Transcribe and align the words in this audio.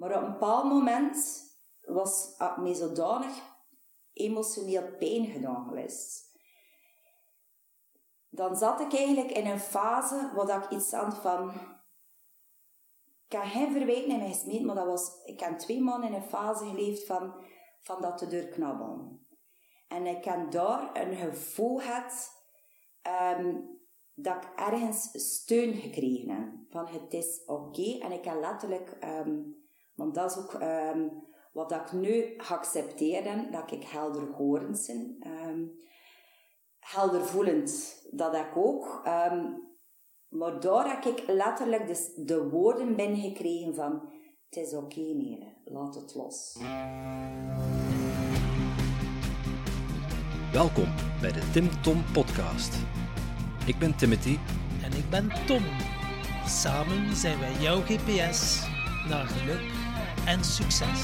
Maar 0.00 0.16
op 0.16 0.22
een 0.22 0.32
bepaald 0.32 0.64
moment 0.64 1.42
was 1.80 2.36
me 2.56 2.74
zodanig 2.74 3.42
emotioneel 4.12 4.96
pijn 4.98 5.26
gedaan 5.26 5.68
geweest. 5.68 6.38
Dan 8.28 8.56
zat 8.56 8.80
ik 8.80 8.94
eigenlijk 8.94 9.30
in 9.30 9.46
een 9.46 9.60
fase 9.60 10.30
waar 10.34 10.64
ik 10.64 10.70
iets 10.70 10.92
aan 10.92 11.12
van... 11.12 11.50
Ik 13.24 13.38
kan 13.38 13.46
geen 13.46 13.72
verwijten 13.72 14.10
in 14.10 14.18
mij 14.18 14.28
gesmeten, 14.28 14.66
maar 14.66 14.74
dat 14.74 14.86
was... 14.86 15.24
Ik 15.24 15.40
heb 15.40 15.58
twee 15.58 15.80
maanden 15.80 16.08
in 16.08 16.14
een 16.14 16.28
fase 16.28 16.64
geleefd 16.64 17.06
van, 17.06 17.34
van 17.80 18.00
dat 18.00 18.18
te 18.18 18.26
doorknabbelen. 18.26 19.26
En 19.88 20.06
ik 20.06 20.24
heb 20.24 20.50
daar 20.50 20.90
een 20.96 21.16
gevoel 21.16 21.78
gehad... 21.78 22.30
Um, 23.36 23.78
dat 24.14 24.44
ik 24.44 24.50
ergens 24.56 25.08
steun 25.12 25.74
gekregen 25.74 26.30
heb. 26.30 26.48
Van 26.68 26.86
het 26.86 27.12
is 27.12 27.42
oké. 27.46 27.98
En 27.98 28.12
ik 28.12 28.24
heb 28.24 28.40
letterlijk... 28.40 28.96
Um, 29.04 29.59
want 30.00 30.14
dat 30.14 30.30
is 30.30 30.38
ook... 30.38 30.52
Um, 30.62 31.28
wat 31.52 31.72
ik 31.72 31.92
nu 31.92 32.34
geaccepteerd 32.36 33.52
dat 33.52 33.70
ik 33.70 33.84
helder 33.84 34.22
horend 34.22 34.86
ben. 34.86 35.32
Um, 35.48 35.72
helder 36.78 37.24
voelend, 37.24 38.02
dat 38.10 38.34
ik 38.34 38.56
ook. 38.56 39.02
Um, 39.06 39.68
maar 40.28 40.60
daar 40.60 40.90
heb 40.90 41.04
ik 41.04 41.24
letterlijk 41.26 41.86
dus 41.86 42.14
de 42.14 42.48
woorden 42.48 42.96
binnengekregen 42.96 43.74
van... 43.74 44.08
Het 44.48 44.64
is 44.64 44.74
oké, 44.74 44.84
okay. 44.84 45.56
Laat 45.64 45.94
het 45.94 46.14
los. 46.14 46.58
Welkom 50.52 50.88
bij 51.20 51.32
de 51.32 51.50
Tim 51.52 51.82
Tom 51.82 52.04
podcast. 52.12 52.74
Ik 53.66 53.78
ben 53.78 53.96
Timothy. 53.96 54.36
En 54.82 54.92
ik 54.92 55.10
ben 55.10 55.28
Tom. 55.46 55.62
Samen 56.46 57.16
zijn 57.16 57.38
wij 57.38 57.52
jouw 57.52 57.80
GPS 57.80 58.68
naar 59.08 59.26
geluk 59.26 59.79
en 60.30 60.44
succes. 60.44 61.02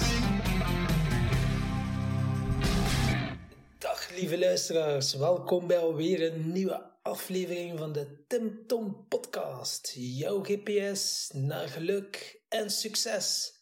Dag 3.79 4.11
lieve 4.15 4.39
luisteraars, 4.39 5.15
welkom 5.15 5.67
bij 5.67 5.79
alweer 5.79 6.33
een 6.33 6.53
nieuwe 6.53 6.91
aflevering 7.03 7.79
van 7.79 7.93
de 7.93 8.25
Tim 8.27 8.67
Tom 8.67 9.07
Podcast. 9.09 9.93
Jouw 9.97 10.43
GPS 10.43 11.31
naar 11.35 11.69
geluk 11.69 12.41
en 12.49 12.71
succes. 12.71 13.55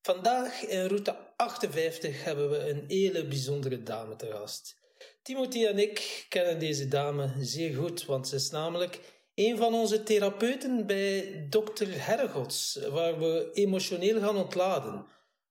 Vandaag 0.00 0.62
in 0.62 0.86
route 0.86 1.16
58 1.36 2.24
hebben 2.24 2.50
we 2.50 2.70
een 2.70 2.84
hele 2.86 3.26
bijzondere 3.26 3.82
dame 3.82 4.16
te 4.16 4.30
gast. 4.30 4.76
Timothy 5.22 5.66
en 5.66 5.78
ik 5.78 6.26
kennen 6.28 6.58
deze 6.58 6.88
dame 6.88 7.34
zeer 7.38 7.74
goed, 7.74 8.04
want 8.04 8.28
ze 8.28 8.34
is 8.34 8.50
namelijk 8.50 9.00
een 9.34 9.56
van 9.56 9.74
onze 9.74 10.02
therapeuten 10.02 10.86
bij 10.86 11.46
dokter 11.50 12.06
Hergots, 12.06 12.78
waar 12.90 13.18
we 13.18 13.50
emotioneel 13.52 14.20
gaan 14.20 14.36
ontladen. 14.36 15.06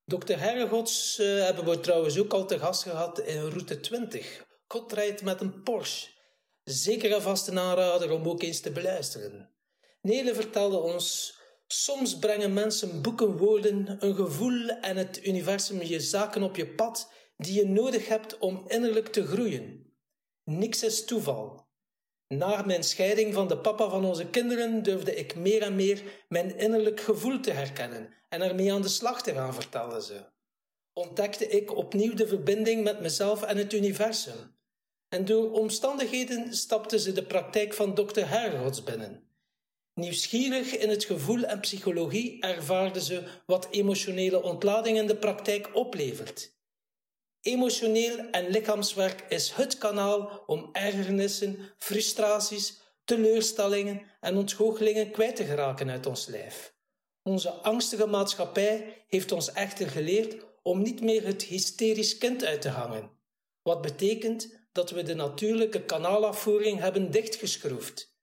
Dokter 0.06 0.40
Hergots 0.40 1.20
uh, 1.20 1.44
hebben 1.44 1.66
we 1.66 1.80
trouwens 1.80 2.20
ook 2.20 2.34
al 2.34 2.46
te 2.46 2.60
gast 2.60 2.84
gehad 2.84 3.20
in 3.20 3.50
route 3.50 3.80
20. 3.80 4.46
God 4.68 5.22
met 5.24 5.42
een 5.42 5.64
Porsche. 5.64 6.10
Zeker 6.64 7.14
een 7.14 7.22
vaste 7.22 7.60
aanrader 7.60 8.12
om 8.12 8.28
ook 8.28 8.42
eens 8.42 8.60
te 8.60 8.72
beluisteren. 8.72 9.50
Nele 10.02 10.34
vertelde 10.34 10.78
ons 10.78 11.40
Soms 11.74 12.20
brengen 12.20 12.54
mensen 12.54 13.02
boeken, 13.02 13.38
woorden, 13.38 13.98
een 14.00 14.16
gevoel 14.16 14.68
en 14.68 14.98
het 14.98 15.26
universum 15.26 15.82
je 15.82 16.00
zaken 16.00 16.44
op 16.44 16.56
je 16.56 16.68
pad 16.68 17.12
die 17.38 17.54
je 17.54 17.68
nodig 17.68 18.08
hebt 18.08 18.38
om 18.38 18.64
innerlijk 18.68 19.08
te 19.08 19.26
groeien. 19.26 19.94
Niks 20.44 20.84
is 20.84 21.06
toeval. 21.06 21.61
Na 22.32 22.62
mijn 22.62 22.84
scheiding 22.84 23.34
van 23.34 23.48
de 23.48 23.58
papa 23.58 23.90
van 23.90 24.06
onze 24.06 24.26
kinderen 24.26 24.84
durfde 24.84 25.16
ik 25.16 25.36
meer 25.36 25.62
en 25.62 25.76
meer 25.76 26.02
mijn 26.28 26.58
innerlijk 26.58 27.00
gevoel 27.00 27.40
te 27.40 27.52
herkennen 27.52 28.14
en 28.30 28.42
ermee 28.42 28.74
aan 28.74 28.82
de 28.82 28.88
slag 28.88 29.24
te 29.24 29.34
gaan, 29.34 29.54
vertelde 29.54 30.02
ze. 30.02 30.26
Ontdekte 30.94 31.48
ik 31.48 31.76
opnieuw 31.76 32.14
de 32.14 32.28
verbinding 32.28 32.84
met 32.84 33.02
mezelf 33.02 33.44
en 33.44 33.58
het 33.58 33.74
universum. 33.74 34.56
En 35.08 35.26
door 35.26 35.52
omstandigheden 35.52 36.54
stapte 36.54 37.00
ze 37.00 37.12
de 37.12 37.24
praktijk 37.24 37.74
van 37.74 37.96
dokter 37.96 38.30
Hergots 38.30 38.84
binnen. 38.84 39.24
Nieuwsgierig 39.94 40.78
in 40.78 40.90
het 40.90 41.04
gevoel 41.04 41.44
en 41.44 41.60
psychologie 41.60 42.42
ervaarde 42.42 43.02
ze 43.02 43.24
wat 43.46 43.68
emotionele 43.72 44.44
ontlading 44.44 44.98
in 44.98 45.08
de 45.08 45.18
praktijk 45.18 45.76
oplevert. 45.76 46.60
Emotioneel 47.42 48.18
en 48.18 48.50
lichaamswerk 48.50 49.26
is 49.30 49.52
het 49.52 49.78
kanaal 49.78 50.44
om 50.46 50.70
ergernissen, 50.72 51.58
frustraties, 51.78 52.80
teleurstellingen 53.04 54.02
en 54.20 54.38
ontgoochelingen 54.38 55.12
kwijt 55.12 55.36
te 55.36 55.44
geraken 55.44 55.90
uit 55.90 56.06
ons 56.06 56.26
lijf. 56.26 56.74
Onze 57.24 57.50
angstige 57.50 58.06
maatschappij 58.06 59.06
heeft 59.08 59.32
ons 59.32 59.52
echter 59.52 59.88
geleerd 59.88 60.36
om 60.64 60.82
niet 60.82 61.02
meer 61.02 61.26
het 61.26 61.44
hysterisch 61.44 62.18
kind 62.18 62.44
uit 62.46 62.62
te 62.62 62.70
hangen, 62.70 63.12
wat 63.62 63.82
betekent 63.82 64.60
dat 64.72 64.90
we 64.90 65.04
de 65.04 65.14
natuurlijke 65.14 65.86
kanaalafvoering 65.86 66.80
hebben 66.80 67.12
dichtgeschroefd. 67.12 68.16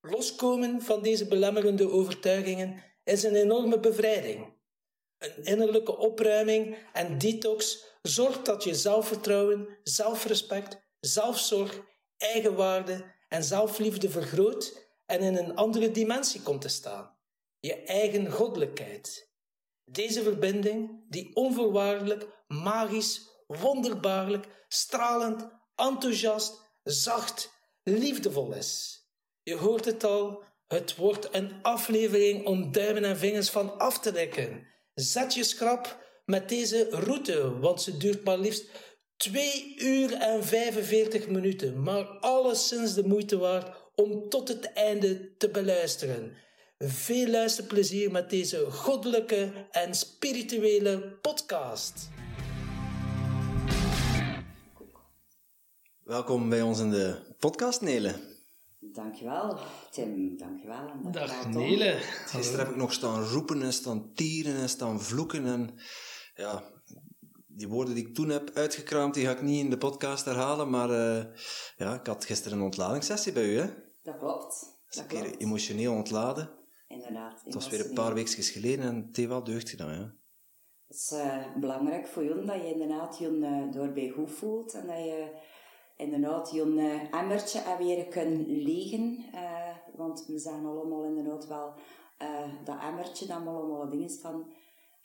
Loskomen 0.00 0.82
van 0.82 1.02
deze 1.02 1.26
belemmerende 1.26 1.90
overtuigingen 1.90 2.82
is 3.04 3.22
een 3.22 3.34
enorme 3.34 3.80
bevrijding. 3.80 4.54
Een 5.18 5.44
innerlijke 5.44 5.96
opruiming 5.96 6.76
en 6.92 7.18
detox 7.18 7.84
zorgt 8.06 8.44
dat 8.44 8.64
je 8.64 8.74
zelfvertrouwen, 8.74 9.78
zelfrespect, 9.82 10.78
zelfzorg, 11.00 11.80
eigenwaarde 12.16 13.14
en 13.28 13.44
zelfliefde 13.44 14.10
vergroot 14.10 14.88
en 15.06 15.20
in 15.20 15.36
een 15.36 15.56
andere 15.56 15.90
dimensie 15.90 16.42
komt 16.42 16.60
te 16.60 16.68
staan. 16.68 17.16
Je 17.60 17.74
eigen 17.74 18.30
goddelijkheid. 18.30 19.30
Deze 19.84 20.22
verbinding, 20.22 21.04
die 21.08 21.36
onvoorwaardelijk, 21.36 22.44
magisch, 22.46 23.28
wonderbaarlijk, 23.46 24.46
stralend, 24.68 25.48
enthousiast, 25.74 26.60
zacht, 26.82 27.50
liefdevol 27.82 28.52
is. 28.52 29.00
Je 29.42 29.56
hoort 29.56 29.84
het 29.84 30.04
al, 30.04 30.42
het 30.66 30.96
wordt 30.96 31.34
een 31.34 31.62
aflevering 31.62 32.46
om 32.46 32.72
duimen 32.72 33.04
en 33.04 33.18
vingers 33.18 33.50
van 33.50 33.78
af 33.78 34.00
te 34.00 34.12
dekken. 34.12 34.66
Zet 34.94 35.34
je 35.34 35.44
schrap 35.44 36.05
met 36.26 36.48
deze 36.48 36.88
route, 36.90 37.58
want 37.58 37.82
ze 37.82 37.96
duurt 37.96 38.24
maar 38.24 38.38
liefst 38.38 38.70
2 39.16 39.74
uur 39.78 40.12
en 40.12 40.44
45 40.44 41.28
minuten, 41.28 41.82
maar 41.82 42.04
alleszins 42.04 42.94
de 42.94 43.06
moeite 43.06 43.38
waard 43.38 43.90
om 43.94 44.28
tot 44.28 44.48
het 44.48 44.72
einde 44.72 45.36
te 45.36 45.50
beluisteren. 45.50 46.36
Veel 46.78 47.26
luisterplezier 47.26 48.10
met 48.10 48.30
deze 48.30 48.70
goddelijke 48.70 49.66
en 49.70 49.94
spirituele 49.94 51.18
podcast. 51.22 52.08
Welkom 56.02 56.48
bij 56.48 56.62
ons 56.62 56.80
in 56.80 56.90
de 56.90 57.34
podcast, 57.38 57.80
Nele. 57.80 58.34
Dankjewel, 58.78 59.58
Tim. 59.90 60.36
Dankjewel. 60.36 60.88
En 61.04 61.12
Dag, 61.12 61.48
Nele. 61.48 61.98
Gisteren 62.26 62.58
heb 62.58 62.68
ik 62.68 62.76
nog 62.76 62.92
staan 62.92 63.24
roepen 63.24 63.62
en 63.62 63.72
staan 63.72 64.12
tieren 64.14 64.56
en 64.56 64.68
staan 64.68 65.00
vloeken. 65.00 65.46
En 65.46 65.78
ja, 66.36 66.62
die 67.46 67.68
woorden 67.68 67.94
die 67.94 68.06
ik 68.06 68.14
toen 68.14 68.28
heb 68.28 68.50
uitgekraamd, 68.54 69.14
die 69.14 69.24
ga 69.24 69.30
ik 69.30 69.42
niet 69.42 69.64
in 69.64 69.70
de 69.70 69.78
podcast 69.78 70.24
herhalen. 70.24 70.70
Maar 70.70 70.90
uh, 70.90 71.24
ja, 71.76 71.94
ik 71.94 72.06
had 72.06 72.24
gisteren 72.24 72.58
een 72.58 72.64
ontladingssessie 72.64 73.32
bij 73.32 73.44
u, 73.44 73.58
hè? 73.58 73.66
Dat 74.02 74.18
klopt. 74.18 74.78
Dat 74.88 74.98
een 74.98 75.06
keer 75.06 75.36
emotioneel 75.36 75.94
ontladen. 75.94 76.50
Inderdaad. 76.88 77.40
Het 77.44 77.54
was 77.54 77.68
weer 77.68 77.86
een 77.88 77.94
paar 77.94 78.14
weken 78.14 78.42
geleden 78.42 78.84
en 78.84 79.06
het 79.06 79.16
heeft 79.16 79.28
wel 79.28 79.44
deugd 79.44 79.70
gedaan, 79.70 79.94
ja. 79.94 80.14
Het 80.86 80.96
is 80.96 81.12
uh, 81.12 81.56
belangrijk 81.60 82.06
voor 82.06 82.24
jou 82.24 82.46
dat 82.46 82.56
je 82.56 82.72
inderdaad 82.72 83.18
je 83.18 83.30
uh, 83.30 83.72
doorbij 83.72 84.08
goed 84.08 84.30
voelt 84.30 84.74
en 84.74 84.86
dat 84.86 84.96
je 84.96 85.30
inderdaad 85.96 86.50
je 86.50 86.64
uh, 86.64 87.20
emmertje 87.20 87.58
en 87.58 87.78
weer 87.78 88.06
kunt 88.06 88.46
legen. 88.46 89.24
Uh, 89.34 89.76
want 89.94 90.26
we 90.26 90.38
zijn 90.38 90.66
allemaal 90.66 91.04
inderdaad 91.04 91.46
wel 91.46 91.74
dat 92.64 92.80
emmertje, 92.80 93.26
dat 93.26 93.36
allemaal 93.36 93.88
dingen 93.88 94.10
van. 94.10 94.52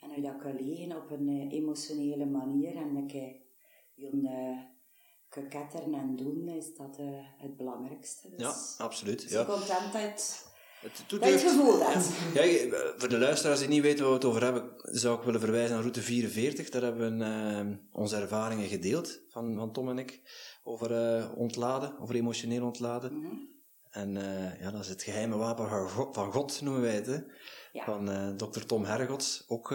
En 0.02 0.10
hoe 0.14 0.22
dat 0.22 0.36
kan 0.36 0.54
legen 0.54 0.96
op 0.96 1.10
een 1.10 1.48
emotionele 1.50 2.26
manier 2.26 2.76
en 2.76 2.96
een 2.96 3.06
keer 3.06 3.40
je 3.94 5.48
ketteren 5.48 5.94
en 5.94 6.16
doen, 6.16 6.48
is 6.48 6.74
dat 6.74 6.98
het 7.38 7.56
belangrijkste. 7.56 8.28
Dus 8.30 8.40
ja, 8.40 8.84
absoluut. 8.84 9.22
Ja. 9.28 9.44
contentheid. 9.44 10.50
Het 10.82 11.04
doet 11.06 11.20
dat 11.20 11.32
je 11.32 11.38
gevoel 11.38 11.78
dat. 11.78 12.10
Ja, 12.42 12.76
voor 12.96 13.08
de 13.08 13.18
luisteraars 13.18 13.58
die 13.58 13.68
niet 13.68 13.82
weten 13.82 14.00
waar 14.00 14.08
we 14.08 14.14
het 14.14 14.24
over 14.24 14.42
hebben, 14.42 14.72
zou 14.82 15.18
ik 15.18 15.24
willen 15.24 15.40
verwijzen 15.40 15.72
naar 15.72 15.80
route 15.80 16.00
44. 16.00 16.70
Daar 16.70 16.82
hebben 16.82 17.18
we 17.18 17.78
onze 17.92 18.16
ervaringen 18.16 18.68
gedeeld, 18.68 19.20
van, 19.28 19.56
van 19.56 19.72
Tom 19.72 19.88
en 19.88 19.98
ik 19.98 20.20
over 20.62 20.90
uh, 20.90 21.38
ontladen, 21.38 21.98
over 21.98 22.14
emotioneel 22.14 22.64
ontladen. 22.64 23.12
Mm 23.12 23.24
-hmm. 23.24 23.48
En 23.90 24.16
uh, 24.16 24.60
ja, 24.60 24.70
dat 24.70 24.80
is 24.80 24.88
het 24.88 25.02
geheime 25.02 25.36
wapen 25.36 25.68
van 25.68 25.88
God, 25.88 26.14
van 26.14 26.32
God 26.32 26.60
noemen 26.60 26.82
wij 26.82 26.94
het. 26.94 27.06
Hè? 27.06 27.18
Ja. 27.72 27.84
Van 27.84 28.10
uh, 28.10 28.34
Dr. 28.34 28.60
Tom 28.60 28.84
Hergots, 28.84 29.44
ook 29.46 29.68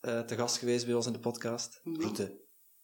te 0.00 0.34
gast 0.36 0.56
geweest 0.56 0.86
bij 0.86 0.94
ons 0.94 1.06
in 1.06 1.12
de 1.12 1.18
podcast. 1.18 1.80
Mm 1.82 1.92
-hmm. 1.92 2.02
Route 2.02 2.40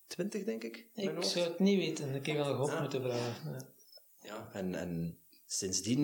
20, 0.06 0.44
denk 0.44 0.64
ik. 0.64 0.86
Ik 0.94 1.22
zou 1.22 1.48
het 1.48 1.58
niet 1.58 1.78
weten, 1.78 2.14
ik 2.14 2.26
heb 2.26 2.38
aan 2.38 2.56
God 2.56 2.70
ja. 2.70 2.80
moeten 2.80 3.02
vragen. 3.02 3.52
Ja, 3.52 3.58
ja 4.18 4.48
en, 4.52 4.74
en 4.74 5.18
sindsdien 5.46 6.02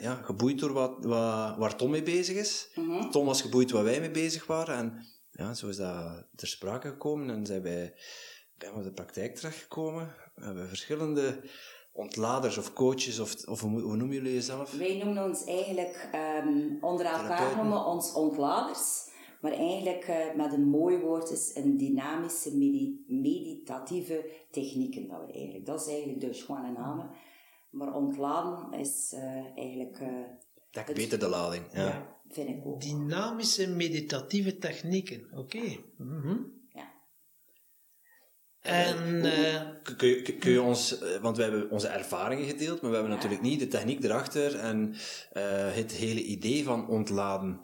ja, 0.00 0.14
geboeid 0.14 0.58
door 0.58 0.72
wat, 0.72 1.04
wat, 1.04 1.56
waar 1.56 1.76
Tom 1.76 1.90
mee 1.90 2.02
bezig 2.02 2.36
is. 2.36 2.70
Mm 2.74 2.90
-hmm. 2.90 3.10
Tom 3.10 3.26
was 3.26 3.42
geboeid 3.42 3.70
waar 3.70 3.84
wij 3.84 4.00
mee 4.00 4.10
bezig 4.10 4.46
waren. 4.46 4.76
En 4.76 5.06
ja, 5.30 5.54
zo 5.54 5.68
is 5.68 5.76
dat 5.76 6.26
ter 6.36 6.48
sprake 6.48 6.88
gekomen 6.88 7.30
en 7.30 7.46
zijn 7.46 7.62
wij 7.62 7.94
bij 8.58 8.82
de 8.82 8.92
praktijk 8.92 9.34
terechtgekomen. 9.34 10.14
We 10.34 10.44
hebben 10.44 10.68
verschillende 10.68 11.40
ontladers 11.98 12.58
of 12.58 12.72
coaches, 12.72 13.18
of, 13.18 13.46
of 13.46 13.60
hoe, 13.60 13.80
hoe 13.80 13.96
noemen 13.96 14.16
jullie 14.16 14.32
jezelf? 14.32 14.72
Wij 14.72 14.96
noemen 15.04 15.24
ons 15.24 15.44
eigenlijk, 15.44 16.08
um, 16.44 16.78
onder 16.80 17.06
elkaar 17.06 17.56
noemen 17.56 17.84
ons 17.84 18.12
ontladers. 18.12 19.06
Maar 19.40 19.52
eigenlijk 19.52 20.08
uh, 20.08 20.34
met 20.36 20.52
een 20.52 20.68
mooi 20.68 20.98
woord 20.98 21.30
is 21.30 21.50
een 21.54 21.76
dynamische 21.76 22.56
medi 22.56 23.04
meditatieve 23.06 24.30
technieken. 24.50 25.08
Dat, 25.08 25.26
we 25.26 25.32
eigenlijk, 25.32 25.66
dat 25.66 25.80
is 25.80 25.86
eigenlijk 25.86 26.20
dus 26.20 26.42
gewoon 26.42 26.64
een 26.64 26.72
naam. 26.72 27.10
Maar 27.70 27.94
ontladen 27.94 28.78
is 28.78 29.12
uh, 29.14 29.56
eigenlijk... 29.56 30.00
Uh, 30.00 30.08
dat 30.70 30.94
beter 30.94 31.18
de 31.18 31.28
lading, 31.28 31.64
ja. 31.72 31.84
ja. 31.84 32.16
Vind 32.30 32.48
ik 32.48 32.66
ook. 32.66 32.80
Dynamische 32.80 33.68
meditatieve 33.68 34.58
technieken, 34.58 35.28
oké. 35.30 35.56
Okay. 35.56 35.84
Mm 35.96 36.20
-hmm. 36.20 36.57
En... 38.68 39.24
Uh, 39.24 39.60
kun, 39.96 40.08
je, 40.08 40.22
kun 40.38 40.50
je 40.50 40.62
ons, 40.62 40.98
want 41.20 41.36
we 41.36 41.42
hebben 41.42 41.70
onze 41.70 41.88
ervaringen 41.88 42.44
gedeeld, 42.46 42.80
maar 42.80 42.90
we 42.90 42.96
hebben 42.96 43.14
ja. 43.14 43.20
natuurlijk 43.22 43.48
niet 43.48 43.60
de 43.60 43.68
techniek 43.68 44.04
erachter 44.04 44.58
en 44.58 44.88
uh, 44.88 44.94
het 45.74 45.92
hele 45.92 46.22
idee 46.22 46.64
van 46.64 46.88
ontladen. 46.88 47.60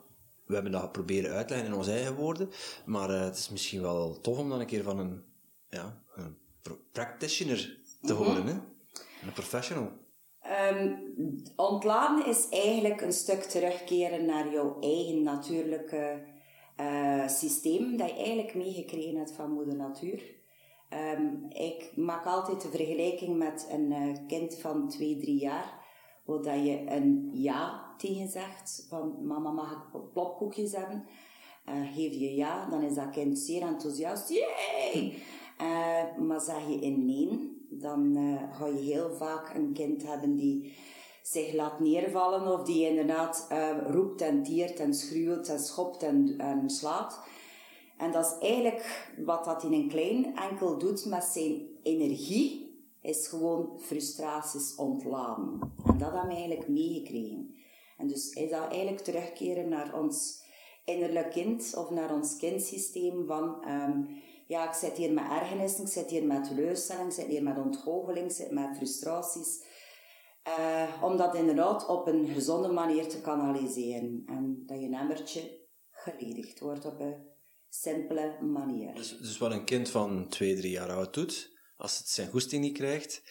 We 0.46 0.54
hebben 0.54 0.72
dat 0.72 0.92
proberen 0.92 1.34
uitleggen 1.34 1.68
in 1.68 1.74
onze 1.74 1.90
eigen 1.90 2.14
woorden, 2.14 2.50
maar 2.84 3.10
uh, 3.10 3.20
het 3.20 3.36
is 3.36 3.50
misschien 3.50 3.80
wel 3.82 4.20
tof 4.20 4.38
om 4.38 4.48
dan 4.48 4.60
een 4.60 4.66
keer 4.66 4.82
van 4.82 4.98
een, 4.98 5.22
ja, 5.68 6.02
een 6.14 6.36
practitioner 6.92 7.78
te 8.02 8.12
Mhm. 8.12 8.22
horen, 8.22 8.46
hè? 8.46 8.52
een 8.52 9.32
professional. 9.34 9.90
Um, 10.72 11.42
ontladen 11.56 12.26
is 12.26 12.48
eigenlijk 12.48 13.00
een 13.00 13.12
stuk 13.12 13.42
terugkeren 13.42 14.24
naar 14.24 14.52
jouw 14.52 14.80
eigen 14.80 15.22
natuurlijke 15.22 16.22
uh, 16.80 17.28
systeem 17.28 17.96
dat 17.96 18.08
je 18.08 18.16
eigenlijk 18.16 18.54
meegekregen 18.54 19.16
hebt 19.16 19.32
van 19.32 19.50
moeder 19.52 19.76
natuur. 19.76 20.22
Um, 20.94 21.46
ik 21.48 21.92
maak 21.96 22.26
altijd 22.26 22.60
de 22.60 22.68
vergelijking 22.68 23.36
met 23.36 23.68
een 23.70 23.92
uh, 23.92 24.16
kind 24.26 24.54
van 24.54 24.88
2, 24.88 25.16
3 25.16 25.40
jaar, 25.40 25.82
waar 26.24 26.42
dat 26.42 26.66
je 26.66 26.84
een 26.86 27.30
ja 27.32 27.94
tegen 27.98 28.28
zegt, 28.28 28.86
van 28.88 29.26
mama 29.26 29.50
mag 29.50 29.72
ik 29.72 30.12
plopkoekjes 30.12 30.72
hebben. 30.72 31.06
Uh, 31.68 31.94
geef 31.94 32.14
je 32.14 32.34
ja, 32.34 32.68
dan 32.70 32.82
is 32.82 32.94
dat 32.94 33.10
kind 33.10 33.38
zeer 33.38 33.62
enthousiast, 33.62 34.28
yay! 34.28 35.14
Uh, 35.60 36.26
maar 36.26 36.40
zeg 36.40 36.68
je 36.68 36.82
een 36.82 37.04
nee, 37.04 37.56
dan 37.70 38.16
ga 38.52 38.66
je 38.66 38.80
heel 38.80 39.14
vaak 39.14 39.54
een 39.54 39.72
kind 39.72 40.06
hebben 40.06 40.34
die 40.34 40.76
zich 41.22 41.54
laat 41.54 41.80
neervallen 41.80 42.52
of 42.52 42.62
die 42.62 42.88
inderdaad 42.88 43.48
roept 43.86 44.20
en 44.20 44.42
tiert 44.42 44.80
en 44.80 44.94
schreeuwt 44.94 45.48
en 45.48 45.60
schopt 45.60 46.02
en, 46.02 46.34
en, 46.38 46.70
slaat. 46.70 47.20
En 47.96 48.12
dat 48.12 48.24
is 48.24 48.48
eigenlijk 48.48 49.12
wat 49.24 49.44
dat 49.44 49.62
in 49.62 49.72
een 49.72 49.88
klein 49.88 50.36
enkel 50.36 50.78
doet 50.78 51.04
met 51.04 51.24
zijn 51.24 51.62
energie, 51.82 52.64
is 53.02 53.28
gewoon 53.28 53.80
frustraties 53.80 54.74
ontladen. 54.74 55.60
En 55.86 55.98
dat 55.98 56.12
hebben 56.12 56.28
we 56.28 56.34
eigenlijk 56.34 56.68
meegekregen. 56.68 57.54
En 57.98 58.08
dus 58.08 58.30
is 58.30 58.50
dat 58.50 58.70
eigenlijk 58.70 59.02
terugkeren 59.02 59.68
naar 59.68 60.00
ons 60.00 60.42
innerlijk 60.84 61.30
kind 61.30 61.76
of 61.76 61.90
naar 61.90 62.14
ons 62.14 62.36
kindsysteem 62.36 63.26
van... 63.26 63.68
Um, 63.68 64.22
ja, 64.46 64.68
ik 64.68 64.74
zit 64.74 64.96
hier 64.96 65.12
met 65.12 65.24
ergernissen, 65.30 65.84
ik 65.84 65.90
zit 65.90 66.10
hier 66.10 66.24
met 66.24 66.44
teleurstelling, 66.44 67.06
ik 67.06 67.12
zit 67.12 67.26
hier 67.26 67.42
met 67.42 67.58
ontgoocheling, 67.58 68.26
ik 68.26 68.36
zit 68.36 68.50
met 68.50 68.76
frustraties. 68.76 69.64
Uh, 70.58 71.02
om 71.02 71.16
dat 71.16 71.34
inderdaad 71.34 71.86
op 71.88 72.06
een 72.06 72.26
gezonde 72.26 72.68
manier 72.68 73.08
te 73.08 73.20
kanaliseren. 73.20 74.22
En 74.26 74.62
dat 74.66 74.80
je 74.80 74.96
emmertje 74.96 75.60
geledigd 75.90 76.60
wordt 76.60 76.84
op 76.84 77.00
een 77.00 77.33
simpele 77.80 78.38
manier. 78.40 78.94
Dus, 78.94 79.18
dus 79.18 79.38
wat 79.38 79.50
een 79.50 79.64
kind 79.64 79.90
van 79.90 80.28
2, 80.28 80.56
3 80.56 80.70
jaar 80.70 80.90
oud 80.90 81.14
doet, 81.14 81.50
als 81.76 81.98
het 81.98 82.08
zijn 82.08 82.30
goesting 82.30 82.62
niet 82.62 82.76
krijgt, 82.76 83.22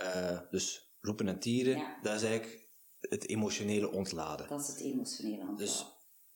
uh, 0.00 0.38
dus 0.50 0.94
roepen 1.00 1.28
en 1.28 1.38
tieren, 1.38 1.76
ja. 1.76 1.98
dat 2.02 2.14
is 2.14 2.22
eigenlijk 2.22 2.68
het 3.00 3.28
emotionele 3.28 3.90
ontladen. 3.90 4.48
Dat 4.48 4.60
is 4.60 4.66
het 4.66 4.80
emotionele 4.80 5.40
ontladen. 5.40 5.56
Dus 5.56 5.86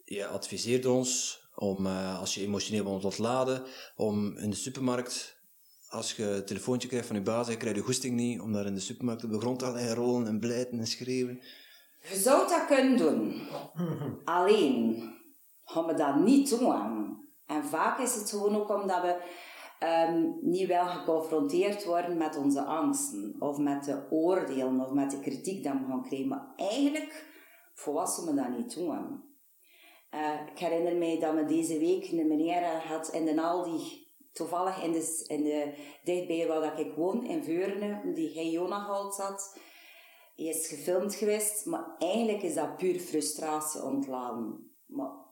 je 0.05 0.27
adviseert 0.27 0.87
ons 0.87 1.41
om, 1.55 1.87
uh, 1.87 2.21
als 2.21 2.35
je 2.35 2.43
emotioneel 2.43 2.85
wilt 2.85 3.05
ontladen, 3.05 3.63
om 3.97 4.37
in 4.37 4.51
de 4.51 4.57
supermarkt, 4.57 5.41
als 5.89 6.13
je 6.13 6.25
een 6.25 6.45
telefoontje 6.45 6.89
krijgt 6.89 7.07
van 7.07 7.17
je 7.17 7.23
baas 7.23 7.47
en 7.47 7.53
je 7.53 7.59
krijgt 7.59 7.79
je 7.79 7.85
goesting 7.85 8.17
niet, 8.17 8.41
om 8.41 8.53
daar 8.53 8.67
in 8.67 8.75
de 8.75 8.81
supermarkt 8.81 9.25
op 9.25 9.31
de 9.31 9.41
grond 9.41 9.59
te 9.59 9.65
gaan 9.65 9.95
rollen 9.95 10.27
en 10.27 10.41
blijten 10.41 10.79
en 10.79 10.87
schreeuwen. 10.87 11.43
Je 12.11 12.17
zou 12.17 12.49
dat 12.49 12.67
kunnen 12.67 12.97
doen. 12.97 13.49
Alleen, 14.25 15.11
gaan 15.65 15.87
we 15.87 15.95
dat 15.95 16.17
niet 16.17 16.49
doen. 16.49 17.25
En 17.47 17.65
vaak 17.65 17.99
is 17.99 18.15
het 18.15 18.31
gewoon 18.31 18.57
ook 18.57 18.71
omdat 18.71 19.03
we 19.03 19.23
um, 19.81 20.39
niet 20.41 20.69
wel 20.69 20.87
geconfronteerd 20.87 21.85
worden 21.85 22.17
met 22.17 22.37
onze 22.37 22.65
angsten, 22.65 23.37
of 23.39 23.59
met 23.59 23.85
de 23.85 24.07
oordelen, 24.11 24.81
of 24.81 24.91
met 24.91 25.11
de 25.11 25.21
kritiek 25.21 25.63
die 25.63 25.73
we 25.73 25.87
gaan 25.89 26.05
krijgen. 26.05 26.29
Maar 26.29 26.53
eigenlijk, 26.57 27.27
volwassenen 27.75 28.35
we 28.35 28.41
dat 28.41 28.59
niet 28.59 28.75
doen. 28.75 29.25
Uh, 30.15 30.41
ik 30.53 30.59
herinner 30.59 30.97
mij 30.97 31.19
dat 31.21 31.35
we 31.35 31.45
deze 31.45 31.79
week 31.79 32.11
een 32.11 32.29
meneer 32.29 32.65
had 32.65 33.09
in 33.09 33.25
de 33.25 33.43
Aldi, 33.43 34.07
toevallig 34.33 34.83
in 34.83 34.93
de, 34.93 35.25
in 35.27 35.43
de, 35.43 35.75
dichtbij 36.05 36.47
waar 36.47 36.81
ik 36.81 36.95
woon, 36.95 37.25
in 37.25 37.45
Veurne, 37.45 38.13
die 38.15 38.35
hij 38.35 38.51
Jonahald 38.51 39.15
zat. 39.15 39.59
Hij 40.37 40.47
is 40.47 40.69
gefilmd 40.69 41.15
geweest, 41.15 41.67
maar 41.67 41.95
eigenlijk 41.99 42.43
is 42.43 42.55
dat 42.55 42.77
puur 42.77 42.99
frustratie 42.99 43.83
ontladen. 43.83 44.71
Maar 44.87 45.26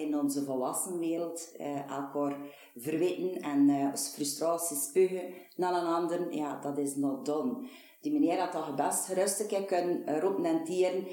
in 0.00 0.18
onze 0.18 0.44
volwassenenwereld, 0.44 1.54
uh, 1.60 1.90
elkaar 1.90 2.36
verwitten 2.76 3.42
en 3.42 3.68
uh, 3.68 3.94
frustratie 3.94 4.76
spugen 4.76 5.34
naar 5.56 5.74
een 5.74 5.86
ander, 5.86 6.34
ja, 6.34 6.60
dat 6.60 6.78
is 6.78 6.96
not 6.96 7.26
done. 7.26 7.68
Die 8.00 8.12
meneer 8.12 8.40
had 8.40 8.52
dat 8.52 8.76
best 8.76 9.04
gerust 9.04 9.40
een 9.40 9.46
keer 9.46 9.64
kunnen 9.64 10.20
roepen 10.20 10.44
en 10.44 10.64
tieren 10.64 11.06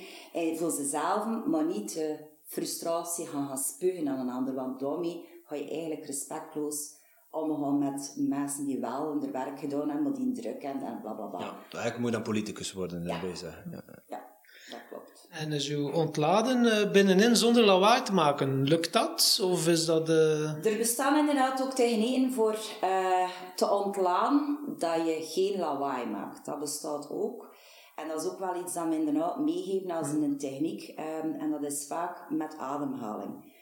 voor 0.57 0.71
zichzelf, 0.71 1.45
maar 1.45 1.65
niet 1.65 2.01
frustratie 2.43 3.27
gaan, 3.27 3.47
gaan 3.47 3.57
spugen 3.57 4.07
aan 4.07 4.19
een 4.19 4.33
ander, 4.33 4.53
want 4.53 4.79
daarmee 4.79 5.25
ga 5.43 5.55
je 5.55 5.69
eigenlijk 5.69 6.05
respectloos 6.05 6.95
omgaan 7.29 7.77
met 7.77 8.13
mensen 8.17 8.65
die 8.65 8.79
wel 8.79 9.09
hun 9.09 9.31
werk 9.31 9.59
gedaan 9.59 9.89
hebben, 9.89 10.03
maar 10.03 10.13
die 10.13 10.31
druk 10.31 10.61
hebben 10.61 10.87
en 10.87 11.01
bla 11.01 11.13
bla 11.13 11.25
bla. 11.25 11.39
Ja, 11.39 11.53
eigenlijk 11.71 11.97
moet 11.97 12.09
je 12.09 12.15
dan 12.15 12.23
politicus 12.23 12.73
worden, 12.73 13.01
ja. 13.01 13.07
daarbij 13.07 13.35
zeggen. 13.35 13.71
Ja. 13.71 13.83
ja, 14.07 14.25
dat 14.69 14.79
klopt. 14.89 15.14
En 15.29 15.51
is 15.51 15.69
uw 15.69 15.91
ontladen 15.91 16.91
binnenin 16.91 17.35
zonder 17.35 17.65
lawaai 17.65 18.01
te 18.01 18.13
maken, 18.13 18.63
lukt 18.63 18.93
dat? 18.93 19.39
Of 19.43 19.67
is 19.67 19.85
dat... 19.85 20.09
Uh... 20.09 20.65
Er 20.65 20.77
bestaan 20.77 21.17
inderdaad 21.17 21.61
ook 21.61 21.73
technieken 21.73 22.33
voor 22.33 22.57
uh, 22.83 23.29
te 23.55 23.69
ontladen 23.69 24.59
dat 24.77 24.95
je 24.95 25.17
geen 25.21 25.59
lawaai 25.59 26.05
maakt. 26.05 26.45
Dat 26.45 26.59
bestaat 26.59 27.09
ook. 27.09 27.53
En 27.95 28.07
dat 28.07 28.21
is 28.21 28.27
ook 28.27 28.39
wel 28.39 28.61
iets 28.61 28.73
dat 28.73 28.87
we 28.87 28.95
inderdaad 28.95 29.39
meegeven 29.39 29.91
als 29.91 30.07
een 30.07 30.37
techniek. 30.37 30.93
Um, 31.23 31.33
en 31.33 31.51
dat 31.51 31.63
is 31.63 31.85
vaak 31.87 32.29
met 32.29 32.57
ademhaling. 32.57 33.53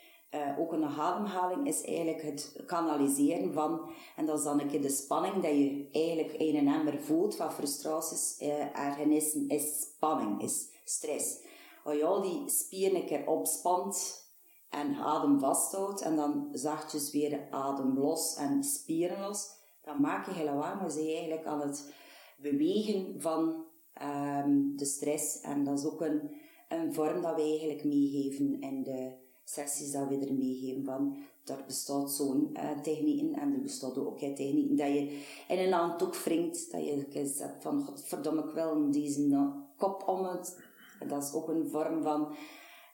Ook 0.60 0.74
een 0.74 0.86
ademhaling 0.86 1.68
is 1.68 1.84
eigenlijk 1.84 2.22
het 2.22 2.64
kanaliseren 2.66 3.54
van, 3.54 3.90
en 4.16 4.26
dat 4.26 4.38
is 4.38 4.44
dan 4.44 4.60
een 4.60 4.68
keer 4.68 4.82
de 4.82 4.90
spanning 4.90 5.34
dat 5.34 5.52
je 5.52 5.88
eigenlijk 5.92 6.36
een 6.38 6.56
en 6.56 6.68
emmer 6.68 7.00
voelt 7.02 7.36
van 7.36 7.52
frustraties, 7.52 8.38
ergernissen, 8.74 9.50
is 9.50 9.82
spanning, 9.82 10.42
is 10.42 10.68
stress. 10.86 11.38
Als 11.84 11.96
je 11.96 12.06
al 12.06 12.22
die 12.22 12.50
spieren 12.50 12.96
een 12.96 13.06
keer 13.06 13.28
opspant 13.28 14.22
en 14.70 14.96
adem 14.96 15.40
vasthoudt 15.40 16.02
en 16.02 16.16
dan 16.16 16.50
zachtjes 16.52 17.12
weer 17.12 17.48
adem 17.50 17.98
los 17.98 18.36
en 18.36 18.64
spieren 18.64 19.20
los, 19.20 19.62
dan 19.82 20.02
maak 20.02 20.26
je 20.26 20.32
helemaal, 20.32 20.76
maar 20.76 20.94
je 20.94 21.14
eigenlijk 21.14 21.46
aan 21.46 21.62
het 21.62 21.94
bewegen 22.38 23.22
van 23.22 23.66
um, 24.02 24.78
de 24.78 24.86
stress. 24.86 25.42
En 25.42 25.64
dat 25.64 25.80
is 25.80 25.86
ook 25.86 26.02
een, 26.02 26.32
een 26.70 26.94
vorm 26.94 27.22
dat 27.22 27.36
we 27.36 27.42
eigenlijk 27.42 27.84
meegeven 27.84 28.62
in 28.62 28.84
de 28.84 29.12
sessies 29.44 29.92
dat 29.92 30.08
we 30.08 30.18
er 30.18 30.34
meegeven 30.34 30.84
van. 30.84 31.18
Er 31.44 31.64
bestaat 31.66 32.12
zo'n 32.12 32.50
uh, 32.54 32.80
technieken 32.82 33.34
en 33.34 33.54
er 33.54 33.62
bestaat 33.62 33.98
ook 33.98 34.22
uh, 34.22 34.34
technieken 34.34 34.76
dat 34.76 34.88
je 34.88 35.24
in 35.48 35.60
een 35.60 35.72
handdoek 35.72 36.16
wringt, 36.16 36.72
dat 36.72 36.84
je 36.84 37.26
zegt 37.26 37.62
van 37.62 37.84
godverdomme 37.84 38.44
ik 38.44 38.54
wil 38.54 38.92
deze 38.92 39.52
kop 39.78 40.08
om 40.08 40.24
het. 40.24 40.63
Dat 41.08 41.24
is 41.24 41.34
ook 41.34 41.48
een 41.48 41.70
vorm 41.70 42.04
van 42.04 42.36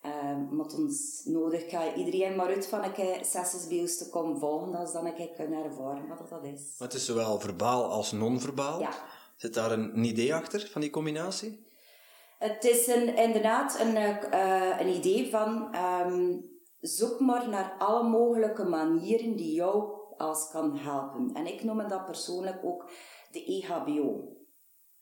uh, 0.06 0.38
wat 0.50 0.74
ons 0.74 1.22
nodig. 1.26 1.64
Ik 1.64 1.70
ga 1.70 1.96
iedereen 1.96 2.36
maar 2.36 2.48
uit 2.48 2.68
van 2.68 2.84
een 2.84 3.26
sessies 3.26 3.68
bij 3.68 3.80
ons 3.80 3.98
te 3.98 4.10
komen 4.10 4.40
volgen, 4.40 4.72
dat 4.72 4.88
is 4.88 4.94
dan 4.94 5.06
een 5.06 5.16
keer 5.16 5.32
kunnen 5.36 5.64
ervaren 5.64 6.08
wat 6.08 6.30
dat 6.30 6.44
is. 6.44 6.76
Maar 6.78 6.88
het 6.88 6.98
is 6.98 7.06
zowel 7.06 7.40
verbaal 7.40 7.84
als 7.84 8.12
non-verbaal. 8.12 8.80
Ja. 8.80 8.92
Zit 9.36 9.54
daar 9.54 9.72
een, 9.72 10.04
idee 10.04 10.36
achter 10.36 10.68
van 10.72 10.82
die 10.82 10.90
combinatie? 10.90 11.68
Het 12.38 12.64
is 12.64 12.88
een, 12.88 13.16
inderdaad 13.16 13.80
een, 13.80 13.96
uh, 13.96 14.80
een 14.80 14.96
idee 14.96 15.30
van 15.30 15.76
um, 15.76 16.50
zoek 16.80 17.20
maar 17.20 17.50
naar 17.50 17.76
alle 17.78 18.10
mogelijke 18.10 18.64
manieren 18.64 19.36
die 19.36 19.54
jou 19.54 20.00
als 20.18 20.50
kan 20.52 20.78
helpen. 20.78 21.30
En 21.34 21.48
ik 21.48 21.64
noem 21.64 21.88
dat 21.88 22.06
persoonlijk 22.06 22.60
ook 22.64 22.90
de 23.32 23.52
E 23.52 23.62
EHBO. 23.62 24.38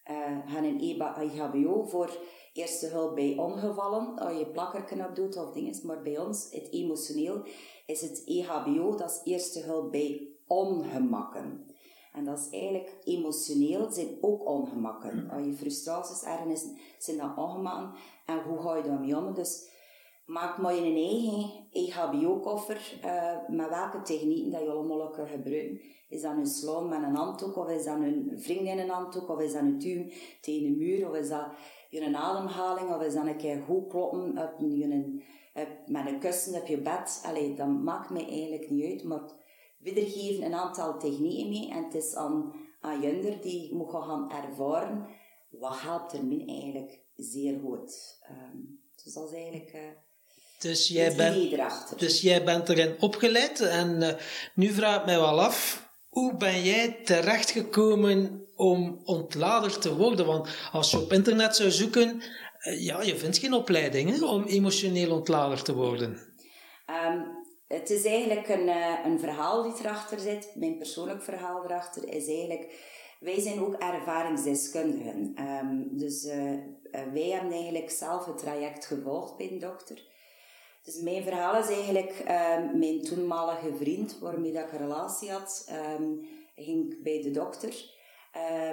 Uh, 0.09 0.55
en 0.55 0.63
een 0.63 0.79
EHBO 0.79 1.83
voor 1.83 2.17
eerste 2.57 2.87
hulp 2.87 3.15
bij 3.15 3.35
ongevallen, 3.37 4.19
als 4.19 4.37
je 4.37 4.45
plakkerknop 4.45 5.15
doet 5.15 5.37
of 5.37 5.51
dingen. 5.51 5.75
Maar 5.83 6.01
bij 6.01 6.17
ons, 6.17 6.47
het 6.51 6.71
emotioneel, 6.71 7.41
is 7.85 8.01
het 8.01 8.23
EHBO, 8.25 8.95
dat 8.95 9.09
is 9.09 9.31
eerste 9.31 9.59
hulp 9.59 9.91
bij 9.91 10.27
ongemakken. 10.47 11.65
En 12.13 12.25
dat 12.25 12.37
is 12.39 12.49
eigenlijk 12.49 12.93
emotioneel 13.03 13.91
zijn 13.91 14.17
ook 14.21 14.45
ongemakken. 14.45 15.29
Als 15.29 15.45
je 15.45 15.53
frustraties 15.53 16.23
ergens 16.23 16.65
zijn 16.97 17.17
dat 17.17 17.37
ongemakken. 17.37 17.91
En 18.25 18.43
hoe 18.43 18.61
ga 18.61 18.75
je 18.75 18.83
daarmee 18.83 19.17
om? 19.17 19.33
Dus 19.33 19.69
maak 20.25 20.57
maar 20.57 20.75
je 20.75 20.81
eigen 20.81 21.51
EHBO-koffer 21.71 22.99
uh, 23.05 23.37
met 23.47 23.69
welke 23.69 24.01
technieken 24.01 24.51
dat 24.51 24.61
je 24.61 24.69
allemaal 24.69 25.09
kan 25.09 25.27
gebruiken. 25.27 25.81
Is 26.09 26.21
dat 26.21 26.37
een 26.37 26.47
sloom 26.47 26.89
met 26.89 27.03
een 27.03 27.15
handdoek, 27.15 27.55
of 27.55 27.69
is 27.69 27.83
dat 27.83 27.95
een 27.95 28.31
vriend 28.35 28.67
in 28.67 28.79
een 28.79 28.89
handdoek, 28.89 29.29
of 29.29 29.39
is 29.39 29.53
dat 29.53 29.61
een 29.61 29.79
duim 29.79 30.11
tegen 30.41 30.63
de 30.63 30.77
muur, 30.77 31.09
of 31.09 31.15
is 31.15 31.29
dat 31.29 31.47
je 31.89 32.15
ademhaling, 32.15 32.89
of 32.95 33.01
is 33.01 33.13
dat 33.13 33.25
een 33.25 33.37
keer 33.37 33.61
goed 33.67 33.87
kloppen 33.89 34.37
op 34.37 34.53
je, 34.59 35.21
met 35.85 36.07
een 36.07 36.19
kussen 36.19 36.61
op 36.61 36.67
je 36.67 36.77
bed. 36.77 37.21
Allee, 37.23 37.55
dat 37.55 37.67
maakt 37.67 38.09
mij 38.09 38.27
eigenlijk 38.27 38.69
niet 38.69 38.91
uit, 38.91 39.03
maar 39.03 39.21
we 39.77 40.05
geven 40.05 40.45
een 40.45 40.53
aantal 40.53 40.99
technieken 40.99 41.49
mee 41.49 41.69
en 41.71 41.83
het 41.83 41.95
is 41.95 42.15
aan, 42.15 42.53
aan 42.79 43.01
Junder 43.01 43.41
die 43.41 43.75
moet 43.75 43.89
gaan 43.89 44.31
ervaren 44.31 45.07
wat 45.49 45.81
helpt 45.81 46.13
er 46.13 46.25
min 46.25 46.47
eigenlijk 46.47 46.99
zeer 47.15 47.59
goed. 47.59 48.19
Um, 48.29 48.79
dus 49.03 49.13
dat 49.13 49.31
is 49.31 49.35
eigenlijk... 49.35 49.73
Uh, 49.73 49.81
dus 50.59 50.87
jij, 50.87 51.15
bent, 51.15 51.99
dus 51.99 52.21
jij 52.21 52.43
bent 52.43 52.69
erin 52.69 52.95
opgeleid 52.99 53.61
en 53.61 54.01
uh, 54.01 54.13
nu 54.55 54.67
vraag 54.67 54.99
ik 54.99 55.05
mij 55.05 55.19
wel 55.19 55.41
af, 55.41 55.89
hoe 56.09 56.37
ben 56.37 56.63
jij 56.63 56.91
terechtgekomen 57.03 58.46
om 58.57 59.01
ontlader 59.03 59.79
te 59.79 59.95
worden? 59.95 60.25
Want 60.25 60.49
als 60.71 60.91
je 60.91 60.99
op 60.99 61.13
internet 61.13 61.55
zou 61.55 61.71
zoeken, 61.71 62.21
uh, 62.63 62.83
ja, 62.83 63.01
je 63.01 63.17
vindt 63.17 63.37
geen 63.37 63.53
opleiding 63.53 64.21
om 64.21 64.43
emotioneel 64.43 65.11
ontlader 65.11 65.63
te 65.63 65.75
worden. 65.75 66.19
Um, 67.07 67.45
het 67.67 67.89
is 67.89 68.05
eigenlijk 68.05 68.47
een, 68.47 68.67
uh, 68.67 69.05
een 69.05 69.19
verhaal 69.19 69.63
die 69.63 69.73
erachter 69.79 70.19
zit. 70.19 70.51
Mijn 70.55 70.77
persoonlijk 70.77 71.23
verhaal 71.23 71.63
erachter 71.63 72.09
is 72.09 72.27
eigenlijk... 72.27 72.95
Wij 73.19 73.39
zijn 73.39 73.59
ook 73.59 73.73
ervaringsdeskundigen. 73.73 75.35
Um, 75.39 75.97
dus 75.97 76.25
uh, 76.25 76.33
wij 77.13 77.29
hebben 77.29 77.51
eigenlijk 77.51 77.89
zelf 77.89 78.25
het 78.25 78.37
traject 78.37 78.85
gevolgd 78.85 79.37
bij 79.37 79.51
een 79.51 79.59
dokter. 79.59 80.01
Dus 80.83 80.99
mijn 81.01 81.23
verhaal 81.23 81.61
is 81.61 81.69
eigenlijk 81.69 82.19
um, 82.19 82.79
mijn 82.79 83.01
toenmalige 83.01 83.75
vriend, 83.75 84.19
waarmee 84.19 84.51
ik 84.51 84.71
een 84.71 84.77
relatie 84.77 85.31
had, 85.31 85.71
um, 85.99 86.27
ging 86.55 87.03
bij 87.03 87.21
de 87.21 87.31
dokter. 87.31 87.95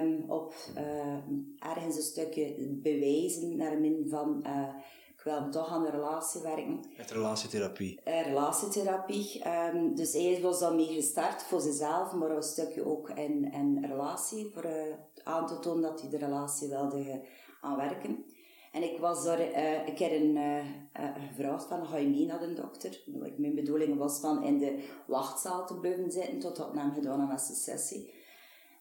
Um, 0.03 0.31
op 0.31 0.55
uh, 0.77 1.69
ergens 1.71 1.97
een 1.97 2.03
stukje 2.03 2.55
bewijzen 2.83 3.57
naar 3.57 3.79
min 3.79 4.07
van 4.09 4.45
uh, 4.47 4.69
ik 5.17 5.21
wil 5.25 5.51
toch 5.51 5.69
aan 5.69 5.83
de 5.83 5.91
relatie 5.91 6.41
werken. 6.41 6.81
Met 6.97 7.11
relatietherapie. 7.11 8.01
Uh, 8.09 8.23
relatietherapie. 8.23 9.43
Um, 9.75 9.95
dus 9.95 10.13
hij 10.13 10.39
was 10.43 10.61
dan 10.61 10.77
mee 10.77 10.87
gestart 10.87 11.43
voor 11.43 11.61
zichzelf, 11.61 12.13
maar 12.13 12.31
een 12.31 12.43
stukje 12.43 12.87
ook 12.87 13.11
in, 13.11 13.53
in 13.53 13.85
relatie, 13.85 14.51
voor 14.55 14.65
uh, 14.65 14.73
aan 15.25 15.47
te 15.47 15.59
tonen 15.59 15.83
dat 15.83 16.01
hij 16.01 16.11
de 16.11 16.19
relatie 16.19 16.69
wilde 16.69 17.21
aan 17.61 17.77
werken. 17.77 18.25
En 18.73 18.83
ik 18.83 18.99
was 19.01 19.25
daar 19.25 19.41
uh, 19.41 19.87
een 19.87 19.95
keer 19.95 20.23
een, 20.23 20.39
gevraagd 21.29 21.65
van, 21.65 21.87
ga 21.87 21.97
je 21.97 22.09
mee 22.09 22.27
naar 22.27 22.41
de 22.41 22.53
dokter? 22.53 23.03
Mijn 23.37 23.55
bedoeling 23.55 23.99
was 23.99 24.19
van 24.21 24.45
in 24.45 24.59
de 24.59 24.85
wachtzaal 25.07 25.67
te 25.67 25.79
blijven 25.79 26.11
zitten, 26.11 26.39
totdat 26.39 26.69
ik 26.69 26.79
hem 26.79 26.93
gedaan 26.93 27.21
aan 27.21 27.37
de 27.37 27.55
sessie. 27.55 28.14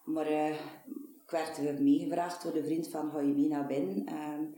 Maar 0.03 0.27
ik 0.27 1.55
werd 1.62 1.79
meegevraagd 1.79 2.43
door 2.43 2.53
de 2.53 2.63
vriend 2.63 2.88
van, 2.88 3.12
ga 3.12 3.19
je 3.19 3.33
mee 3.33 3.48
naar 3.48 3.65
binnen? 3.65 4.13
Um, 4.13 4.55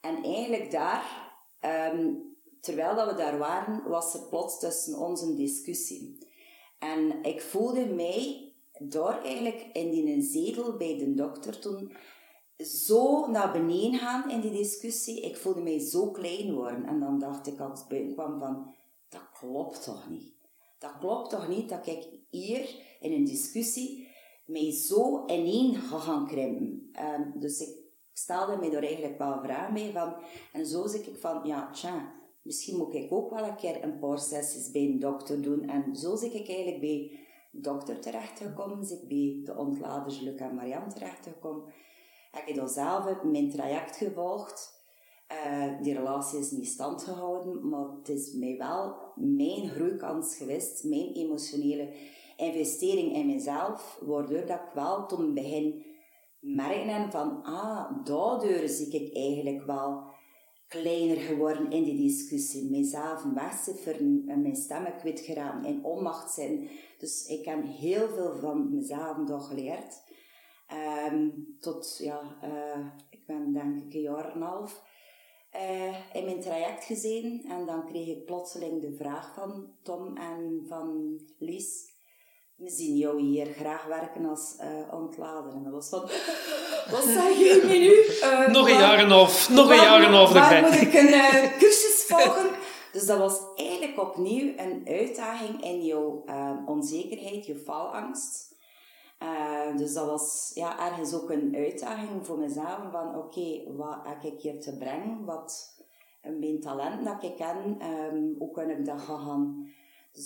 en 0.00 0.22
eigenlijk 0.24 0.70
daar, 0.70 1.32
ehm, 1.60 2.12
terwijl 2.60 2.94
dat 2.94 3.10
we 3.10 3.16
daar 3.16 3.38
waren, 3.38 3.88
was 3.88 4.14
er 4.14 4.28
plots 4.28 4.58
tussen 4.58 4.98
ons 4.98 5.22
een 5.22 5.36
discussie. 5.36 6.18
En 6.78 7.22
ik 7.22 7.40
voelde 7.40 7.86
mij 7.86 8.52
door 8.78 9.12
eigenlijk 9.12 9.66
in 9.72 9.90
die 9.90 10.22
zetel 10.22 10.76
bij 10.76 10.98
de 10.98 11.14
dokter 11.14 11.58
toen 11.58 11.92
zo 12.58 13.26
naar 13.26 13.52
beneden 13.52 13.98
gaan 13.98 14.30
in 14.30 14.40
die 14.40 14.50
discussie. 14.50 15.20
Ik 15.20 15.36
voelde 15.36 15.60
mij 15.60 15.78
zo 15.78 16.10
klein 16.10 16.54
worden. 16.54 16.84
En 16.84 17.00
dan 17.00 17.18
dacht 17.18 17.46
ik 17.46 17.60
als 17.60 17.84
ik 17.88 18.12
kwam 18.12 18.38
van, 18.38 18.74
dat 19.08 19.30
klopt 19.38 19.84
toch 19.84 20.08
niet? 20.10 20.32
Dat 20.78 20.92
klopt 21.00 21.30
toch 21.30 21.48
niet 21.48 21.68
dat 21.68 21.86
ik 21.86 22.06
hier 22.30 22.74
in 23.00 23.12
een 23.12 23.24
discussie 23.24 24.07
mij 24.48 24.72
zo 24.72 25.24
ineen 25.26 25.74
ga 25.74 25.98
gaan 25.98 26.26
krimpen. 26.26 26.90
Um, 27.00 27.40
dus 27.40 27.60
ik 27.60 27.76
stelde 28.12 28.56
mij 28.56 28.72
er 28.72 28.84
eigenlijk 28.84 29.18
wel 29.18 29.40
vragen 29.42 29.72
mee 29.72 29.92
van. 29.92 30.14
En 30.52 30.66
zo 30.66 30.86
zeg 30.86 31.06
ik 31.06 31.16
van, 31.16 31.40
ja, 31.44 31.70
tja, 31.70 32.14
misschien 32.42 32.76
moet 32.76 32.94
ik 32.94 33.12
ook 33.12 33.30
wel 33.30 33.44
een 33.44 33.56
keer 33.56 33.84
een 33.84 33.98
paar 33.98 34.18
sessies 34.18 34.70
bij 34.70 34.82
een 34.82 34.98
dokter 34.98 35.42
doen. 35.42 35.68
En 35.68 35.96
zo 35.96 36.16
zeg 36.16 36.32
ik 36.32 36.48
eigenlijk 36.48 36.80
bij 36.80 37.18
dokter 37.50 38.00
terechtgekomen, 38.00 38.84
zeg 38.84 38.98
ik 38.98 39.08
bij 39.08 39.40
de 39.44 39.60
ontladers 39.60 40.20
Luc 40.20 40.36
en 40.36 40.54
Marianne 40.54 40.92
terechtgekomen. 40.92 41.72
Heb 42.30 42.46
ik 42.46 42.54
dan 42.54 42.68
zelf 42.68 43.22
mijn 43.22 43.50
traject 43.50 43.96
gevolgd. 43.96 44.76
Uh, 45.32 45.82
die 45.82 45.94
relatie 45.94 46.38
is 46.38 46.50
niet 46.50 46.66
stand 46.66 47.02
gehouden, 47.02 47.68
maar 47.68 47.88
het 47.98 48.08
is 48.08 48.32
mij 48.32 48.56
wel 48.58 48.96
mijn 49.14 49.68
groeikans 49.68 50.36
geweest, 50.36 50.84
mijn 50.84 51.12
emotionele 51.12 51.92
investering 52.38 53.14
in 53.14 53.26
mezelf, 53.26 53.98
waardoor 54.00 54.46
dat 54.46 54.60
ik 54.60 54.74
wel 54.74 55.06
toen 55.06 55.34
begin 55.34 55.86
merken 56.40 57.10
van, 57.10 57.42
ah, 57.42 58.04
daardoor 58.04 58.68
zie 58.68 58.90
ik 58.90 59.16
eigenlijk 59.16 59.66
wel 59.66 60.16
kleiner 60.68 61.16
geworden 61.16 61.70
in 61.70 61.84
die 61.84 61.96
discussie. 61.96 62.70
Mijzelf 62.70 63.22
wegcijferen 63.34 64.22
en 64.26 64.42
mijn 64.42 64.56
stemmen 64.56 64.96
kwijtgeraakt 64.96 65.66
en 65.66 65.84
onmacht 65.84 66.32
zijn. 66.32 66.68
Dus 66.98 67.26
ik 67.26 67.44
heb 67.44 67.64
heel 67.64 68.08
veel 68.08 68.36
van 68.36 68.74
mezelf 68.74 69.26
toch 69.26 69.48
geleerd. 69.48 70.06
Um, 71.12 71.56
tot, 71.60 71.98
ja, 72.02 72.38
uh, 72.44 72.86
ik 73.10 73.26
ben 73.26 73.52
denk 73.52 73.76
ik 73.84 73.94
een 73.94 74.00
jaar 74.00 74.30
en 74.30 74.36
een 74.36 74.42
half 74.42 74.82
uh, 75.54 76.14
in 76.16 76.24
mijn 76.24 76.40
traject 76.40 76.84
gezeten. 76.84 77.42
En 77.48 77.66
dan 77.66 77.86
kreeg 77.86 78.08
ik 78.08 78.24
plotseling 78.24 78.80
de 78.80 78.92
vraag 78.92 79.34
van 79.34 79.72
Tom 79.82 80.16
en 80.16 80.64
van 80.66 81.20
Lies 81.38 81.97
we 82.58 82.70
zien 82.70 82.96
jou 82.96 83.20
hier 83.20 83.46
graag 83.46 83.84
werken 83.84 84.24
als 84.24 84.56
uh, 84.60 84.94
ontlader. 84.94 85.52
En 85.52 85.62
dat 85.62 85.72
was 85.72 85.88
van, 85.88 86.00
wat 86.92 87.02
zeg 87.02 87.38
je 87.38 87.62
nu? 87.68 88.28
Uh, 88.28 88.48
nog 88.48 88.68
een 88.68 88.78
jaar 88.78 88.98
en 88.98 89.10
half, 89.10 89.48
nog 89.48 89.70
een 89.70 89.76
jaar 89.76 90.02
en 90.02 90.12
half 90.12 90.32
Waar 90.32 90.62
moet 90.62 90.80
ik 90.80 90.94
een 90.94 91.08
uh, 91.08 91.52
cursus 91.58 92.04
volgen? 92.08 92.50
dus 92.92 93.06
dat 93.06 93.18
was 93.18 93.40
eigenlijk 93.56 94.00
opnieuw 94.00 94.52
een 94.56 94.82
uitdaging 94.86 95.64
in 95.64 95.84
jouw 95.84 96.24
onzekerheid, 96.66 97.46
je 97.46 97.56
falangst. 97.56 98.54
dus 99.76 99.92
dat 99.92 100.06
was 100.06 100.50
ja, 100.54 100.90
ergens 100.90 101.14
ook 101.14 101.30
een 101.30 101.54
uitdaging 101.56 102.26
voor 102.26 102.38
mezelf 102.38 102.78
van 102.92 103.16
oké, 103.16 103.62
wat 103.76 103.98
heb 104.02 104.32
ik 104.32 104.40
hier 104.40 104.60
te 104.60 104.76
brengen? 104.76 105.24
Wat 105.24 105.76
mijn 106.22 106.60
talent 106.60 107.04
dat 107.04 107.22
ik 107.22 107.36
ken, 107.36 107.78
um, 108.12 108.34
hoe 108.38 108.50
kan 108.50 108.70
ik 108.70 108.86
dat 108.86 109.00
gaan 109.00 109.68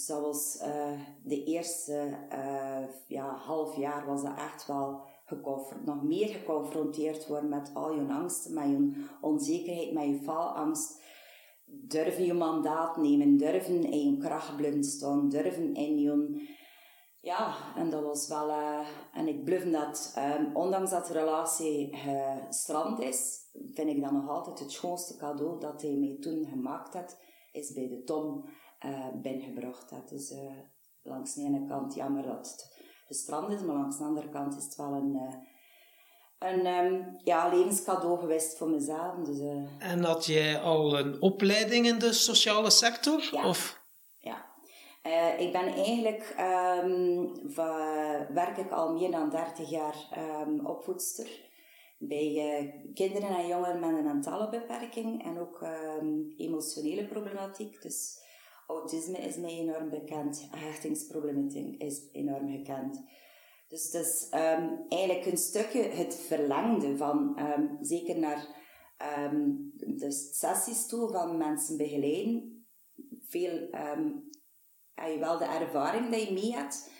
was 0.07 0.59
uh, 0.63 1.01
de 1.25 1.45
eerste 1.45 2.19
uh, 2.33 2.89
ja, 3.07 3.37
half 3.37 3.77
jaar 3.77 4.07
was 4.07 4.23
dat 4.23 4.37
echt 4.37 4.67
wel 4.67 5.01
nog 5.85 6.03
meer 6.03 6.29
geconfronteerd 6.29 7.27
worden 7.27 7.49
met 7.49 7.71
al 7.75 7.95
je 7.95 8.13
angsten, 8.13 8.55
met 8.55 8.65
je 8.65 9.07
onzekerheid, 9.21 9.93
met 9.93 10.05
je 10.05 10.21
falangst. 10.23 11.01
Durven 11.65 12.25
je 12.25 12.35
mandaat 12.35 12.97
nemen, 12.97 13.37
durven 13.37 13.85
in 13.85 14.11
je 14.11 14.17
kracht 14.17 14.85
staan, 14.85 15.29
durven 15.29 15.75
in 15.75 15.99
je... 15.99 16.47
Ja, 17.21 17.55
en 17.77 17.91
dat 17.91 18.03
was 18.03 18.29
wel... 18.29 18.49
Uh, 18.49 18.87
en 19.13 19.29
ik 19.29 19.45
blijf 19.45 19.71
dat, 19.71 20.15
um, 20.39 20.57
ondanks 20.57 20.91
dat 20.91 21.07
de 21.07 21.13
relatie 21.13 21.97
strand 22.49 23.01
is, 23.01 23.39
vind 23.53 23.89
ik 23.89 24.03
dat 24.03 24.13
nog 24.13 24.29
altijd 24.29 24.59
het 24.59 24.73
schoonste 24.73 25.17
cadeau 25.17 25.61
dat 25.61 25.83
hij 25.83 25.97
mij 25.97 26.17
toen 26.21 26.47
gemaakt 26.47 26.95
heeft, 26.95 27.19
is 27.53 27.73
bij 27.73 27.89
de 27.89 28.03
Tom 28.03 28.45
uh, 28.85 29.07
binnengebracht. 29.15 29.93
Dus 30.09 30.31
uh, 30.31 30.39
langs 31.03 31.35
de 31.35 31.43
ene 31.43 31.67
kant 31.67 31.95
jammer 31.95 32.23
dat 32.23 32.37
het 32.37 32.81
de 33.09 33.15
strand 33.15 33.53
is, 33.53 33.61
maar 33.61 33.77
langs 33.77 33.99
de 33.99 34.05
andere 34.05 34.29
kant 34.29 34.57
is 34.57 34.65
het 34.65 34.77
wel 34.77 34.93
een, 34.93 35.15
uh, 35.15 35.35
een 36.51 36.67
um, 36.67 37.17
ja, 37.25 37.49
levenscadeau 37.49 38.19
geweest 38.19 38.57
voor 38.59 38.69
mezelf. 38.69 39.15
Dus, 39.25 39.39
en 39.79 40.05
had 40.05 40.27
jij 40.27 40.61
al 40.61 40.99
een 40.99 41.23
opleiding 41.23 41.87
in 41.87 41.99
de 41.99 42.13
sociale 42.13 42.71
sector? 42.71 43.29
Ja. 43.33 43.49
Of? 43.49 43.81
ja. 44.21 45.37
ik 45.39 45.53
ben 45.53 45.67
eigenlijk, 45.67 46.35
um, 46.85 47.33
werk 48.35 48.57
ik 48.57 48.71
al 48.71 48.93
meer 48.93 49.11
dan 49.11 49.31
30 49.31 49.71
jaar 49.71 49.97
um, 50.47 50.67
opvoedster 50.67 51.51
bij 51.99 52.91
kinderen 52.95 53.29
en 53.29 53.47
jongeren 53.47 53.81
met 53.81 53.91
een 53.91 54.05
mentale 54.05 54.49
beperking 54.49 55.25
en 55.25 55.39
ook 55.39 55.67
emotionele 56.37 57.07
problematiek. 57.07 57.83
Dus 57.83 58.22
autisme 58.67 59.19
is 59.19 59.37
mij 59.37 59.51
enorm 59.51 59.91
bekend. 59.91 60.47
Hechtingsproblematiek 60.51 61.83
is 61.83 62.09
enorm 62.13 62.49
gekend. 62.51 63.05
Dus 63.69 63.93
het 63.93 64.07
is 64.07 64.27
um, 64.31 64.85
eigenlijk 64.89 65.27
een 65.27 65.37
stukje 65.37 65.83
het 65.83 66.15
verlengde 66.15 66.97
van, 66.97 67.39
um, 67.39 67.79
zeker 67.81 68.19
naar 68.19 68.47
ehm, 68.97 69.51
dus 69.97 70.39
sessies 70.39 70.87
toe 70.87 71.11
van 71.11 71.37
mensen 71.37 71.77
begeleiden. 71.77 72.67
Veel, 73.29 73.69
heb 74.95 75.13
je 75.13 75.19
wel 75.19 75.39
de 75.39 75.45
ervaring 75.45 76.11
dat 76.11 76.23
je 76.23 76.33
mee 76.33 76.53
hebt. 76.53 76.91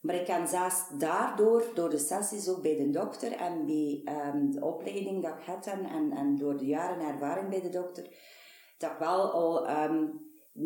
Maar 0.00 0.14
ik 0.14 0.26
kan 0.26 0.48
zelfs 0.48 0.88
daardoor, 0.98 1.64
door 1.74 1.90
de 1.90 1.98
sessies 1.98 2.48
ook 2.48 2.62
bij 2.62 2.76
de 2.76 2.90
dokter 2.90 3.32
en 3.32 3.66
bij 3.66 4.00
ehm, 4.04 4.50
de 4.50 4.64
opleiding 4.64 5.22
dat 5.22 5.38
ik 5.38 5.44
had 5.44 5.66
en, 5.66 5.84
en, 5.84 6.12
en 6.12 6.36
door 6.36 6.56
de 6.56 6.66
jaren 6.66 7.06
ervaring 7.06 7.48
bij 7.48 7.60
de 7.60 7.68
dokter, 7.68 8.04
dat 8.78 8.90
ik 8.90 8.98
wel 8.98 9.32
al 9.32 9.68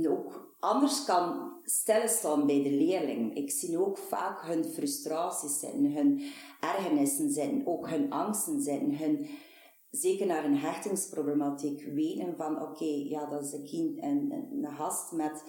ook 0.09 0.55
anders 0.59 1.05
kan 1.05 1.53
stilstaan 1.65 2.47
bij 2.47 2.63
de 2.63 2.71
leerling. 2.71 3.37
Ik 3.37 3.51
zie 3.51 3.79
ook 3.87 3.99
vaak 3.99 4.47
hun 4.47 4.65
frustraties 4.65 5.59
zitten, 5.59 5.93
hun 5.93 6.23
ergernissen 6.61 7.31
zitten, 7.31 7.67
ook 7.67 7.89
hun 7.89 8.13
angsten 8.13 8.61
zitten, 8.61 8.97
hun, 8.97 9.29
zeker 9.91 10.27
naar 10.27 10.45
een 10.45 10.57
hechtingsproblematiek 10.57 11.85
weten 11.85 12.37
van 12.37 12.63
oké, 12.63 13.05
ja, 13.09 13.27
dat 13.27 13.45
is 13.45 13.53
een 13.53 13.65
kind, 13.65 14.03
een, 14.03 14.49
een 14.63 14.75
gast 14.77 15.13
met 15.13 15.45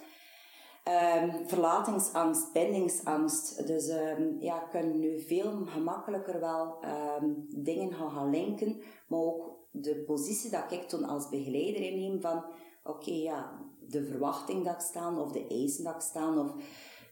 um, 0.87 1.47
verlatingsangst, 1.47 2.53
bindingsangst. 2.53 3.67
Dus 3.67 3.89
um, 3.89 4.35
ja, 4.39 4.59
kunnen 4.59 4.99
nu 4.99 5.19
veel 5.19 5.65
gemakkelijker 5.65 6.39
wel 6.39 6.77
um, 7.21 7.45
dingen 7.49 7.93
gaan, 7.93 8.11
gaan 8.11 8.29
linken, 8.29 8.81
maar 9.07 9.19
ook 9.19 9.61
de 9.71 10.03
positie 10.05 10.49
dat 10.49 10.71
ik 10.71 10.81
toen 10.81 11.03
als 11.03 11.29
begeleider 11.29 11.81
inneem 11.81 12.21
van 12.21 12.45
oké, 12.83 13.11
ja, 13.11 13.62
de 13.89 14.05
verwachting 14.05 14.65
dat 14.65 14.73
ik 14.73 14.81
staan 14.81 15.19
of 15.19 15.31
de 15.31 15.47
eisen 15.47 15.83
dat 15.83 15.95
ik 15.95 16.01
staan 16.01 16.39
of 16.39 16.55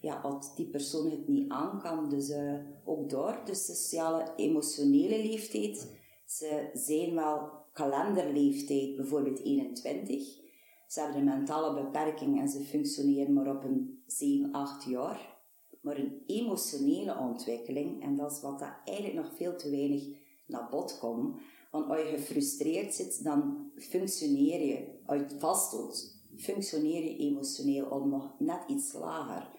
ja, 0.01 0.19
als 0.19 0.55
die 0.55 0.65
persoon 0.65 1.11
het 1.11 1.27
niet 1.27 1.49
aan 1.49 1.79
kan. 1.81 2.09
Dus 2.09 2.29
uh, 2.29 2.53
ook 2.85 3.09
door 3.09 3.41
de 3.45 3.55
sociale, 3.55 4.33
emotionele 4.35 5.17
leeftijd. 5.17 5.99
Ze 6.25 6.69
zijn 6.73 7.15
wel 7.15 7.49
kalenderleeftijd, 7.73 8.95
bijvoorbeeld 8.95 9.39
21. 9.39 10.39
Ze 10.87 10.99
hebben 10.99 11.17
een 11.17 11.37
mentale 11.37 11.83
beperking 11.83 12.39
en 12.39 12.49
ze 12.49 12.63
functioneren 12.63 13.33
maar 13.33 13.55
op 13.55 13.63
een 13.63 14.03
7, 14.05 14.51
8 14.51 14.83
jaar. 14.83 15.39
Maar 15.81 15.97
een 15.97 16.23
emotionele 16.25 17.17
ontwikkeling, 17.17 18.03
en 18.03 18.15
dat 18.15 18.31
is 18.31 18.41
wat 18.41 18.59
dat 18.59 18.73
eigenlijk 18.85 19.17
nog 19.17 19.35
veel 19.35 19.55
te 19.55 19.69
weinig 19.69 20.03
naar 20.47 20.67
bod 20.69 20.97
komt. 20.99 21.39
Want 21.71 21.89
als 21.89 21.99
je 21.99 22.05
gefrustreerd 22.05 22.93
zit, 22.93 23.23
dan 23.23 23.71
functioneer 23.75 24.59
je, 24.65 24.99
je 25.07 25.25
vasthoudt, 25.37 26.20
functioneer 26.41 27.03
je 27.03 27.17
emotioneel 27.17 27.85
al 27.85 28.05
nog 28.05 28.39
net 28.39 28.63
iets 28.67 28.93
lager. 28.93 29.49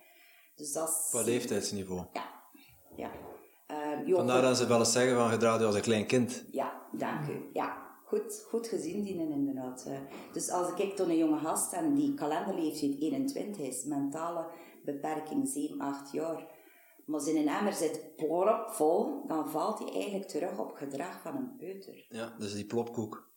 Dus 0.54 0.72
dat 0.72 0.88
is... 0.88 1.08
Qua 1.10 1.22
leeftijdsniveau? 1.22 2.04
Ja. 2.12 2.42
ja. 2.96 3.10
Uh, 4.06 4.16
Vandaar 4.16 4.42
dat 4.42 4.56
ze 4.56 4.66
wel 4.66 4.78
eens 4.78 4.92
zeggen 4.92 5.16
van 5.16 5.30
gedraag 5.30 5.58
je 5.58 5.66
als 5.66 5.74
een 5.74 5.80
klein 5.80 6.06
kind. 6.06 6.44
Ja, 6.50 6.82
dank 6.92 7.28
u. 7.28 7.50
Ja, 7.52 7.82
goed, 8.04 8.44
goed 8.48 8.66
gezien 8.66 9.02
dienen 9.02 9.30
inderdaad. 9.30 9.84
Uh, 9.88 9.98
dus 10.32 10.50
als 10.50 10.68
ik 10.68 10.74
kijk 10.74 10.98
naar 10.98 11.08
een 11.08 11.16
jonge 11.16 11.38
gast 11.38 11.72
en 11.72 11.94
die 11.94 12.14
kalenderleeftijd 12.14 13.00
21 13.00 13.66
is, 13.66 13.84
mentale 13.84 14.46
beperking 14.84 15.48
7, 15.48 15.80
8 15.80 16.12
jaar, 16.12 16.46
maar 17.06 17.20
zijn 17.20 17.48
emmer 17.48 17.72
zit 17.72 18.04
vol, 18.66 19.26
dan 19.26 19.48
valt 19.48 19.78
hij 19.78 19.92
eigenlijk 19.92 20.28
terug 20.28 20.58
op 20.58 20.72
gedrag 20.72 21.20
van 21.20 21.36
een 21.36 21.56
peuter. 21.56 22.06
Ja, 22.08 22.34
dus 22.38 22.54
die 22.54 22.66
plopkoek. 22.66 23.31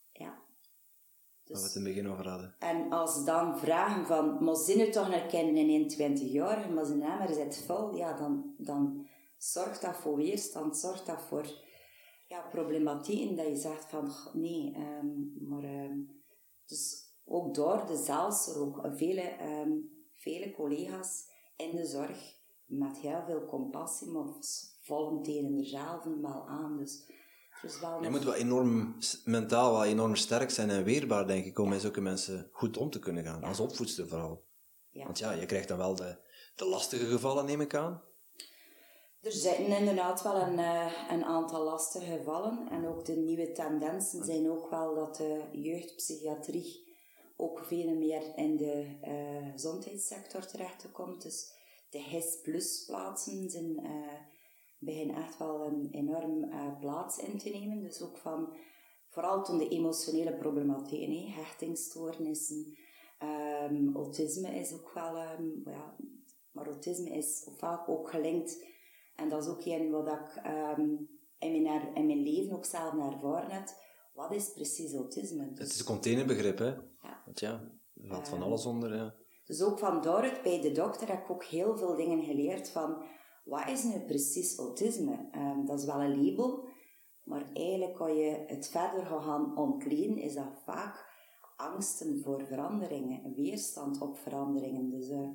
Dus, 1.46 1.62
waar 1.62 1.62
we 1.62 1.68
het 1.68 1.76
in 1.76 1.86
het 1.86 1.94
begin 1.94 2.12
over 2.12 2.30
hadden. 2.30 2.56
En 2.60 2.92
als 2.92 3.26
dan 3.26 3.58
vragen 3.58 4.06
van, 4.06 4.44
maar 4.44 4.56
u 4.70 4.90
toch 4.90 5.10
herkennen 5.10 5.56
in 5.56 5.70
21 5.70 6.32
jaar, 6.32 6.72
maar 6.72 6.86
zijn 6.86 7.02
emmer 7.02 7.34
zit 7.34 7.64
vol, 7.66 7.96
ja, 7.96 8.14
dan, 8.14 8.54
dan 8.58 9.08
zorgt 9.38 9.82
dat 9.82 9.96
voor 9.96 10.16
weerstand, 10.16 10.78
zorgt 10.78 11.06
dat 11.06 11.22
voor 11.22 11.46
ja, 12.28 12.42
problematieken 12.42 13.36
dat 13.36 13.48
je 13.48 13.56
zegt 13.56 13.86
van, 13.90 14.12
nee, 14.34 14.76
um, 14.78 15.34
maar... 15.40 15.64
Um, 15.64 16.24
dus 16.66 17.14
ook 17.26 17.56
door 17.56 17.86
de 17.86 17.98
zelfs 17.98 18.48
er 18.48 18.62
ook 18.62 18.88
vele, 18.96 19.36
um, 19.42 19.90
vele 20.14 20.52
collega's 20.52 21.30
in 21.56 21.76
de 21.76 21.86
zorg 21.86 22.36
met 22.66 22.98
heel 22.98 23.24
veel 23.26 23.46
compassie, 23.46 24.08
maar 24.08 24.26
volgen 24.82 25.22
tegen 25.24 25.56
dezelfde 25.56 26.20
wel 26.20 26.48
aan. 26.48 26.78
Dus 26.78 27.10
dus 27.66 27.80
wel 27.80 28.04
je 28.04 28.10
moet 28.10 28.24
wel 28.24 28.34
enorm 28.34 28.96
mentaal 29.24 29.72
wel 29.72 29.84
enorm 29.84 30.16
sterk 30.16 30.50
zijn 30.50 30.70
en 30.70 30.84
weerbaar, 30.84 31.28
denk 31.28 31.46
ik, 31.46 31.60
om 31.60 31.70
met 31.70 31.82
zulke 31.82 32.02
mensen 32.02 32.50
goed 32.52 32.78
om 32.78 32.90
te 32.90 33.00
kunnen 33.00 33.24
gaan. 33.24 33.44
Als 33.44 33.60
opvoedster 33.60 34.08
vooral. 34.08 34.44
Want 34.92 35.20
ja, 35.20 35.32
je 35.32 35.46
krijgt 35.46 35.68
dan 35.68 35.78
wel 35.78 35.96
de, 35.96 36.18
de 36.56 36.66
lastige 36.66 37.06
gevallen, 37.06 37.46
neem 37.46 37.62
ik 37.62 37.76
aan. 37.76 38.02
Er 39.22 39.32
zijn 39.32 39.66
inderdaad 39.66 40.22
wel 40.22 40.36
een, 40.36 40.60
uh, 40.60 40.92
een 41.10 41.24
aantal 41.24 41.64
lastige 41.64 42.18
gevallen. 42.18 42.68
En 42.72 42.88
ook 42.88 43.06
de 43.06 43.16
nieuwe 43.16 43.52
tendensen 43.52 44.26
zijn 44.26 44.52
ook 44.52 44.70
wel 44.70 44.96
dat 44.96 45.16
de 45.16 45.44
jeugdpsychiatrie 45.52 46.94
ook 47.38 47.64
veel 47.66 47.96
meer 47.96 48.36
in 48.36 48.58
de 48.58 48.98
uh, 49.04 49.52
gezondheidssector 49.52 50.46
terechtkomt. 50.46 51.22
Dus 51.22 51.52
de 51.90 52.00
HIS 52.00 52.40
Plus 52.44 52.84
plaatsen 52.86 53.50
zijn... 53.50 53.80
Uh, 53.84 54.34
beginnen 54.86 55.16
echt 55.16 55.38
wel 55.38 55.66
een 55.66 55.88
enorm 55.92 56.44
uh, 56.44 56.80
plaats 56.80 57.18
in 57.18 57.38
te 57.38 57.50
nemen. 57.50 57.82
Dus 57.82 58.02
ook 58.02 58.18
van, 58.18 58.54
vooral 59.10 59.44
toen 59.44 59.58
de 59.58 59.68
emotionele 59.68 60.36
problematieken, 60.36 61.32
hechtingstoornissen, 61.32 62.78
um, 63.72 63.96
autisme 63.96 64.56
is 64.56 64.74
ook 64.74 64.92
wel, 64.94 65.18
um, 65.18 65.62
ja, 65.66 65.96
maar 66.52 66.68
autisme 66.68 67.10
is 67.10 67.48
vaak 67.58 67.90
ook 67.90 68.10
gelinkt. 68.10 68.66
En 69.16 69.30
dat 69.30 69.44
is 69.44 69.50
ook 69.50 69.66
een 69.66 69.92
wat 69.92 70.08
ik 70.08 70.42
um, 70.78 71.10
in, 71.40 71.62
mijn, 71.62 71.96
in 71.96 72.06
mijn 72.06 72.24
leven 72.24 72.56
ook 72.56 72.66
zelf 72.66 72.94
ervaren 72.94 73.52
heb. 73.52 73.68
Wat 74.14 74.32
is 74.32 74.54
precies 74.54 74.94
autisme? 74.94 75.50
Dus, 75.50 75.60
het 75.60 75.72
is 75.72 75.80
een 75.80 75.86
containerbegrip, 75.86 76.58
hè? 76.58 76.70
Ja. 77.02 77.22
Want 77.26 77.40
ja, 77.40 77.52
er 77.94 78.08
valt 78.08 78.28
van 78.28 78.42
alles 78.42 78.66
onder, 78.66 78.96
ja. 78.96 79.16
Dus 79.46 79.62
ook 79.62 79.80
van 79.80 80.02
daaruit 80.02 80.44
bij 80.44 80.62
de 80.62 80.72
dokter 80.72 81.08
heb 81.08 81.24
ik 81.24 81.30
ook 81.30 81.44
heel 81.44 81.78
veel 81.78 81.96
dingen 81.96 82.24
geleerd 82.24 82.70
van 82.70 83.04
wat 83.46 83.70
is 83.70 83.84
nu 83.84 84.00
precies 84.00 84.58
autisme? 84.58 85.30
Um, 85.36 85.66
dat 85.66 85.80
is 85.80 85.86
wel 85.86 86.02
een 86.02 86.26
label, 86.26 86.68
maar 87.24 87.46
eigenlijk 87.54 87.96
kan 87.96 88.16
je 88.16 88.44
het 88.48 88.68
verder 88.68 89.06
gaan 89.06 89.58
ontleden, 89.58 90.18
is 90.18 90.34
dat 90.34 90.62
vaak 90.66 91.14
angsten 91.58 92.22
voor 92.24 92.46
veranderingen, 92.48 93.34
weerstand 93.36 94.02
op 94.02 94.18
veranderingen. 94.18 94.90
Dus 94.90 95.10
uh, 95.10 95.30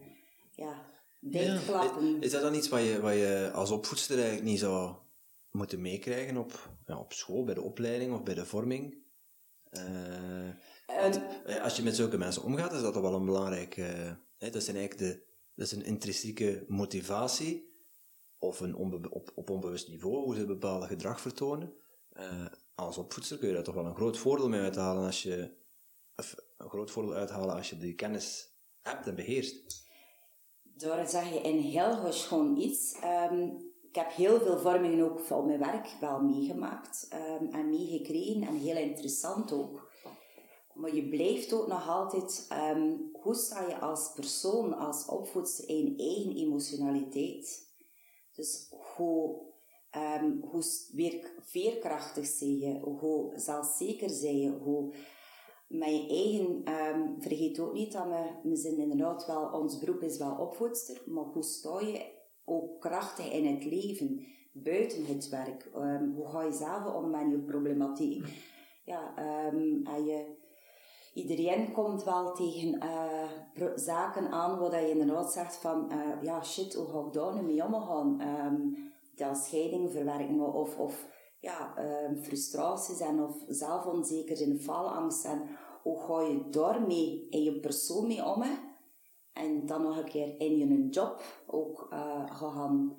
ja, 0.51 0.87
dichtklappen. 1.21 2.07
Ja. 2.07 2.21
Is 2.21 2.31
dat 2.31 2.43
dan 2.43 2.55
iets 2.55 2.69
wat 2.69 2.83
je, 2.83 3.01
wat 3.01 3.15
je 3.15 3.51
als 3.55 3.71
opvoedster 3.71 4.17
eigenlijk 4.17 4.47
niet 4.47 4.59
zou 4.59 4.95
moeten 5.51 5.81
meekrijgen 5.81 6.37
op, 6.37 6.71
ja, 6.87 6.99
op 6.99 7.13
school, 7.13 7.45
bij 7.45 7.55
de 7.55 7.63
opleiding 7.63 8.13
of 8.13 8.23
bij 8.23 8.35
de 8.35 8.47
vorming? 8.47 8.99
Uh, 9.71 10.51
want, 10.87 11.21
als 11.63 11.77
je 11.77 11.83
met 11.83 11.97
zulke 11.97 12.19
mensen 12.19 12.43
omgaat, 12.43 12.73
is 12.73 12.81
dat 12.81 12.93
toch 12.93 13.03
wel 13.03 13.15
een 13.15 13.25
belangrijk... 13.25 13.77
Uh, 13.77 13.87
hè, 14.39 14.51
dat, 14.51 14.63
zijn 14.63 14.77
eigenlijk 14.77 15.13
de, 15.13 15.25
dat 15.55 15.67
is 15.67 15.73
een 15.73 15.85
intrinsieke 15.85 16.65
motivatie 16.69 17.70
of 18.41 18.61
een 18.61 18.77
op, 19.11 19.33
op 19.35 19.51
onbewust 19.51 19.89
niveau, 19.89 20.25
hoe 20.25 20.35
ze 20.35 20.47
bepaalde 20.47 20.87
gedrag 20.87 21.21
vertonen. 21.21 21.73
Uh, 22.13 22.47
als 22.75 22.99
opvoedster 22.99 23.39
kun 23.39 23.49
je 23.49 23.55
daar 23.55 23.63
toch 23.63 23.75
wel 23.75 23.87
een 23.87 23.95
groot 23.95 24.19
voordeel 24.19 24.49
mee 24.49 24.61
uithalen 24.61 25.07
als 25.07 25.23
je, 25.23 25.55
een 26.57 26.71
groot 26.71 26.91
voordeel 26.91 27.15
uithalen 27.15 27.55
als 27.55 27.71
je 27.71 27.77
die 27.77 27.95
kennis 27.95 28.55
hebt 28.83 29.07
en 29.07 29.15
beheerst. 29.15 29.89
Daar 30.63 31.09
zeg 31.09 31.33
je 31.33 31.41
in 31.41 31.59
heel 31.59 32.13
gewoon 32.13 32.57
iets. 32.57 32.97
Um, 33.31 33.69
ik 33.83 33.95
heb 33.95 34.11
heel 34.11 34.41
veel 34.41 34.59
vormingen 34.59 35.11
ook 35.11 35.21
van 35.21 35.47
mijn 35.47 35.59
werk 35.59 35.97
wel 36.01 36.21
meegemaakt 36.21 37.09
um, 37.13 37.49
en 37.49 37.69
meegekregen 37.69 38.43
en 38.43 38.57
heel 38.57 38.77
interessant 38.77 39.53
ook. 39.53 39.91
Maar 40.75 40.95
je 40.95 41.09
blijft 41.09 41.53
ook 41.53 41.67
nog 41.67 41.89
altijd, 41.89 42.49
um, 42.77 43.11
hoe 43.13 43.35
sta 43.35 43.69
je 43.69 43.79
als 43.79 44.13
persoon, 44.15 44.75
als 44.75 45.07
opvoedster 45.07 45.69
in 45.69 45.95
eigen 45.99 46.37
emotionaliteit? 46.37 47.70
Dus 48.41 48.73
hoe, 48.97 49.41
um, 49.97 50.41
hoe 50.43 50.63
weer 50.93 51.33
veerkrachtig 51.41 52.27
zie 52.27 52.59
je, 52.59 52.79
hoe 52.79 53.33
zelfzeker 53.35 54.11
zie 54.11 54.39
je, 54.39 54.51
hoe 54.51 54.95
mijn 55.69 56.09
eigen, 56.09 56.73
um, 56.73 57.23
vergeet 57.23 57.61
ook 57.61 57.73
niet 57.73 57.93
dat 57.93 58.05
we, 58.05 58.49
we 58.49 58.57
zijn 58.57 58.79
inderdaad 58.79 59.27
wel, 59.27 59.51
ons 59.53 59.79
beroep 59.79 60.03
is 60.03 60.19
wel 60.19 60.37
opvoedster, 60.37 61.03
maar 61.07 61.25
hoe 61.25 61.43
sta 61.43 61.81
je 61.81 62.19
ook 62.45 62.81
krachtig 62.81 63.33
in 63.33 63.47
het 63.47 63.65
leven, 63.65 64.27
buiten 64.53 65.05
het 65.05 65.29
werk? 65.29 65.71
Um, 65.75 66.15
hoe 66.15 66.29
ga 66.29 66.43
je 66.43 66.53
zelf 66.53 66.95
om 66.95 67.11
met 67.11 67.31
je 67.31 67.39
problematiek? 67.39 68.25
Ja, 68.85 69.17
en 69.17 69.83
je, 70.05 70.37
iedereen 71.13 71.73
komt 71.73 72.05
wel 72.05 72.33
tegen 72.33 72.85
uh, 72.85 73.71
zaken 73.75 74.29
aan 74.31 74.59
waar 74.59 74.83
je 74.83 74.91
inderdaad 74.91 75.33
zegt 75.33 75.57
van, 75.57 75.93
uh, 75.93 76.23
ja 76.23 76.43
shit, 76.43 76.75
hoe 76.75 76.87
ga 76.87 77.07
ik 77.07 77.13
daar 77.13 77.35
nu 77.35 77.43
mee 77.43 77.65
omgaan? 77.65 78.21
Um, 78.21 78.77
dat 79.15 79.37
scheiding 79.37 79.91
verwerken 79.91 80.55
of, 80.55 80.79
of 80.79 81.07
ja, 81.41 81.75
um, 81.79 82.17
frustraties 82.23 83.01
en 83.01 83.23
of 83.23 83.37
zelfonzeker 83.49 84.37
zijn, 84.37 84.61
faalangst 84.61 85.25
en 85.25 85.43
hoe 85.83 86.01
ga 86.01 86.21
je 86.21 86.49
daarmee 86.51 87.27
in 87.31 87.43
je 87.43 87.61
persoon 87.61 88.07
mee 88.07 88.25
om? 88.25 88.45
En 89.33 89.67
dan 89.67 89.83
nog 89.83 89.97
een 89.97 90.05
keer 90.05 90.41
in 90.41 90.57
je 90.57 90.89
job 90.89 91.23
ook 91.47 91.89
uh, 91.93 92.37
gaan, 92.37 92.97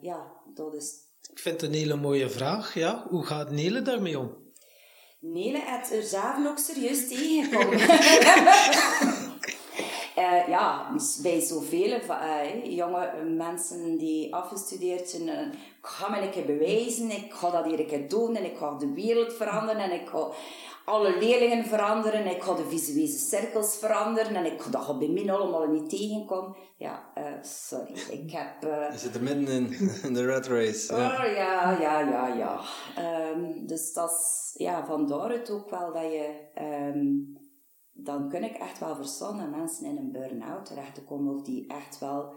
ja, 0.00 0.32
dat 0.54 0.74
is... 0.74 1.10
Ik 1.30 1.38
vind 1.38 1.60
het 1.60 1.70
een 1.70 1.76
hele 1.76 1.96
mooie 1.96 2.28
vraag, 2.28 2.74
ja. 2.74 3.06
Hoe 3.08 3.24
gaat 3.24 3.50
Nele 3.50 3.82
daarmee 3.82 4.18
om? 4.18 4.41
Nele 5.24 5.58
het 5.64 5.92
er 5.92 6.02
zelf 6.02 6.46
ook 6.46 6.58
serieus 6.58 7.08
tegengekomen. 7.08 7.78
Uh, 10.18 10.48
ja, 10.54 10.90
dus 10.92 11.18
bij 11.22 11.40
zoveel 11.40 12.00
uh, 12.08 12.76
jonge 12.76 13.12
mensen 13.36 13.98
die 13.98 14.34
afgestudeerd 14.34 15.08
zijn. 15.08 15.28
Uh, 15.28 15.40
ik 15.42 15.86
ga 15.86 16.10
me 16.10 16.20
een 16.20 16.30
keer 16.30 16.44
bewijzen, 16.44 17.10
ik 17.10 17.32
ga 17.32 17.50
dat 17.50 17.64
hier 17.64 17.80
een 17.80 17.86
keer 17.86 18.08
doen 18.08 18.36
en 18.36 18.44
ik 18.44 18.56
ga 18.56 18.78
de 18.78 18.92
wereld 18.92 19.32
veranderen 19.32 19.82
en 19.82 19.92
ik 19.92 20.08
ga 20.08 20.26
alle 20.84 21.18
leerlingen 21.18 21.64
veranderen 21.64 22.24
en 22.24 22.30
ik 22.30 22.42
ga 22.42 22.54
de 22.54 22.68
visuele 22.68 23.06
cirkels 23.06 23.76
veranderen 23.76 24.34
en 24.34 24.52
ik 24.52 24.62
ga 24.62 24.70
dat 24.70 24.98
bij 24.98 25.08
mij 25.08 25.32
allemaal 25.32 25.66
niet 25.66 25.90
tegenkomen. 25.90 26.56
Ja, 26.76 27.12
sorry, 27.42 27.94
ik 28.10 28.30
heb... 28.30 28.62
Je 28.92 28.98
zit 28.98 29.14
er 29.14 29.22
midden 29.22 29.46
in, 29.46 29.72
in 30.06 30.14
de 30.14 30.24
red 30.24 30.46
race. 30.46 30.94
Ja, 30.94 31.10
oh, 31.10 31.32
ja, 31.32 31.78
ja, 31.80 32.00
ja. 32.00 32.26
ja. 32.26 32.60
Um, 33.30 33.66
dus 33.66 33.92
dat 33.92 34.10
is 34.10 34.54
ja, 34.56 34.86
vandaar 34.86 35.30
het 35.30 35.50
ook 35.50 35.70
wel 35.70 35.92
dat 35.92 36.02
je... 36.02 36.50
Um, 36.94 37.40
dan 37.92 38.28
kun 38.28 38.44
ik 38.44 38.56
echt 38.56 38.78
wel 38.78 38.96
verstaan 38.96 39.38
dat 39.38 39.50
mensen 39.50 39.86
in 39.86 39.96
een 39.96 40.12
burn-out 40.12 40.66
terechtkomen 40.66 41.34
of 41.34 41.42
die 41.42 41.68
echt 41.68 41.98
wel 41.98 42.34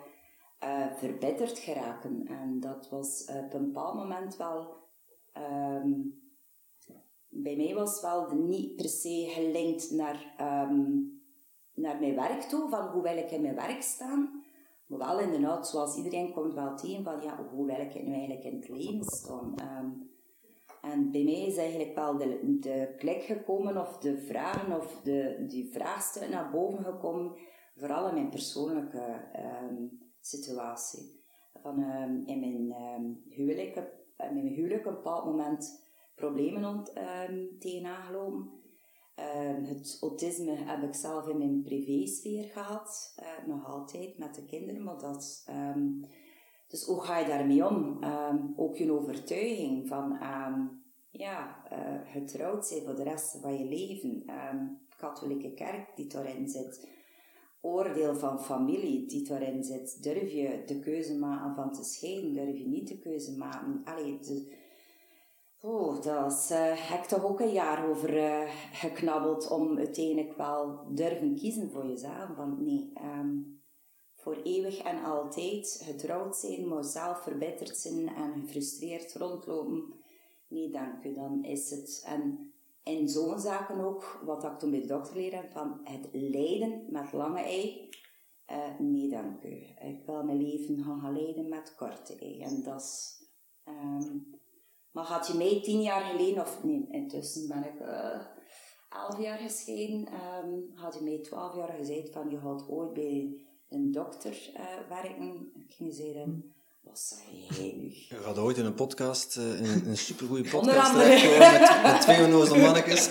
uh, 0.64 0.86
verbitterd 0.96 1.60
geraken. 1.60 2.28
En 2.28 2.60
dat 2.60 2.90
was 2.90 3.26
op 3.26 3.54
een 3.54 3.66
bepaald 3.66 3.96
moment 3.96 4.38
wel... 4.38 4.84
Um, 5.38 6.24
bij 7.36 7.56
mij 7.56 7.74
was 7.74 8.02
wel 8.02 8.32
niet 8.32 8.76
per 8.76 8.90
se 8.90 9.26
gelinkt 9.30 9.92
naar, 9.92 10.36
um, 10.70 11.22
naar 11.74 12.00
mijn 12.00 12.16
werk 12.16 12.42
toe, 12.42 12.70
van 12.70 12.88
hoe 12.88 13.02
wil 13.02 13.18
ik 13.18 13.32
in 13.32 13.42
mijn 13.42 13.56
werk 13.56 13.82
staan. 13.82 14.44
Maar 14.86 15.00
wel 15.00 15.20
inderdaad, 15.20 15.68
zoals 15.68 15.98
iedereen 15.98 16.34
komt 16.34 16.54
wel 16.54 16.76
tegen 16.76 17.04
van, 17.04 17.22
ja, 17.22 17.48
hoe 17.52 17.66
wil 17.66 17.80
ik 17.80 18.04
nu 18.04 18.14
eigenlijk 18.14 18.44
in 18.44 18.56
het 18.56 18.70
leven 18.70 19.04
staan. 19.04 19.56
Um, 19.62 20.14
en 20.82 21.12
bij 21.12 21.24
mij 21.24 21.46
is 21.46 21.58
eigenlijk 21.58 21.96
wel 21.96 22.18
de, 22.18 22.58
de 22.60 22.94
klik 22.98 23.24
gekomen, 23.24 23.78
of 23.78 23.98
de 23.98 24.18
vragen, 24.18 24.78
of 24.78 25.02
de, 25.04 25.46
die 25.48 25.72
vraagstukken 25.72 26.32
naar 26.32 26.52
boven 26.52 26.84
gekomen, 26.84 27.36
vooral 27.76 28.08
in 28.08 28.14
mijn 28.14 28.30
persoonlijke 28.30 29.22
um, 29.64 30.00
situatie. 30.20 31.24
Van, 31.62 31.80
in 32.26 32.40
mijn 32.40 33.24
huwelijk, 33.30 33.76
in 34.18 34.34
mijn 34.34 34.48
huwelijk 34.48 34.86
op 34.86 34.88
een 34.88 34.94
bepaald 34.94 35.26
moment 35.26 35.85
problemen 36.16 36.66
ont, 36.66 36.94
um, 37.30 37.60
tegenaan 37.60 38.04
gelopen. 38.04 38.64
het 39.66 39.98
autisme 40.02 40.52
heb 40.52 40.84
ik 40.84 40.94
zelf 40.94 41.28
in 41.28 41.38
mijn 41.38 41.62
privésfeer 41.62 42.44
gehad, 42.44 43.16
uh, 43.20 43.48
nog 43.48 43.66
altijd 43.66 44.18
met 44.18 44.36
de 44.36 44.46
kinderen, 44.46 44.84
maar 44.84 45.00
dat 45.00 45.46
dus 46.68 46.84
hoe 46.84 47.02
ga 47.02 47.18
je 47.18 47.28
daarmee 47.28 47.68
om? 47.68 48.00
Ook 48.56 48.78
je 48.78 48.92
overtuiging 48.92 49.88
van 49.88 50.18
ja, 51.12 51.64
uh, 51.72 52.12
getrouwd 52.12 52.66
zijn 52.66 52.84
voor 52.84 52.96
de 52.96 53.04
rest 53.04 53.38
van 53.42 53.58
je 53.58 53.66
leven. 53.66 54.26
Katholieke 54.98 55.54
kerk 55.54 55.96
die 55.96 56.08
daarin 56.08 56.50
zit. 56.50 56.88
Oordeel 57.62 58.16
van 58.16 58.44
familie 58.44 59.08
die 59.08 59.28
daarin 59.28 59.64
zit. 59.64 60.04
Durf 60.04 60.32
je 60.32 60.64
de 60.66 60.80
keuze 60.80 61.18
maken 61.18 61.56
van 61.56 61.74
te 61.74 61.84
scheiden? 61.84 62.34
Durf 62.34 62.58
je 62.58 62.68
niet 62.68 62.88
de 62.88 63.00
keuze 63.00 63.38
maken? 63.38 63.82
Allee, 63.84 64.20
de, 64.20 64.54
oh, 65.66 66.26
is, 66.28 66.52
uh, 66.52 66.90
heb 66.90 67.00
ik 67.04 67.08
toch 67.08 67.26
ook 67.26 67.40
een 67.40 67.52
jaar 67.52 67.90
over 67.90 68.18
uh, 68.18 68.52
geknabbeld 68.72 69.50
om 69.50 69.78
uiteindelijk 69.78 70.38
wel 70.38 70.80
durven 70.90 71.36
kiezen 71.36 71.72
voor 71.72 71.88
jezelf. 71.88 72.36
Want 72.36 72.60
nee, 72.60 72.94
voor 74.16 74.36
eeuwig 74.44 74.78
en 74.78 75.04
altijd 75.04 75.82
getrouwd 75.84 76.36
zijn, 76.36 76.68
maar 76.68 76.84
zelf 76.84 77.24
verbitterd 77.24 77.78
zijn 77.78 78.08
en 78.08 78.34
gefrustreerd 78.42 79.16
rondlopen. 79.16 79.94
Nee, 80.48 80.70
dank 80.70 81.04
u. 81.04 81.14
Dan 81.14 81.44
is 81.44 81.70
het, 81.70 82.04
en 82.06 82.54
in 82.84 83.10
zo'n 83.10 83.40
zaken 83.40 83.80
ook, 83.80 84.22
wat 84.26 84.44
ik 84.44 84.60
toen 84.60 84.72
bij 84.72 84.82
de 84.82 84.88
dokter 84.88 85.16
leerde, 85.16 85.48
van 85.52 85.80
het 85.84 86.10
lijden 86.12 86.86
met 86.90 87.14
lange 87.14 87.42
ei. 87.42 87.90
Uh, 88.52 88.80
nee, 88.80 89.10
dank 89.10 89.44
u. 89.44 89.56
Ik 89.88 90.06
wil 90.06 90.24
mijn 90.24 90.42
leven 90.42 90.84
gaan 90.84 91.14
leiden 91.14 91.50
met 91.50 91.76
korte 91.76 92.16
ei. 92.16 92.42
En 92.42 92.64
dat 92.64 92.82
is... 92.82 93.24
Um, 93.68 94.35
maar 94.96 95.06
had 95.06 95.28
je 95.28 95.34
mij 95.34 95.60
tien 95.64 95.82
jaar 95.82 96.04
geleden, 96.04 96.44
of 96.44 96.64
nee, 96.64 96.88
intussen 96.92 97.48
ben 97.48 97.66
ik 97.66 97.80
uh, 97.82 98.22
elf 98.90 99.20
jaar 99.20 99.38
gescheiden, 99.38 100.08
um, 100.44 100.72
had 100.74 100.94
je 100.94 101.04
mij 101.04 101.20
twaalf 101.24 101.56
jaar 101.56 101.74
gezegd 101.78 102.12
van 102.12 102.30
je 102.30 102.40
gaat 102.40 102.68
ooit 102.70 102.94
bij 102.94 103.46
een 103.70 103.92
dokter 103.92 104.52
uh, 104.54 104.90
werken. 104.90 105.52
Ik 105.68 105.74
ging 105.74 105.94
zeggen, 105.94 106.56
wat 106.82 107.00
zei 107.00 107.22
jij 107.50 107.74
nu? 107.78 107.88
Je 107.88 108.16
gaat 108.16 108.38
ooit 108.38 108.58
in 108.58 108.66
een 108.66 108.74
podcast, 108.74 109.38
uh, 109.38 109.62
in 109.62 109.88
een 109.88 109.98
supergoeie 109.98 110.50
podcast 110.50 110.94
met, 110.94 111.84
met 111.84 112.02
twee 112.02 112.26
onnozel 112.26 112.58
mannetjes. 112.58 113.06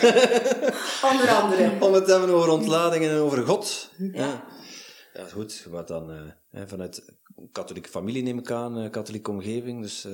Onder 1.10 1.28
andere. 1.28 1.76
Om 1.86 1.92
het 1.92 2.04
te 2.04 2.10
hebben 2.10 2.34
over 2.34 2.50
ontlading 2.50 3.04
en 3.04 3.16
over 3.16 3.46
God. 3.46 3.90
Ja. 3.98 4.44
Ja, 5.12 5.26
goed. 5.26 5.66
Wat 5.70 5.88
dan 5.88 6.34
vanuit 6.52 7.18
katholieke 7.52 7.88
familie 7.88 8.22
neem 8.22 8.38
ik 8.38 8.50
aan, 8.50 8.90
katholieke 8.90 9.30
omgeving. 9.30 9.82
Dus 9.82 10.06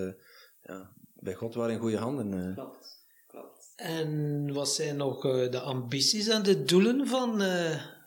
ja, 0.63 0.99
bij 1.21 1.35
God 1.35 1.55
waren 1.55 1.75
in 1.75 1.81
goede 1.81 1.99
handen. 1.99 2.55
Klopt, 2.55 3.05
klopt. 3.27 3.73
En 3.77 4.53
wat 4.53 4.69
zijn 4.69 4.97
nog 4.97 5.21
de 5.51 5.61
ambities 5.61 6.29
en 6.29 6.43
de 6.43 6.65
doelen 6.65 7.07
van, 7.07 7.43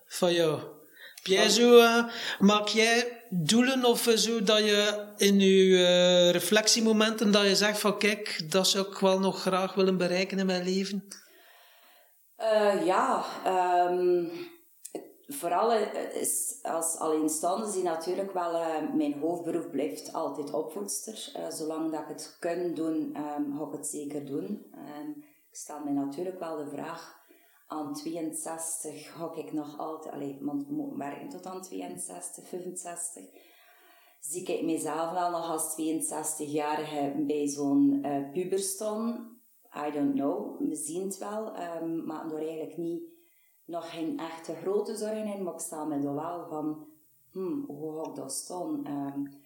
van 0.05 0.33
jou? 0.33 0.73
jij 1.23 1.49
zo, 1.49 1.77
uh, 1.77 2.05
maak 2.39 2.67
jij 2.67 3.23
doelen 3.29 3.85
of 3.85 4.09
zo 4.15 4.43
dat 4.43 4.57
je 4.57 5.07
in 5.17 5.39
je 5.39 5.63
uh, 5.63 6.31
reflectiemomenten 6.31 7.31
dat 7.31 7.43
je 7.43 7.55
zegt 7.55 7.79
van 7.79 7.97
kijk, 7.97 8.51
dat 8.51 8.67
zou 8.67 8.87
ik 8.87 8.97
wel 8.97 9.19
nog 9.19 9.41
graag 9.41 9.73
willen 9.73 9.97
bereiken 9.97 10.39
in 10.39 10.45
mijn 10.45 10.63
leven? 10.63 11.07
Uh, 12.39 12.85
ja, 12.85 13.25
um, 13.87 14.31
vooral 15.27 15.71
is, 16.13 16.59
als 16.61 16.97
alleenstaande 16.97 17.71
zie 17.71 17.83
natuurlijk 17.83 18.33
wel, 18.33 18.81
mijn 18.93 19.19
hoofdberoep 19.19 19.71
blijft 19.71 20.13
altijd 20.13 20.53
opvoedster. 20.53 21.31
zolang 21.49 21.91
dat 21.91 22.01
ik 22.01 22.07
het 22.07 22.37
kan 22.39 22.73
doen, 22.73 22.95
um, 22.95 23.57
ga 23.57 23.65
ik 23.65 23.71
het 23.71 23.87
zeker 23.87 24.25
doen. 24.25 24.65
ik 25.49 25.55
stel 25.55 25.79
me 25.83 25.91
natuurlijk 25.91 26.39
wel 26.39 26.57
de 26.57 26.69
vraag 26.69 27.21
aan 27.67 27.93
62 27.93 29.13
ga 29.13 29.31
ik 29.35 29.53
nog 29.53 29.77
altijd, 29.77 30.13
alleen, 30.13 30.37
want 30.41 30.69
moet 30.69 30.97
werken 30.97 31.29
tot 31.29 31.45
aan 31.45 31.61
62, 31.61 32.47
65. 32.47 33.23
Zie 34.19 34.45
ik 34.45 34.63
mezelf 34.63 35.11
wel 35.11 35.31
nog 35.31 35.49
als 35.49 35.75
62-jarige 35.81 37.23
bij 37.27 37.47
zo'n 37.47 38.05
puber 38.33 38.59
staan. 38.59 39.37
I 39.87 39.91
don't 39.91 40.13
know, 40.13 40.59
we 40.59 40.75
zien 40.75 41.03
het 41.03 41.17
wel, 41.17 41.53
um, 41.81 42.05
maar 42.05 42.29
door 42.29 42.39
eigenlijk 42.39 42.77
niet, 42.77 43.12
nog 43.65 43.91
geen 43.91 44.19
echte 44.19 44.55
grote 44.55 44.95
zorgen 44.95 45.25
in, 45.25 45.43
maar 45.43 45.53
ik 45.53 45.59
sta 45.59 45.83
me 45.83 45.95
er 45.95 46.15
wel 46.15 46.45
van, 46.49 46.87
hmm, 47.31 47.63
hoe 47.67 47.95
ga 48.03 48.09
ik 48.09 48.15
dat 48.15 48.31
staan? 48.31 48.87
Um, 48.87 49.41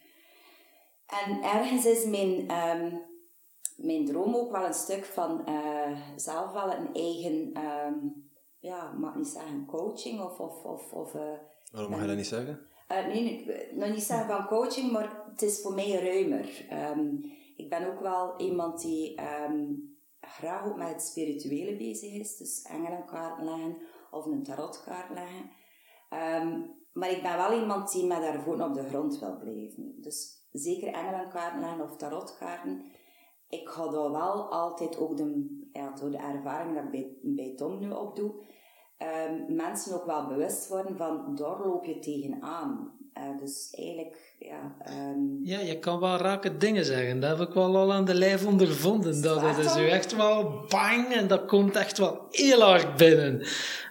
en 1.08 1.44
ergens 1.44 1.86
is 1.86 2.06
mijn, 2.06 2.52
um, 2.52 3.02
mijn 3.76 4.06
droom 4.06 4.36
ook 4.36 4.52
wel 4.52 4.66
een 4.66 4.74
stuk 4.74 5.06
van 5.06 5.42
uh, 5.50 6.00
zelf 6.16 6.52
wel 6.52 6.74
een 6.74 6.94
eigen, 6.94 7.64
um, 7.66 8.30
ja, 8.60 8.92
mag 8.92 9.16
niet 9.16 9.28
zeggen 9.28 9.66
coaching 9.66 10.22
of... 10.22 10.40
of, 10.40 10.64
of, 10.64 10.94
of 10.94 11.14
uh, 11.14 11.22
Waarom 11.72 11.92
mag 11.92 12.02
je 12.02 12.08
dat 12.08 12.16
niet 12.16 12.28
zeggen? 12.28 12.60
Uh, 12.92 13.08
nee, 13.08 13.46
nog 13.74 13.90
niet 13.90 14.04
zeggen 14.04 14.28
van 14.28 14.48
coaching, 14.48 14.92
maar 14.92 15.24
het 15.32 15.42
is 15.42 15.62
voor 15.62 15.74
mij 15.74 16.04
ruimer. 16.04 16.66
Ik 17.56 17.70
ben 17.70 17.88
ook 17.88 18.00
wel 18.00 18.40
iemand 18.40 18.82
die 18.82 19.22
graag 20.22 20.66
ook 20.66 20.76
met 20.76 20.88
het 20.88 21.02
spirituele 21.02 21.76
bezig 21.76 22.14
is, 22.14 22.38
dus 22.38 22.62
engelenkaart 22.62 23.42
leggen 23.42 23.78
of 24.12 24.26
een 24.26 24.44
tarotkaart 24.44 25.10
leggen. 25.10 25.50
Um, 26.44 26.76
maar 26.94 27.12
ik 27.12 27.22
ben 27.22 27.38
wel 27.38 27.60
iemand 27.60 27.92
die 27.92 28.06
met 28.06 28.18
haar 28.18 28.42
voeten 28.42 28.66
op 28.66 28.74
de 28.74 28.90
grond 28.90 29.20
wil 29.20 29.38
blijven. 29.38 29.96
Dus 30.02 30.48
zeker 30.52 30.94
engelenkaarten 30.94 31.60
leggen 31.60 31.84
of 31.84 31.98
tarotkaarten 31.98 32.86
ik 33.50 33.70
ga 33.70 33.84
daar 33.84 34.12
wel 34.12 34.52
altijd 34.52 34.98
ook 34.98 35.18
de, 35.18 35.58
ja, 35.74 35.94
door 36.00 36.12
de 36.12 36.18
ervaring 36.18 36.76
dat 36.76 36.84
ik 36.84 36.92
bij, 36.92 37.08
bij 37.22 37.54
Tom 37.56 37.80
nu 37.80 37.92
opdoe, 37.92 38.32
um, 38.98 39.56
mensen 39.56 39.96
ook 39.96 40.06
wel 40.06 40.28
bewust 40.28 40.68
worden 40.68 40.98
van 40.98 41.36
daar 41.36 41.60
loop 41.66 41.86
je 41.86 42.00
tegenaan. 42.00 42.96
Uh, 43.18 43.38
dus 43.38 43.70
eigenlijk, 43.72 44.36
ja... 44.40 44.76
Um... 45.10 45.40
Ja, 45.44 45.60
je 45.60 45.80
kan 45.80 46.00
wel 46.00 46.18
rake 46.18 46.58
dingen 46.58 46.86
zeggen. 46.86 47.20
Dat 47.20 47.38
heb 47.38 47.48
ik 47.48 47.54
wel 47.54 47.76
al 47.78 47.94
aan 47.94 48.06
de 48.06 48.14
lijf 48.14 48.46
ondervonden. 48.46 49.22
Dat 49.22 49.58
is 49.58 49.78
u 49.78 49.90
echt 49.90 50.16
wel 50.16 50.66
bang 50.68 51.08
en 51.14 51.28
dat 51.28 51.46
komt 51.46 51.76
echt 51.76 51.98
wel 51.98 52.26
heel 52.30 52.62
hard 52.62 52.96
binnen. 52.98 53.48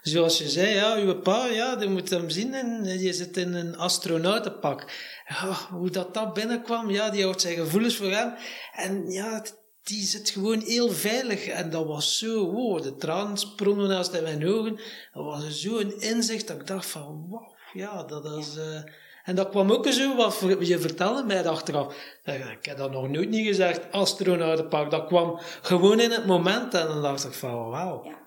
Zoals 0.06 0.38
je 0.38 0.48
zei, 0.48 0.74
ja, 0.74 0.96
uw 0.96 1.20
pa, 1.20 1.46
ja, 1.46 1.76
je 1.80 1.88
moet 1.88 2.10
hem 2.10 2.30
zien 2.30 2.54
en 2.54 2.98
je 2.98 3.12
zit 3.12 3.36
in 3.36 3.54
een 3.54 3.76
astronautenpak 3.76 4.92
ja, 5.28 5.56
hoe 5.70 5.90
dat, 5.90 6.14
dat 6.14 6.34
binnenkwam, 6.34 6.90
ja, 6.90 7.10
die 7.10 7.22
houdt 7.22 7.40
zijn 7.40 7.56
gevoelens 7.56 7.96
voor 7.96 8.10
hem. 8.10 8.34
En 8.72 9.10
ja, 9.10 9.44
die 9.82 10.02
zit 10.02 10.30
gewoon 10.30 10.60
heel 10.60 10.90
veilig. 10.90 11.46
En 11.46 11.70
dat 11.70 11.86
was 11.86 12.18
zo, 12.18 12.52
wow, 12.52 12.82
de 12.82 12.96
tranen 12.96 13.36
sprongen 13.36 13.88
naast 13.88 14.12
in 14.14 14.22
mijn 14.22 14.48
ogen. 14.48 14.80
Dat 15.12 15.24
was 15.24 15.60
zo'n 15.60 16.00
inzicht 16.00 16.46
dat 16.46 16.60
ik 16.60 16.66
dacht 16.66 16.86
van, 16.86 17.26
wow, 17.28 17.54
ja, 17.72 18.02
dat 18.02 18.24
is... 18.24 18.56
Uh, 18.56 18.80
En 19.24 19.34
dat 19.34 19.48
kwam 19.48 19.72
ook 19.72 19.86
zo, 19.86 20.16
wat 20.16 20.44
je 20.60 20.78
vertelde 20.78 21.24
mij 21.24 21.48
achteraf. 21.48 21.94
Eh, 22.22 22.50
Ik 22.50 22.64
heb 22.64 22.76
dat 22.76 22.90
nog 22.90 23.08
nooit 23.08 23.28
niet 23.28 23.46
gezegd, 23.46 23.92
astronautenpak. 23.92 24.90
Dat 24.90 25.06
kwam 25.06 25.38
gewoon 25.62 26.00
in 26.00 26.10
het 26.10 26.26
moment 26.26 26.74
en 26.74 26.86
dan 26.86 27.02
dacht 27.02 27.24
ik 27.24 27.32
van, 27.32 27.68
wauw. 27.70 28.04
Ja. 28.04 28.25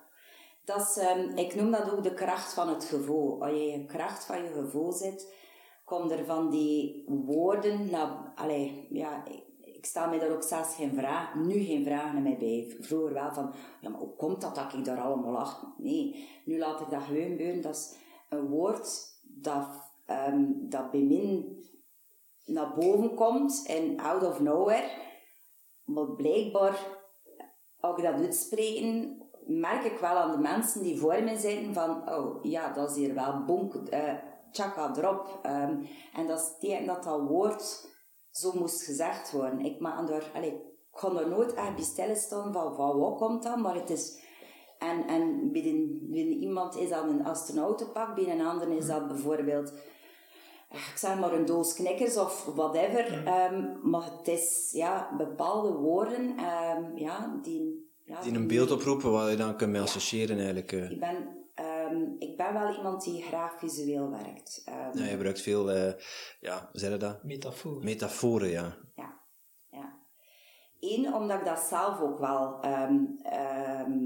Dat 0.69 0.97
ehm, 0.97 1.37
ik 1.37 1.55
noem 1.55 1.71
dat 1.71 1.91
ook 1.91 2.03
de 2.03 2.13
kracht 2.13 2.53
van 2.53 2.69
het 2.69 2.85
gevoel. 2.85 3.41
Als 3.41 3.51
je 3.51 3.71
in 3.71 3.81
de 3.81 3.85
kracht 3.85 4.25
van 4.25 4.43
je 4.43 4.49
gevoel 4.49 4.91
zit, 4.91 5.33
komen 5.85 6.17
er 6.17 6.25
van 6.25 6.49
die 6.49 7.03
woorden 7.07 7.89
naar... 7.89 8.33
Allee, 8.35 8.87
ja, 8.89 9.23
ik, 9.63 9.85
stel 9.85 10.09
me 10.09 10.19
daar 10.19 10.31
ook 10.31 10.43
zelfs 10.43 10.75
geen 10.75 10.93
vraag, 10.93 11.35
nu 11.35 11.59
geen 11.63 11.85
vragen 11.85 12.23
meer 12.23 12.37
bij. 12.37 12.75
Vroeger 12.79 13.13
wel 13.13 13.33
van, 13.33 13.53
ja, 13.81 13.89
maar 13.89 13.99
hoe 13.99 14.15
komt 14.15 14.41
dat 14.41 14.55
dat 14.55 14.73
ik 14.73 14.85
daar 14.85 15.01
allemaal 15.01 15.37
achter? 15.37 15.67
Nee, 15.77 16.29
nu 16.45 16.57
laat 16.57 16.81
ik 16.81 16.89
dat 16.89 17.03
gewoon. 17.03 17.61
Dat 17.61 17.75
is 17.75 17.95
een 18.29 18.47
woord 18.47 18.89
dat, 19.21 19.67
ehm 20.05 20.45
dat 20.69 20.91
bij 20.91 21.03
mij 21.03 21.45
naar 22.45 22.73
boven 22.75 23.15
komt 23.15 23.65
en 23.67 23.99
out 23.99 24.23
of 24.23 24.39
nowhere. 24.39 24.89
Maar 25.85 26.09
blijkbaar 26.15 26.97
als 27.79 27.97
ik 27.97 28.03
dat 28.03 28.13
uitspreken, 28.13 29.18
merk 29.49 29.83
ik 29.83 29.97
wel 29.99 30.15
aan 30.15 30.31
de 30.31 30.37
mensen 30.37 30.81
die 30.81 30.99
voor 30.99 31.23
me 31.23 31.37
zitten 31.37 31.73
van, 31.73 32.09
oh 32.09 32.43
ja, 32.43 32.73
dat 32.73 32.89
is 32.89 32.95
hier 32.95 33.13
wel 33.13 33.43
bonk, 33.45 33.73
eh 33.73 34.13
tjaka 34.51 34.93
erop. 34.97 35.39
Ehm, 35.41 35.75
en 36.13 36.27
dat 36.27 36.39
is 36.39 36.55
tegen 36.59 36.85
dat 36.85 37.03
dat 37.03 37.21
woord 37.27 37.87
zo 38.31 38.51
moest 38.53 38.83
gezegd 38.83 39.31
worden. 39.31 39.59
Ik, 39.59 39.79
maak 39.79 40.09
ik 40.41 40.55
kon 40.91 41.19
er 41.19 41.29
nooit 41.29 41.53
echt 41.53 41.75
bij 41.75 41.83
stilstaan 41.83 42.53
van, 42.53 42.75
van 42.75 42.97
wat 42.99 43.17
komt 43.17 43.43
dan, 43.43 43.61
maar 43.61 43.75
het 43.75 43.89
is... 43.89 44.27
En, 44.77 45.07
en 45.07 45.51
bij, 45.51 45.61
de- 45.61 46.07
bij 46.09 46.23
iemand 46.23 46.75
is 46.75 46.89
dat 46.89 47.03
een 47.03 47.25
astronautenpak, 47.25 48.15
bij 48.15 48.31
een 48.31 48.45
ander 48.45 48.71
is 48.71 48.87
dat 48.87 49.07
bijvoorbeeld 49.07 49.73
ik 50.69 50.93
zeg 50.95 51.19
maar 51.19 51.33
een 51.33 51.45
doos 51.45 51.73
knikkers 51.73 52.17
of 52.17 52.45
whatever. 52.55 53.25
ehm, 53.25 53.89
maar 53.89 54.03
het 54.17 54.27
is 54.27 54.69
ja, 54.71 55.15
bepaalde 55.17 55.71
woorden 55.73 56.37
ehm, 56.37 56.97
ja, 56.97 57.39
die... 57.41 57.87
Ja, 58.09 58.21
Die 58.21 58.33
een 58.35 58.47
beeld 58.47 58.71
oproepen 58.71 59.11
waar 59.11 59.29
je 59.31 59.37
dan 59.37 59.55
kunt 59.57 59.71
mee 59.71 59.81
associëren 59.81 60.37
eigenlijk. 60.37 60.71
eh. 60.71 60.91
Ik 60.91 60.99
ben, 60.99 61.47
ehm, 61.55 62.01
ik 62.19 62.37
ben 62.37 62.53
wel 62.53 62.75
iemand 62.75 63.03
die 63.03 63.21
graag 63.23 63.59
visueel 63.59 64.09
werkt. 64.09 64.61
Ehm, 64.65 64.97
Ja, 64.97 65.03
je 65.03 65.09
gebruikt 65.09 65.41
veel, 65.41 65.71
eh, 65.71 65.93
ja, 66.39 66.69
hoe 66.71 66.79
zeg 66.79 66.91
je 66.91 66.97
dat? 66.97 67.23
Metafoor. 67.23 67.83
Metaforen, 67.83 68.49
ja. 68.49 68.77
ja, 68.95 69.19
ja. 69.71 69.97
Eén, 70.79 71.13
omdat 71.13 71.39
ik 71.39 71.45
dat 71.45 71.59
zelf 71.59 71.99
ook 72.01 72.19
wel... 72.19 72.57
ehm, 72.61 72.95
ehm, 73.23 73.97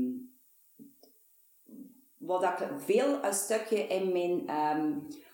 wat 2.18 2.44
ik 2.44 2.68
veel 2.78 3.24
een 3.24 3.34
stukje 3.34 3.78
in 3.88 4.12
mijn 4.12 4.48
ehm, 4.48 4.92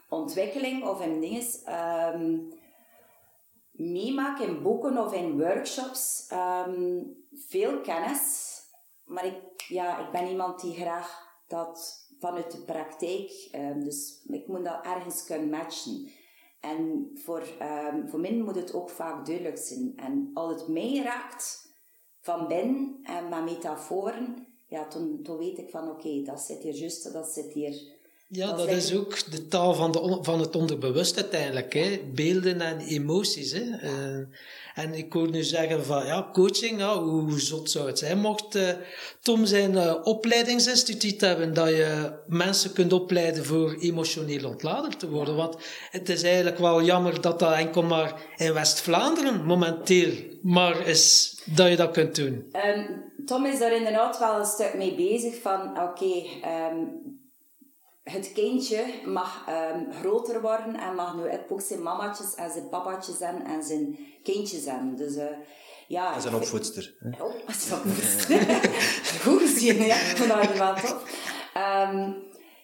ontwikkeling 0.10 0.84
of 0.84 1.01
in 1.05 1.19
dingen 1.19 1.43
ehm 1.65 2.38
meemaak 3.71 4.39
in 4.39 4.62
boeken 4.62 4.97
of 4.97 5.13
in 5.13 5.38
workshops. 5.38 6.25
ehm, 6.29 7.03
veel 7.32 7.82
kennis, 7.82 8.53
maar 9.09 9.25
ik, 9.25 9.61
ja, 9.67 10.05
ik 10.05 10.11
ben 10.11 10.27
iemand 10.27 10.61
die 10.61 10.73
graag 10.73 11.27
dat 11.47 12.07
vanuit 12.19 12.51
de 12.51 12.57
praktijk, 12.57 13.47
ehm, 13.51 13.83
dus 13.83 14.23
ik 14.27 14.47
moet 14.47 14.63
dat 14.63 14.85
ergens 14.85 15.23
kunnen 15.23 15.49
matchen. 15.49 16.09
En 16.59 17.11
voor, 17.23 17.47
ehm, 17.59 18.07
voor 18.07 18.19
mij 18.19 18.33
moet 18.33 18.55
het 18.55 18.73
ook 18.73 18.89
vaak 18.89 19.25
duidelijk 19.25 19.57
zijn. 19.57 19.93
En 19.95 20.31
als 20.33 20.53
het 20.53 20.67
mij 20.67 21.01
raakt 21.03 21.67
van 22.21 22.47
binnen 22.47 22.99
en 23.03 23.29
met 23.29 23.43
metaforen, 23.43 24.47
ja, 24.67 24.87
toen, 24.87 25.19
toen 25.23 25.37
weet 25.37 25.57
ik 25.57 25.69
van 25.69 25.89
oké, 25.89 26.21
dat 26.23 26.41
zit 26.41 26.63
hier 26.63 26.73
juist, 26.73 27.13
dat 27.13 27.27
zit 27.27 27.53
hier. 27.53 27.97
Ja, 28.27 28.47
Dat 28.47 28.57
dat 28.57 28.69
is 28.69 28.95
ook 28.95 29.31
de 29.31 29.47
taal 29.47 29.73
van, 29.73 29.91
de 29.91 30.17
van 30.21 30.39
het 30.39 30.55
onderbewust 30.55 31.15
uiteindelijk. 31.15 31.73
Hè? 31.73 31.99
Beelden 32.13 32.61
en 32.61 32.79
emoties. 32.79 33.51
Hè? 33.51 33.77
Eh, 33.77 34.25
en 34.75 34.93
ik 34.93 35.13
hoor 35.13 35.29
nu 35.29 35.43
zeggen 35.43 35.86
van 35.86 36.05
ja, 36.05 36.29
coaching, 36.34 36.82
hoe 36.82 37.39
zot 37.39 37.71
zou 37.71 37.88
het 37.88 37.99
zijn 37.99 38.19
mocht 38.19 38.55
eh, 38.55 38.69
Tom 39.21 39.45
zijn 39.45 39.77
eh, 39.77 39.95
opleidingsinstituut 40.03 41.21
hebben 41.21 41.53
dat 41.53 41.67
je 41.67 42.12
mensen 42.27 42.73
kunt 42.73 42.93
opleiden 42.93 43.45
voor 43.45 43.75
emotioneel 43.79 44.49
ontlader 44.49 44.97
te 44.97 45.10
worden. 45.10 45.36
Want 45.36 45.58
het 45.91 46.10
is 46.10 46.23
eigenlijk 46.23 46.58
wel 46.58 46.84
jammer 46.84 47.21
dat 47.21 47.39
dat 47.39 47.53
enkel 47.53 47.84
maar 47.84 48.21
in 48.38 48.53
West-Vlaanderen 48.53 49.45
momenteel 49.45 50.13
maar 50.41 50.88
is 50.88 51.36
dat 51.45 51.69
je 51.69 51.75
dat 51.75 51.91
kunt 51.91 52.15
doen. 52.15 52.49
Ehm, 52.51 52.86
Tom 53.25 53.45
is 53.45 53.60
daar 53.60 53.75
inderdaad 53.75 54.19
wel 54.19 54.39
een 54.39 54.45
stuk 54.45 54.73
mee 54.73 54.95
bezig 54.95 55.41
van 55.41 55.82
oké, 55.82 56.23
ehm, 56.41 56.77
het 58.11 58.31
kindje 58.33 58.85
mag 59.05 59.43
ehm, 59.47 59.91
groter 59.91 60.41
worden 60.41 60.75
en 60.75 60.95
mag 60.95 61.15
nu 61.15 61.23
ook 61.49 61.61
zijn 61.61 61.81
mamatjes 61.81 62.35
en 62.35 62.51
zijn 62.51 62.69
papatjes 62.69 63.19
hebben 63.19 63.45
en 63.45 63.63
zijn 63.63 63.99
kindjes 64.23 64.65
hebben. 64.65 64.95
Dus 64.95 65.15
eh, 65.15 65.25
ja... 65.87 66.15
Is 66.15 66.23
een 66.23 66.35
opvoedster. 66.35 66.95
hè. 66.99 67.23
Oh, 67.23 67.33
dat 67.45 67.55
is 67.55 67.69
wel 67.69 67.79
goed. 67.79 69.41
Gezien, 69.41 69.81
ja. 69.83 69.95
Ik 69.95 70.17
vind 70.17 70.29
dat 70.29 70.57
wel 70.57 70.75
tof. 70.75 71.03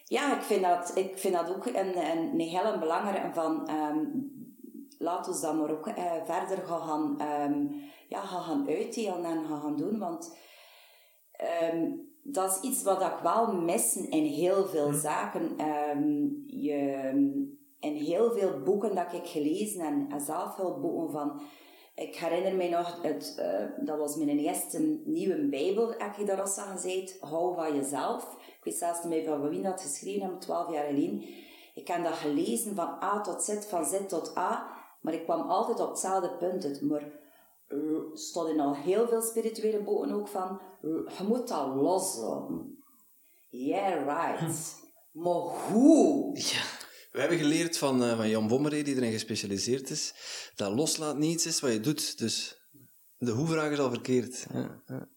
Ja, 0.04 0.36
ik 0.36 0.42
vind 0.42 0.62
dat, 0.62 0.92
ik 0.94 1.18
vind 1.18 1.34
dat 1.34 1.48
ook 1.54 1.66
een, 1.66 1.96
een, 1.96 2.32
een 2.32 2.40
hele 2.40 2.78
belangrijke 2.78 3.30
van... 3.34 3.68
ehm 3.68 3.98
laat 4.98 5.28
ons 5.28 5.40
dan 5.40 5.58
maar 5.58 5.70
ook 5.70 5.86
eh, 5.86 6.12
verder 6.24 6.66
gaan, 6.66 7.20
ehm, 7.20 7.66
ja, 8.08 8.20
gaan, 8.20 8.68
uitdelen 8.68 9.24
en 9.24 9.46
gaan, 9.46 9.76
doen. 9.76 9.98
Want 9.98 10.36
dat 12.32 12.50
is 12.50 12.68
iets 12.68 12.82
wat 12.82 13.00
ik 13.00 13.18
wel 13.22 13.52
mis 13.52 13.96
in 13.96 14.24
heel 14.24 14.66
veel 14.66 14.92
zaken. 14.92 15.58
Ehm, 15.58 16.26
je, 16.46 17.10
in 17.80 17.94
heel 17.94 18.32
veel 18.32 18.62
boeken 18.62 18.94
dat 18.94 19.12
ik 19.12 19.26
gelezen 19.26 19.80
en, 19.80 20.06
en 20.10 20.20
zelfhulpboeken 20.20 21.10
van... 21.10 21.40
Ik 21.94 22.16
herinner 22.16 22.54
me 22.54 22.68
nog, 22.68 23.02
het, 23.02 23.34
eh, 23.38 23.84
dat 23.86 23.98
was 23.98 24.16
mijn 24.16 24.38
eerste 24.38 25.00
nieuwe 25.04 25.48
Bijbel, 25.48 25.94
heb 25.98 26.16
ik 26.16 26.26
daar 26.26 26.40
al 26.40 26.56
aan 26.56 26.78
gezegd. 26.78 27.16
Hou 27.20 27.54
van 27.54 27.76
jezelf. 27.76 28.36
Ik 28.46 28.64
weet 28.64 28.74
zelfs 28.74 29.04
niet 29.04 29.12
meer 29.12 29.24
van 29.24 29.48
wie 29.48 29.62
dat 29.62 29.80
geschreven 29.80 30.28
heeft, 30.28 30.40
12 30.40 30.72
jaar 30.72 30.86
geleden. 30.86 31.22
Ik 31.74 31.88
heb 31.88 32.04
dat 32.04 32.12
gelezen 32.12 32.74
van 32.74 33.02
A 33.02 33.20
tot 33.20 33.42
Z, 33.42 33.66
van 33.68 33.84
Z 33.84 34.06
tot 34.06 34.36
A. 34.36 34.66
Maar 35.00 35.14
ik 35.14 35.24
kwam 35.24 35.40
altijd 35.40 35.80
op 35.80 35.88
hetzelfde 35.88 36.30
punt 36.30 36.64
uit. 36.64 36.82
Maar 36.82 37.08
stond 38.12 38.48
in 38.48 38.60
al 38.60 38.74
heel 38.74 39.08
veel 39.08 39.22
spirituele 39.22 39.82
boeken 39.82 40.12
ook 40.12 40.28
van, 40.28 40.60
je 40.80 41.24
moet 41.28 41.48
dat 41.48 41.74
loslaten. 41.74 42.76
Yeah, 43.48 44.04
right. 44.04 44.84
Maar 45.12 45.70
hoe? 45.70 46.38
Ja. 46.38 46.62
We 47.12 47.22
hebben 47.22 47.38
geleerd 47.38 47.78
van, 47.78 48.02
eh, 48.02 48.16
van 48.16 48.28
Jan 48.28 48.48
Bommeré, 48.48 48.82
die 48.82 48.96
erin 48.96 49.12
gespecialiseerd 49.12 49.90
is, 49.90 50.14
dat 50.54 50.72
loslaat 50.72 51.16
niets 51.16 51.46
is 51.46 51.60
wat 51.60 51.72
je 51.72 51.80
doet. 51.80 52.18
Dus 52.18 52.60
de 53.18 53.30
hoe-vraag 53.30 53.70
is 53.70 53.78
al 53.78 53.90
verkeerd. 53.90 54.46
Ja, 54.52 54.82
ja. 54.86 55.08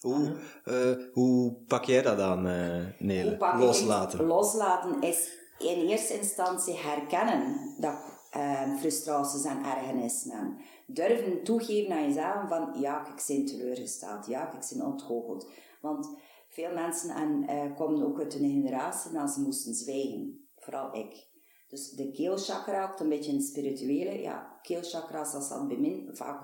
Hoe, 0.00 0.36
eh, 0.64 0.96
hoe 1.12 1.64
pak 1.66 1.84
jij 1.84 2.02
dat 2.02 2.18
aan, 2.20 2.46
eh 2.46 2.84
Nele? 2.98 3.28
Hoe 3.28 3.36
pak 3.36 3.52
ik 3.52 3.58
het? 3.58 3.66
Loslaten. 3.66 4.24
Loslaten 4.24 5.02
is 5.02 5.28
in 5.58 5.88
eerste 5.88 6.14
instantie 6.14 6.76
herkennen 6.76 7.74
dat 7.80 7.96
eh, 8.30 8.76
frustraties 8.78 9.44
en 9.44 9.64
ergernissen. 9.64 10.58
Durven 10.92 11.42
toegeven 11.42 11.92
aan 11.92 12.04
jezelf 12.04 12.48
van, 12.48 12.80
ja, 12.80 13.06
ik 13.06 13.24
ben 13.26 13.44
teleurgesteld, 13.44 14.26
ja, 14.26 14.52
ik 14.52 14.58
ben 14.70 14.86
ontgoocheld. 14.86 15.50
Want 15.80 16.16
veel 16.48 16.72
mensen 16.74 17.10
en, 17.10 17.46
eh, 17.46 17.76
komen 17.76 18.06
ook 18.06 18.18
uit 18.18 18.34
een 18.34 18.50
generatie 18.50 19.12
dat 19.12 19.30
ze 19.30 19.40
moesten 19.40 19.74
zwijgen. 19.74 20.48
Vooral 20.56 20.94
ik. 20.94 21.28
Dus 21.68 21.90
de 21.90 22.10
keelchakra, 22.10 22.90
ook 22.92 23.00
een 23.00 23.08
beetje 23.08 23.32
een 23.32 23.42
spirituele, 23.42 24.20
ja, 24.20 24.58
keelchakra, 24.62 25.32
dat 25.32 25.44
zat 25.44 25.68
bij 25.68 25.76
mij 25.76 26.08
vaak 26.12 26.42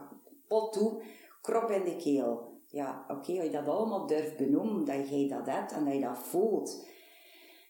pot 0.49 0.73
toe, 0.73 1.03
krop 1.43 1.71
in 1.71 1.85
de 1.85 1.97
keel. 1.97 2.55
Ja, 2.67 3.05
oké, 3.09 3.33
als 3.33 3.45
je 3.45 3.51
dat 3.51 3.67
allemaal 3.67 4.07
durft 4.07 4.37
benoemen, 4.37 4.85
dat 4.85 5.09
jij 5.09 5.29
dat 5.29 5.47
hebt 5.47 5.73
en 5.73 5.85
dat 5.85 5.95
je 5.95 6.01
dat 6.01 6.19
voelt, 6.19 6.87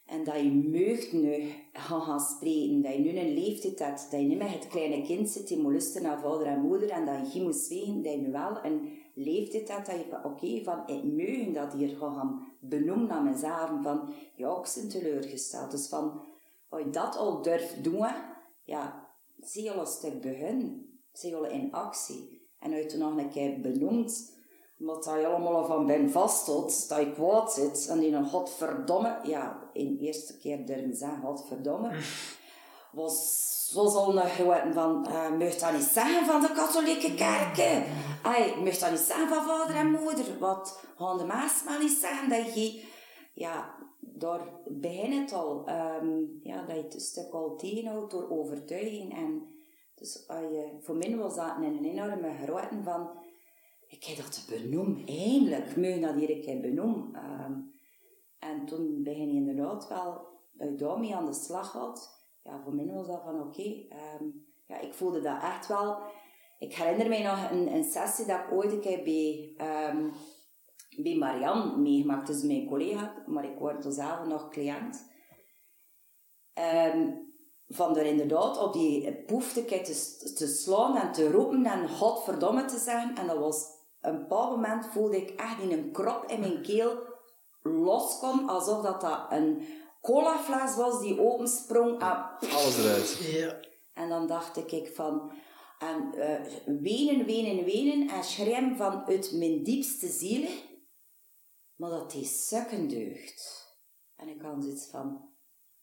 en 0.07 0.25
dat 0.25 0.37
je 0.37 0.53
meugd 0.53 1.13
nu 1.13 1.53
gaan, 1.73 2.03
gaan 2.03 2.21
spreken, 2.21 2.83
dat 2.83 2.93
je 2.93 2.99
nu 2.99 3.19
een 3.19 3.35
leeftijd 3.35 3.79
hebt, 3.79 4.11
dat 4.11 4.21
je 4.21 4.27
niet 4.27 4.39
meer 4.39 4.51
het 4.51 4.69
kleine 4.69 5.03
kind 5.03 5.31
zit 5.31 5.49
die 5.49 5.59
moet 5.59 5.73
luisteren 5.73 6.09
naar 6.09 6.21
vader 6.21 6.47
en 6.47 6.61
moeder 6.61 6.91
en 6.91 7.07
dat 7.07 7.33
je 7.33 7.43
moet 7.43 7.57
zwegen, 7.57 8.03
dat 8.03 8.13
je 8.13 8.19
nu 8.19 8.33
wel 8.33 8.65
een 8.65 8.99
leeftijd 9.15 9.69
hebt 9.69 9.87
dat 9.87 9.97
je 9.97 10.07
van, 10.11 10.25
oké, 10.25 10.63
van 10.63 10.83
ik 10.87 11.05
meug 11.05 11.53
dat 11.53 11.73
hier 11.73 11.97
gaan 11.97 12.47
benoemen 12.61 13.11
aan 13.11 13.25
mezelf, 13.25 13.71
van, 13.83 14.15
ja, 14.37 14.57
ik 14.57 14.73
ben 14.75 14.89
teleurgesteld. 14.89 15.71
Dus 15.71 15.89
van, 15.89 16.21
als 16.69 16.83
je 16.83 16.91
dat 16.91 17.17
al 17.17 17.43
durft 17.43 17.85
doen, 17.85 18.07
ja, 18.65 19.09
zie 19.41 19.63
je 19.63 19.73
al 19.73 19.81
een 19.81 19.87
stuk 19.87 20.21
begin, 20.21 20.89
zie 21.13 21.31
je 21.31 21.49
in 21.51 21.73
actie. 21.73 22.49
En 22.59 22.73
als 22.73 22.81
je 22.81 22.87
het 22.87 22.99
nog 22.99 23.17
een 23.17 23.31
keer 23.31 23.61
benoemt, 23.61 24.36
omdat 24.79 25.05
dat 25.05 25.21
je 25.21 25.27
allemaal 25.27 25.65
van 25.65 25.87
binnen 25.87 26.11
vasthoudt, 26.11 26.89
dat 26.89 26.99
je 26.99 27.13
kwaad 27.13 27.53
zit 27.53 27.87
en 27.89 27.99
die 27.99 28.13
een 28.13 28.29
godverdomme, 28.29 29.19
ja, 29.23 29.71
in 29.73 29.97
de 29.97 30.05
eerste 30.05 30.39
keer 30.39 30.67
durven 30.67 30.97
zeggen 30.97 31.21
godverdomme, 31.21 31.91
was, 32.93 33.71
was 33.75 33.95
al 33.95 34.17
een 34.17 34.29
grote 34.29 34.73
van, 34.73 35.07
uh, 35.09 35.39
mag 35.39 35.55
dat 35.55 35.73
niet 35.73 35.83
zeggen 35.83 36.27
van 36.27 36.41
de 36.41 36.53
katholieke 36.53 37.15
kerken? 37.15 37.85
Ay, 38.23 38.55
mag 38.65 38.79
dat 38.79 38.91
niet 38.91 39.01
zeggen 39.01 39.29
van 39.29 39.45
vader 39.45 39.77
en 39.77 39.91
moeder? 39.91 40.39
Wat 40.39 40.81
gaan 40.97 41.19
de 41.19 41.25
mensen 41.25 41.65
maar 41.65 41.83
niet 41.83 41.99
zeggen 42.01 42.29
dat 42.29 42.55
je, 42.55 42.83
ja, 43.35 43.75
daar 44.01 44.41
begint 44.67 45.31
het 45.31 45.41
al. 45.41 45.63
ehm, 45.67 46.21
ja, 46.43 46.63
dat 46.67 46.77
je 46.77 46.83
het 46.83 47.03
stuk 47.03 47.33
al 47.33 47.57
tegenhoudt 47.57 48.11
door 48.11 48.31
overtuiging. 48.31 49.17
En 49.17 49.55
dus 49.95 50.29
als 50.29 50.41
je, 50.41 50.79
voor 50.81 50.97
mij 50.97 51.17
was 51.17 51.35
dat 51.35 51.53
een 51.61 51.85
enorme 51.85 52.33
grote 52.45 52.83
van... 52.83 53.11
Ik 53.89 54.05
heb 54.05 54.17
dat 54.17 54.47
benoemd, 54.49 55.09
eindelijk. 55.09 55.77
Moet 55.77 56.01
dat 56.01 56.15
hier 56.15 56.31
een 56.31 56.41
keer 56.41 56.61
benoemen. 56.61 57.15
Ehm, 57.15 57.53
en 58.39 58.67
toen 58.67 59.03
begin 59.03 59.33
je 59.33 59.41
inderdaad 59.41 59.89
wel... 59.89 60.35
Dat 60.53 60.69
je 60.69 60.75
daarmee 60.75 61.15
aan 61.15 61.27
de 61.27 61.33
slag 61.33 61.71
gaat. 61.71 62.25
Ja, 62.43 62.61
voor 62.63 62.75
mij 62.75 62.87
was 62.87 63.07
dat 63.07 63.23
van 63.23 63.41
oké. 63.41 63.63
ehm, 63.89 64.25
ja, 64.67 64.81
ik 64.81 64.95
voelde 64.95 65.21
dat 65.21 65.43
echt 65.43 65.67
wel... 65.67 65.99
Ik 66.59 66.75
herinner 66.75 67.09
mij 67.09 67.23
nog 67.23 67.51
een, 67.51 67.75
een 67.75 67.85
sessie 67.85 68.27
dat 68.27 68.39
ik 68.39 68.53
ooit 68.53 68.73
een 68.73 69.05
bij... 69.05 69.55
ehm, 69.57 70.09
bij 70.97 71.17
Marianne 71.17 71.77
meegemaakt, 71.77 72.27
dus 72.27 72.43
mijn 72.43 72.67
collega, 72.67 73.23
maar 73.27 73.45
ik 73.45 73.59
word 73.59 73.87
zelf 73.89 74.27
nog 74.27 74.49
cliënt. 74.49 75.07
Ehm, 76.53 77.11
van 77.69 77.97
er 77.97 78.07
inderdaad 78.07 78.59
op 78.59 78.73
die 78.73 79.13
poefte 79.25 79.65
te, 79.65 80.33
te 80.35 80.47
slaan 80.47 80.97
en 80.97 81.13
te 81.13 81.31
roepen 81.31 81.65
en 81.65 81.89
godverdomme 81.89 82.65
te 82.65 82.79
zeggen. 82.79 83.15
En 83.15 83.27
dat 83.27 83.39
was, 83.39 83.65
een 84.07 84.19
bepaald 84.19 84.51
moment 84.51 84.87
voelde 84.87 85.17
ik 85.17 85.41
echt 85.41 85.61
in 85.61 85.73
een 85.73 85.93
krop 85.93 86.25
in 86.27 86.41
mijn 86.41 86.63
keel 86.63 87.15
loskom, 87.63 88.49
alsof 88.49 88.83
dat, 88.83 89.01
dat 89.01 89.27
een 89.31 89.67
colafles 90.01 90.77
was 90.77 91.01
die 91.01 91.21
opensprong. 91.21 92.01
En, 92.01 92.51
Alles 92.51 92.79
eruit. 92.79 93.19
Ja. 93.33 93.61
en 93.95 94.09
dan 94.09 94.27
dacht 94.27 94.57
ik 94.57 94.73
ik 94.73 94.95
van... 94.95 95.33
En 95.79 96.15
eh, 96.15 96.53
wenen, 96.65 97.27
wenen, 97.27 97.65
wenen 97.65 98.09
en 98.09 98.25
schreeuwen 98.25 98.77
vanuit 98.77 99.33
mijn 99.33 99.63
diepste 99.63 100.09
ziel. 100.09 100.49
Maar 101.77 101.91
dat 101.91 102.11
die 102.11 102.25
sukken 102.25 102.89
deugt. 102.89 103.75
En 104.17 104.29
ik 104.29 104.43
had 104.43 104.63
zoiets 104.63 104.87
van... 104.91 105.35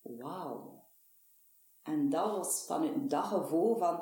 Wauw. 0.01 0.83
En 1.83 2.09
dat 2.09 2.31
was 2.31 2.63
van 2.67 3.07
dat 3.07 3.25
gevoel 3.25 3.77
van... 3.77 4.01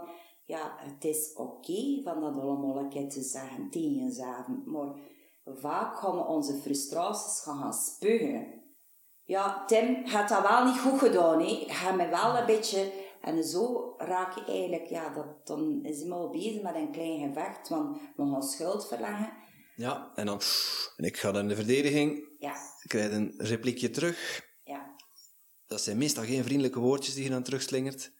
Ja, 0.52 0.76
het 0.78 1.04
is 1.04 1.34
oké 1.36 2.02
van 2.04 2.22
dat 2.22 2.34
allemaal 2.34 2.78
een 2.78 2.90
keer 2.90 3.10
te 3.10 3.22
zeggen 3.22 3.70
tegen 3.70 4.06
jezelf. 4.06 4.46
Maar 4.66 4.94
vaak 5.46 5.96
gaan 5.96 6.16
we 6.16 6.24
onze 6.24 6.54
frustraties 6.62 7.42
gaan, 7.44 7.58
gaan 7.58 7.74
spugen. 7.74 8.62
Ja, 9.24 9.66
Tim, 9.66 10.06
had 10.06 10.30
dat 10.30 10.42
wel 10.42 10.66
niet 10.66 10.80
goed 10.80 11.00
gedaan, 11.00 11.42
hè. 11.42 11.64
Ga 11.68 11.92
me 11.92 12.08
wel 12.08 12.38
een 12.38 12.46
beetje... 12.46 12.92
En 13.22 13.44
zo 13.44 13.94
raak 13.98 14.36
je 14.36 14.46
eigenlijk... 14.46 14.86
Ja, 14.86 15.14
dat, 15.14 15.48
dan 15.48 15.80
is 15.84 16.02
hij 16.02 16.12
al 16.12 16.30
bezig 16.30 16.62
met 16.62 16.76
een 16.76 16.92
klein 16.92 17.20
gevecht, 17.28 17.70
want 17.70 17.98
we 18.16 18.24
gaan 18.32 18.44
schuld 18.44 18.88
verleggen. 18.88 19.34
Ja, 19.76 20.12
en 20.16 20.26
dan... 20.26 20.40
En 20.98 21.06
ik 21.06 21.18
ga 21.18 21.32
dan 21.32 21.42
in 21.42 21.48
de 21.48 21.56
verdediging. 21.56 22.36
Ja, 22.40 22.54
Ik 22.84 22.90
krijg 22.90 23.12
een 23.12 23.34
repliekje 23.38 23.90
terug. 23.90 24.48
ja, 24.64 24.96
Dat 25.68 25.82
zijn 25.82 25.98
meestal 25.98 26.24
geen 26.24 26.44
vriendelijke 26.44 26.80
woordjes 26.80 27.14
die 27.14 27.24
je 27.24 27.30
dan 27.30 27.44
terugslingert. 27.44 28.20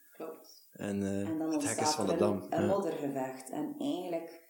En, 0.72 1.02
eh, 1.02 1.28
En 1.28 1.38
dan 1.38 1.52
het 1.52 1.62
hek 1.62 1.70
is 1.72 1.78
ontstaat 1.78 1.94
van 1.94 2.06
de 2.06 2.12
een, 2.12 2.18
dam. 2.18 2.46
een 2.50 2.60
Ja. 2.62 2.66
moddergevecht. 2.66 3.50
En 3.50 3.74
eigenlijk 3.78 4.40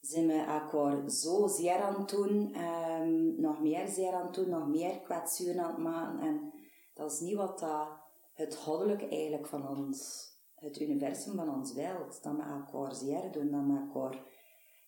zijn 0.00 0.26
we 0.26 0.32
elkaar 0.32 1.10
zo 1.10 1.46
zeer 1.46 1.76
aan 1.80 1.94
het 2.00 2.08
doen, 2.08 2.54
ehm, 2.54 3.40
nog 3.40 3.60
meer 3.62 3.88
zeer 3.88 4.12
aan 4.12 4.26
het 4.26 4.34
doen, 4.34 4.48
nog 4.48 4.66
meer 4.68 5.00
kwetsuren 5.00 5.62
aan 5.64 5.70
het 5.74 5.82
maken. 5.82 6.20
En 6.20 6.52
dat 6.94 7.12
is 7.12 7.20
niet 7.20 7.36
wat 7.36 7.58
dat 7.58 7.88
het 8.34 8.56
goddelijke 8.56 9.08
eigenlijk 9.08 9.46
van 9.46 9.68
ons, 9.68 10.26
het 10.54 10.80
universum 10.80 11.34
van 11.36 11.54
ons 11.54 11.72
wilt. 11.72 12.22
Dat 12.22 12.36
we 12.36 12.42
elkaar 12.42 12.94
zeer 12.94 13.32
doen, 13.32 13.50
dat 13.50 13.60
we 13.66 13.86
elkaar... 13.94 14.14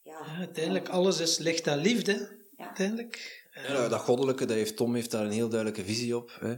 Ja, 0.03 0.18
Ja, 0.27 0.37
uiteindelijk, 0.38 0.88
alles 0.88 1.20
is 1.20 1.38
licht 1.38 1.66
en 1.66 1.79
liefde. 1.79 2.38
Ja. 2.57 2.66
Uiteindelijk. 2.66 3.38
Ja, 3.68 3.88
dat 3.88 4.01
goddelijke, 4.01 4.44
dat 4.44 4.57
heeft, 4.57 4.77
Tom 4.77 4.94
heeft 4.94 5.11
daar 5.11 5.25
een 5.25 5.31
heel 5.31 5.49
duidelijke 5.49 5.85
visie 5.85 6.16
op. 6.16 6.37
Hè. 6.40 6.55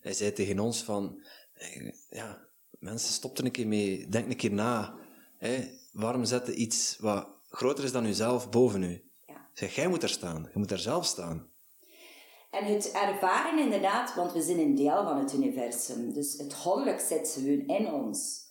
Hij 0.00 0.12
zei 0.12 0.32
tegen 0.32 0.58
ons 0.58 0.82
van, 0.84 1.22
eh, 1.54 1.92
ja, 2.10 2.45
mensen, 2.86 3.12
stop 3.12 3.38
er 3.38 3.44
een 3.44 3.50
keer 3.50 3.66
mee, 3.66 4.08
denk 4.08 4.30
een 4.30 4.36
keer 4.36 4.52
na. 4.52 4.94
Hè. 5.38 5.68
Waarom 5.92 6.24
zetten 6.24 6.60
iets 6.60 6.96
wat 7.00 7.28
groter 7.48 7.84
is 7.84 7.92
dan 7.92 8.06
uzelf 8.06 8.50
boven 8.50 8.82
u? 8.82 9.10
Ja. 9.26 9.48
Zeg, 9.52 9.74
jij 9.74 9.88
moet 9.88 10.02
er 10.02 10.08
staan, 10.08 10.48
je 10.52 10.58
moet 10.58 10.70
er 10.70 10.78
zelf 10.78 11.04
staan. 11.04 11.50
En 12.50 12.64
het 12.64 12.90
ervaren 12.90 13.58
inderdaad, 13.58 14.14
want 14.14 14.32
we 14.32 14.42
zijn 14.42 14.58
een 14.58 14.74
deel 14.74 15.04
van 15.04 15.18
het 15.18 15.32
universum. 15.32 16.12
Dus 16.12 16.38
het 16.38 16.54
goddelijk 16.54 17.00
zit 17.00 17.28
gewoon 17.28 17.78
in 17.78 17.92
ons. 17.92 18.44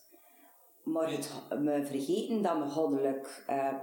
Maar 0.84 1.10
het, 1.10 1.30
we 1.48 1.84
vergeten 1.86 2.42
dat 2.42 2.58
we 2.58 2.64
goddelijk... 2.70 3.44
eh, 3.46 3.74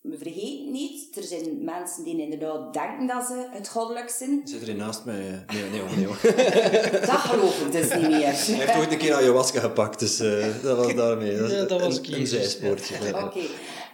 we 0.00 0.18
vergeten 0.18 0.70
niet, 0.72 1.16
er 1.16 1.22
zijn 1.22 1.64
mensen 1.64 2.04
die 2.04 2.20
inderdaad 2.20 2.72
denken 2.72 3.06
dat 3.06 3.26
ze 3.26 3.48
het 3.50 3.68
goddelijk 3.68 4.10
zijn. 4.10 4.40
Zit 4.44 4.68
er 4.68 4.74
naast 4.74 5.04
mij? 5.04 5.28
eh, 5.46 5.54
Nee, 5.54 5.70
nee, 5.70 5.96
nee. 5.96 6.06
hoor. 6.06 6.18
Dat 7.06 7.10
geloof 7.10 7.60
ik 7.66 7.72
dus 7.72 7.94
niet 7.94 8.08
meer. 8.08 8.20
Hij 8.20 8.54
heeft 8.54 8.76
ooit 8.76 8.92
een 8.92 8.98
keer 8.98 9.14
ayahuasca 9.14 9.60
gepakt, 9.60 9.98
dus 9.98 10.20
eh, 10.20 10.62
dat 10.62 10.76
was 10.76 10.94
daarmee. 10.94 11.32
Ja, 11.32 11.64
dat 11.64 11.80
was 11.80 11.96
een, 11.98 12.14
een 12.14 12.26
zijspoortje. 12.26 12.94
ja. 13.04 13.24
Oké, 13.24 13.40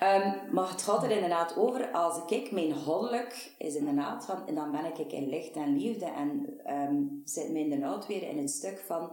ehm, 0.00 0.30
maar 0.50 0.68
het 0.70 0.82
gaat 0.82 1.02
er 1.02 1.10
inderdaad 1.10 1.56
over, 1.56 1.90
als 1.92 2.16
ik 2.16 2.22
kijk, 2.26 2.50
mijn 2.50 2.74
goddelijk 2.74 3.50
is 3.58 3.74
inderdaad 3.74 4.24
van, 4.24 4.36
en 4.46 4.54
dan 4.54 4.70
ben 4.70 4.84
ik 4.98 5.12
in 5.12 5.28
licht 5.28 5.54
en 5.54 5.76
liefde 5.78 6.04
en 6.06 6.46
ehm, 6.64 6.94
zit 7.24 7.50
me 7.50 7.58
inderdaad 7.58 8.06
weer 8.06 8.22
in 8.28 8.38
een 8.38 8.48
stuk 8.48 8.82
van, 8.86 9.10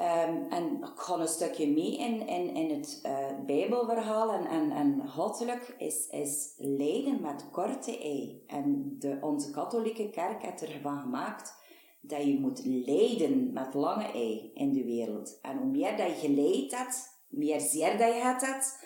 ehm, 0.00 0.42
en 0.50 0.76
ik 0.76 0.98
ga 0.98 1.18
een 1.18 1.28
stukje 1.28 1.68
mee 1.68 1.96
in, 1.96 2.26
in, 2.26 2.54
in 2.54 2.70
het 2.70 3.00
eh, 3.02 3.26
Bijbelverhaal 3.46 4.32
en, 4.32 4.46
en, 4.46 4.70
en 4.70 5.08
goddelijk 5.08 5.74
is, 5.78 6.08
is 6.10 6.54
lijden 6.56 7.20
met 7.20 7.50
korte 7.50 7.98
ei. 7.98 8.44
En 8.46 8.96
de, 8.98 9.18
onze 9.20 9.50
katholieke 9.50 10.10
kerk 10.10 10.42
heeft 10.42 10.62
ervan 10.62 11.00
gemaakt 11.00 11.54
dat 12.00 12.24
je 12.24 12.40
moet 12.40 12.64
lijden 12.64 13.52
met 13.52 13.74
lange 13.74 14.12
ei 14.12 14.50
in 14.54 14.72
de 14.72 14.84
wereld. 14.84 15.38
En 15.42 15.56
hoe 15.56 15.70
meer 15.70 15.96
dat 15.96 16.06
je 16.06 16.28
geleid 16.28 16.76
hebt, 16.76 17.08
meer 17.28 17.60
zeer 17.60 17.98
dat 17.98 18.14
je 18.14 18.20
hebt, 18.20 18.78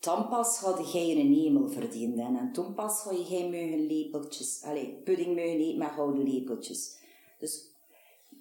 dan 0.00 0.28
pas 0.28 0.58
ga 0.58 0.98
je 0.98 1.16
een 1.16 1.34
hemel 1.34 1.68
verdienen. 1.68 2.36
En 2.36 2.52
toen 2.52 2.74
pas 2.74 3.02
ga 3.02 3.10
je 3.10 3.24
geen 3.24 3.86
lepeltjes, 3.86 4.62
allez, 4.64 4.88
pudding 5.04 5.38
eten 5.38 5.78
met 5.78 5.90
gouden 5.90 6.32
lepeltjes. 6.32 6.98
Dus 7.38 7.73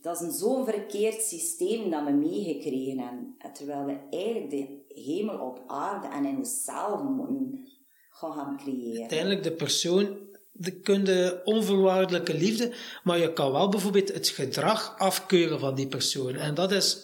dat 0.04 0.22
is 0.22 0.38
zo'n 0.38 0.66
verkeerd 0.66 1.22
systeem 1.22 1.90
dat 1.90 2.04
we 2.04 2.12
meegekregen 2.12 3.00
hebben. 3.00 3.36
Terwijl 3.54 3.86
we 3.86 3.98
eigenlijk 4.10 4.50
de 4.50 4.84
hemel 4.88 5.40
op 5.40 5.64
aarde 5.68 6.08
en 6.08 6.26
in 6.26 6.38
onszelf 6.38 7.02
moeten 7.04 7.68
gaan, 8.10 8.58
creëren. 8.58 9.00
Uiteindelijk 9.00 9.44
de 9.44 9.52
persoon, 9.52 10.18
de 10.52 10.72
kunde 10.72 11.42
onvoorwaardelijke 11.44 12.34
liefde, 12.34 12.74
maar 13.04 13.20
je 13.20 13.34
kan 13.34 13.52
wel 13.52 13.70
bijvoorbeeld 13.70 14.14
het 14.14 14.28
gedrag 14.28 14.96
afkeuren 14.98 15.60
van 15.60 15.76
die 15.76 15.88
persoon. 15.88 16.36
En 16.36 16.54
dat 16.54 16.72
is 16.72 16.98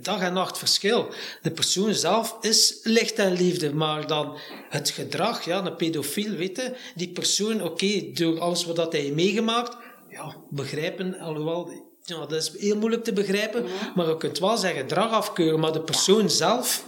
dag 0.00 0.20
en 0.20 0.32
nacht 0.32 0.58
verschil. 0.58 1.08
De 1.42 1.50
persoon 1.50 1.94
zelf 1.94 2.36
is 2.40 2.80
licht 2.82 3.18
en 3.18 3.32
liefde, 3.32 3.74
maar 3.74 4.06
dan 4.06 4.36
het 4.68 4.90
gedrag, 4.90 5.44
ja, 5.44 5.64
een 5.64 5.76
pedofiel, 5.76 6.30
weet 6.30 6.72
die 6.94 7.12
persoon, 7.12 7.62
oké, 7.62 8.12
door 8.12 8.40
alles 8.40 8.64
wat 8.64 8.92
hij 8.92 9.10
meegemaakt, 9.10 9.76
ja, 10.08 10.36
begrijpen, 10.50 11.18
alhoewel, 11.18 11.85
ja, 12.06 12.18
dat 12.18 12.32
is 12.32 12.58
heel 12.58 12.76
moeilijk 12.76 13.04
te 13.04 13.12
begrijpen, 13.12 13.64
maar 13.94 14.08
je 14.08 14.16
kunt 14.16 14.38
wel 14.38 14.56
zijn 14.56 14.76
gedrag 14.76 15.10
afkeuren, 15.10 15.60
maar 15.60 15.72
de 15.72 15.82
persoon 15.82 16.30
zelf, 16.30 16.86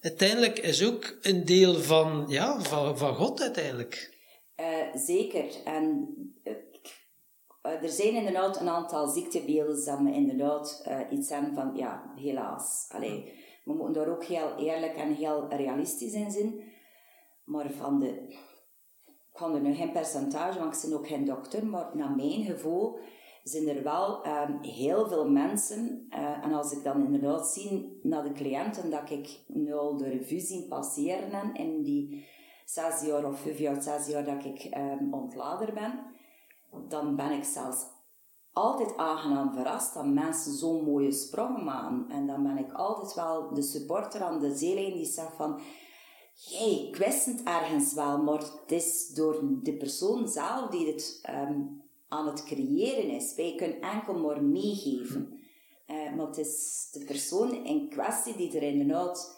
uiteindelijk 0.00 0.58
is 0.58 0.86
ook 0.86 1.16
een 1.22 1.44
deel 1.44 1.74
van, 1.74 2.24
ja, 2.28 2.60
van, 2.60 2.98
van 2.98 3.14
God 3.14 3.40
uiteindelijk. 3.40 4.16
Eh, 4.54 4.94
zeker. 4.94 5.44
En 5.64 6.08
eh, 6.42 7.82
er 7.82 7.88
zijn 7.88 8.14
inderdaad 8.14 8.60
een 8.60 8.68
aantal 8.68 9.08
ziektebeelden 9.08 9.84
dat 9.84 9.98
we 9.98 10.12
inderdaad 10.12 10.82
eh, 10.84 11.00
iets 11.10 11.28
hebben 11.28 11.54
van, 11.54 11.72
ja, 11.74 12.12
helaas. 12.16 12.86
Allee, 12.88 13.32
we 13.64 13.72
moeten 13.72 13.92
daar 13.92 14.12
ook 14.12 14.24
heel 14.24 14.56
eerlijk 14.56 14.96
en 14.96 15.14
heel 15.14 15.46
realistisch 15.48 16.12
in 16.12 16.30
zijn. 16.30 16.62
Maar 17.44 17.70
van 17.70 18.00
de... 18.00 18.08
Ik 19.08 19.44
kan 19.44 19.54
er 19.54 19.60
nu 19.60 19.74
geen 19.74 19.92
percentage, 19.92 20.58
want 20.58 20.74
ik 20.74 20.90
ben 20.90 20.98
ook 20.98 21.06
geen 21.06 21.24
dokter, 21.24 21.66
maar 21.66 21.90
naar 21.92 22.10
mijn 22.10 22.44
gevoel 22.44 22.98
zijn 23.48 23.68
er 23.68 23.82
wel 23.82 24.22
ehm, 24.22 24.62
heel 24.62 25.08
veel 25.08 25.30
mensen, 25.30 26.06
eh, 26.10 26.44
en 26.44 26.52
als 26.52 26.72
ik 26.72 26.84
dan 26.84 27.04
inderdaad 27.04 27.48
zie 27.48 27.98
naar 28.02 28.22
de 28.22 28.32
cliënten, 28.32 28.90
dat 28.90 29.10
ik 29.10 29.40
nu 29.46 29.74
al 29.74 29.96
de 29.96 30.08
revue 30.08 30.40
zie 30.40 30.68
passeren 30.68 31.30
en 31.32 31.54
in 31.54 31.82
die 31.82 32.26
zes 32.64 33.02
jaar 33.02 33.24
of 33.24 33.40
vijf 33.40 33.58
jaar, 33.58 33.82
zes 33.82 34.06
jaar 34.06 34.24
dat 34.24 34.44
ik 34.44 34.64
ehm, 34.64 35.14
ontlader 35.14 35.72
ben, 35.72 36.00
dan 36.88 37.16
ben 37.16 37.30
ik 37.30 37.44
zelfs 37.44 37.86
altijd 38.52 38.96
aangenaam 38.96 39.52
verrast 39.52 39.94
dat 39.94 40.06
mensen 40.06 40.52
zo'n 40.52 40.84
mooie 40.84 41.12
sprongen 41.12 41.64
maken. 41.64 42.06
En 42.08 42.26
dan 42.26 42.42
ben 42.42 42.58
ik 42.58 42.72
altijd 42.72 43.14
wel 43.14 43.54
de 43.54 43.62
supporter 43.62 44.22
aan 44.22 44.40
de 44.40 44.56
zeelijn 44.56 44.92
die 44.92 45.06
zegt 45.06 45.34
van 45.36 45.60
Jee, 46.40 46.88
ik 46.88 46.96
wist 46.96 47.26
het 47.26 47.42
ergens 47.42 47.94
wel, 47.94 48.22
maar 48.22 48.38
het 48.38 48.72
is 48.72 49.08
door 49.08 49.40
de 49.62 49.76
persoon 49.76 50.28
zelf 50.28 50.70
die 50.70 50.86
het 50.86 51.18
ehm, 51.22 51.60
aan 52.08 52.26
het 52.26 52.44
creëren 52.44 53.10
is. 53.10 53.34
Wij 53.36 53.54
kunnen 53.56 53.80
enkel 53.80 54.18
maar 54.18 54.42
meegeven. 54.42 55.40
Eh, 55.86 56.14
maar 56.16 56.26
het 56.26 56.38
is 56.38 56.88
de 56.92 57.04
persoon 57.04 57.64
in 57.64 57.88
kwestie 57.88 58.36
die 58.36 58.56
er 58.56 58.62
inderdaad 58.62 59.36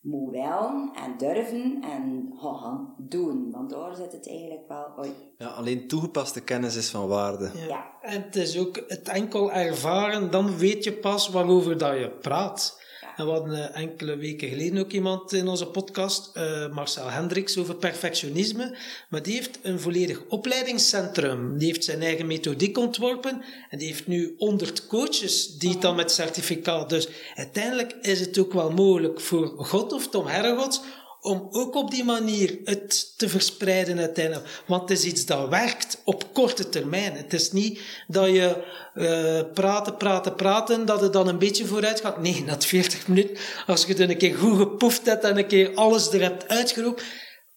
moet 0.00 0.30
wel 0.30 0.90
en 0.94 1.18
durven 1.18 1.82
en 1.82 2.32
gaan 2.36 2.94
doen. 2.98 3.50
Want 3.50 3.70
daar 3.70 3.94
zit 3.94 4.12
het 4.12 4.28
eigenlijk 4.28 4.68
wel... 4.68 4.94
Oei. 4.98 5.10
Ja, 5.38 5.48
alleen 5.48 5.88
toegepaste 5.88 6.40
kennis 6.40 6.76
is 6.76 6.90
van 6.90 7.08
waarde. 7.08 7.50
Ja. 7.54 7.66
Ja. 7.66 7.90
En 8.00 8.22
het 8.22 8.36
is 8.36 8.58
ook 8.58 8.82
het 8.86 9.08
enkel 9.08 9.52
ervaren, 9.52 10.30
dan 10.30 10.56
weet 10.56 10.84
je 10.84 10.92
pas 10.92 11.28
waarover 11.28 11.78
dat 11.78 11.98
je 11.98 12.10
praat. 12.10 12.81
En 13.16 13.24
we 13.24 13.30
hadden 13.32 13.74
eh, 13.74 13.82
enkele 13.82 14.16
weken 14.16 14.48
geleden 14.48 14.78
ook 14.78 14.92
iemand 14.92 15.32
in 15.32 15.48
onze 15.48 15.66
podcast, 15.66 16.30
eh, 16.34 16.68
Marcel 16.72 17.10
Hendricks, 17.10 17.58
over 17.58 17.74
perfectionisme. 17.74 18.76
Maar 19.08 19.22
die 19.22 19.34
heeft 19.34 19.58
een 19.62 19.80
volledig 19.80 20.22
opleidingscentrum. 20.28 21.58
Die 21.58 21.66
heeft 21.66 21.84
zijn 21.84 22.02
eigen 22.02 22.26
methodiek 22.26 22.78
ontworpen. 22.78 23.42
En 23.70 23.78
die 23.78 23.86
heeft 23.86 24.06
nu 24.06 24.34
100 24.38 24.86
coaches 24.86 25.56
die 25.58 25.70
het 25.70 25.80
dan 25.82 25.96
met 25.96 26.12
certificaat. 26.12 26.88
Dus 26.88 27.08
uiteindelijk 27.34 27.96
is 28.00 28.20
het 28.20 28.38
ook 28.38 28.52
wel 28.52 28.70
mogelijk 28.70 29.20
voor 29.20 29.46
God 29.46 29.92
of 29.92 30.08
Tom 30.08 30.26
Herregods 30.26 30.80
om 31.22 31.48
ook 31.50 31.74
op 31.74 31.90
die 31.90 32.04
manier 32.04 32.58
het 32.64 33.18
te 33.18 33.28
verspreiden 33.28 33.98
uiteindelijk. 33.98 34.62
Want 34.66 34.80
het 34.80 34.98
is 34.98 35.04
iets 35.04 35.26
dat 35.26 35.48
werkt 35.48 36.00
op 36.04 36.34
korte 36.34 36.68
termijn. 36.68 37.12
Het 37.16 37.32
is 37.32 37.52
niet 37.52 37.80
dat 38.06 38.26
je 38.26 38.64
uh, 38.94 39.52
praten, 39.54 39.96
praten, 39.96 40.34
praten, 40.34 40.86
dat 40.86 41.00
het 41.00 41.12
dan 41.12 41.28
een 41.28 41.38
beetje 41.38 41.66
vooruit 41.66 42.00
gaat. 42.00 42.20
Nee, 42.20 42.44
na 42.44 42.60
40 42.60 43.08
minuten, 43.08 43.36
als 43.66 43.84
je 43.84 43.92
het 43.92 44.10
een 44.10 44.18
keer 44.18 44.36
goed 44.36 44.56
gepoefd 44.56 45.06
hebt 45.06 45.24
en 45.24 45.38
een 45.38 45.46
keer 45.46 45.74
alles 45.74 46.12
er 46.12 46.20
hebt 46.22 46.48
uitgeroepen, 46.48 47.04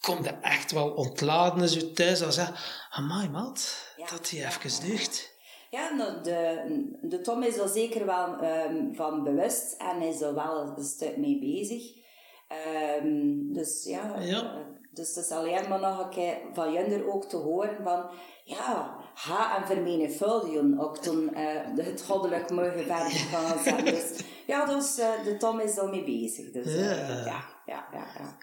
komt 0.01 0.25
er 0.25 0.37
echt 0.41 0.71
wel 0.71 0.89
ontladen 0.89 1.61
als 1.61 1.73
je 1.73 1.91
thuis 1.91 2.19
dan 2.19 2.33
zegt, 2.33 2.51
amai 2.89 3.29
maat, 3.29 3.93
Ja. 3.97 4.05
dat 4.11 4.27
die 4.29 4.45
even 4.45 4.87
deugt. 4.87 5.33
Ja, 5.71 5.93
nou, 5.93 6.23
de, 6.23 6.99
de 7.01 7.21
Tom 7.21 7.43
is 7.43 7.57
er 7.57 7.69
zeker 7.69 8.05
wel 8.05 8.37
ehm, 8.37 8.93
van 8.93 9.23
bewust 9.23 9.75
en 9.77 10.01
is 10.01 10.21
er 10.21 10.35
wel 10.35 10.73
een 10.77 10.83
stuk 10.83 11.17
mee 11.17 11.39
bezig. 11.39 12.03
Ehm, 12.47 13.53
dus 13.53 13.83
ja, 13.83 14.19
Ja. 14.19 14.55
eh, 14.55 14.61
dus 14.91 15.15
het 15.15 15.25
is 15.25 15.31
alleen 15.31 15.69
maar 15.69 15.79
nog 15.79 15.99
een 16.03 16.09
keer 16.09 16.37
van 16.53 16.73
Junder 16.73 17.13
ook 17.13 17.25
te 17.25 17.37
horen 17.37 17.83
van, 17.83 18.09
ja, 18.43 18.97
ga 19.15 19.57
en 19.57 19.67
vermenigvuldigen, 19.67 20.79
ook 20.79 20.97
toen 20.97 21.33
eh, 21.33 21.85
het 21.85 22.03
goddelijk 22.03 22.49
mogen 22.49 22.83
verder 22.91 23.11
gaan 23.11 23.59
zetten. 23.63 23.85
Dus 23.85 24.19
ja, 24.47 24.65
dus 24.65 24.97
eh, 24.97 25.23
de 25.23 25.37
Tom 25.37 25.59
is 25.59 25.77
er 25.77 25.89
mee 25.89 26.03
bezig. 26.03 26.51
Dus 26.51 26.73
Ja. 26.73 26.81
ja, 26.81 27.45
ja, 27.65 27.87
ja. 27.91 28.05
ja. 28.17 28.37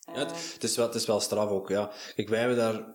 Ja, 0.00 0.12
het, 0.18 0.52
het 0.52 0.62
is 0.64 0.76
wel, 0.76 0.86
het 0.86 0.94
is 0.94 1.06
wel 1.06 1.20
straf 1.20 1.50
ook, 1.50 1.68
ja. 1.68 1.90
Kijk, 2.14 2.28
wij 2.28 2.38
hebben 2.38 2.56
daar, 2.56 2.94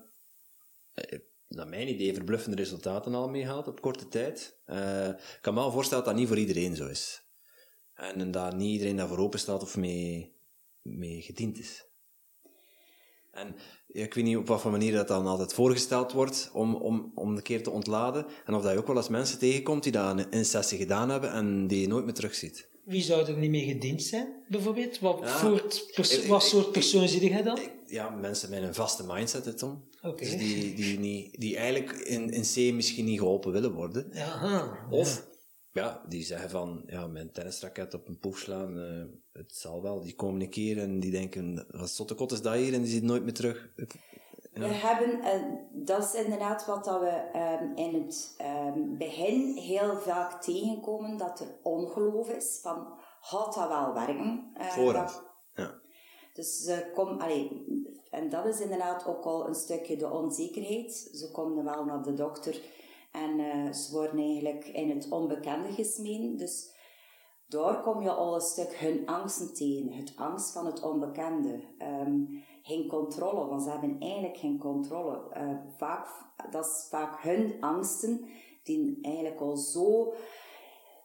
naar 1.48 1.68
mijn 1.68 1.88
idee, 1.88 2.14
verbluffende 2.14 2.58
resultaten 2.58 3.16
al 3.16 3.30
mee 3.30 3.42
gehaald 3.42 3.68
op 3.68 3.82
korte 3.82 4.08
tijd. 4.08 4.60
Eh, 4.66 5.08
ik 5.08 5.38
kan 5.42 5.54
me 5.54 5.60
wel 5.60 5.72
voorstellen 5.72 6.04
dat 6.04 6.14
dat 6.14 6.22
niet 6.22 6.30
voor 6.30 6.40
iedereen 6.40 6.76
zo 6.76 6.88
is. 6.88 7.21
En, 8.10 8.32
dat 8.32 8.56
niet 8.56 8.72
iedereen 8.72 8.96
daarvoor 8.96 9.18
open 9.18 9.40
staat 9.40 9.62
of 9.62 9.78
mee, 9.78 10.34
mee 10.82 11.22
gediend 11.22 11.60
is. 11.60 11.86
En 13.32 13.56
ik 13.88 14.14
weet 14.14 14.24
niet 14.24 14.38
op 14.38 14.48
wat 14.48 14.62
voor 14.62 14.72
manier 14.72 14.94
dat 14.94 15.08
dan 15.08 15.26
altijd 15.28 15.54
voorgesteld 15.54 16.12
wordt 16.12 16.50
om, 16.54 16.76
om, 16.76 17.12
om 17.16 17.36
een 17.36 17.42
keer 17.42 17.64
te 17.64 17.70
ontladen. 17.72 18.26
En 18.46 18.54
of 18.54 18.62
dat 18.64 18.72
je 18.72 18.78
ook 18.78 18.88
wel 18.88 18.96
eens 18.96 19.08
mensen 19.08 19.40
tegenkomt 19.40 19.84
die 19.84 19.92
dat 19.92 20.20
in 20.20 20.26
een 20.30 20.46
sessie 20.46 20.78
gedaan 20.78 21.10
hebben 21.10 21.32
en 21.32 21.68
die 21.68 21.82
je 21.82 21.88
nooit 21.88 22.06
meer 22.06 22.14
terugziet. 22.14 22.70
Wie 22.86 23.02
zou 23.02 23.26
er 23.28 23.38
niet 23.38 23.50
mee 23.50 23.66
gediend 23.66 24.04
zijn, 24.04 24.44
bijvoorbeeld? 24.50 25.00
Wat, 25.00 25.20
Ja, 25.22 25.38
voor 25.38 25.62
pers- 25.96 26.18
ik- 26.18 26.28
wat 26.28 26.42
ik- 26.44 26.48
soort 26.50 26.72
persoon 26.72 27.08
zie 27.08 27.30
jij 27.30 27.44
dan? 27.44 27.58
Ik- 27.58 27.72
ja, 27.88 28.10
mensen 28.10 28.50
met 28.50 28.64
een 28.64 28.74
vaste 28.76 29.04
mindset, 29.08 29.46
hè, 29.46 29.54
Tom. 29.54 29.84
Dus 30.16 30.38
die, 30.38 30.74
die, 30.74 31.00
niet, 31.00 31.40
die 31.40 31.58
eigenlijk 31.58 31.92
in, 31.92 32.30
in 32.30 32.42
C 32.42 32.74
misschien 32.74 33.06
niet 33.06 33.20
geholpen 33.20 33.52
willen 33.52 33.74
worden. 33.74 34.12
Aha. 34.14 34.88
Of, 34.90 35.28
ja, 35.74 36.02
die 36.08 36.24
zeggen 36.24 36.50
van, 36.50 36.84
ja, 36.86 37.08
mijn 37.08 37.32
tennisraket 37.32 37.94
op 37.94 38.08
een 38.08 38.20
poef 38.20 38.38
slaan, 38.38 38.78
eh, 38.80 39.04
het 39.42 39.56
zal 39.56 39.82
wel. 39.82 40.02
Die 40.02 40.16
komen 40.16 40.42
een 40.42 40.50
keer 40.50 40.78
en 40.80 41.00
die 41.00 41.12
denken, 41.12 41.66
wat 41.72 41.90
zottekot 41.90 42.32
is 42.32 42.42
dat 42.42 42.54
hier? 42.54 42.74
En 42.74 42.82
die 42.82 42.90
zitten 42.92 43.10
nooit 43.10 43.24
meer 43.24 43.34
terug. 43.34 43.70
We 44.54 44.66
hebben, 44.66 45.22
eh, 45.22 45.42
dat 45.72 46.04
is 46.04 46.14
inderdaad 46.24 46.66
wat 46.66 46.84
dat 46.86 47.00
we 47.00 47.08
ehm, 47.10 47.72
in 47.76 47.94
het 48.04 48.34
ehm, 48.38 48.98
begin 48.98 49.56
heel 49.58 49.98
vaak 49.98 50.42
tegenkomen, 50.44 51.18
dat 51.18 51.40
er 51.40 51.48
ongeloof 51.64 52.30
is 52.30 52.60
van, 52.62 52.88
gaat 53.22 53.54
dat 53.56 53.68
wel 53.68 53.94
werken? 53.94 54.52
Eh, 54.54 54.68
Vooraf. 54.68 55.14
dat- 55.14 55.30
Ja. 55.56 55.80
dus 56.34 56.64
ze 56.64 56.92
komen, 56.94 57.20
allee, 57.20 57.66
en 58.10 58.30
dat 58.30 58.46
is 58.46 58.60
inderdaad 58.60 59.06
ook 59.06 59.24
al 59.24 59.48
een 59.48 59.56
stukje 59.56 59.98
de 59.98 60.10
onzekerheid. 60.10 61.10
Ze 61.14 61.32
komen 61.32 61.64
wel 61.64 61.86
naar 61.86 62.04
de 62.04 62.14
dokter 62.14 62.60
en 63.12 63.40
eh, 63.40 63.74
ze 63.74 63.92
worden 63.92 64.20
eigenlijk 64.20 64.66
in 64.66 64.90
het 64.90 65.10
onbekende 65.10 65.72
gesmeen. 65.72 66.38
Dus 66.38 66.72
daar 67.48 67.82
kom 67.82 68.02
je 68.02 68.12
al 68.12 68.36
een 68.36 68.42
stuk 68.42 68.76
hun 68.76 69.06
angsten 69.06 69.54
tegen. 69.54 69.92
Het 69.92 70.14
angst 70.16 70.52
van 70.52 70.66
het 70.66 70.82
onbekende. 70.82 71.64
Ehm, 71.78 72.24
geen 72.62 72.88
controle, 72.88 73.46
want 73.46 73.64
ze 73.64 73.70
hebben 73.70 74.00
eigenlijk 74.00 74.38
geen 74.38 74.58
controle. 74.58 75.30
Eh, 75.34 75.58
vaak, 75.78 76.08
dat 76.52 76.66
is 76.66 76.88
vaak 76.90 77.22
hun 77.22 77.58
angsten 77.60 78.26
die 78.64 79.00
eigenlijk 79.02 79.40
al 79.40 79.58
zo, 79.58 80.14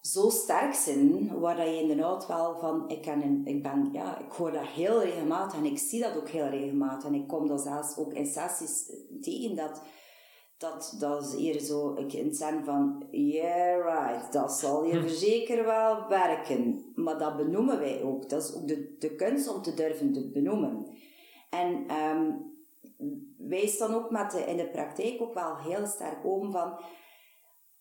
zo 0.00 0.28
sterk 0.28 0.74
zijn, 0.74 1.38
waar 1.40 1.56
dat 1.56 1.66
je 1.66 1.80
inderdaad 1.80 2.26
wel 2.26 2.58
van, 2.58 2.88
ik, 2.88 3.02
kan 3.02 3.44
ik, 3.44 3.62
ben, 3.62 3.88
ja, 3.92 4.18
ik 4.18 4.32
hoor 4.32 4.52
dat 4.52 4.66
heel 4.66 5.02
regelmatig 5.02 5.58
en 5.58 5.64
ik 5.64 5.78
zie 5.78 6.00
dat 6.00 6.16
ook 6.16 6.28
heel 6.28 6.48
regelmatig. 6.48 7.08
En 7.08 7.14
ik 7.14 7.28
kom 7.28 7.48
dat 7.48 7.60
zelfs 7.60 7.96
ook 7.96 8.12
in 8.12 8.26
sessies 8.26 8.92
tegen 9.20 9.56
dat 9.56 9.82
dat, 10.58 10.96
dat 10.98 11.22
is 11.22 11.34
hier 11.34 11.60
zo 11.60 11.94
ik 11.94 12.12
in 12.12 12.26
het 12.26 12.36
zin 12.36 12.64
van, 12.64 13.06
yeah 13.10 13.84
right, 13.84 14.32
dat 14.32 14.52
zal 14.52 14.84
hier 14.84 15.08
zeker 15.08 15.64
wel 15.64 16.08
werken. 16.08 16.92
Maar 16.94 17.18
dat 17.18 17.36
benoemen 17.36 17.78
wij 17.78 18.02
ook. 18.02 18.28
Dat 18.28 18.42
is 18.42 18.54
ook 18.54 18.68
de, 18.68 18.96
de 18.98 19.14
kunst 19.14 19.48
om 19.54 19.62
te 19.62 19.74
durven 19.74 20.12
te 20.12 20.30
benoemen. 20.30 20.86
En 21.50 21.86
ehm, 21.86 22.32
wij 23.38 23.66
staan 23.66 23.94
ook 23.94 24.10
met 24.10 24.30
de, 24.30 24.40
in 24.40 24.56
de 24.56 24.68
praktijk 24.68 25.22
ook 25.22 25.34
wel 25.34 25.56
heel 25.56 25.86
sterk 25.86 26.24
open 26.24 26.52
van, 26.52 26.80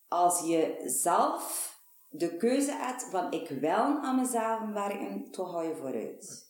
als 0.07 0.45
je 0.47 0.81
zelf 0.85 1.73
de 2.09 2.37
keuze 2.37 2.71
hebt 2.71 3.03
van 3.03 3.31
ik 3.31 3.49
wil 3.49 3.71
aan 3.73 4.15
mezelf 4.15 4.59
werken, 4.73 5.27
dan 5.31 5.47
ga 5.47 5.61
je 5.61 5.75
vooruit. 5.75 6.44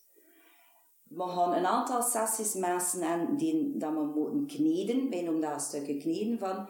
We 1.09 1.23
gaan 1.23 1.53
een 1.53 1.65
aantal 1.65 2.01
sessies 2.01 2.53
mensen 2.53 3.01
en 3.01 3.37
die 3.37 3.77
dat 3.77 3.93
we 3.93 4.03
moeten 4.15 4.47
kneden. 4.47 5.09
Wij 5.09 5.21
noemen 5.21 5.41
dat 5.41 5.53
een 5.53 5.59
stukje 5.59 5.97
kneden 5.97 6.39
van 6.39 6.67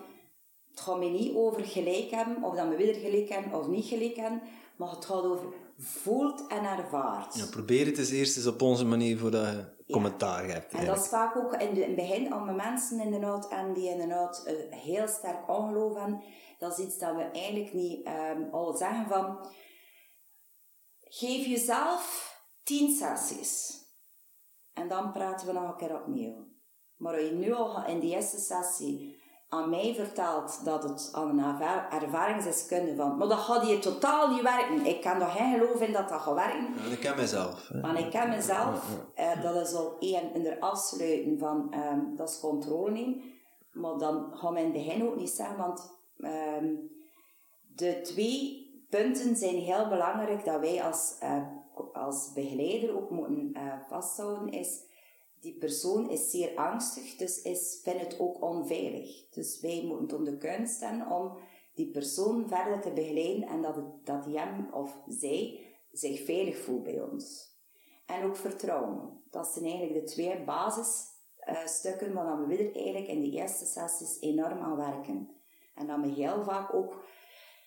het 0.69 0.79
gaat 0.79 0.97
mij 0.99 1.09
niet 1.09 1.35
over 1.35 1.65
gelijk 1.65 2.11
hebben, 2.11 2.43
of 2.43 2.55
dat 2.55 2.67
we 2.67 2.75
weer 2.75 2.93
gelijk 2.93 3.29
hebben 3.29 3.59
of 3.59 3.67
niet 3.67 3.85
gelijk 3.85 4.15
hebben, 4.15 4.41
maar 4.77 4.89
het 4.89 5.05
gaat 5.05 5.23
over 5.23 5.53
voelt 5.77 6.47
en 6.47 6.63
ervaart. 6.63 7.35
Ja, 7.35 7.45
probeer 7.45 7.85
het 7.85 7.97
eens 7.97 8.09
eerst 8.09 8.37
eens 8.37 8.47
op 8.47 8.61
onze 8.61 8.85
manier 8.85 9.17
voordat 9.17 9.47
je 9.47 9.93
commentaar 9.93 10.47
hebt. 10.49 10.73
En 10.73 10.85
dat 10.85 10.97
is 10.97 11.07
vaak 11.07 11.35
ook 11.35 11.53
in, 11.55 11.73
de, 11.73 11.81
in 11.81 11.87
het 11.87 11.95
begin, 11.95 12.33
om 12.33 12.55
mensen 12.55 12.99
inderdaad 12.99 13.47
en 13.47 13.73
die 13.73 13.89
inderdaad 13.89 14.43
uh, 14.47 14.79
heel 14.79 15.07
sterk 15.07 15.49
ongeloof 15.49 15.97
hebben, 15.97 16.23
dat 16.59 16.79
is 16.79 16.85
iets 16.85 16.97
dat 16.97 17.15
we 17.15 17.21
eigenlijk 17.21 17.73
niet 17.73 18.07
um, 18.07 18.47
al 18.51 18.77
zeggen 18.77 19.07
van 19.07 19.47
geef 20.99 21.45
jezelf 21.45 22.33
tien 22.63 22.95
sessies. 22.95 23.83
En 24.75 24.87
dan 24.87 25.11
praten 25.11 25.47
we 25.47 25.53
nog 25.53 25.69
een 25.69 25.75
keer 25.75 25.95
opnieuw. 25.95 26.47
Maar 26.95 27.13
als 27.13 27.23
je 27.23 27.31
nu 27.31 27.53
al 27.53 27.85
in 27.85 27.99
die 27.99 28.15
eerste 28.15 28.39
sessie 28.39 29.23
aan 29.49 29.69
mij 29.69 29.93
vertelt 29.95 30.65
dat 30.65 30.83
het 30.83 31.09
aan 31.13 31.39
een 31.39 31.61
ervaringsdeskundige 31.89 32.95
van, 32.95 33.17
maar 33.17 33.27
dat 33.27 33.37
gaat 33.37 33.63
hier 33.63 33.81
totaal 33.81 34.29
niet 34.29 34.41
werken. 34.41 34.85
Ik 34.85 35.01
kan 35.01 35.21
er 35.21 35.27
geen 35.27 35.59
geloof 35.59 35.81
in 35.81 35.93
dat 35.93 36.09
dat 36.09 36.21
gaat 36.21 36.33
werken. 36.33 36.73
Ja, 36.73 36.91
ik 36.91 36.99
ken 36.99 37.15
mezelf. 37.15 37.67
Hè. 37.67 37.79
Maar 37.79 37.99
ik 37.99 38.09
ken 38.09 38.29
mezelf, 38.29 38.85
dat 39.41 39.55
is 39.55 39.73
al 39.73 39.95
één 39.99 40.33
in 40.33 40.43
de 40.43 40.59
afsluiten 40.59 41.39
van, 41.39 41.73
um, 41.73 42.15
dat 42.15 42.29
is 42.29 42.39
controle 42.39 42.91
nemen. 42.91 43.21
Maar 43.71 43.97
dan 43.97 44.29
gaan 44.31 44.53
we 44.53 44.59
in 44.59 44.65
het 44.65 44.73
begin 44.73 45.07
ook 45.07 45.15
niet 45.15 45.29
zeggen, 45.29 45.57
want 45.57 45.99
um, 46.17 46.89
de 47.75 48.01
twee 48.01 48.63
punten 48.89 49.35
zijn 49.35 49.55
heel 49.55 49.87
belangrijk 49.87 50.45
dat 50.45 50.59
wij 50.59 50.83
als, 50.83 51.17
uh, 51.23 51.47
als 51.79 52.31
begeleider 52.33 52.95
ook 52.95 53.09
moeten 53.09 53.51
uh, 53.53 53.79
vasthouden, 53.89 54.49
is 54.49 54.83
die 55.39 55.57
persoon 55.57 56.09
is 56.09 56.31
zeer 56.31 56.55
angstig, 56.55 57.15
dus 57.15 57.41
is, 57.41 57.79
vindt 57.83 58.01
het 58.01 58.19
ook 58.19 58.41
onveilig. 58.41 59.29
Dus 59.29 59.59
wij 59.59 59.83
moeten 59.87 60.17
om 60.17 60.23
de 60.23 60.37
kunst 60.37 60.75
staan 60.75 61.11
om 61.11 61.37
die 61.73 61.91
persoon 61.91 62.47
verder 62.47 62.81
te 62.81 62.91
begeleiden 62.91 63.47
en 63.47 63.61
dat, 63.61 63.75
dat 64.03 64.25
hij 64.25 64.33
hem 64.33 64.73
of 64.73 65.01
zij 65.07 65.59
zich 65.91 66.25
veilig 66.25 66.57
voelt 66.57 66.83
bij 66.83 67.01
ons. 67.01 67.53
En 68.05 68.23
ook 68.23 68.35
vertrouwen. 68.35 69.23
Dat 69.29 69.47
zijn 69.47 69.65
eigenlijk 69.65 70.05
de 70.05 70.11
twee 70.11 70.43
basisstukken 70.43 72.09
uh, 72.09 72.13
waar 72.13 72.39
we 72.39 72.55
weer 72.55 72.75
eigenlijk 72.75 73.07
in 73.07 73.21
de 73.21 73.29
eerste 73.29 73.65
sessies 73.65 74.19
enorm 74.19 74.59
aan 74.59 74.75
werken. 74.75 75.29
En 75.75 75.87
dat 75.87 75.99
we 75.99 76.07
heel 76.07 76.43
vaak 76.43 76.73
ook 76.73 77.04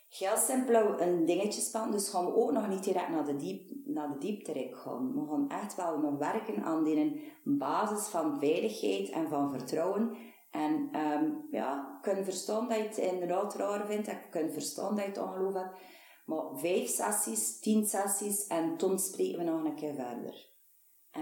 heel 0.08 0.36
simpel 0.36 1.00
een 1.00 1.24
dingetje 1.24 1.60
spannen, 1.60 1.92
dus 1.92 2.08
gaan 2.08 2.26
we 2.26 2.34
ook 2.34 2.52
nog 2.52 2.68
niet 2.68 2.84
direct 2.84 3.08
naar 3.08 3.24
de, 3.24 3.36
diep, 3.36 3.70
naar 3.84 4.12
de 4.12 4.18
diepte 4.18 4.68
gaan. 4.72 5.12
We 5.14 5.30
gaan 5.30 5.48
echt 5.48 5.74
wel 5.74 5.98
nog 5.98 6.18
werken 6.18 6.62
aan 6.62 6.84
die 6.84 7.32
basis 7.44 8.08
van 8.08 8.38
veiligheid 8.38 9.10
en 9.10 9.28
van 9.28 9.50
vertrouwen. 9.50 10.16
En 10.50 10.90
um, 11.00 11.46
ja, 11.50 11.98
kunnen 12.02 12.24
verstaan 12.24 12.68
dat 12.68 12.76
je 12.76 12.82
het 12.82 12.96
inderdaad 12.96 13.54
raar 13.54 13.86
vindt, 13.86 14.08
en 14.08 14.18
kunnen 14.30 14.52
verstaan 14.52 14.96
dat 14.96 15.04
je 15.04 15.10
het 15.10 15.22
ongeloof 15.22 15.54
hebt. 15.54 15.78
Maar 16.26 16.44
vijf 16.54 16.88
sessies, 16.88 17.60
tien 17.60 17.86
sessies 17.86 18.46
en 18.46 18.76
toen 18.76 18.98
spreken 18.98 19.38
we 19.38 19.44
nog 19.44 19.64
een 19.64 19.74
keer 19.74 19.94
verder. 19.94 20.47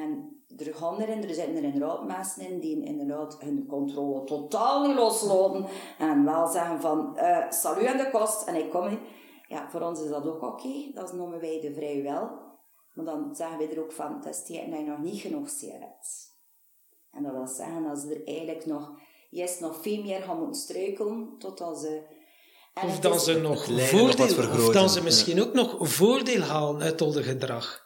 En 0.02 0.40
er 0.56 0.74
gaan 0.74 1.00
er, 1.00 1.08
er 1.08 1.34
zitten 1.34 1.56
er 1.56 1.62
inderdaad 1.62 2.04
mensen 2.06 2.48
in 2.48 2.60
die 2.60 2.84
inderdaad 2.84 3.36
hun 3.40 3.66
controle 3.66 4.24
totaal 4.24 4.86
niet 4.86 4.96
loslaten. 4.96 5.66
En 5.98 6.24
wel 6.24 6.46
zeggen 6.46 6.80
van, 6.80 7.12
uh, 7.16 7.50
salut 7.50 7.86
aan 7.86 7.96
de 7.96 8.10
kost 8.10 8.46
en 8.46 8.54
ik 8.54 8.70
kom 8.70 8.88
niet. 8.88 9.00
Ja, 9.48 9.70
voor 9.70 9.80
ons 9.80 10.00
is 10.00 10.08
dat 10.08 10.26
ook 10.26 10.42
oké. 10.42 10.90
Dat 10.94 11.12
noemen 11.12 11.40
wij 11.40 11.60
de 11.60 11.74
vrij 11.74 12.02
wel. 12.02 12.30
Maar 12.92 13.04
dan 13.04 13.34
zeggen 13.34 13.58
we 13.58 13.66
er 13.68 13.80
ook 13.80 13.92
van, 13.92 14.14
het 14.14 14.26
is 14.26 14.46
dat 14.46 14.78
je 14.78 14.84
nog 14.86 14.98
niet 14.98 15.20
genoeg 15.20 15.50
zeer 15.50 15.80
hebt. 15.80 16.34
En 17.12 17.22
dat 17.22 17.32
wil 17.32 17.46
zeggen 17.46 17.82
dat 17.82 17.98
ze 17.98 18.14
er 18.14 18.26
eigenlijk 18.26 18.66
nog, 18.66 18.98
juist 19.30 19.60
nog 19.60 19.82
veel 19.82 20.02
meer 20.02 20.22
gaan 20.22 20.38
moeten 20.38 20.60
struikelen, 20.60 21.34
totdat 21.38 21.80
ze... 21.80 22.02
of 22.84 23.00
dan 23.00 23.20
ze 23.20 23.38
nog 23.40 23.64
voordeel, 23.64 24.48
of 24.50 24.72
dan 24.72 24.90
ze 24.90 25.02
misschien 25.02 25.42
ook 25.42 25.52
nog 25.52 25.76
voordeel 25.78 26.40
halen 26.40 26.82
uit 26.82 27.00
al 27.00 27.12
gedrag. 27.12 27.85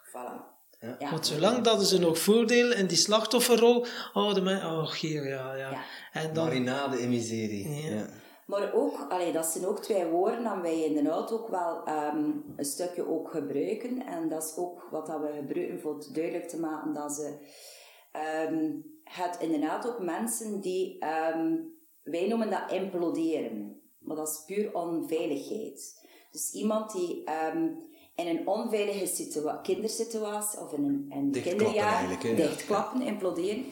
Ja. 0.81 1.09
Want 1.09 1.27
zolang 1.27 1.63
dat 1.63 1.85
ze 1.85 1.99
nog 1.99 2.19
voordeel 2.19 2.71
in 2.73 2.87
die 2.87 2.97
slachtofferrol 2.97 3.85
houden, 4.11 4.43
mij, 4.43 4.55
oh 4.55 4.91
hier, 4.91 5.27
ja, 5.27 5.55
ja. 5.55 5.69
ja. 5.71 5.83
En 6.13 6.33
dan, 6.33 6.45
Marinade 6.45 7.01
in 7.01 7.09
miserie. 7.09 7.69
Ja. 7.69 8.05
Maar 8.45 8.73
ook, 8.73 9.05
allee, 9.09 9.31
dat 9.31 9.45
zijn 9.45 9.65
ook 9.65 9.79
twee 9.79 10.05
woorden 10.05 10.43
dat 10.43 10.61
wij 10.61 10.85
inderdaad 10.85 11.31
ook 11.31 11.47
wel 11.47 11.87
um, 11.87 12.43
een 12.55 12.65
stukje 12.65 13.07
ook 13.07 13.31
gebruiken. 13.31 14.05
En 14.05 14.29
dat 14.29 14.43
is 14.43 14.57
ook 14.57 14.87
wat 14.91 15.07
dat 15.07 15.19
we 15.19 15.31
gebruiken 15.35 15.79
voor 15.79 15.95
het 15.95 16.09
duidelijk 16.13 16.47
te 16.47 16.59
maken 16.59 16.93
dat 16.93 17.13
ze 17.13 17.37
um, 18.47 18.83
het 19.03 19.37
inderdaad 19.39 19.87
ook 19.87 19.99
mensen 19.99 20.61
die, 20.61 21.05
um, 21.35 21.73
wij 22.03 22.27
noemen 22.27 22.49
dat 22.49 22.71
imploderen. 22.71 23.81
Maar 23.99 24.15
dat 24.15 24.27
is 24.27 24.43
puur 24.45 24.73
onveiligheid. 24.73 26.07
Dus 26.31 26.51
iemand 26.51 26.91
die 26.91 27.23
in 28.21 28.37
een 28.37 28.47
onveilige 28.47 29.05
situa 29.05 29.55
kindersituatie 29.55 30.59
of 30.59 30.73
in 30.73 30.83
een, 30.83 31.05
een 31.09 31.41
kinderjaar 31.41 32.19
dichtklappen, 32.21 33.01
imploderen. 33.01 33.65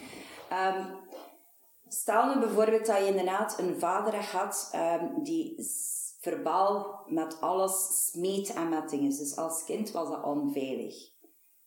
Stel 1.87 2.33
nu 2.33 2.39
bijvoorbeeld 2.39 2.85
dat 2.85 2.97
je 2.97 3.05
inderdaad 3.05 3.59
een 3.59 3.79
vader 3.79 4.15
had 4.15 4.71
um, 4.75 5.23
die 5.23 5.55
verbaal 6.19 7.03
met 7.07 7.41
alles 7.41 8.05
smeet 8.11 8.53
en 8.53 8.69
met 8.69 8.89
dingen. 8.89 9.09
Dus 9.09 9.35
als 9.35 9.63
kind 9.63 9.91
was 9.91 10.09
dat 10.09 10.23
onveilig. 10.23 10.95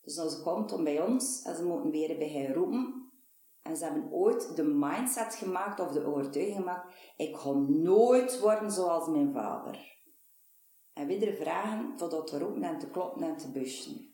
Dus 0.03 0.18
als 0.18 0.33
ze 0.37 0.43
komt 0.43 0.72
om 0.72 0.85
bij 0.85 1.03
ons 1.03 1.43
en 1.43 1.57
ze 1.57 1.64
moeten 1.64 1.91
weer 1.91 2.18
bij 2.18 2.28
hen 2.28 2.55
roepen. 2.55 3.11
En 3.62 3.76
ze 3.76 3.85
hebben 3.85 4.12
ooit 4.12 4.57
de 4.57 4.64
mindset 4.64 5.35
gemaakt 5.35 5.80
of 5.80 5.93
de 5.93 6.07
overtuiging 6.07 6.57
gemaakt. 6.57 6.95
Ik 7.16 7.37
ga 7.37 7.53
nooit 7.68 8.41
worden 8.41 8.70
zoals 8.70 9.09
mijn 9.09 9.33
vader. 9.33 9.91
En 10.93 11.07
weer 11.07 11.34
vragen 11.34 11.97
totdat 11.97 12.26
te 12.26 12.38
roepen 12.38 12.62
en 12.62 12.78
te 12.78 12.90
kloppen 12.90 13.22
en 13.22 13.36
te 13.36 13.51
bussen. 13.51 14.11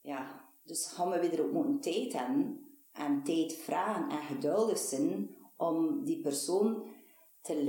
Ja, 0.00 0.48
dus 0.64 0.86
gaan 0.86 1.10
we 1.10 1.20
weer 1.20 1.42
ook 1.42 1.52
moeten 1.52 1.80
tijd 1.80 2.12
hebben 2.12 2.66
en 2.92 3.22
tijd 3.22 3.52
vragen 3.52 4.10
en 4.10 4.22
geduldig 4.22 4.78
zijn 4.78 5.36
om 5.56 6.04
die 6.04 6.20
persoon 6.20 6.86
te 7.42 7.64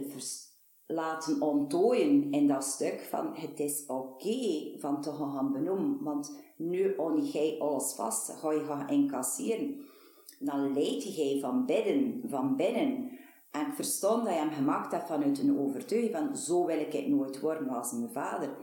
laten 0.87 1.41
ontdooien 1.41 2.31
in 2.31 2.47
dat 2.47 2.63
stuk 2.63 3.01
van 3.01 3.35
het 3.35 3.59
is 3.59 3.85
oké 3.87 4.71
van 4.77 5.01
te 5.01 5.11
gaan 5.11 5.51
benoemen, 5.51 6.03
want 6.03 6.41
nu 6.57 6.95
niet 6.97 7.31
jij 7.31 7.55
alles 7.59 7.93
vast, 7.93 8.29
ga 8.29 8.51
je 8.51 8.65
gaan 8.65 8.89
incasseren. 8.89 9.87
Dan 10.39 10.73
leid 10.73 11.15
jij 11.15 11.39
van 11.39 11.65
binnen, 11.65 12.21
van 12.29 12.55
binnen. 12.55 13.18
En 13.51 13.67
ik 13.67 13.73
verstond 13.73 14.23
dat 14.23 14.33
je 14.33 14.39
hem 14.39 14.51
gemaakt 14.51 14.91
hebt 14.91 15.07
vanuit 15.07 15.39
een 15.39 15.59
overtuiging 15.59 16.15
van 16.15 16.37
zo 16.37 16.65
wil 16.65 16.79
ik 16.79 16.93
het 16.93 17.07
nooit 17.07 17.39
worden 17.39 17.69
als 17.69 17.91
mijn 17.91 18.11
vader. 18.11 18.57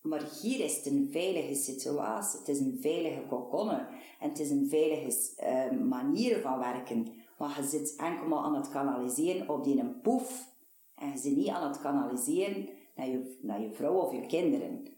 Maar 0.00 0.22
hier 0.40 0.64
is 0.64 0.76
het 0.76 0.86
een 0.86 1.08
veilige 1.10 1.54
situatie. 1.54 2.38
Het 2.38 2.48
is 2.48 2.60
een 2.60 2.78
veilige 2.80 3.22
kokonne. 3.28 3.88
En 4.20 4.28
het 4.28 4.38
is 4.38 4.50
een 4.50 4.68
veilige 4.68 5.16
uh, 5.42 5.80
manier 5.80 6.40
van 6.40 6.58
werken. 6.58 7.12
Maar 7.38 7.56
je 7.60 7.68
zit 7.68 7.96
enkel 7.96 8.26
maar 8.26 8.38
aan 8.38 8.54
het 8.54 8.70
kanaliseren 8.70 9.48
op 9.48 9.64
die 9.64 9.80
een 9.80 10.00
poef. 10.00 10.48
En 10.94 11.10
je 11.10 11.18
zit 11.18 11.36
niet 11.36 11.48
aan 11.48 11.68
het 11.68 11.80
kanaliseren 11.80 12.68
naar 12.94 13.08
je, 13.08 13.38
naar 13.42 13.60
je 13.60 13.72
vrouw 13.72 13.94
of 13.94 14.12
je 14.12 14.26
kinderen. 14.26 14.88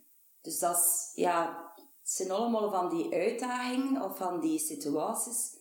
Dus 0.40 0.58
dat 0.58 0.76
is, 0.76 1.12
ja, 1.14 1.70
zijn 2.02 2.30
allemaal 2.30 2.70
van 2.70 2.88
die 2.88 3.12
uitdagingen 3.12 4.02
of 4.02 4.16
van 4.16 4.40
die 4.40 4.58
situaties. 4.58 5.60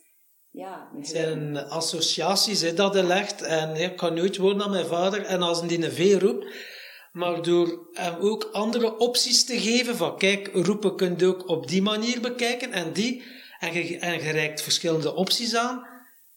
Ja, 0.52 0.90
het 0.96 1.08
zijn 1.08 1.58
associaties 1.58 2.62
hè, 2.62 2.74
dat 2.74 2.94
je 2.94 3.04
legt. 3.04 3.42
En 3.42 3.76
ik 3.76 3.96
kan 3.96 4.14
nooit 4.14 4.38
worden 4.38 4.64
aan 4.64 4.72
mijn 4.72 4.86
vader. 4.86 5.26
En 5.26 5.42
als 5.42 5.62
een 5.62 5.68
die 5.68 5.84
een 5.84 5.92
V 5.92 6.18
roept, 6.22 6.46
maar 7.12 7.42
door 7.42 7.90
hem 7.92 8.16
ook 8.20 8.50
andere 8.52 8.98
opties 8.98 9.46
te 9.46 9.60
geven, 9.60 9.98
van 9.98 10.18
kijk, 10.18 10.50
roepen 10.54 10.96
kun 10.96 11.14
je 11.18 11.26
ook 11.26 11.48
op 11.48 11.68
die 11.68 11.82
manier 11.82 12.22
bekijken 12.22 12.72
en 12.72 12.94
die, 12.94 13.24
en 13.60 13.74
je, 13.74 13.98
en 13.98 14.24
je 14.24 14.32
reikt 14.32 14.62
verschillende 14.62 15.16
opties 15.16 15.56
aan, 15.56 15.88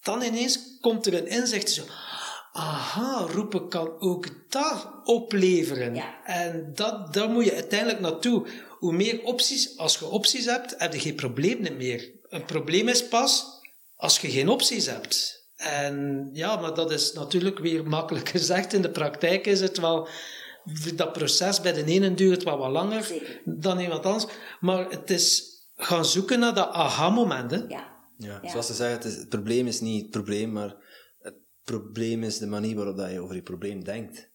dan 0.02 0.22
ineens 0.22 0.78
komt 0.80 1.06
er 1.06 1.14
een 1.14 1.26
inzicht 1.26 1.70
zo, 1.70 1.82
aha, 2.52 3.26
roepen 3.32 3.68
kan 3.68 4.00
ook 4.00 4.26
dat 4.48 4.88
opleveren. 5.04 5.94
Ja. 5.94 6.24
En 6.24 6.70
dat, 6.74 7.14
daar 7.14 7.28
moet 7.28 7.44
je 7.44 7.54
uiteindelijk 7.54 8.00
naartoe. 8.00 8.46
Hoe 8.78 8.92
meer 8.92 9.22
opties, 9.22 9.78
als 9.78 9.98
je 9.98 10.06
opties 10.06 10.44
hebt, 10.44 10.74
heb 10.78 10.92
je 10.92 11.00
geen 11.00 11.14
probleem 11.14 11.76
meer. 11.76 12.10
Een 12.28 12.44
probleem 12.44 12.88
is 12.88 13.08
pas 13.08 13.53
als 14.04 14.18
je 14.18 14.30
geen 14.30 14.48
opties 14.48 14.86
hebt. 14.86 15.48
En 15.56 16.28
ja, 16.32 16.56
maar 16.60 16.74
dat 16.74 16.90
is 16.90 17.12
natuurlijk 17.12 17.58
weer 17.58 17.86
makkelijk 17.86 18.28
gezegd. 18.36 18.72
In 18.72 18.82
de 18.82 18.90
praktijk 18.90 19.46
is 19.46 19.60
het 19.60 19.78
wel 19.78 20.08
dat 20.94 21.12
proces 21.12 21.60
bij 21.60 21.72
de 21.72 21.84
ene 21.84 22.14
duurt 22.14 22.42
wat 22.42 22.58
wat 22.58 22.70
langer 22.70 23.12
dan 23.44 23.78
iemand 23.78 24.06
anders. 24.06 24.26
Maar 24.60 24.90
het 24.90 25.10
is 25.10 25.52
gaan 25.76 26.04
zoeken 26.04 26.38
naar 26.38 26.54
dat 26.54 26.68
aha-moment. 26.68 27.64
Ja. 27.68 27.92
Ja, 28.16 28.48
zoals 28.48 28.66
ze 28.66 28.74
zeggen, 28.74 28.96
het, 28.96 29.16
het, 29.16 29.28
probleem 29.28 29.66
is 29.66 29.80
niet 29.80 30.02
het 30.02 30.10
probleem, 30.10 30.52
maar 30.52 30.76
het 31.18 31.36
probleem 31.64 32.22
is 32.22 32.38
de 32.38 32.46
manier 32.46 32.76
waarop 32.76 32.96
dat 32.96 33.10
je 33.10 33.20
over 33.20 33.34
je 33.34 33.42
probleem 33.42 33.84
denkt. 33.84 34.30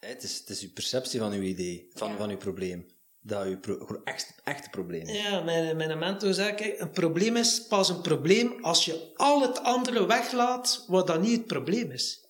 Het 0.00 0.22
is, 0.22 0.38
het 0.38 0.48
is 0.48 0.60
je 0.60 0.70
perceptie 0.70 1.20
van 1.20 1.32
je 1.32 1.42
idee, 1.42 1.90
van, 1.92 2.16
van 2.16 2.30
je 2.30 2.36
probleem. 2.36 2.86
Dat 3.26 3.48
je 3.48 3.58
pro 3.58 4.00
echt, 4.04 4.34
echt 4.44 4.70
probleem 4.70 5.02
is. 5.02 5.22
Ja, 5.22 5.40
mijn, 5.40 5.76
mijn 5.76 5.98
mentor 5.98 6.32
zei, 6.32 6.54
kijk, 6.54 6.80
een 6.80 6.90
probleem 6.90 7.36
is 7.36 7.66
pas 7.66 7.88
een 7.88 8.00
probleem 8.00 8.58
als 8.60 8.84
je 8.84 9.12
al 9.16 9.40
het 9.40 9.62
andere 9.62 10.06
weglaat 10.06 10.84
wat 10.88 11.06
dan 11.06 11.20
niet 11.20 11.36
het 11.36 11.46
probleem 11.46 11.90
is. 11.90 12.28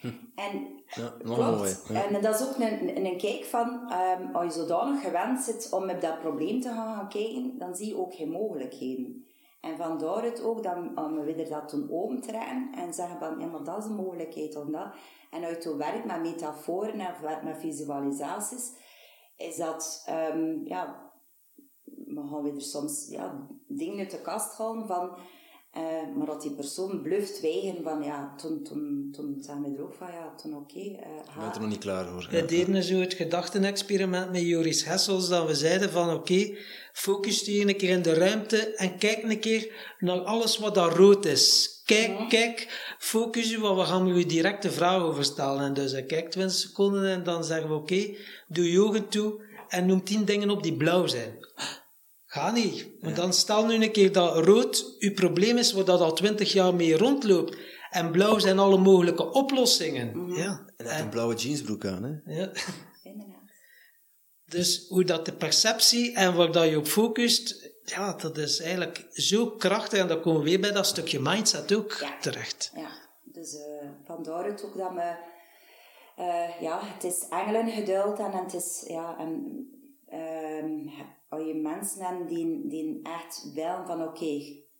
Hm. 0.00 0.06
En 0.34 0.82
ja, 0.94 1.14
Klopt. 1.22 1.82
En 1.88 2.22
dat 2.22 2.40
is 2.40 2.46
ook 2.46 2.58
een, 2.58 3.06
een 3.06 3.18
kijk 3.18 3.44
van, 3.44 3.92
um, 3.92 4.34
als 4.34 4.54
je 4.54 4.60
zodanig 4.60 5.02
gewend 5.02 5.40
zit 5.40 5.68
om 5.70 5.86
met 5.86 6.00
dat 6.00 6.20
probleem 6.20 6.60
te 6.60 6.68
gaan, 6.68 6.94
gaan 6.94 7.08
kijken, 7.08 7.58
dan 7.58 7.76
zie 7.76 7.86
je 7.86 7.96
ook 7.96 8.14
geen 8.14 8.30
mogelijkheden. 8.30 9.24
En 9.60 9.76
vandaar 9.76 10.22
het 10.22 10.42
ook 10.42 10.62
dat 10.62 10.76
om 10.94 11.14
we 11.14 11.34
weer 11.34 11.48
dat 11.48 11.68
toen 11.68 11.90
opentrekken 11.90 12.68
en 12.74 12.94
zeggen 12.94 13.18
van, 13.18 13.40
ja, 13.40 13.46
maar 13.46 13.64
dat 13.64 13.78
is 13.78 13.84
een 13.84 13.94
mogelijkheid 13.94 14.56
of 14.56 14.66
dat. 14.66 14.94
En 15.30 15.44
uit 15.44 15.64
het 15.64 15.76
werk 15.76 16.04
met 16.04 16.20
metaforen 16.20 17.00
en 17.00 17.44
met 17.44 17.56
visualisaties, 17.58 18.72
is 19.36 19.56
dat, 19.56 20.06
um, 20.34 20.60
ja, 20.64 21.10
we 21.84 22.26
gaan 22.30 22.42
weer 22.42 22.60
soms 22.60 23.06
ja, 23.10 23.48
dingen 23.68 23.98
uit 23.98 24.10
de 24.10 24.20
kast 24.20 24.58
halen 24.58 24.86
van, 24.86 25.18
uh, 25.76 26.16
maar 26.16 26.26
dat 26.26 26.42
die 26.42 26.54
persoon 26.54 27.02
bluft 27.02 27.40
weigeren 27.40 27.82
van 27.82 28.02
ja, 28.02 28.34
toen, 28.36 28.62
toen, 28.62 29.08
toen 29.12 29.36
zijn 29.40 29.62
we 29.62 29.76
er 29.76 29.82
ook 29.82 29.94
van 29.94 30.12
ja, 30.12 30.34
toen 30.34 30.56
oké. 30.56 30.78
Okay, 30.78 31.00
uh, 31.26 31.38
bent 31.38 31.54
er 31.54 31.60
nog 31.60 31.70
niet 31.70 31.78
klaar 31.78 32.06
voor. 32.06 32.28
We 32.30 32.44
deden 32.44 32.82
zo 32.82 32.96
het 32.96 33.14
gedachtenexperiment 33.14 34.32
met 34.32 34.42
Joris 34.42 34.84
Hessels, 34.84 35.28
dat 35.28 35.46
we 35.46 35.54
zeiden 35.54 35.90
van 35.90 36.10
oké, 36.10 36.16
okay, 36.16 36.58
focus 36.92 37.40
je 37.40 37.68
een 37.68 37.76
keer 37.76 37.90
in 37.90 38.02
de 38.02 38.14
ruimte 38.14 38.74
en 38.74 38.98
kijk 38.98 39.22
een 39.22 39.40
keer 39.40 39.94
naar 39.98 40.20
alles 40.20 40.58
wat 40.58 40.74
daar 40.74 40.92
rood 40.92 41.24
is. 41.24 41.74
Kijk, 41.84 42.18
ja. 42.18 42.26
kijk, 42.26 42.94
focus 42.98 43.50
je, 43.50 43.58
want 43.58 43.78
we 43.78 43.84
gaan 43.84 44.06
je 44.06 44.26
direct 44.26 44.62
de 44.62 44.70
vraag 44.70 45.02
over 45.02 45.24
stellen. 45.24 45.60
En 45.60 45.74
dus 45.74 45.92
hij 45.92 46.04
kijkt 46.04 46.32
20 46.32 46.56
seconden 46.56 47.10
en 47.10 47.22
dan 47.22 47.44
zeggen 47.44 47.68
we 47.68 47.74
oké, 47.74 47.94
okay, 47.94 48.18
doe 48.46 48.72
je 48.72 48.80
ogen 48.80 49.08
toe 49.08 49.44
en 49.68 49.86
noem 49.86 50.04
10 50.04 50.24
dingen 50.24 50.50
op 50.50 50.62
die 50.62 50.76
blauw 50.76 51.06
zijn. 51.06 51.38
Ga 52.26 52.50
niet. 52.50 52.88
Maar 53.00 53.14
dan 53.14 53.32
stel 53.32 53.66
nu 53.66 53.74
een 53.74 53.92
keer 53.92 54.12
dat 54.12 54.44
rood 54.44 54.96
uw 54.98 55.12
probleem 55.12 55.56
is 55.56 55.72
waar 55.72 55.84
dat 55.84 56.00
al 56.00 56.12
twintig 56.12 56.52
jaar 56.52 56.74
mee 56.74 56.96
rondloopt. 56.96 57.56
En 57.90 58.10
blauw 58.10 58.38
zijn 58.38 58.58
alle 58.58 58.78
mogelijke 58.78 59.30
oplossingen. 59.32 60.18
Mhm. 60.18 60.34
Ja. 60.34 60.70
En 60.76 60.86
hij 60.86 61.00
een 61.00 61.08
blauwe 61.08 61.34
jeansbroek 61.34 61.84
aan, 61.84 62.02
hè? 62.02 62.34
Ja. 62.34 62.52
Dus 64.46 64.86
hoe 64.88 65.04
dat 65.04 65.24
de 65.24 65.32
perceptie 65.32 66.14
en 66.14 66.34
waar 66.34 66.52
dat 66.52 66.68
je 66.68 66.78
op 66.78 66.86
focust, 66.86 67.72
ja, 67.82 68.12
dat 68.12 68.38
is 68.38 68.60
eigenlijk 68.60 69.06
zo 69.10 69.50
krachtig. 69.50 69.98
En 69.98 70.08
dan 70.08 70.20
komen 70.20 70.42
we 70.42 70.48
weer 70.48 70.60
bij 70.60 70.72
dat 70.72 70.86
stukje 70.86 71.20
mindset 71.20 71.74
ook 71.74 72.04
terecht. 72.20 72.70
Ja, 72.74 72.90
dus 73.24 73.54
uh, 73.54 73.90
vandaar 74.04 74.44
het 74.44 74.64
ook 74.64 74.76
dat 74.76 74.92
we... 74.92 75.34
Uh, 76.18 76.60
ja, 76.60 76.80
het 76.82 77.04
is 77.04 77.28
engelengeduld 77.28 78.18
en 78.18 78.32
het 78.32 78.54
is... 78.54 78.84
Ja, 78.86 79.18
en, 79.18 79.60
uh, 80.12 81.00
als 81.28 81.42
je 81.42 81.54
mensen 81.54 82.04
hebt 82.04 82.28
die, 82.28 82.68
die 82.68 83.00
echt 83.02 83.52
willen 83.54 83.86
van 83.86 84.02
oké, 84.02 84.24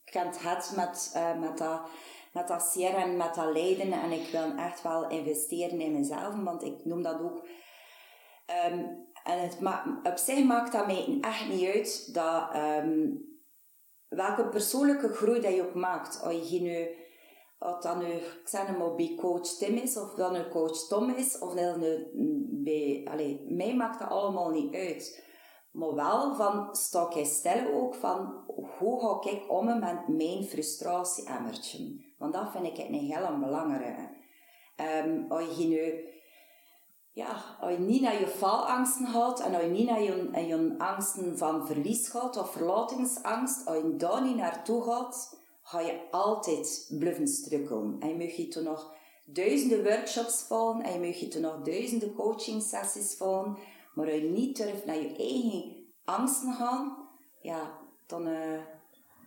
ik 0.05 0.12
heb 0.12 0.34
het 0.39 0.72
met, 0.76 1.12
uh, 1.16 1.39
met 1.39 1.59
dat 1.59 1.80
met 2.37 2.49
dat 2.49 2.62
zeer 2.62 2.95
en 2.95 3.16
met 3.16 3.34
dat 3.34 3.53
lijden 3.53 3.93
en 3.93 4.12
ik 4.12 4.28
wil 4.30 4.55
echt 4.57 4.82
wel 4.82 5.09
investeren 5.09 5.80
in 5.80 5.93
mezelf, 5.93 6.34
want 6.43 6.62
ik 6.62 6.84
noem 6.84 7.03
dat 7.03 7.20
ook 7.20 7.47
um, 8.70 9.07
en 9.24 9.41
het 9.41 9.59
op 10.03 10.16
zich 10.16 10.45
maakt 10.45 10.72
dat 10.72 10.87
mij 10.87 11.18
echt 11.20 11.49
niet 11.49 11.68
uit 11.74 12.14
dat 12.14 12.55
um, 12.55 13.24
welke 14.09 14.49
persoonlijke 14.49 15.09
groei 15.09 15.41
dat 15.41 15.55
je 15.55 15.66
ook 15.66 15.74
maakt, 15.74 16.22
als 16.22 16.49
je 16.51 16.61
nu, 16.61 16.89
of 17.59 17.79
dat 17.79 17.97
nu, 17.97 18.07
ik 18.07 18.79
maar, 18.79 18.95
bij 18.95 19.15
coach 19.21 19.49
Tim 19.49 19.75
is, 19.75 19.97
of 19.97 20.15
dat 20.15 20.33
nu 20.33 20.49
coach 20.49 20.87
Tom 20.89 21.11
is, 21.11 21.39
of 21.39 21.55
dat 21.55 21.77
nu 21.77 22.09
bij, 22.51 23.07
allee, 23.11 23.47
mij 23.49 23.77
maakt 23.77 23.99
dat 23.99 24.09
allemaal 24.09 24.51
niet 24.51 24.75
uit. 24.75 25.25
Maar 25.73 25.95
wel 25.95 26.35
van, 26.35 26.75
sta 26.75 27.11
ik 27.15 27.27
stellen 27.27 27.75
ook 27.75 27.95
van, 27.95 28.45
hoe 28.79 29.01
ga 29.01 29.31
ik 29.31 29.51
om 29.51 29.65
met 29.79 30.09
mijn 30.09 30.45
frustratie-emmertje? 30.45 32.05
Want 32.19 32.33
dat 32.33 32.51
vind 32.51 32.67
ik 32.67 32.79
een 32.79 32.95
heel 32.95 33.39
belangrijk. 33.39 34.11
Um, 35.05 35.27
als 35.29 35.57
je 35.57 35.67
nu, 35.67 36.09
ja, 37.13 37.57
als 37.61 37.73
je 37.73 37.79
niet 37.79 38.03
naar 38.03 38.21
je 38.21 38.27
falangsten 38.27 39.07
gaat 39.07 39.41
en 39.41 39.55
als 39.55 39.63
je 39.63 39.69
niet 39.69 39.89
naar 39.89 40.03
je, 40.03 40.31
je 40.47 40.75
angsten 40.79 41.39
van 41.39 41.67
verlies 41.67 42.09
gaat 42.09 42.37
of 42.37 42.51
verlatingsangst, 42.51 43.67
als 43.67 43.77
je 43.77 43.97
daar 43.97 44.23
niet 44.23 44.37
naartoe 44.37 44.83
gaat, 44.83 45.36
ga 45.67 45.81
je 45.81 46.01
altijd 46.11 46.87
blijven 46.99 47.29
strukkelen. 47.29 47.97
En 48.01 48.09
je 48.09 48.14
mag 48.14 48.37
je 48.37 48.49
toen 48.49 48.64
nog 48.64 48.95
duizenden 49.25 49.83
workshops 49.83 50.45
volgen 50.49 50.83
en 50.83 50.93
je 50.93 51.07
mag 51.07 51.17
je 51.17 51.29
toen 51.29 51.43
nog 51.43 51.62
duizenden 51.62 52.14
coaching 52.14 52.62
sessies 52.62 53.14
volgen, 53.17 53.59
maar 53.95 54.07
als 54.07 54.21
je 54.21 54.29
niet 54.29 54.57
durft 54.57 54.87
naar 54.87 55.01
je 55.01 55.17
eigen 55.17 55.75
angsten 56.05 56.55
gaan, 56.55 56.97
ja, 57.43 57.79
dan... 58.07 58.29
Uh, 58.29 58.61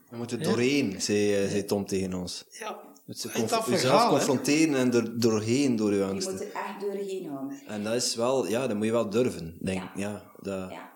we 0.09 0.17
moeten 0.17 0.43
doorheen, 0.43 1.01
zei, 1.01 1.43
uh, 1.43 1.49
zei 1.49 1.65
Tom 1.65 1.85
tegen 1.85 2.13
ons. 2.13 2.45
Ja, 2.49 2.79
moet 3.05 3.21
je 3.21 3.63
jezelf 3.67 4.09
confronteren 4.09 4.75
en 4.75 4.93
er 4.93 5.19
doorheen 5.19 5.75
door 5.75 5.93
je 5.93 6.03
angsten. 6.03 6.33
Je 6.33 6.39
moet 6.39 6.53
er 6.53 6.61
echt 6.61 6.81
doorheen 6.81 7.29
gaan. 7.29 7.61
En 7.67 7.83
dat 7.83 7.93
is 7.93 8.15
wel, 8.15 8.47
ja, 8.47 8.67
dat 8.67 8.75
moet 8.77 8.85
je 8.85 8.91
wel 8.91 9.09
durven, 9.09 9.57
denk 9.61 9.83
ik. 9.83 9.89
Ja. 9.95 10.31
dat... 10.41 10.71
ja. 10.71 10.91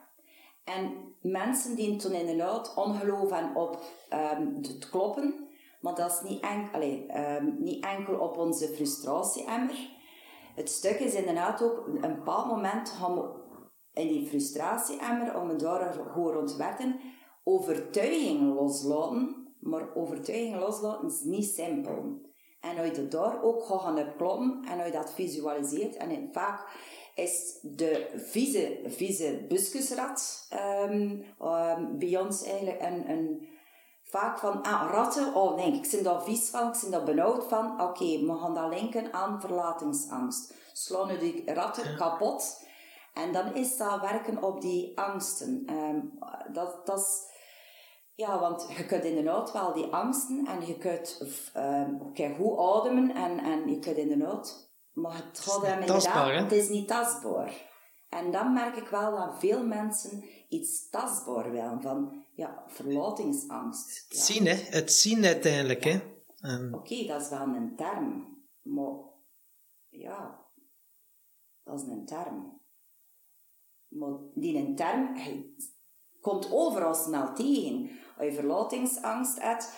En 0.64 1.12
mensen 1.24 1.76
die 1.76 1.95
toen 1.95 2.11
inderdaad 2.11 2.74
ongeloven 2.76 3.55
op 3.55 3.82
um, 4.39 4.55
het 4.61 4.89
kloppen, 4.89 5.47
maar 5.82 5.95
dat 5.95 6.11
is 6.11 6.30
niet, 6.30 6.43
enkel, 6.43 6.82
um, 6.82 7.55
niet 7.59 7.84
enkel 7.84 8.19
op 8.19 8.38
onze 8.38 8.67
frustratie-emmer. 8.67 9.89
Het 10.55 10.69
stuk 10.69 10.99
is 10.99 11.13
inderdaad 11.13 11.63
ook, 11.63 11.88
een 11.88 12.15
bepaald 12.15 12.47
moment 12.47 12.93
in 13.93 14.07
die 14.07 14.28
frustratie-emmer, 14.28 15.39
om 15.39 15.49
het 15.49 15.59
daar 15.59 15.93
gewoon 15.93 16.57
werken, 16.57 16.99
overtuiging 17.43 18.53
loslaten 18.53 19.43
maar 19.63 19.95
overtuiging 19.95 20.59
loslaten 20.59 21.07
is 21.07 21.21
niet 21.21 21.45
simpel. 21.45 22.21
En 22.59 22.78
als 22.78 22.95
je 22.95 23.07
daar 23.07 23.43
ook 23.43 23.63
gaan 23.63 24.15
kloppen 24.17 24.65
en 24.67 24.86
je 24.86 24.91
dat 24.91 25.13
visualiseert, 25.13 25.95
en 25.95 26.30
vaak 26.32 26.67
is 27.16 27.59
de 27.61 28.09
vieze, 28.16 28.80
vieze 28.86 29.45
buskusrat 29.47 30.47
um, 30.84 31.26
um, 31.41 31.97
bij 31.99 32.18
ons 32.18 32.43
eigenlijk 32.43 32.82
een, 32.82 33.09
een 33.09 33.47
vaak 34.03 34.38
van 34.38 34.61
ah, 34.61 34.91
ratten, 34.91 35.36
oh 35.36 35.55
nee, 35.55 35.74
ik 35.74 35.91
ben 35.91 36.03
daar 36.03 36.24
vies 36.24 36.49
van, 36.49 36.68
ik 36.68 36.80
ben 36.82 36.91
daar 36.91 37.03
benauwd 37.03 37.47
van. 37.47 37.82
Oké, 37.82 38.26
we 38.26 38.38
gaan 38.41 38.53
dat 38.53 38.70
linken 38.70 39.14
aan 39.14 39.41
verlatingsangst. 39.41 40.53
Slaan 40.74 41.18
die 41.18 41.53
ratten 41.53 41.95
kapot 41.95 42.66
en 43.14 43.32
dan 43.32 43.55
is 43.55 43.78
dat 43.78 44.01
werken 44.01 44.43
op 44.43 44.61
die 44.61 44.97
angsten. 44.97 45.66
Um, 45.70 46.20
dat, 46.53 46.86
dat 46.86 46.99
is 46.99 47.32
ja, 48.16 48.39
want 48.39 48.68
je 48.78 48.86
kunt 48.86 49.03
inderdaad 49.03 49.51
wel 49.51 49.74
die 49.74 49.86
angsten 49.86 50.47
en 50.47 50.68
je 50.68 50.78
kunt 50.78 51.22
um, 51.57 52.36
goed 52.36 52.59
ademen 52.59 53.16
en, 53.16 53.39
en 53.39 53.70
je 53.70 53.80
kunt 53.80 53.97
inderdaad... 53.97 54.72
Maar 54.94 55.16
het 55.16 55.39
gaat 55.39 55.62
hem 55.66 55.80
inderdaad... 55.80 56.44
Het 56.44 56.52
is 56.52 56.70
niet 56.70 56.88
tastbaar. 56.88 57.72
En 58.10 58.32
dan 58.32 58.54
merk 58.54 58.76
ik 58.76 58.88
wel 58.88 59.18
dat 59.18 59.39
veel 59.39 59.66
mensen 59.66 60.24
iets 60.50 60.89
tastbaar 60.89 61.52
willen. 61.52 61.82
Van, 61.82 62.26
ja, 62.34 62.64
verlatingsangst. 62.68 64.06
Het 64.10 64.18
zien, 64.18 64.46
hè. 64.46 64.54
Het 64.54 64.91
zien 64.91 65.26
uiteindelijk, 65.26 65.84
hè. 65.84 66.00
Oké, 66.72 67.06
dat 67.06 67.22
is 67.22 67.30
wel 67.30 67.41
een 67.41 67.76
term. 67.76 68.38
Maar, 68.62 68.94
ja, 69.89 70.46
dat 71.64 71.82
is 71.82 71.88
een 71.88 72.06
term. 72.06 72.62
Maar 73.88 74.14
die 74.34 74.58
een 74.58 74.76
term 74.76 75.18
komt 76.22 76.52
overal 76.52 76.96
snel 76.96 77.34
tegen 77.34 77.89
als 78.18 78.26
je 78.26 78.34
verlatingsangst 78.34 79.41
hebt, 79.41 79.74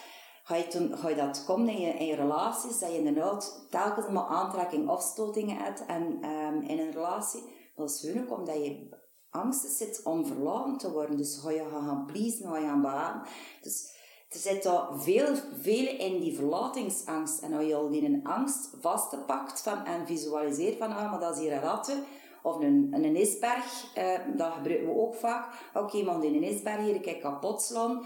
ga 0.46 0.56
je, 0.56 0.68
toen, 0.68 0.98
ga 0.98 1.10
je 1.10 1.16
dat 1.16 1.46
komen 1.46 1.70
in 1.70 1.82
je, 1.82 1.94
in 1.94 2.16
relaties, 2.16 2.80
dat 2.80 2.92
je 2.92 2.98
inderdaad 2.98 3.68
telkens 3.70 4.10
maar 4.10 4.26
aantrekking, 4.26 4.90
afstotingen 4.90 5.58
hebt 5.58 5.86
en, 5.86 6.30
um, 6.30 6.62
in 6.62 6.80
een 6.80 6.92
relatie. 6.92 7.44
Dat 7.76 7.90
is 7.90 8.02
hun 8.02 8.32
omdat 8.32 8.56
je 8.56 8.90
angst 9.30 9.78
zit 9.78 10.02
om 10.04 10.26
verlaten 10.26 10.78
te 10.78 10.92
worden. 10.92 11.18
Dus 11.18 11.38
ga 11.38 11.52
je 11.52 11.66
gaan 11.72 12.06
pleasen, 12.06 12.50
ga 12.50 12.58
je 12.58 12.66
gaan 12.66 12.82
behagen. 12.82 13.22
Dus 13.62 13.94
er 14.30 14.40
zit 14.40 14.64
daar 14.64 15.00
veel, 15.00 15.36
veel 15.62 15.98
in 15.98 16.20
die 16.20 16.36
verlatingsangst. 16.36 17.42
En 17.42 17.54
als 17.54 17.66
je 17.66 17.76
al 17.76 17.90
die 17.90 18.06
een 18.06 18.26
angst 18.26 18.70
vastpakt 18.82 19.62
van, 19.62 19.86
en 19.86 20.08
visualiseert 20.08 20.78
van, 20.78 20.96
ah, 20.96 21.12
maar 21.12 21.20
dat 21.20 21.36
is 21.36 21.42
hier 21.42 21.54
een 21.54 21.62
ratten, 21.62 22.04
of 22.44 22.60
een, 22.60 22.90
een 22.92 23.16
isberg, 23.16 23.92
eh, 23.96 24.20
dat 24.36 24.54
gebruiken 24.54 24.88
we 24.88 25.00
ook 25.00 25.16
vaak. 25.16 25.70
Oké, 25.74 25.86
okay, 25.86 26.02
maar 26.02 26.20
die 26.20 26.36
een 26.36 26.44
isberg 26.44 26.82
hier, 26.82 27.08
ik 27.08 27.20
kapot 27.20 27.62
slaan. 27.62 28.04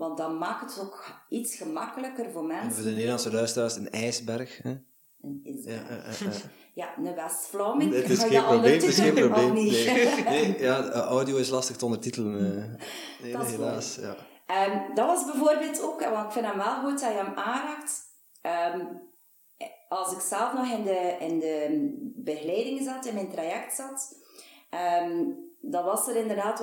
Want 0.00 0.16
dan 0.16 0.38
maakt 0.38 0.74
het 0.74 0.84
ook 0.84 1.04
iets 1.28 1.56
gemakkelijker 1.56 2.30
voor 2.30 2.44
mensen. 2.44 2.68
En 2.68 2.74
voor 2.74 2.82
de 2.82 2.90
Nederlandse 2.90 3.32
luisteraars, 3.32 3.76
een 3.76 3.90
ijsberg. 3.90 4.62
Hè? 4.62 4.70
Een 5.22 5.40
ijsberg. 5.44 5.88
Ja, 5.88 6.26
uh, 6.26 6.34
uh, 6.34 6.40
ja 6.80 6.98
een 6.98 7.14
West-Vlaming. 7.14 7.94
Het 7.94 8.10
is 8.10 8.22
geen 8.24 8.44
probleem, 8.44 8.72
het 8.72 8.82
is 8.82 8.98
geen 8.98 9.14
probleem. 9.14 9.52
Nee. 9.52 10.24
nee. 10.24 10.58
ja, 10.58 10.90
audio 10.90 11.36
is 11.36 11.48
lastig 11.48 11.76
te 11.76 11.84
ondertitelen. 11.84 12.78
Nee, 13.22 13.32
dat 13.32 13.46
helaas. 13.46 13.98
Ja. 14.00 14.14
Um, 14.66 14.94
dat 14.94 15.06
was 15.06 15.24
bijvoorbeeld 15.24 15.82
ook, 15.82 16.00
want 16.00 16.26
ik 16.26 16.32
vind 16.32 16.46
hem 16.46 16.56
wel 16.56 16.80
goed 16.80 17.00
dat 17.00 17.10
je 17.10 17.16
hem 17.16 17.34
aanraakt. 17.34 18.00
Um, 18.74 19.00
als 19.88 20.12
ik 20.12 20.20
zelf 20.20 20.52
nog 20.52 20.70
in 20.72 20.84
de, 20.84 21.16
in 21.18 21.38
de 21.38 21.92
begeleiding 22.16 22.82
zat, 22.82 23.06
in 23.06 23.14
mijn 23.14 23.30
traject 23.30 23.74
zat, 23.74 24.16
um, 25.02 25.36
dan 25.60 25.84
was 25.84 26.08
er 26.08 26.16
inderdaad 26.16 26.60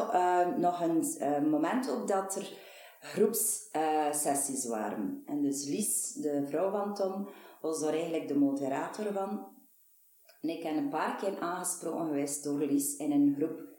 nog 0.57 0.81
een 0.81 1.49
moment 1.49 1.89
ook 1.89 2.07
dat 2.07 2.35
er 2.35 2.65
groepssessies 2.99 4.65
waren. 4.65 5.23
En 5.25 5.41
dus 5.41 5.65
Lies, 5.65 6.13
de 6.13 6.47
vrouw 6.47 6.71
van 6.71 6.93
Tom, 6.93 7.27
was 7.61 7.79
daar 7.79 7.93
eigenlijk 7.93 8.27
de 8.27 8.37
moderator 8.37 9.13
van. 9.13 9.55
En 10.41 10.49
ik 10.49 10.63
ben 10.63 10.77
een 10.77 10.89
paar 10.89 11.17
keer 11.17 11.39
aangesproken 11.39 12.05
geweest 12.05 12.43
door 12.43 12.59
Lies 12.59 12.95
in 12.95 13.11
een 13.11 13.35
groep. 13.35 13.75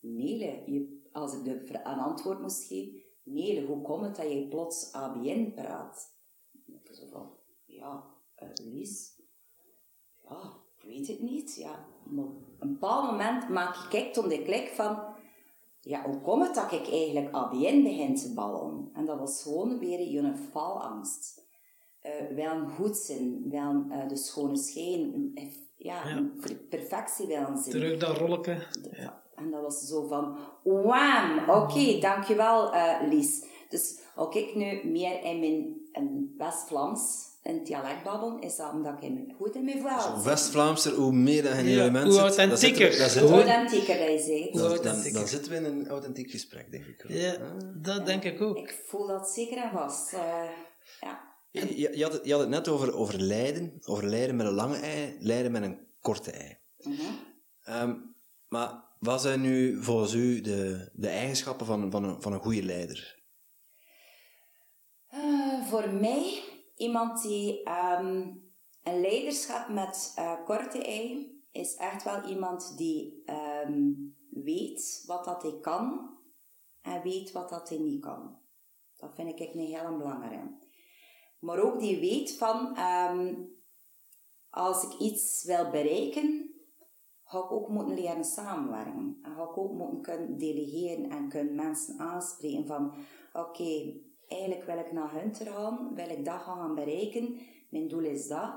Nele, 0.00 0.62
je, 0.66 1.08
als 1.12 1.34
ik 1.34 1.44
de, 1.44 1.68
een 1.72 1.98
antwoord 1.98 2.40
moest 2.40 2.64
geven, 2.64 3.66
hoe 3.66 3.82
komt 3.82 4.04
het 4.04 4.16
dat 4.16 4.32
je 4.32 4.48
plots 4.48 4.92
ABN 4.92 5.52
praat? 5.54 6.16
Zo 6.90 7.06
van, 7.06 7.38
ja, 7.66 8.04
uh, 8.42 8.48
Lies, 8.54 9.22
ja, 10.22 10.62
ik 10.78 10.84
weet 10.84 11.06
het 11.06 11.20
niet. 11.20 11.56
Ja, 11.56 11.86
maar 12.04 12.24
op 12.24 12.60
een 12.60 12.72
bepaald 12.72 13.10
moment 13.10 13.48
maak 13.48 13.92
ik 13.92 14.12
toen 14.12 14.28
de 14.28 14.42
klik 14.42 14.68
van, 14.68 15.11
ja, 15.84 16.02
hoe 16.04 16.20
komt 16.20 16.46
het 16.46 16.54
dat 16.54 16.72
ik 16.72 16.90
eigenlijk 16.90 17.34
ABN 17.34 17.82
begin 17.82 18.14
te 18.14 18.32
ballen? 18.34 18.90
En 18.94 19.04
dat 19.04 19.18
was 19.18 19.42
gewoon 19.42 19.78
weer 19.78 20.08
je 20.08 20.34
faalangst. 20.52 21.40
Uh, 22.02 22.36
wel 22.36 22.54
een 22.54 22.68
goed 22.68 22.96
zin, 22.96 23.46
wel 23.50 23.84
uh, 23.88 24.08
de 24.08 24.16
schone 24.16 24.56
schijn, 24.56 25.30
eh, 25.34 25.44
ja, 25.76 26.08
ja. 26.08 26.30
perfectie 26.68 27.26
wel 27.26 27.48
een 27.48 27.58
zin. 27.58 27.72
Terug 27.72 27.98
dat 27.98 28.16
rolletje. 28.16 28.66
Ja. 28.92 29.22
En 29.34 29.50
dat 29.50 29.62
was 29.62 29.80
zo 29.80 30.06
van, 30.06 30.38
wam, 30.62 31.38
oké, 31.38 31.58
okay, 31.58 32.00
dankjewel 32.00 32.74
uh, 32.74 33.00
Lies. 33.08 33.44
Dus 33.68 34.00
ook 34.16 34.34
ik 34.34 34.54
nu 34.54 34.80
meer 34.84 35.24
in 35.24 35.38
mijn 35.40 36.34
West-Vlaams 36.38 37.31
in 37.42 37.64
dialect 37.64 38.02
babbelen, 38.02 38.40
is 38.40 38.56
dat 38.56 38.72
omdat 38.72 39.02
ik 39.02 39.34
goed 39.36 39.54
in 39.54 39.64
mijn 39.64 39.80
vrouw 39.80 40.22
West-Vlaamser, 40.22 40.94
hoe 40.94 41.12
meer 41.12 41.42
dat 41.42 41.52
je 41.52 41.58
in 41.58 41.64
je 41.64 41.80
element 41.80 42.08
Hoe 42.08 42.18
authentieker. 42.18 43.20
Hoe 43.20 43.30
authentieker 43.30 43.98
dat 43.98 44.08
je 44.08 44.18
zegt. 44.18 44.54
Dan, 44.54 44.82
dan, 44.82 45.12
dan, 45.12 45.26
zitten 45.26 45.52
we 45.52 45.58
in 45.58 45.64
een 45.64 45.88
authentiek 45.88 46.30
gesprek, 46.30 46.70
denk 46.70 46.84
ik. 46.86 47.04
Ja, 47.08 47.36
dat 47.74 48.06
denk 48.06 48.24
ik 48.24 48.40
ook. 48.40 48.56
Ik 48.56 48.82
voel 48.86 49.06
dat 49.06 49.30
zeker 49.30 49.56
en 49.56 49.70
vast. 49.70 50.12
Uh, 50.12 50.20
ja. 51.00 51.20
Je, 51.50 51.96
je, 51.96 52.02
had 52.02 52.12
het, 52.12 52.24
je 52.24 52.32
had 52.32 52.40
het 52.40 52.48
net 52.50 52.68
over, 52.68 52.94
over 52.94 53.20
lijden, 53.20 53.80
over 53.84 54.06
lijden 54.06 54.36
met 54.36 54.46
een 54.46 54.52
lange 54.52 54.76
ei, 54.76 55.16
lijden 55.20 55.52
met 55.52 55.62
een 55.62 55.78
korte 56.00 56.30
ei. 56.30 56.56
Mm 56.78 56.96
-hmm. 56.96 57.80
um, 57.80 58.14
maar 58.48 58.84
wat 58.98 59.20
zijn 59.20 59.40
nu 59.40 59.82
volgens 59.82 60.14
u 60.14 60.40
de, 60.40 60.90
de 60.92 61.08
eigenschappen 61.08 61.66
van, 61.66 61.90
van, 61.90 62.04
een, 62.04 62.22
van 62.22 62.32
een 62.32 62.40
goede 62.40 62.62
leider? 62.62 63.20
Uh, 65.14 65.66
voor 65.68 65.88
mij 65.88 66.42
Iemand 66.82 67.22
die 67.22 67.70
um, 67.70 68.42
een 68.82 69.00
leiderschap 69.00 69.68
met 69.68 70.14
uh, 70.18 70.44
korte 70.44 70.84
ei 70.84 71.40
is 71.52 71.76
echt 71.76 72.02
wel 72.02 72.24
iemand 72.24 72.76
die 72.76 73.22
um, 73.66 74.16
weet 74.30 75.04
wat 75.06 75.24
dat 75.24 75.42
hij 75.42 75.58
kan 75.60 76.16
en 76.82 77.02
weet 77.02 77.32
wat 77.32 77.48
dat 77.48 77.68
hij 77.68 77.78
niet 77.78 78.00
kan. 78.00 78.38
Dat 78.96 79.10
vind 79.14 79.40
ik 79.40 79.54
een 79.54 79.60
heel 79.60 79.96
belangrijk. 79.96 80.50
Maar 81.38 81.58
ook 81.58 81.80
die 81.80 82.00
weet 82.00 82.36
van, 82.36 82.78
um, 82.78 83.50
als 84.50 84.84
ik 84.84 84.98
iets 84.98 85.44
wil 85.44 85.70
bereiken, 85.70 86.54
ga 87.24 87.38
ik 87.38 87.52
ook 87.52 87.68
moeten 87.68 87.94
leren 87.94 88.24
samenwerken. 88.24 89.18
En 89.22 89.34
ga 89.34 89.42
ik 89.42 89.58
ook 89.58 89.72
moeten 89.72 90.00
kunnen 90.00 90.38
delegeren 90.38 91.10
en 91.10 91.28
kunnen 91.28 91.54
mensen 91.54 91.98
aanspreken 91.98 92.66
van, 92.66 92.94
oké, 93.32 93.94
eigenlijk 94.32 94.64
wil 94.64 94.78
ik 94.78 94.92
naar 94.92 95.12
Hunter 95.12 95.46
gaan, 95.46 95.94
wil 95.94 96.08
ik 96.08 96.24
dat 96.24 96.40
gaan 96.40 96.74
bereiken. 96.74 97.38
Mijn 97.70 97.88
doel 97.88 98.04
is 98.04 98.28
dat. 98.28 98.54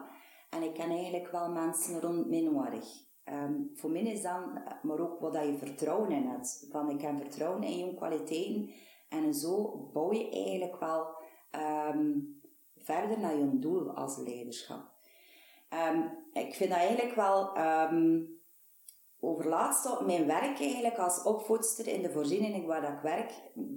En 0.49 0.63
ik 0.63 0.73
ken 0.73 0.89
eigenlijk 0.89 1.31
wel 1.31 1.51
mensen 1.51 2.01
rond 2.01 2.29
mij 2.29 2.41
nodig. 2.41 3.03
Ehm, 3.23 3.53
voor 3.73 3.89
mij 3.89 4.01
is 4.01 4.21
dan, 4.21 4.61
maar 4.81 4.99
ook 4.99 5.19
wat 5.19 5.33
je 5.33 5.57
vertrouwen 5.57 6.11
in 6.11 6.27
hebt. 6.27 6.67
Van 6.71 6.89
ik 6.89 7.01
heb 7.01 7.17
vertrouwen 7.17 7.63
in 7.63 7.77
je 7.77 7.93
kwaliteiten. 7.95 8.69
En 9.09 9.33
zo 9.33 9.77
bouw 9.93 10.13
je 10.13 10.29
eigenlijk 10.29 10.79
wel 10.79 11.07
ehm, 11.51 12.19
verder 12.77 13.19
naar 13.19 13.37
je 13.37 13.59
doel 13.59 13.91
als 13.91 14.17
leiderschap. 14.17 14.93
Ehm, 15.69 16.01
ik 16.33 16.53
vind 16.53 16.69
dat 16.69 16.79
eigenlijk 16.79 17.15
wel 17.15 17.55
overlaatst 19.25 19.91
op 19.91 20.05
mijn 20.05 20.25
werk 20.25 20.59
eigenlijk 20.59 20.97
als 20.97 21.23
opvoedster 21.23 21.87
in 21.87 22.01
de 22.01 22.11
voorziening 22.11 22.65
waar 22.65 22.93
ik 22.93 23.01
werk, 23.01 23.31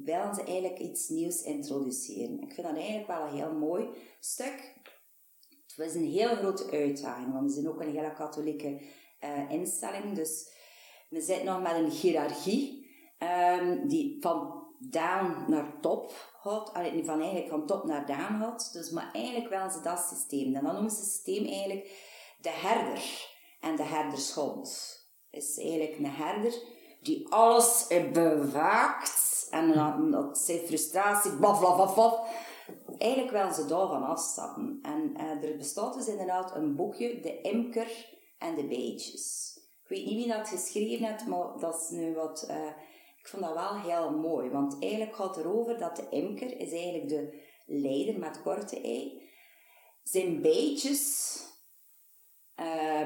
willen 0.05 0.35
ze 0.35 0.43
eigenlijk 0.43 0.79
iets 0.79 1.09
nieuws 1.09 1.43
introduceren. 1.43 2.41
Ik 2.41 2.53
vind 2.53 2.67
dat 2.67 2.77
eigenlijk 2.77 3.07
wel 3.07 3.23
een 3.23 3.35
heel 3.35 3.53
mooi 3.53 3.89
stuk. 4.21 4.77
Het 5.77 5.87
is 5.87 5.95
een 5.95 6.11
heel 6.11 6.37
grote 6.37 6.71
uitdaging, 6.71 7.33
want 7.33 7.47
we 7.47 7.53
zijn 7.53 7.69
ook 7.69 7.81
een 7.81 7.95
hele 7.95 8.13
katholieke 8.13 8.81
uh, 9.25 9.51
instelling, 9.51 10.15
dus 10.15 10.53
we 11.09 11.21
zitten 11.21 11.45
nog 11.45 11.63
met 11.63 11.73
een 11.73 11.91
hiërarchie 11.91 12.91
um, 13.19 13.89
die 13.89 14.17
van 14.21 14.67
down 14.79 15.45
naar 15.51 15.81
top 15.81 16.13
gaat, 16.41 16.73
allee, 16.73 17.05
van 17.05 17.21
eigenlijk 17.21 17.51
van 17.51 17.67
top 17.67 17.85
naar 17.85 18.07
down 18.07 18.39
gaat, 18.41 18.73
dus 18.73 18.91
maar 18.91 19.11
eigenlijk 19.13 19.49
willen 19.49 19.71
ze 19.71 19.81
dat 19.81 20.07
systeem. 20.09 20.55
En 20.55 20.65
dan 20.65 20.73
noemen 20.73 20.91
ze 20.91 21.01
het 21.01 21.07
systeem 21.07 21.45
eigenlijk 21.47 21.87
de 22.41 22.51
herder 22.51 23.29
en 23.61 23.77
de 23.77 23.83
herdershond 23.83 24.98
is 25.31 25.59
eigenlijk 25.59 25.99
een 25.99 26.07
herder 26.07 26.55
die 27.03 27.29
alles 27.29 27.87
bewaakt 28.13 29.47
en 29.51 29.73
dat 30.11 30.39
zijn 30.39 30.59
frustratie, 30.59 31.37
blaf, 31.37 31.59
blaf, 31.59 31.95
blaf, 31.95 32.21
Eigenlijk 32.99 33.33
willen 33.33 33.55
ze 33.55 33.67
daarvan 33.67 34.03
afstappen. 34.03 34.79
En 34.83 35.15
uh, 35.17 35.51
er 35.51 35.57
bestaat 35.57 35.95
dus 35.95 36.09
inderdaad 36.09 36.57
een 36.57 36.77
boekje, 36.77 37.21
De 37.21 37.41
Imker 37.41 38.17
en 38.39 38.55
de 38.55 38.67
Beetjes. 38.67 39.57
Ik 39.83 39.89
weet 39.89 40.05
niet 40.05 40.17
wie 40.17 40.29
dat 40.29 40.49
geschreven 40.49 41.07
heeft, 41.07 41.27
maar 41.27 41.59
dat 41.59 41.81
is 41.81 41.89
nu 41.89 42.15
wat... 42.15 42.47
Uh, 42.51 42.67
ik 43.19 43.29
vond 43.29 43.43
dat 43.43 43.55
wel 43.55 43.81
heel 43.81 44.11
mooi, 44.11 44.51
want 44.51 44.83
eigenlijk 44.83 45.15
gaat 45.15 45.37
erover 45.37 45.79
dat 45.79 45.97
de 45.97 46.09
imker 46.11 46.61
is 46.61 46.73
eigenlijk 46.73 47.09
de 47.09 47.43
leider 47.67 48.19
met 48.19 48.43
korte 48.43 48.81
ei. 48.81 49.23
Zijn 50.03 50.41
beetjes 50.41 51.37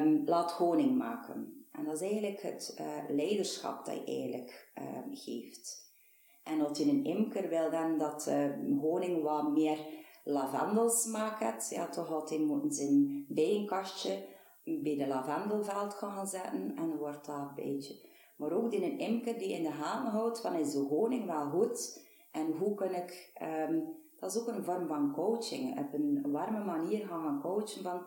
um, 0.00 0.22
laat 0.24 0.52
honing 0.52 0.98
maken. 0.98 1.61
En 1.72 1.84
dat 1.84 1.94
is 1.94 2.10
eigenlijk 2.10 2.42
het 2.42 2.76
uh, 2.80 3.16
leiderschap 3.16 3.84
dat 3.84 3.94
je 3.94 4.04
eigenlijk 4.04 4.72
uh, 4.78 5.16
geeft. 5.18 5.90
En 6.44 6.58
dat 6.58 6.78
je 6.78 6.84
een 6.84 7.04
imker 7.04 7.48
wil 7.48 7.70
dan 7.70 7.98
dat 7.98 8.26
uh, 8.28 8.80
honing 8.80 9.22
wat 9.22 9.50
meer 9.52 9.78
lavendelsmaak 10.24 11.40
heeft, 11.40 11.70
ja, 11.70 11.88
toch 11.88 12.08
had 12.08 12.30
hij 12.30 12.38
moeten 12.38 12.72
zijn 12.72 13.24
bijenkastje 13.28 14.24
bij 14.64 14.96
de 14.96 15.06
lavendelveld 15.06 15.94
gaan 15.94 16.26
zetten 16.26 16.76
en 16.76 16.76
dan 16.76 16.96
wordt 16.96 17.26
dat 17.26 17.36
een 17.36 17.54
beetje. 17.54 18.10
Maar 18.36 18.52
ook 18.52 18.70
die 18.70 18.84
een 18.84 18.98
imker 18.98 19.38
die 19.38 19.52
in 19.52 19.62
de 19.62 19.70
haan 19.70 20.06
houdt 20.06 20.40
van 20.40 20.54
is 20.54 20.72
de 20.72 20.78
honing 20.78 21.26
wel 21.26 21.50
goed 21.50 22.06
en 22.32 22.52
hoe 22.52 22.74
kan 22.74 22.94
ik, 22.94 23.32
um, 23.70 23.84
dat 24.16 24.34
is 24.34 24.40
ook 24.40 24.48
een 24.48 24.64
vorm 24.64 24.86
van 24.86 25.12
coaching, 25.12 25.78
op 25.78 25.92
een 25.92 26.30
warme 26.30 26.64
manier 26.64 27.06
gaan, 27.06 27.22
gaan 27.22 27.40
coachen 27.40 27.82
van, 27.82 28.02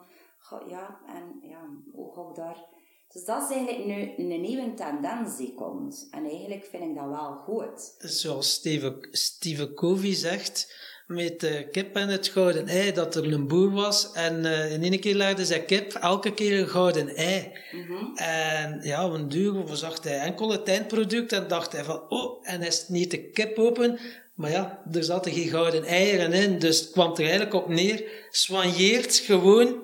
ja, 0.68 1.00
en 1.08 1.40
ja, 1.42 1.70
hoe 1.94 2.14
ga 2.14 2.30
ik 2.30 2.36
daar 2.36 2.75
dus 3.16 3.26
dat 3.26 3.50
is 3.50 3.56
eigenlijk 3.56 3.86
nu 3.86 4.34
een 4.34 4.42
nieuwe 4.42 4.74
tendens 4.74 5.38
die 5.38 5.54
komt. 5.54 6.08
En 6.12 6.30
eigenlijk 6.30 6.66
vind 6.72 6.84
ik 6.84 6.96
dat 6.96 7.10
wel 7.10 7.34
goed. 7.46 7.96
Zoals 7.98 8.52
Steve, 8.52 9.08
Steve 9.12 9.74
Covey 9.74 10.14
zegt, 10.14 10.74
met 11.08 11.40
de 11.40 11.68
kip 11.72 11.96
en 11.96 12.08
het 12.08 12.28
gouden 12.28 12.68
ei, 12.68 12.92
dat 12.92 13.16
er 13.16 13.34
een 13.34 13.48
boer 13.48 13.72
was. 13.72 14.12
En 14.12 14.46
uh, 14.46 14.72
in 14.72 14.84
één 14.84 15.00
keer 15.00 15.16
legde 15.16 15.46
zijn 15.46 15.66
kip 15.66 15.94
elke 15.94 16.34
keer 16.34 16.60
een 16.60 16.68
gouden 16.68 17.16
ei. 17.16 17.52
Mm 17.72 18.16
En 18.16 18.80
ja, 18.84 19.04
een 19.04 19.30
duur 19.30 19.76
zag 19.76 20.04
hij 20.04 20.20
enkel 20.20 20.52
het 20.52 20.68
eindproduct 20.68 21.32
en 21.32 21.48
dacht 21.48 21.72
hij 21.72 21.84
van, 21.84 22.10
oh, 22.10 22.40
en 22.42 22.62
is 22.62 22.88
niet 22.88 23.12
de 23.12 23.30
kip 23.30 23.58
open. 23.58 24.00
Maar 24.34 24.52
ja, 24.52 24.82
er 24.92 25.04
zaten 25.04 25.32
geen 25.32 25.50
gouden 25.50 25.84
eieren 25.84 26.34
in, 26.34 26.60
dus 26.60 26.80
het 26.80 26.92
kwam 26.92 27.12
er 27.12 27.20
eigenlijk 27.20 27.54
op 27.54 27.68
neer. 27.68 28.04
Soigneert 28.30 29.16
gewoon 29.16 29.76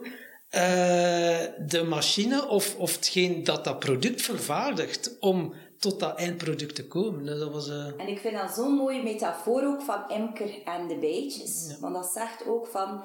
uh, 0.55 1.39
de 1.67 1.83
machine 1.87 2.47
of, 2.47 2.75
of 2.77 2.95
hetgeen 2.95 3.43
dat 3.43 3.63
dat 3.63 3.79
product 3.79 4.21
vervaardigt 4.21 5.17
om 5.19 5.53
tot 5.79 5.99
dat 5.99 6.17
eindproduct 6.17 6.75
te 6.75 6.87
komen. 6.87 7.25
Dat 7.25 7.51
was, 7.51 7.67
uh... 7.67 7.99
En 7.99 8.07
ik 8.07 8.19
vind 8.19 8.37
dat 8.37 8.51
zo'n 8.51 8.73
mooie 8.73 9.03
metafoor 9.03 9.63
ook 9.63 9.81
van 9.81 10.09
Imker 10.09 10.63
en 10.63 10.87
de 10.87 10.97
beetjes. 10.97 11.77
Want 11.79 11.93
dat 11.93 12.11
zegt 12.13 12.47
ook 12.47 12.67
van 12.67 13.03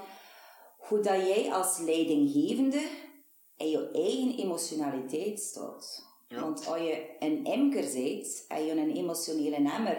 hoe 0.78 1.00
dat 1.00 1.26
jij 1.26 1.52
als 1.52 1.78
leidinggevende 1.78 2.88
in 3.56 3.70
je 3.70 3.90
eigen 3.90 4.38
emotionaliteit 4.38 5.40
staat. 5.40 6.04
Want 6.28 6.66
als 6.66 6.78
je 6.78 7.16
een 7.18 7.44
imker 7.44 7.92
bent 7.92 8.44
en 8.48 8.64
je 8.64 8.70
een 8.70 8.96
emotionele 8.96 9.56
emmer 9.56 9.98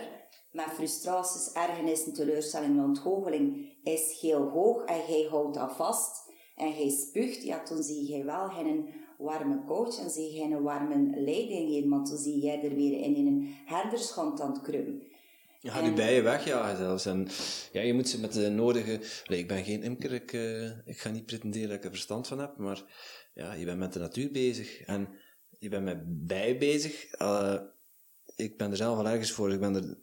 met 0.51 0.65
frustraties, 0.73 1.51
ergernissen, 1.53 2.13
teleurstellingen 2.13 2.77
en 2.77 2.83
ontgoocheling 2.83 3.75
is 3.83 4.19
heel 4.19 4.49
hoog 4.49 4.83
en 4.83 5.01
jij 5.07 5.27
houdt 5.29 5.55
dat 5.55 5.75
vast 5.75 6.26
en 6.57 6.73
hij 6.73 6.89
spuugt, 6.89 7.43
ja, 7.43 7.63
toen 7.63 7.83
zie 7.83 8.11
je 8.11 8.23
wel 8.23 8.49
geen 8.49 8.89
warme 9.17 9.63
coach 9.65 9.99
en 9.99 10.09
zie 10.09 10.31
je 10.31 10.39
geen 10.39 10.61
warme 10.61 11.21
leiding 11.21 11.89
want 11.89 12.07
toen 12.07 12.17
zie 12.17 12.39
jij 12.39 12.63
er 12.63 12.75
weer 12.75 12.99
in, 12.99 13.15
in 13.15 13.27
een 13.27 13.55
herderschand 13.65 14.41
aan 14.41 14.51
het 14.51 14.61
krummen. 14.61 15.01
Je 15.59 15.69
gaat 15.69 15.85
je 15.85 15.93
bijen 15.93 16.23
wegjagen 16.23 16.77
zelfs. 16.77 17.05
En 17.05 17.27
ja, 17.71 17.81
je 17.81 17.93
moet 17.93 18.09
ze 18.09 18.19
met 18.19 18.33
de 18.33 18.49
nodige... 18.49 18.99
ik 19.27 19.47
ben 19.47 19.63
geen 19.63 19.83
imker, 19.83 20.11
ik, 20.11 20.33
uh, 20.33 20.87
ik 20.87 20.99
ga 20.99 21.09
niet 21.09 21.25
pretenderen 21.25 21.67
dat 21.67 21.77
ik 21.77 21.83
er 21.83 21.89
verstand 21.89 22.27
van 22.27 22.39
heb, 22.39 22.57
maar 22.57 22.83
ja, 23.33 23.53
je 23.53 23.65
bent 23.65 23.79
met 23.79 23.93
de 23.93 23.99
natuur 23.99 24.31
bezig. 24.31 24.81
En 24.81 25.09
je 25.59 25.69
bent 25.69 25.83
met 25.83 26.27
bijen 26.27 26.57
bezig. 26.57 27.19
Uh, 27.21 27.59
ik 28.35 28.57
ben 28.57 28.71
er 28.71 28.77
zelf 28.77 28.97
allergisch 28.97 29.31
voor. 29.31 29.53
Ik, 29.53 29.59
ben 29.59 29.75
er, 29.75 29.97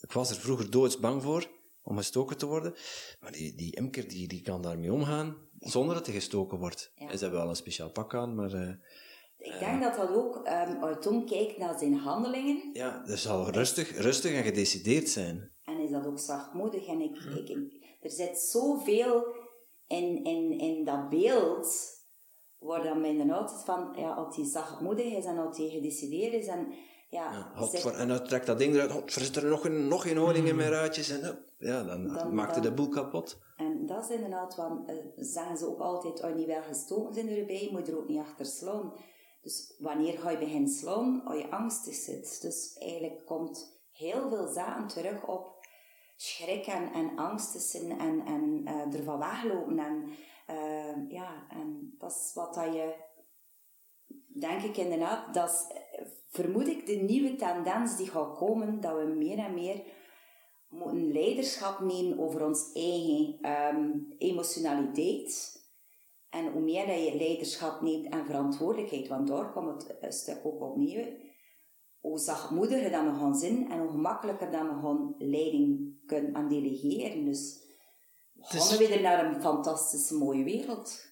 ik 0.00 0.12
was 0.12 0.30
er 0.30 0.36
vroeger 0.36 0.70
doodsbang 0.70 1.22
voor, 1.22 1.50
om 1.82 1.96
gestoken 1.96 2.36
te 2.36 2.46
worden. 2.46 2.74
Maar 3.20 3.32
die, 3.32 3.54
die 3.54 3.76
imker, 3.76 4.08
die, 4.08 4.28
die 4.28 4.42
kan 4.42 4.62
daarmee 4.62 4.92
omgaan 4.92 5.36
zonder 5.62 5.94
dat 5.94 6.06
hij 6.06 6.14
gestoken 6.14 6.58
wordt. 6.58 6.92
Ja. 6.94 7.16
Ze 7.16 7.22
hebben 7.22 7.40
wel 7.40 7.48
een 7.48 7.56
speciaal 7.56 7.90
pak 7.90 8.14
aan, 8.14 8.34
maar... 8.34 8.54
Uh, 8.54 8.68
ik 9.38 9.58
denk 9.58 9.82
dat 9.82 9.96
dat 9.96 10.08
ook, 10.08 10.48
um, 10.48 11.00
Tom 11.00 11.26
kijkt 11.26 11.58
naar 11.58 11.78
zijn 11.78 11.94
handelingen... 11.94 12.70
Ja, 12.72 13.02
dat 13.06 13.18
zal 13.18 13.50
rustig, 13.50 13.96
rustig 13.96 14.32
en 14.32 14.42
gedecideerd 14.42 15.08
zijn. 15.08 15.50
En 15.64 15.78
is 15.78 15.90
dat 15.90 16.06
ook 16.06 16.18
zachtmoedig. 16.18 16.86
En 16.86 17.00
ik, 17.00 17.16
ik, 17.16 17.72
er 18.00 18.10
zit 18.10 18.38
zoveel 18.38 19.36
in, 19.86 20.24
in, 20.24 20.58
in 20.58 20.84
dat 20.84 21.08
beeld, 21.08 22.00
waar 22.58 22.82
dan 22.82 23.00
men 23.00 23.30
altijd 23.30 23.64
van, 23.64 23.92
ja, 23.96 24.10
als 24.10 24.36
hij 24.36 24.44
zachtmoedig 24.44 25.12
is 25.12 25.24
en 25.24 25.38
als 25.38 25.56
hij 25.56 25.68
gedecideerd 25.68 26.32
is 26.32 26.46
en... 26.46 26.74
Ja, 27.08 27.52
ja 27.54 27.66
voor, 27.66 27.92
en 27.92 28.08
dan 28.08 28.24
trekt 28.24 28.46
dat 28.46 28.58
ding 28.58 28.74
eruit, 28.74 29.14
er 29.14 29.22
zit 29.22 29.36
er 29.36 29.44
nog 29.44 29.64
een, 29.64 29.88
nog 29.88 30.02
geen 30.02 30.16
honing 30.16 30.48
in 30.48 30.56
mijn 30.56 30.70
ruitjes 30.70 31.08
en 31.08 31.44
ja, 31.58 31.82
dan, 31.82 32.08
dan 32.08 32.34
maakt 32.34 32.54
hij 32.54 32.62
de 32.62 32.72
boel 32.72 32.88
kapot. 32.88 33.38
En 33.62 33.86
dat 33.86 34.04
is 34.04 34.10
inderdaad, 34.10 34.54
want 34.54 34.90
uh, 34.90 34.96
zeggen 35.16 35.56
ze 35.56 35.66
ook 35.66 35.80
altijd, 35.80 36.22
als 36.22 36.30
je 36.30 36.36
niet 36.36 36.46
wel 36.46 36.62
gestoken 36.62 37.14
zijn 37.14 37.28
erbij, 37.28 37.68
moet 37.70 37.86
je 37.86 37.92
er 37.92 37.98
ook 37.98 38.08
niet 38.08 38.18
achter 38.18 38.46
slaan. 38.46 38.92
Dus 39.42 39.74
wanneer 39.78 40.18
ga 40.18 40.30
je 40.30 40.38
beginnen 40.38 40.70
slaan? 40.70 41.24
Als 41.24 41.38
je 41.38 41.50
angstig 41.50 41.94
zit. 41.94 42.42
Dus 42.42 42.76
eigenlijk 42.78 43.26
komt 43.26 43.80
heel 43.90 44.28
veel 44.28 44.46
zaken 44.46 44.86
terug 44.86 45.26
op 45.26 45.66
schrik 46.16 46.66
en, 46.66 46.92
en 46.92 47.16
angsten 47.16 47.98
en, 47.98 48.26
en 48.26 48.62
uh, 48.64 48.94
ervan 48.94 49.18
weglopen. 49.18 49.78
En, 49.78 50.08
uh, 50.50 51.10
ja, 51.10 51.46
en 51.48 51.94
dat 51.98 52.10
is 52.10 52.30
wat 52.34 52.54
dat 52.54 52.74
je, 52.74 52.94
denk 54.26 54.62
ik 54.62 54.76
inderdaad, 54.76 55.34
dat 55.34 55.50
is, 55.50 55.80
vermoed 56.30 56.68
ik 56.68 56.86
de 56.86 56.96
nieuwe 56.96 57.36
tendens 57.36 57.96
die 57.96 58.08
gaat 58.08 58.36
komen, 58.36 58.80
dat 58.80 58.96
we 58.96 59.04
meer 59.04 59.38
en 59.38 59.54
meer 59.54 59.82
moeten 60.72 61.12
leiderschap 61.12 61.80
nemen 61.80 62.18
over 62.18 62.44
ons 62.44 62.72
eigen 62.72 63.50
um, 63.76 64.14
emotionaliteit. 64.18 65.60
En 66.30 66.52
hoe 66.52 66.62
meer 66.62 66.86
dat 66.86 67.04
je 67.04 67.16
leiderschap 67.16 67.80
neemt 67.80 68.12
en 68.12 68.26
verantwoordelijkheid, 68.26 69.08
want 69.08 69.28
daar 69.28 69.52
komt 69.52 69.82
het 69.82 69.96
een 70.00 70.12
stuk 70.12 70.40
ook 70.42 70.60
opnieuw, 70.60 71.04
hoe 72.00 72.18
zachtmoediger 72.18 72.90
dat 72.90 73.04
we 73.04 73.18
gaan 73.18 73.34
zijn 73.34 73.70
en 73.70 73.78
hoe 73.78 73.90
gemakkelijker 73.90 74.50
dat 74.50 74.62
we 74.62 74.80
gaan 74.82 75.14
leiding 75.18 75.94
kunnen 76.06 76.34
aan 76.34 76.48
delegeren. 76.48 77.24
Dus 77.24 77.60
we 78.32 78.44
gaan 78.44 78.78
dus, 78.78 78.88
weer 78.88 79.00
naar 79.00 79.24
een 79.24 79.40
fantastische 79.40 80.14
mooie 80.14 80.44
wereld. 80.44 81.06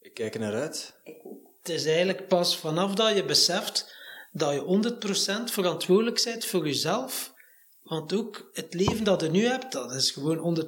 Ik 0.00 0.14
kijk 0.14 0.34
er 0.34 0.40
naar 0.40 0.54
uit. 0.54 1.00
Ik 1.04 1.20
ook. 1.24 1.50
Het 1.58 1.68
is 1.68 1.86
eigenlijk 1.86 2.28
pas 2.28 2.58
vanaf 2.58 2.94
dat 2.94 3.16
je 3.16 3.24
beseft 3.24 3.96
dat 4.32 4.52
je 4.52 5.42
100% 5.42 5.52
verantwoordelijk 5.52 6.22
bent 6.24 6.44
voor 6.44 6.66
jezelf, 6.66 7.34
Want 7.90 8.14
ook 8.14 8.50
het 8.52 8.74
leven 8.74 9.04
dat 9.04 9.20
je 9.20 9.30
nu 9.30 9.46
hebt, 9.46 9.72
dat 9.72 9.92
is 9.94 10.10
gewoon 10.10 10.66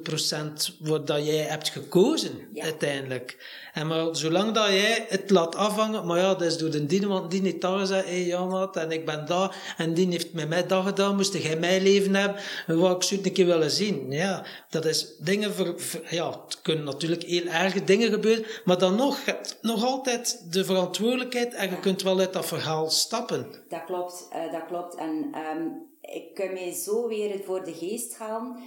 100% 0.71 0.79
wat 0.79 1.07
dat 1.07 1.25
jij 1.25 1.37
hebt 1.37 1.69
gekozen, 1.69 2.31
uiteindelijk. 2.55 3.37
En 3.73 3.87
maar 3.87 4.15
zolang 4.15 4.51
dat 4.51 4.67
jij 4.67 5.05
het 5.09 5.29
laat 5.29 5.55
afhangen, 5.55 6.05
maar 6.05 6.17
ja, 6.17 6.33
dat 6.33 6.41
is 6.41 6.57
door 6.57 6.69
de 6.69 6.85
dien, 6.85 7.07
want 7.07 7.31
die 7.31 7.41
heeft 7.41 7.61
dat 7.61 7.79
gezegd, 7.79 8.09
hé 8.09 8.45
maat, 8.45 8.75
en 8.75 8.91
ik 8.91 9.05
ben 9.05 9.25
daar, 9.25 9.75
en 9.77 9.93
die 9.93 10.07
heeft 10.07 10.33
met 10.33 10.49
mij 10.49 10.67
dat 10.67 10.85
gedaan, 10.85 11.15
moest 11.15 11.33
jij 11.33 11.59
mijn 11.59 11.81
leven 11.81 12.15
hebben, 12.15 12.41
wat 12.67 12.95
ik 12.95 13.03
zou 13.03 13.21
een 13.23 13.33
keer 13.33 13.45
willen 13.45 13.71
zien. 13.71 14.11
Ja, 14.11 14.45
dat 14.69 14.85
is 14.85 15.15
dingen, 15.19 15.53
voor, 15.53 15.75
ja, 16.09 16.29
het 16.29 16.61
kunnen 16.61 16.83
natuurlijk 16.83 17.23
heel 17.23 17.47
erge 17.47 17.83
dingen 17.83 18.09
gebeuren, 18.09 18.45
maar 18.63 18.77
dan 18.77 18.95
nog, 18.95 19.19
nog 19.61 19.83
altijd 19.83 20.45
de 20.51 20.65
verantwoordelijkheid 20.65 21.53
en 21.53 21.69
je 21.69 21.79
kunt 21.79 22.01
wel 22.01 22.19
uit 22.19 22.33
dat 22.33 22.45
verhaal 22.45 22.89
stappen. 22.89 23.47
Dat 23.69 23.83
klopt, 23.85 24.27
uh, 24.33 24.51
dat 24.51 24.65
klopt. 24.67 24.95
En 24.95 25.35
um, 25.57 25.91
ik 26.11 26.33
kan 26.33 26.53
mij 26.53 26.71
zo 26.71 27.07
weer 27.07 27.43
voor 27.43 27.63
de 27.63 27.73
geest 27.73 28.15
gaan. 28.15 28.59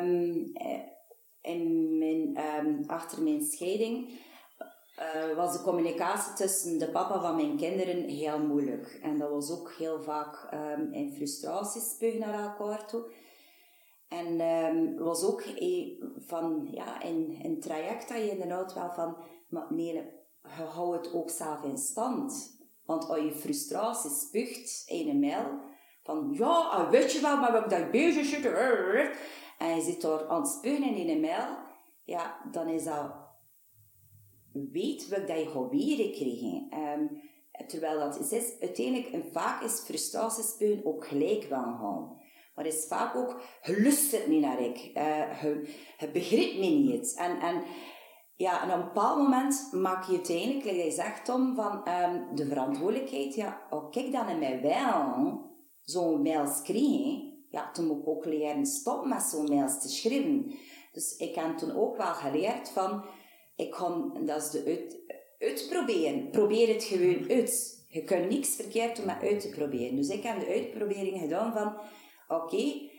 Um, 0.00 0.52
in 1.42 1.98
mijn, 1.98 2.38
um, 2.66 2.84
achter 2.86 3.22
mijn 3.22 3.42
scheiding 3.42 4.08
uh, 4.98 5.36
was 5.36 5.52
de 5.52 5.62
communicatie 5.62 6.32
tussen 6.32 6.78
de 6.78 6.90
papa 6.90 7.20
van 7.20 7.36
mijn 7.36 7.56
kinderen 7.56 8.08
heel 8.08 8.38
moeilijk. 8.38 8.98
En 9.02 9.18
dat 9.18 9.30
was 9.30 9.50
ook 9.50 9.72
heel 9.78 10.02
vaak 10.02 10.48
um, 10.54 10.92
in 10.92 11.12
frustratiespuug 11.14 12.18
naar 12.18 12.42
elkaar 12.42 12.86
toe. 12.86 13.12
En 14.08 14.40
um, 14.40 14.98
was 14.98 15.24
ook 15.24 15.44
van, 16.16 16.68
ja, 16.70 17.02
in 17.02 17.40
een 17.42 17.60
traject 17.60 18.08
dat 18.08 18.16
je 18.16 18.30
inderdaad 18.30 18.74
wel 18.74 18.90
van, 18.90 19.16
maar 19.48 19.66
nee, 19.68 20.02
het 20.92 21.12
ook 21.14 21.30
zelf 21.30 21.62
in 21.62 21.78
stand. 21.78 22.60
Want 22.84 23.08
als 23.08 23.18
je 23.18 23.32
frustratie 23.32 24.10
spuugt 24.10 24.82
in 24.86 25.08
een 25.08 25.20
mail, 25.20 25.60
van 26.02 26.28
ja, 26.32 26.46
ah, 26.46 26.90
weet 26.90 27.12
je 27.12 27.20
wel, 27.20 27.36
maar 27.36 27.62
we 27.62 27.68
dat 27.68 27.90
bezig 27.90 28.24
zitten, 28.24 28.54
en 29.58 29.74
je 29.74 29.82
zit 29.82 30.00
daar 30.00 30.28
aan 30.28 30.40
het 30.40 30.50
spugen 30.50 30.94
in 30.94 31.08
een 31.08 31.20
mail, 31.20 31.56
ja, 32.04 32.40
dan 32.50 32.68
is 32.68 32.84
dat, 32.84 33.12
weet 34.52 35.08
wat 35.08 35.28
dat 35.28 35.38
je 35.38 35.68
weer 35.70 36.10
krijgen. 36.10 36.68
Um, 36.72 37.30
terwijl 37.66 37.98
dat 37.98 38.30
is, 38.30 38.60
uiteindelijk, 38.60 39.12
en 39.12 39.24
vaak 39.32 39.62
is 39.62 39.80
frustratiespugen 39.80 40.86
ook 40.86 41.06
gelijk 41.06 41.44
wel 41.44 41.62
gaan. 41.62 42.20
Maar 42.54 42.66
is 42.66 42.86
vaak 42.88 43.16
ook, 43.16 43.40
je 43.62 43.80
lust 43.80 44.12
het 44.12 44.26
niet 44.26 44.40
naar 44.40 44.60
ik, 44.60 44.90
uh, 44.94 45.42
je, 45.42 46.10
begrijpt 46.12 46.58
me 46.58 46.66
niet. 46.66 47.14
En, 47.14 47.40
en 47.40 47.62
ja, 48.36 48.62
en 48.62 48.70
op 48.70 48.78
een 48.78 48.84
bepaald 48.84 49.18
moment 49.18 49.68
maak 49.72 50.04
je 50.04 50.12
uiteindelijk, 50.12 50.64
like 50.64 50.84
je 50.84 50.90
zegt 50.90 51.24
Tom, 51.24 51.54
van 51.54 51.88
um, 51.88 52.34
de 52.34 52.46
verantwoordelijkheid, 52.46 53.34
ja, 53.34 53.66
oh, 53.70 53.90
kijk 53.90 54.12
dan 54.12 54.28
in 54.28 54.38
mij 54.38 54.62
wel 54.62 55.51
zo'n 55.82 56.22
mails 56.22 56.62
krijgen, 56.62 57.32
ja, 57.50 57.70
toen 57.70 57.86
moet 57.86 57.98
ik 57.98 58.08
ook 58.08 58.24
leren 58.24 58.66
stoppen 58.66 59.08
met 59.08 59.22
zo'n 59.22 59.44
mails 59.44 59.80
te 59.80 59.88
schrijven. 59.88 60.54
Dus 60.92 61.16
ik 61.16 61.34
heb 61.34 61.58
toen 61.58 61.76
ook 61.76 61.96
wel 61.96 62.14
geleerd 62.14 62.68
van, 62.68 63.04
ik 63.56 63.70
kan, 63.70 64.20
dat 64.26 64.42
is 64.42 64.50
de 64.50 64.64
uit, 64.66 65.16
uitproberen. 65.38 66.30
Probeer 66.30 66.68
het 66.68 66.84
gewoon 66.84 67.30
uit. 67.30 67.84
Je 67.88 68.04
kunt 68.04 68.28
niks 68.28 68.48
verkeerd 68.48 68.96
doen 68.96 69.06
met 69.06 69.22
uit 69.22 69.40
te 69.40 69.48
proberen. 69.48 69.96
Dus 69.96 70.08
ik 70.08 70.22
heb 70.22 70.40
de 70.40 70.46
uitprobering 70.46 71.20
gedaan 71.20 71.52
van, 71.52 71.74
oké, 72.36 72.90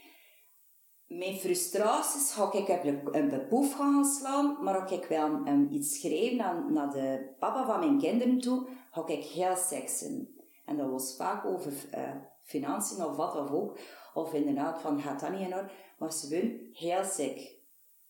mijn 1.08 1.36
frustraties 1.36 2.32
ga 2.32 2.54
ik 2.54 2.70
op 2.70 3.14
een 3.16 3.30
bepoef 3.30 3.74
gaan 3.74 4.06
slaan, 4.06 4.64
maar 4.64 4.82
ook 4.82 4.90
ik 4.90 5.06
wel 5.06 5.48
um, 5.48 5.68
iets 5.72 6.00
schrijven 6.00 6.38
naar, 6.38 6.72
naar 6.72 6.92
de 6.92 7.36
papa 7.40 7.66
van 7.66 7.80
mijn 7.80 8.00
kinderen 8.00 8.40
toe, 8.40 8.68
ga 8.92 9.08
ik 9.08 9.24
heel 9.24 9.56
seksen. 9.56 10.36
En 10.66 10.78
dat 10.78 10.90
was 10.90 11.16
vaak 11.16 11.46
over 11.46 11.74
uh, 11.96 12.16
financiën 12.44 13.06
of 13.06 13.16
wat 13.16 13.36
of 13.36 13.52
ook. 13.52 13.80
Of 14.14 14.34
inderdaad 14.34 14.82
van, 14.82 15.02
gaat 15.02 15.20
dat 15.20 15.32
niet 15.32 15.48
in 15.48 15.56
orde? 15.56 15.72
Maar 15.98 16.14
ze 16.14 16.28
willen 16.28 16.70
heel 16.74 17.04
sick. 17.04 17.56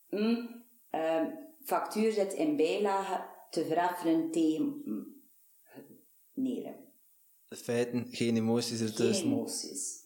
Mm, 0.09 0.63
uh, 0.91 1.21
factuur 1.63 2.11
zit 2.11 2.34
in 2.34 2.55
bijlage 2.55 3.25
te 3.49 3.65
vereffenen 3.65 4.31
tegen 4.31 4.81
mm, 4.86 5.21
neren. 6.34 6.75
De 7.47 7.55
feiten, 7.55 8.07
geen 8.11 8.38
emoties 8.38 8.81
ertussen. 8.81 9.23
Geen 9.23 9.34
emoties. 9.34 10.01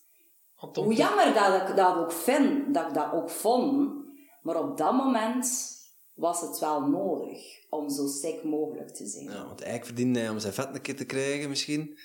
Hoe 0.55 0.93
jammer 0.93 1.33
dat 1.33 1.69
ik 1.69 1.75
dat 1.75 1.97
ook 1.97 2.11
vind, 2.11 2.73
dat 2.73 2.87
ik 2.87 2.93
dat 2.93 3.13
ook 3.13 3.29
vond, 3.29 3.93
maar 4.41 4.59
op 4.59 4.77
dat 4.77 4.93
moment 4.93 5.75
was 6.13 6.41
het 6.41 6.59
wel 6.59 6.81
nodig 6.81 7.65
om 7.69 7.89
zo 7.89 8.07
sick 8.07 8.43
mogelijk 8.43 8.89
te 8.89 9.05
zijn. 9.05 9.23
Ja, 9.23 9.45
want 9.45 9.61
eigenlijk 9.61 9.85
verdiende 9.85 10.19
hij 10.19 10.29
om 10.29 10.39
zijn 10.39 10.53
vet 10.53 10.75
een 10.75 10.81
keer 10.81 10.95
te 10.95 11.05
krijgen 11.05 11.49
misschien. 11.49 11.97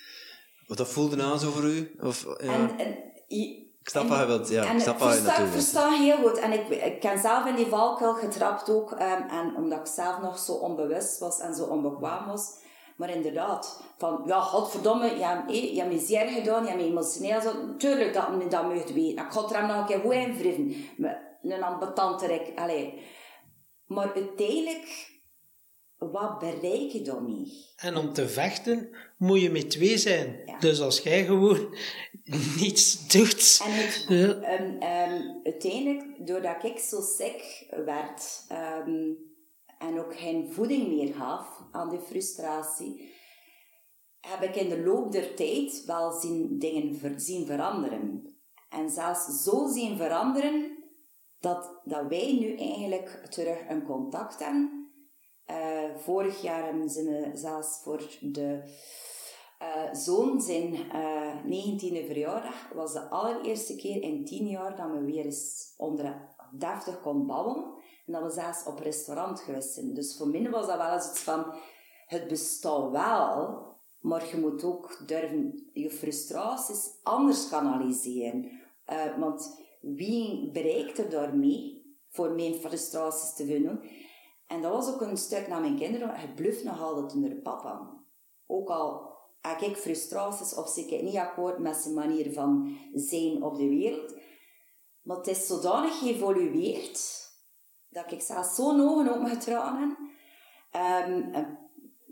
Of 0.72 0.78
dat 0.78 0.88
voelde 0.88 1.22
aan 1.22 1.38
zo 1.38 1.50
voor 1.50 1.64
u? 1.64 1.94
Of, 2.00 2.26
ja. 2.38 2.52
en, 2.52 2.78
en, 2.78 2.96
ik 3.28 3.88
snap 3.88 4.08
wat 4.08 4.18
je 4.18 4.26
wilt, 4.26 4.48
ja. 4.48 4.64
En 4.64 4.76
ik 4.76 4.82
snap 4.82 4.98
wat 4.98 5.14
je 5.14 5.42
Ik 5.42 5.50
versta 5.50 5.90
heel 5.90 6.16
goed. 6.16 6.38
En 6.38 6.52
ik, 6.52 6.68
ik 6.68 7.00
ben 7.00 7.18
zelf 7.18 7.46
in 7.46 7.54
die 7.54 7.66
valkuil 7.66 8.14
getrapt 8.14 8.70
ook. 8.70 8.90
Um, 8.90 9.28
en 9.28 9.54
omdat 9.56 9.78
ik 9.78 9.86
zelf 9.86 10.20
nog 10.20 10.38
zo 10.38 10.52
onbewust 10.52 11.18
was 11.18 11.40
en 11.40 11.54
zo 11.54 11.64
onbekwaam 11.64 12.26
was. 12.26 12.60
Maar 12.96 13.10
inderdaad, 13.10 13.82
van, 13.98 14.22
ja, 14.26 14.40
godverdomme, 14.40 15.06
je 15.16 15.24
hebt, 15.24 15.52
je 15.54 15.80
hebt 15.80 15.92
me 15.92 15.98
zeer 15.98 16.28
gedaan, 16.28 16.62
je 16.62 16.68
hebt 16.68 16.82
me 16.82 16.88
emotioneel 16.88 17.40
zo. 17.40 17.52
Tuurlijk 17.78 18.14
dat 18.14 18.36
men 18.36 18.50
dat 18.50 18.72
mocht 18.72 18.92
weten. 18.92 19.24
Ik 19.24 19.32
ga 19.32 19.42
er 19.48 19.56
hem 19.56 19.66
nog 19.66 19.76
een 19.76 19.86
keer 19.86 20.00
goed 20.00 20.12
invriven. 20.12 20.74
Een 21.42 21.62
ambetante 21.62 22.26
rek, 22.26 22.52
allee. 22.54 23.02
Maar 23.86 24.12
uiteindelijk 24.14 25.11
wat 26.10 26.38
bereik 26.38 26.90
je 26.90 27.02
daarmee? 27.02 27.52
En 27.76 27.96
om 27.96 28.12
te 28.12 28.28
vechten 28.28 28.90
moet 29.16 29.40
je 29.40 29.50
met 29.50 29.70
twee 29.70 29.98
zijn. 29.98 30.56
Dus 30.58 30.80
als 30.80 31.00
jij 31.00 31.24
gewoon 31.24 31.74
niets 32.60 33.08
doet. 33.08 33.60
En 33.64 33.72
het, 33.72 34.04
ja. 34.08 34.60
um, 34.60 34.82
um, 34.82 35.40
uiteindelijk, 35.44 36.26
doordat 36.26 36.64
ik 36.64 36.78
zo 36.78 37.00
ziek 37.00 37.66
werd 37.84 38.44
um, 38.86 39.16
en 39.78 40.00
ook 40.00 40.16
geen 40.16 40.52
voeding 40.52 40.88
meer 40.88 41.14
gaf 41.14 41.62
aan 41.70 41.90
die 41.90 42.00
frustratie, 42.00 43.12
heb 44.20 44.42
ik 44.42 44.56
in 44.56 44.68
de 44.68 44.82
loop 44.82 45.12
der 45.12 45.34
tijd 45.34 45.84
wel 45.86 46.12
zien 46.12 46.58
dingen 46.58 46.96
ver, 46.96 47.20
zien 47.20 47.46
veranderen. 47.46 48.34
En 48.68 48.90
zelfs 48.90 49.42
zo 49.42 49.66
zien 49.66 49.96
veranderen 49.96 50.84
dat, 51.40 51.80
dat 51.84 52.06
wij 52.08 52.36
nu 52.40 52.56
eigenlijk 52.56 53.26
terug 53.30 53.58
een 53.68 53.84
contact 53.84 54.44
hebben 54.44 54.81
uh, 55.50 55.96
vorig 55.96 56.42
jaar 56.42 56.64
hebben 56.64 56.88
ze 56.88 57.30
zelfs 57.34 57.80
voor 57.82 58.18
de 58.20 58.62
uh, 59.62 59.94
zoon 59.94 60.40
zijn 60.40 60.74
uh, 60.74 61.36
19e 61.44 62.06
verjaardag 62.06 62.72
was 62.74 62.92
de 62.92 63.08
allereerste 63.08 63.76
keer 63.76 64.02
in 64.02 64.24
10 64.24 64.46
jaar 64.46 64.76
dat 64.76 64.90
we 64.90 65.04
weer 65.04 65.24
eens 65.24 65.74
onder 65.76 66.34
deftig 66.52 67.00
kon 67.00 67.26
babbelen. 67.26 67.74
En 68.06 68.12
dat 68.12 68.22
we 68.22 68.30
zelfs 68.30 68.64
op 68.66 68.78
restaurant 68.78 69.40
geweest 69.40 69.72
zijn. 69.74 69.94
Dus 69.94 70.16
voor 70.16 70.28
mij 70.28 70.50
was 70.50 70.66
dat 70.66 70.76
wel 70.76 70.92
eens 70.92 71.10
iets 71.10 71.20
van, 71.20 71.54
het 72.06 72.28
bestaat 72.28 72.90
wel, 72.90 73.66
maar 74.00 74.28
je 74.28 74.36
moet 74.36 74.64
ook 74.64 75.02
durven 75.06 75.70
je 75.72 75.90
frustraties 75.90 76.90
anders 77.02 77.48
kanaliseren. 77.48 78.50
Uh, 78.92 79.18
want 79.18 79.60
wie 79.80 80.50
bereikt 80.50 80.98
er 80.98 81.10
daarmee 81.10 81.94
voor 82.08 82.30
mijn 82.30 82.54
frustraties 82.54 83.34
te 83.34 83.46
vinden? 83.46 83.80
En 84.52 84.62
dat 84.62 84.72
was 84.72 84.94
ook 84.94 85.00
een 85.00 85.16
stuk 85.16 85.48
naar 85.48 85.60
mijn 85.60 85.78
kinderen. 85.78 86.14
Het 86.14 86.34
bluft 86.34 86.64
nog 86.64 86.82
altijd 86.82 87.14
onder 87.14 87.34
papa. 87.34 87.90
Ook 88.46 88.68
al 88.68 89.10
heb 89.40 89.60
ik 89.60 89.76
frustraties 89.76 90.54
of 90.54 90.68
zit 90.68 90.90
ik 90.90 91.02
niet 91.02 91.16
akkoord 91.16 91.58
met 91.58 91.76
zijn 91.76 91.94
manier 91.94 92.32
van 92.32 92.76
zijn 92.94 93.42
op 93.42 93.56
de 93.56 93.68
wereld. 93.68 94.14
Maar 95.02 95.16
het 95.16 95.26
is 95.26 95.46
zodanig 95.46 95.98
geëvolueerd 95.98 97.30
dat 97.88 98.12
ik 98.12 98.20
zelfs 98.20 98.54
zo'n 98.54 98.80
ogen 98.80 99.14
op 99.14 99.20
me 99.20 99.28
getranen 99.28 99.96
um, 101.06 101.58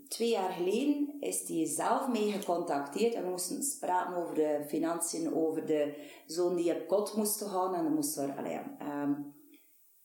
twee 0.07 0.29
jaar 0.29 0.51
geleden 0.51 1.15
is 1.19 1.47
hij 1.47 1.65
zelf 1.65 2.07
mee 2.07 2.31
gecontacteerd 2.31 3.13
en 3.13 3.23
we 3.23 3.29
moesten 3.29 3.79
praten 3.79 4.15
over 4.15 4.35
de 4.35 4.63
financiën, 4.67 5.33
over 5.33 5.65
de 5.65 6.09
zoon 6.25 6.55
die 6.55 6.75
op 6.75 6.87
kot 6.87 7.15
moest 7.15 7.43
gaan 7.43 7.75
en 7.75 7.83
dan 7.83 7.93
moest 7.93 8.17
er, 8.17 8.37
allee, 8.37 8.59
um, 9.03 9.33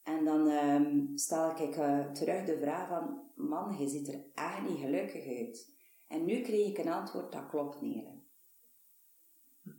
en 0.06 0.24
dan 0.24 0.46
um, 0.48 1.10
stel 1.14 1.50
ik 1.50 1.72
terug 2.14 2.44
de 2.44 2.58
vraag 2.60 2.88
van, 2.88 3.20
man, 3.34 3.76
je 3.78 3.88
ziet 3.88 4.08
er 4.08 4.24
echt 4.34 4.62
niet 4.68 4.78
gelukkig 4.78 5.26
uit. 5.26 5.74
En 6.06 6.24
nu 6.24 6.40
kreeg 6.40 6.68
ik 6.68 6.78
een 6.78 6.92
antwoord, 6.92 7.32
dat 7.32 7.46
klopt 7.46 7.80
niet. 7.80 8.04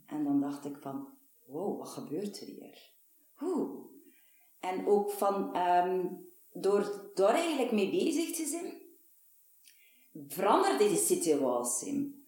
En 0.06 0.24
dan 0.24 0.40
dacht 0.40 0.64
ik 0.64 0.76
van, 0.80 1.08
wow, 1.46 1.78
wat 1.78 1.88
gebeurt 1.88 2.40
er 2.40 2.46
hier? 2.46 2.90
Hoe? 3.34 3.86
En 4.60 4.86
ook 4.86 5.10
van, 5.10 5.56
um, 5.56 6.26
door 6.52 7.10
daar 7.14 7.34
eigenlijk 7.34 7.72
mee 7.72 7.90
bezig 7.90 8.36
te 8.36 8.46
zijn, 8.46 8.72
veranderde 10.28 10.88
die 10.88 10.96
situatie. 10.96 12.24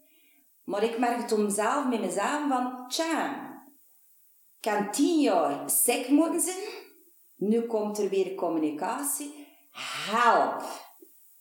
Maar 0.64 0.82
ik 0.82 0.98
merk 0.98 1.22
het 1.22 1.32
om 1.32 1.51
zelf 1.51 1.88
met 1.88 2.01
mezelf 2.01 2.48
van, 2.48 2.88
tja, 2.88 3.48
kan 4.61 4.90
tien 4.90 5.20
jaar 5.20 5.70
ziek 5.70 6.09
moeten 6.09 6.40
zijn, 6.40 6.80
nu 7.41 7.61
komt 7.61 7.99
er 7.99 8.09
weer 8.09 8.34
communicatie. 8.34 9.47
Help! 10.11 10.62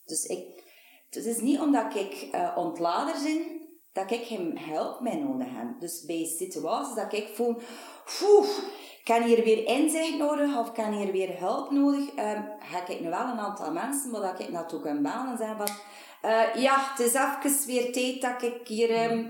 Dus 0.04 0.24
ik, 0.24 0.62
het 1.10 1.24
is 1.24 1.40
niet 1.40 1.60
omdat 1.60 1.94
ik 1.94 2.28
uh, 2.32 2.52
ontlader 2.56 3.14
ben, 3.22 3.68
dat 3.92 4.10
ik 4.10 4.24
hem 4.24 4.56
hulp 4.56 5.00
mee 5.00 5.16
nodig 5.16 5.46
heb. 5.50 5.80
Dus 5.80 6.04
bij 6.04 6.24
situaties 6.38 6.94
dat 6.94 7.12
ik 7.12 7.28
voel, 7.34 7.56
oeh, 8.22 8.48
kan 9.04 9.22
hier 9.22 9.44
weer 9.44 9.66
inzicht 9.66 10.18
nodig 10.18 10.58
of 10.58 10.72
kan 10.72 10.92
hier 10.92 11.12
weer 11.12 11.38
hulp 11.38 11.70
nodig, 11.70 12.08
um, 12.16 12.48
ga 12.58 12.86
ik 12.86 13.00
nu 13.00 13.08
wel 13.08 13.28
een 13.28 13.38
aantal 13.38 13.72
mensen, 13.72 14.12
dat 14.12 14.40
ik 14.40 14.48
naartoe 14.48 14.80
kan 14.80 15.02
bellen 15.02 15.30
en 15.30 15.36
zeggen 15.36 15.66
van, 15.66 15.76
uh, 16.30 16.54
ja, 16.54 16.90
het 16.90 16.98
is 17.06 17.14
even 17.14 17.66
weer 17.66 17.92
tijd 17.92 18.20
dat 18.20 18.42
ik 18.42 18.68
hier, 18.68 19.10
um, 19.10 19.28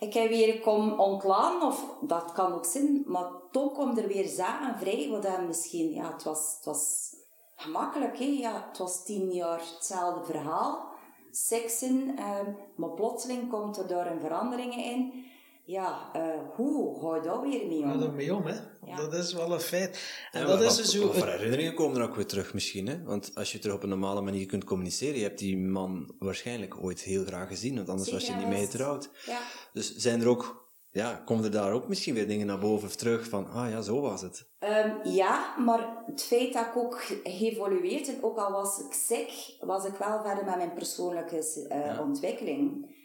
ik 0.00 0.14
heb 0.14 0.28
weer 0.28 0.60
kom 0.60 1.00
ontlaan, 1.00 1.62
of 1.62 1.94
dat 2.00 2.32
kan 2.32 2.52
ook 2.52 2.64
zijn, 2.64 3.02
maar 3.06 3.30
toch 3.50 3.72
komt 3.72 3.98
er 3.98 4.08
weer 4.08 4.28
zaken 4.28 4.78
vrij, 4.78 5.08
wat 5.10 5.22
dan 5.22 5.46
misschien, 5.46 5.90
ja, 5.90 6.12
het 6.12 6.22
was, 6.22 6.54
het 6.56 6.64
was 6.64 7.14
gemakkelijk, 7.56 8.18
hè? 8.18 8.24
Ja, 8.24 8.66
het 8.68 8.78
was 8.78 9.04
tien 9.04 9.32
jaar 9.32 9.60
hetzelfde 9.74 10.24
verhaal, 10.24 10.88
seksen, 11.30 12.08
um, 12.08 12.56
maar 12.76 12.90
plotseling 12.90 13.50
komt 13.50 13.76
er 13.76 13.86
daar 13.86 14.12
een 14.12 14.20
verandering 14.20 14.76
in 14.76 15.28
ja, 15.70 16.10
uh, 16.16 16.22
hoe 16.54 17.00
ga 17.00 17.16
je 17.16 17.22
daar 17.22 17.40
weer 17.40 17.66
mee 17.66 17.82
om? 17.82 18.00
Ga 18.00 18.06
er 18.06 18.12
mee 18.12 18.34
om, 18.34 18.46
hè? 18.46 18.56
Dat 18.96 19.14
is 19.14 19.32
wel 19.32 19.52
een 19.52 19.60
feit. 19.60 20.12
En 20.32 20.46
dat 20.46 20.60
is 20.60 20.76
dus 20.76 20.90
zo... 20.90 21.12
herinneringen 21.12 21.74
komen 21.74 22.00
er 22.00 22.08
ook 22.08 22.14
weer 22.14 22.26
terug 22.26 22.54
misschien, 22.54 22.86
hè? 22.86 23.02
Want 23.02 23.30
als 23.34 23.52
je 23.52 23.58
terug 23.58 23.76
op 23.76 23.82
een 23.82 23.88
normale 23.88 24.20
manier 24.20 24.46
kunt 24.46 24.64
communiceren, 24.64 25.16
je 25.16 25.22
hebt 25.22 25.38
die 25.38 25.58
man 25.58 26.14
waarschijnlijk 26.18 26.82
ooit 26.82 27.00
heel 27.00 27.24
graag 27.24 27.48
gezien, 27.48 27.76
want 27.76 27.88
anders 27.88 28.10
was 28.10 28.26
je 28.26 28.32
niet 28.32 28.48
mee 28.48 28.64
getrouwd. 28.64 29.10
Ja. 29.26 29.38
Dus 29.72 29.96
zijn 29.96 30.20
er 30.20 30.28
ook... 30.28 30.68
Ja, 30.92 31.14
komen 31.14 31.44
er 31.44 31.50
daar 31.50 31.72
ook 31.72 31.88
misschien 31.88 32.14
weer 32.14 32.28
dingen 32.28 32.46
naar 32.46 32.58
boven 32.58 32.88
of 32.88 32.96
terug 32.96 33.28
van, 33.28 33.50
ah 33.50 33.70
ja, 33.70 33.80
zo 33.80 34.00
was 34.00 34.22
het? 34.22 34.48
Um, 34.58 35.12
ja, 35.12 35.54
maar 35.58 36.02
het 36.06 36.22
feit 36.22 36.52
dat 36.52 36.66
ik 36.66 36.76
ook 36.76 37.02
geëvolueerd 37.02 38.08
en 38.08 38.22
ook 38.22 38.38
al 38.38 38.52
was 38.52 38.78
ik 38.78 38.92
ziek, 38.92 39.56
was 39.60 39.84
ik 39.84 39.94
wel 39.94 40.20
verder 40.24 40.44
met 40.44 40.56
mijn 40.56 40.74
persoonlijke 40.74 41.36
uh, 41.36 41.84
ja. 41.84 42.02
ontwikkeling. 42.02 42.98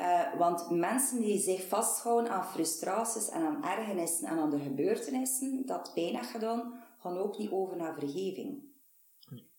Uh, 0.00 0.38
want 0.38 0.70
mensen 0.70 1.20
die 1.20 1.38
zich 1.38 1.68
vasthouden 1.68 2.32
aan 2.32 2.44
frustraties 2.44 3.28
en 3.28 3.42
aan 3.42 3.64
ergernissen 3.64 4.28
en 4.28 4.38
aan 4.38 4.50
de 4.50 4.58
gebeurtenissen 4.58 5.66
dat 5.66 5.90
pijn 5.94 6.16
heeft 6.16 6.30
gedaan, 6.30 6.84
gaan 6.98 7.18
ook 7.18 7.38
niet 7.38 7.50
over 7.50 7.76
naar 7.76 7.98
vergeving. 7.98 8.64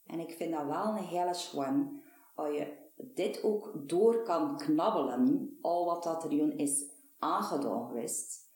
En 0.05 0.19
ik 0.19 0.31
vind 0.31 0.53
dat 0.53 0.65
wel 0.65 0.85
een 0.85 1.03
hele 1.03 1.33
schoon, 1.33 2.01
als 2.35 2.55
je 2.55 2.73
dit 2.95 3.43
ook 3.43 3.89
door 3.89 4.23
kan 4.23 4.57
knabbelen, 4.57 5.57
al 5.61 5.85
wat 5.85 6.03
dat 6.03 6.23
er 6.23 6.59
is 6.59 6.83
aangedaan 7.19 7.87
geweest, 7.87 8.47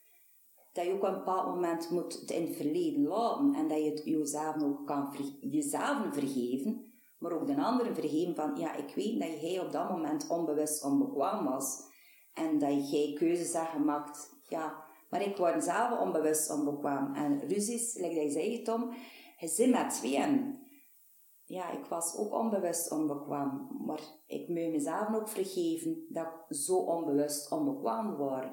dat 0.74 0.86
je 0.86 0.92
ook 0.92 1.04
op 1.04 1.08
een 1.08 1.14
bepaald 1.14 1.48
moment 1.48 1.90
moet 1.90 2.20
het 2.20 2.32
in 2.32 2.46
het 2.46 2.56
verleden 2.56 3.04
laten 3.04 3.54
en 3.54 3.68
dat 3.68 3.78
je 3.78 3.90
het 3.90 4.02
jezelf 4.06 4.64
ook 4.64 4.88
kan 4.88 5.16
jezelf 5.40 6.14
vergeven, 6.14 6.91
maar 7.22 7.32
ook 7.32 7.48
de 7.48 7.64
anderen 7.64 7.96
vergeven 7.96 8.36
van, 8.36 8.56
ja, 8.56 8.76
ik 8.76 8.96
weet 8.96 9.20
dat 9.20 9.42
jij 9.42 9.60
op 9.60 9.72
dat 9.72 9.90
moment 9.90 10.28
onbewust 10.30 10.84
onbekwaam 10.84 11.46
was 11.46 11.82
en 12.34 12.60
dat 12.60 12.92
jij 12.92 13.14
keuzes 13.14 13.54
hebt 13.54 13.70
gemaakt, 13.70 14.30
ja, 14.48 14.84
maar 15.10 15.22
ik 15.22 15.38
word 15.38 15.64
zelf 15.64 16.00
onbewust 16.00 16.52
onbekwaam. 16.52 17.16
En 17.16 17.48
ruzies, 17.48 17.94
like 17.94 18.16
dat 18.16 18.24
je 18.24 18.30
zei, 18.30 18.62
Tom, 18.62 18.94
je 19.38 19.48
zit 19.48 19.70
met 19.70 19.90
tweeën. 19.90 20.60
Ja, 21.46 21.72
ik 21.72 21.86
was 21.86 22.18
ook 22.18 22.34
onbewust 22.34 22.92
onbekwaam, 22.92 23.70
maar 23.86 24.02
ik 24.28 24.48
moet 24.48 24.72
mezelf 24.72 25.16
ook 25.16 25.30
vergeven 25.30 26.06
dat 26.10 26.28
ik 26.48 26.56
zo 26.56 26.76
onbewust 26.76 27.52
onbekwaam 27.52 28.18
was. 28.18 28.46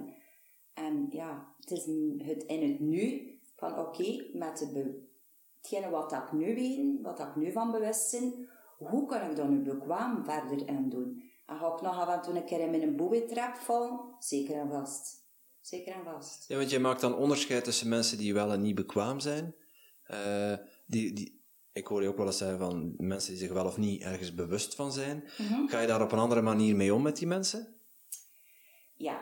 En 0.75 1.07
ja, 1.11 1.55
het 1.59 1.71
is 1.71 1.87
het 2.27 2.43
in 2.43 2.71
het 2.71 2.81
nu 2.81 3.33
van 3.57 3.79
oké, 3.79 4.29
met 4.33 4.59
de 4.59 5.07
hetgene 5.57 5.91
wat 5.91 6.13
ik 6.13 6.33
nu 6.33 6.55
weet, 6.55 7.03
wat 7.03 7.21
ik 7.21 7.37
nu 7.37 7.53
van 7.53 7.71
bewust 7.71 8.11
ben, 8.11 8.48
hoe 8.79 9.07
kan 9.07 9.31
ik 9.31 9.37
dan 9.37 9.51
nu 9.51 9.63
bekwaam 9.63 10.25
verder 10.25 10.69
in 10.69 10.89
doen? 10.89 11.23
En 11.47 11.59
ga 11.59 11.75
ik 11.75 11.81
nog 11.81 11.99
af 11.99 12.15
en 12.15 12.23
toe 12.23 12.37
een 12.37 12.45
keer 12.45 12.61
in 12.61 12.71
mijn 12.71 12.97
boeietrap 12.97 13.57
vallen? 13.57 14.01
Zeker 14.19 14.55
en 14.55 14.69
vast. 14.69 15.27
Zeker 15.61 15.95
en 15.95 16.05
vast. 16.05 16.49
Ja, 16.49 16.57
want 16.57 16.71
je 16.71 16.79
maakt 16.79 17.01
dan 17.01 17.17
onderscheid 17.17 17.65
tussen 17.65 17.89
mensen 17.89 18.19
die 18.19 18.35
wel 18.35 18.53
en 18.53 18.63
niet 18.63 18.75
bekwaam 18.75 19.21
zijn. 19.21 19.55
Uh, 20.11 20.55
die, 20.87 21.13
die, 21.13 21.43
ik 21.73 21.87
hoor 21.87 22.03
je 22.03 22.09
ook 22.09 22.17
wel 22.17 22.27
eens 22.27 22.39
zeggen 22.39 22.59
van 22.59 22.95
mensen 22.99 23.31
die 23.31 23.41
zich 23.41 23.53
wel 23.53 23.67
of 23.67 23.77
niet 23.77 24.03
ergens 24.03 24.35
bewust 24.35 24.75
van 24.75 24.93
zijn. 24.93 25.25
Mhm. 25.39 25.67
Ga 25.67 25.81
je 25.81 25.87
daar 25.87 26.03
op 26.03 26.13
een 26.13 26.19
andere 26.19 26.43
manier 26.43 26.77
mee 26.77 26.95
om 26.95 27.03
met 27.03 27.17
die 27.17 27.27
mensen? 27.27 27.77
Ja. 28.95 29.21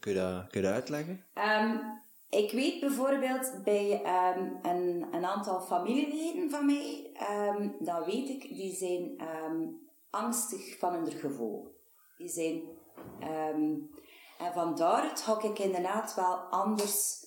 Kun 0.00 0.12
je 0.12 0.18
dat, 0.18 0.50
kun 0.50 0.60
je 0.60 0.66
dat 0.66 0.74
uitleggen? 0.74 1.24
Um, 1.34 2.01
ik 2.32 2.52
weet 2.52 2.80
bijvoorbeeld 2.80 3.60
bij 3.64 4.02
um, 4.36 4.58
een, 4.62 5.06
een, 5.10 5.24
aantal 5.24 5.60
familieleden 5.60 6.50
van 6.50 6.66
mij, 6.66 7.10
um, 7.30 7.76
dat 7.78 8.04
weet 8.04 8.28
ik, 8.28 8.48
die 8.48 8.74
zijn 8.74 9.22
um, 9.44 9.80
angstig 10.10 10.78
van 10.78 10.92
hun 10.92 11.10
gevoel. 11.10 11.80
Die 12.16 12.28
zijn... 12.28 12.62
en 14.38 14.52
vandaar 14.52 15.16
ga 15.16 15.42
ik 15.42 15.58
inderdaad 15.58 16.14
wel 16.14 16.36
anders, 16.36 17.26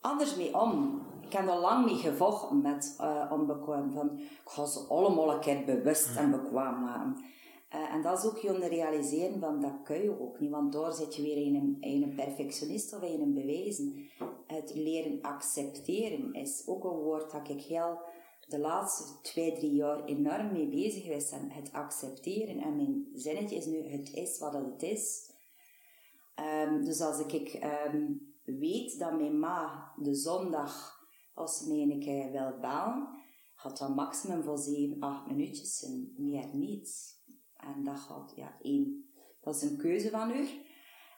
anders 0.00 0.36
mee 0.36 0.58
om. 0.58 1.02
Ik 1.22 1.32
heb 1.32 1.48
er 1.48 1.58
lang 1.58 1.84
mee 1.84 1.96
gevochten 1.96 2.60
met 2.60 2.96
uh. 3.00 3.30
Van, 3.94 4.18
ik 4.18 4.40
ga 4.44 4.66
ze 4.66 4.86
allemaal 4.88 5.32
een 5.32 5.40
keer 5.40 5.64
bewust 5.64 6.16
en 6.16 6.30
bekwaam 6.30 6.80
maken. 6.80 7.24
Uh, 7.74 7.94
en 7.94 8.02
dat 8.02 8.18
is 8.18 8.24
ook 8.24 8.38
je 8.38 8.68
realiseren 8.68 9.40
van 9.40 9.60
dat 9.60 9.82
kun 9.82 10.02
je 10.02 10.20
ook 10.20 10.40
niet, 10.40 10.50
want 10.50 10.72
daar 10.72 10.92
zit 10.92 11.16
je 11.16 11.22
weer 11.22 11.36
in 11.36 11.54
een, 11.54 11.76
in 11.80 12.02
een 12.02 12.14
perfectionist 12.14 12.94
of 12.94 13.02
in 13.02 13.20
een 13.20 13.34
bewijzen. 13.34 14.10
Het 14.46 14.74
leren 14.74 15.22
accepteren 15.22 16.32
is 16.32 16.62
ook 16.66 16.84
een 16.84 16.98
woord 16.98 17.30
dat 17.32 17.48
ik 17.48 17.60
heel 17.60 17.98
de 18.50 18.58
laatste 18.58 19.20
twee, 19.22 19.52
drie 19.52 19.74
jaar 19.74 20.04
enorm 20.04 20.52
mee 20.52 20.68
bezig 20.68 21.02
geweest 21.02 21.30
ben. 21.30 21.50
Het 21.50 21.72
accepteren. 21.72 22.58
En 22.58 22.76
mijn 22.76 23.06
zinnetje 23.14 23.56
is 23.56 23.66
nu, 23.66 23.88
het 23.88 24.12
is 24.12 24.38
wat 24.38 24.52
het 24.52 24.82
is. 24.82 25.30
Um, 26.66 26.84
dus 26.84 27.00
als 27.00 27.18
ik 27.18 27.60
um, 27.94 28.34
weet 28.44 28.98
dat 28.98 29.18
mijn 29.18 29.38
ma 29.38 29.92
de 29.96 30.14
zondag, 30.14 30.98
als 31.34 31.58
ze 31.58 31.68
mij 31.68 31.80
een 31.80 32.00
keer 32.00 32.30
wil 32.30 32.58
bellen, 32.60 33.08
gaat 33.54 33.78
dat 33.78 33.94
maximum 33.94 34.42
voor 34.42 34.58
7, 34.58 35.00
8 35.00 35.26
minuutjes 35.26 35.84
en 35.84 36.14
meer 36.16 36.48
niet. 36.52 37.18
En 37.62 37.84
dat 37.84 37.98
gaat, 37.98 38.32
ja, 38.36 38.56
één, 38.62 39.10
dat 39.40 39.54
is 39.54 39.62
een 39.62 39.76
keuze 39.76 40.10
van 40.10 40.30
u. 40.30 40.48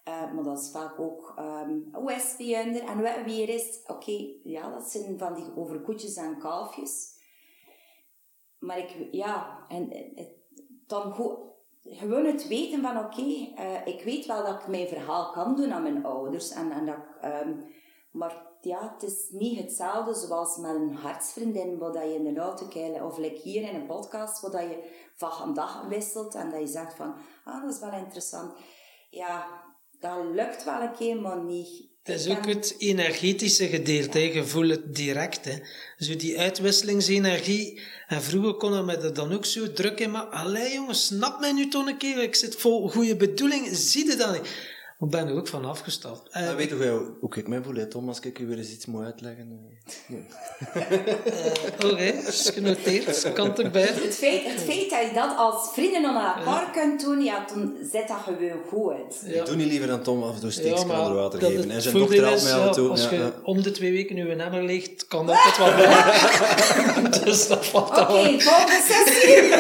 Uh, 0.09 0.32
maar 0.32 0.45
dat 0.45 0.59
is 0.59 0.70
vaak 0.70 1.01
ook, 1.01 1.34
um, 1.38 1.88
hoe 1.93 2.12
is 2.12 2.34
het 2.38 2.80
en 2.80 3.24
wie 3.24 3.43
er 3.43 3.49
is? 3.49 3.82
Oké, 3.86 4.28
ja, 4.43 4.70
dat 4.70 4.90
zijn 4.90 5.18
van 5.18 5.34
die 5.34 5.57
over 5.57 5.80
koetjes 5.80 6.16
en 6.16 6.38
kalfjes. 6.38 7.20
Maar 8.59 8.78
ik, 8.78 9.09
ja, 9.11 9.64
en 9.68 9.90
dan 10.86 11.14
gewoon 11.84 12.24
het 12.24 12.49
weten 12.49 12.82
van, 12.82 12.99
oké, 12.99 13.22
ik 13.84 14.03
weet 14.05 14.26
wel 14.26 14.45
dat 14.45 14.61
ik 14.61 14.68
mijn 14.68 14.88
verhaal 14.88 15.30
kan 15.30 15.57
doen 15.57 15.72
aan 15.72 15.82
mijn 15.82 16.05
ouders. 16.05 16.51
En, 16.51 16.70
en 16.70 16.86
dat, 16.86 16.99
um, 17.24 17.64
maar 18.11 18.51
ja, 18.64 18.94
het 18.94 19.10
is 19.10 19.26
niet 19.30 19.58
hetzelfde 19.58 20.14
zoals 20.14 20.56
met 20.56 20.74
een 20.74 20.94
hartsvriendin, 20.94 21.78
waar 21.78 21.92
dat 21.92 22.02
je 22.02 22.14
in 22.14 22.34
de 22.34 22.40
auto 22.40 22.66
kijkt, 22.66 23.02
of 23.02 23.18
like 23.18 23.40
hier 23.42 23.68
in 23.68 23.74
een 23.74 23.86
podcast, 23.86 24.40
waar 24.40 24.50
dat 24.50 24.60
je 24.60 25.06
van 25.14 25.54
dag 25.54 25.86
wisselt 25.88 26.34
en 26.34 26.50
dat 26.50 26.60
je 26.60 26.66
zegt 26.66 26.94
van, 26.94 27.14
ah, 27.44 27.62
dat 27.62 27.74
is 27.74 27.80
wel 27.80 27.92
interessant. 27.92 28.52
Ja, 29.10 29.62
dat 30.00 30.24
lukt 30.32 30.64
wel 30.64 30.80
een 30.80 30.94
keer, 30.94 31.20
maar 31.20 31.44
niet. 31.44 31.90
Het 32.02 32.20
is 32.20 32.28
ook 32.28 32.46
het 32.46 32.74
energetische 32.78 33.66
gedeelte, 33.66 34.18
ja. 34.18 34.34
je 34.34 34.44
voelt 34.44 34.70
het 34.70 34.94
direct. 34.94 35.44
Hè. 35.44 35.54
Zo 35.96 36.16
die 36.16 36.38
uitwisselingsenergie. 36.38 37.80
En 38.06 38.22
vroeger 38.22 38.54
konden 38.54 38.86
we 38.86 38.96
er 38.96 39.14
dan 39.14 39.32
ook 39.32 39.44
zo 39.44 39.72
druk 39.72 40.00
in, 40.00 40.10
maar 40.10 40.24
allee 40.24 40.72
jongens, 40.72 41.06
snap 41.06 41.40
mij 41.40 41.52
nu 41.52 41.68
toch 41.68 41.86
een 41.86 41.96
keer, 41.96 42.22
ik 42.22 42.34
zit 42.34 42.56
vol 42.56 42.88
goede 42.88 43.16
bedoelingen, 43.16 43.76
zie 43.76 44.06
je 44.06 44.16
dat 44.16 44.32
niet? 44.32 44.72
Ik 45.03 45.11
ben 45.11 45.28
er 45.28 45.36
ook 45.36 45.48
van 45.48 45.64
afgestapt. 45.64 46.36
Uh, 46.36 46.55
weet 46.55 46.68
je 46.68 46.74
hoe, 46.74 47.11
hoe 47.20 47.34
ik 47.34 47.48
mij 47.48 47.62
voel, 47.62 47.88
Tom, 47.88 48.09
als 48.09 48.20
ik 48.20 48.38
u 48.38 48.46
weer 48.46 48.59
eens 48.59 48.70
iets 48.70 48.86
moet 48.86 49.05
uitleggen? 49.05 49.68
uh, 50.09 50.16
Oké, 51.74 51.86
okay, 51.86 52.07
is 52.07 52.50
genoteerd. 52.55 53.32
Kan 53.32 53.57
erbij. 53.57 53.82
Het 53.82 54.14
feit, 54.14 54.44
het 54.44 54.61
feit 54.61 54.90
dat 54.90 55.00
je 55.00 55.11
dat 55.14 55.36
als 55.36 55.70
vrienden 55.72 56.05
aan 56.05 56.38
elkaar 56.38 56.62
ja. 56.62 56.70
kunt 56.70 57.00
doen, 57.00 57.22
ja, 57.22 57.44
dan 57.55 57.76
zet 57.92 58.09
dat 58.09 58.16
gewoon 58.24 58.62
goed. 58.68 59.20
Ja. 59.26 59.40
Ik 59.40 59.46
doe 59.46 59.57
niet 59.57 59.66
liever 59.66 59.88
dan 59.88 60.03
Tom 60.03 60.22
af 60.22 60.34
en 60.34 60.40
toe 60.40 60.68
ja, 60.68 60.86
water 61.14 61.40
geven. 61.40 61.70
En 61.70 61.82
zijn 61.82 61.98
dochter 61.98 62.24
helpt 62.26 62.42
mij 62.42 62.53
en 62.53 62.72
toe. 62.72 62.88
Als 62.88 63.09
je 63.09 63.32
om 63.42 63.62
de 63.62 63.70
twee 63.70 63.92
weken 63.92 64.14
nu 64.14 64.30
een 64.30 64.40
emmer 64.40 64.64
ligt, 64.64 65.07
kan 65.07 65.26
dat 65.26 65.36
altijd 65.36 65.59
wel 65.59 65.74
bij. 65.74 67.11
dus 67.24 67.48
dat 67.48 67.66
valt 67.66 67.90
Oké, 67.90 68.40
volgende 68.40 68.82
sessie. 68.88 69.50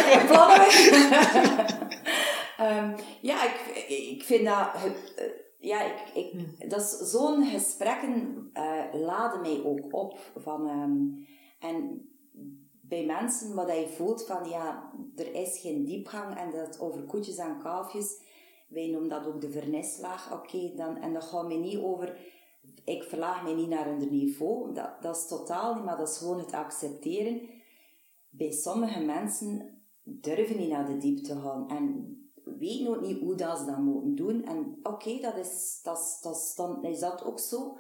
um, 2.60 2.94
ja, 3.20 3.44
ik, 3.44 3.86
ik 3.88 4.22
vind 4.22 4.44
dat... 4.44 4.68
Uh, 4.74 4.90
ja, 5.58 5.82
ik, 5.82 6.10
ik, 6.14 6.30
hmm. 6.30 6.68
dat 6.68 6.80
is 6.80 7.10
zo'n 7.10 7.44
gesprekken 7.44 8.50
uh, 8.54 8.84
laden 8.92 9.40
mij 9.40 9.64
ook 9.64 9.86
op. 9.90 10.18
Van, 10.36 10.68
um, 10.68 11.26
en 11.60 12.08
bij 12.80 13.04
mensen 13.04 13.54
wat 13.54 13.68
je 13.68 13.88
voelt 13.88 14.26
van 14.26 14.48
ja, 14.48 14.92
er 15.16 15.34
is 15.34 15.58
geen 15.58 15.84
diepgang 15.84 16.36
en 16.36 16.50
dat 16.50 16.80
over 16.80 17.02
koetjes 17.02 17.36
en 17.36 17.58
kalfjes. 17.58 18.20
Wij 18.68 18.86
noemen 18.86 19.08
dat 19.08 19.26
ook 19.26 19.40
de 19.40 19.50
vernislaag. 19.50 20.32
Oké, 20.32 20.72
dan 20.74 20.96
en 20.96 21.12
dat 21.12 21.24
gaat 21.24 21.46
mij 21.46 21.56
niet 21.56 21.78
over. 21.78 22.16
Ik 22.84 23.02
verlaag 23.02 23.42
mij 23.42 23.54
niet 23.54 23.68
naar 23.68 23.86
een 23.86 24.08
niveau. 24.10 24.74
Dat, 24.74 25.02
dat 25.02 25.16
is 25.16 25.26
totaal 25.26 25.74
niet, 25.74 25.84
maar 25.84 25.96
dat 25.96 26.08
is 26.08 26.18
gewoon 26.18 26.38
het 26.38 26.52
accepteren. 26.52 27.40
Bij 28.30 28.50
sommige 28.50 29.00
mensen 29.00 29.82
durven 30.02 30.58
niet 30.58 30.70
naar 30.70 30.86
de 30.86 30.96
diepte 30.96 31.40
gaan. 31.40 31.68
En 31.68 32.16
weten 32.44 32.88
ook 32.88 33.00
niet 33.00 33.20
hoe 33.20 33.34
dat 33.34 33.58
ze 33.58 33.64
dat 33.64 33.78
moeten 33.78 34.14
doen. 34.14 34.44
En 34.46 34.78
oké, 34.82 35.18
dat 35.20 35.36
is, 35.36 35.80
dat, 35.82 35.98
is, 35.98 36.18
dat 36.22 36.36
is, 36.36 36.54
dan 36.56 36.84
is 36.84 37.00
dat 37.00 37.24
ook 37.24 37.40
zo. 37.40 37.76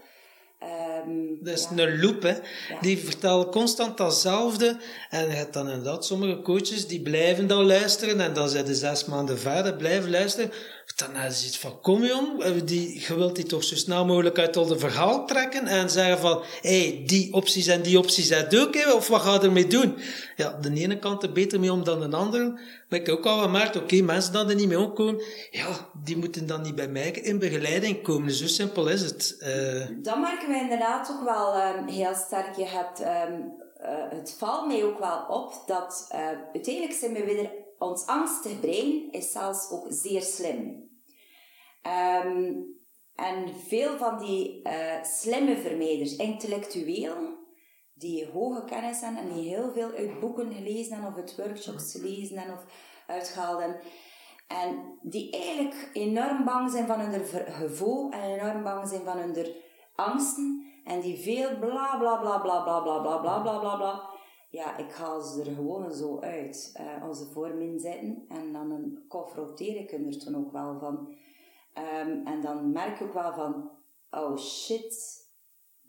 Ehm, 0.58 1.44
Dat 1.44 1.58
is 1.58 1.68
ja. 1.74 1.82
een 1.82 2.00
loop, 2.00 2.22
hè. 2.22 2.34
Die 2.80 2.98
vertellen 2.98 3.50
constant 3.50 3.96
datzelfde. 3.96 4.76
En 5.10 5.26
je 5.26 5.34
hebt 5.34 5.52
dan 5.52 5.68
inderdaad 5.68 6.04
sommige 6.04 6.42
coaches 6.42 6.86
die 6.86 7.02
blijven 7.02 7.46
dan 7.46 7.64
luisteren. 7.64 8.20
En 8.20 8.34
dan 8.34 8.48
zijn 8.48 8.64
de 8.64 8.74
zes 8.74 9.04
maanden 9.04 9.38
verder, 9.38 9.76
blijven 9.76 10.10
luisteren. 10.10 10.50
Dan 11.06 11.22
is 11.22 11.44
het 11.44 11.56
van, 11.56 11.80
kom 11.80 12.04
jong, 12.04 12.54
die, 12.64 13.04
je 13.06 13.14
wilt 13.14 13.36
die 13.36 13.44
toch 13.44 13.64
zo 13.64 13.74
snel 13.76 14.04
mogelijk 14.04 14.38
uit 14.38 14.56
al 14.56 14.66
de 14.66 14.78
verhaal 14.78 15.26
trekken. 15.26 15.66
En 15.66 15.90
zeggen 15.90 16.18
van, 16.18 16.42
hé, 16.60 16.80
hey, 16.80 17.02
die 17.06 17.32
opties 17.32 17.66
en 17.66 17.82
die 17.82 17.98
opties 17.98 18.28
je 18.28 18.60
ook, 18.66 18.74
hè, 18.74 18.92
of 18.92 19.08
wat 19.08 19.20
ga 19.20 19.32
je 19.32 19.40
ermee 19.40 19.66
doen? 19.66 19.96
Ja, 20.36 20.58
de 20.60 20.72
ene 20.74 20.98
kant 20.98 21.22
er 21.22 21.32
beter 21.32 21.60
mee 21.60 21.72
om 21.72 21.84
dan 21.84 22.10
de 22.10 22.16
andere. 22.16 22.50
Maar 22.88 23.00
ik 23.00 23.06
heb 23.06 23.16
ook 23.16 23.26
al 23.26 23.38
gemerkt, 23.38 23.76
oké, 23.76 24.00
mensen 24.00 24.32
die 24.32 24.44
er 24.44 24.54
niet 24.54 24.68
mee 24.68 24.78
omkomen, 24.78 25.22
ja, 25.50 25.66
die 26.04 26.16
moeten 26.16 26.46
dan 26.46 26.62
niet 26.62 26.74
bij 26.74 26.88
mij 26.88 27.10
in 27.10 27.38
begeleiding 27.38 28.02
komen. 28.02 28.32
Zo 28.32 28.46
simpel 28.46 28.88
is 28.88 29.02
het. 29.02 29.36
Eh, 29.38 29.86
Dat 30.02 30.18
merken 30.18 30.48
we 30.48 30.58
inderdaad 30.60 31.10
ook 31.10 31.24
wel 31.24 31.54
ehm, 31.54 31.86
heel 31.86 32.14
sterk. 32.14 32.56
Je 32.56 32.66
hebt, 32.66 33.00
ehm, 33.00 33.32
eh, 33.76 34.18
het 34.18 34.34
valt 34.38 34.66
mij 34.66 34.84
ook 34.84 34.98
wel 34.98 35.24
op 35.28 35.62
dat 35.66 36.06
eh, 36.08 36.28
uiteindelijk 36.52 36.94
zijn 36.94 37.12
we 37.12 37.24
weer, 37.24 37.50
ons 37.78 38.06
angstig 38.06 38.60
brein 38.60 39.08
is 39.10 39.32
zelfs 39.32 39.70
ook 39.70 39.86
zeer 39.88 40.22
slim. 40.22 40.81
Ehm, 41.82 42.52
en 43.14 43.48
veel 43.68 43.96
van 43.96 44.18
die 44.18 44.62
eh, 44.62 45.04
slimme 45.04 45.56
vermijders, 45.56 46.16
intellectueel, 46.16 47.40
die 47.94 48.26
hoge 48.26 48.64
kennis 48.64 49.00
hebben 49.00 49.22
en 49.22 49.34
die 49.34 49.48
heel 49.48 49.72
veel 49.72 49.90
uit 49.90 50.20
boeken 50.20 50.52
gelezen 50.52 50.92
hebben 50.92 51.10
of 51.12 51.16
uit 51.16 51.36
workshops 51.36 51.92
gelezen 51.92 52.38
hebben 52.38 52.56
of 52.56 52.64
uitgehaald. 53.06 53.74
En 54.48 54.98
die 55.02 55.30
eigenlijk 55.30 55.90
enorm 55.92 56.44
bang 56.44 56.70
zijn 56.70 56.86
van 56.86 57.00
hun 57.00 57.24
gevoel 57.52 58.10
en 58.10 58.22
enorm 58.22 58.62
bang 58.62 58.88
zijn 58.88 59.04
van 59.04 59.18
hun 59.18 59.54
angsten. 59.94 60.66
En 60.84 61.00
die 61.00 61.18
veel 61.18 61.58
bla 61.58 61.96
bla 61.98 62.16
bla 62.16 62.38
bla 62.38 62.60
bla 62.60 62.80
bla 62.80 62.98
bla 62.98 63.18
bla 63.18 63.40
bla 63.40 63.58
bla 63.58 63.76
bla. 63.76 64.10
Ja, 64.50 64.76
ik 64.76 64.92
haal 64.92 65.20
ze 65.20 65.40
er 65.40 65.54
gewoon 65.54 65.92
zo 65.92 66.20
uit. 66.20 66.70
eh, 66.74 67.02
als 67.02 67.18
ze 67.18 67.24
voor 67.32 67.54
me 67.54 67.78
zitten. 67.78 68.24
En 68.28 68.52
dan 68.52 68.70
een 68.70 69.04
confronteer 69.08 69.76
ik 69.76 69.92
er 69.92 70.18
toen 70.18 70.36
ook 70.36 70.52
wel 70.52 70.78
van. 70.78 71.14
Ehm, 71.74 72.26
en 72.26 72.40
dan 72.40 72.72
merk 72.72 73.00
ik 73.00 73.06
ook 73.06 73.12
wel 73.14 73.32
van... 73.32 73.70
Oh 74.10 74.36
shit, 74.38 75.20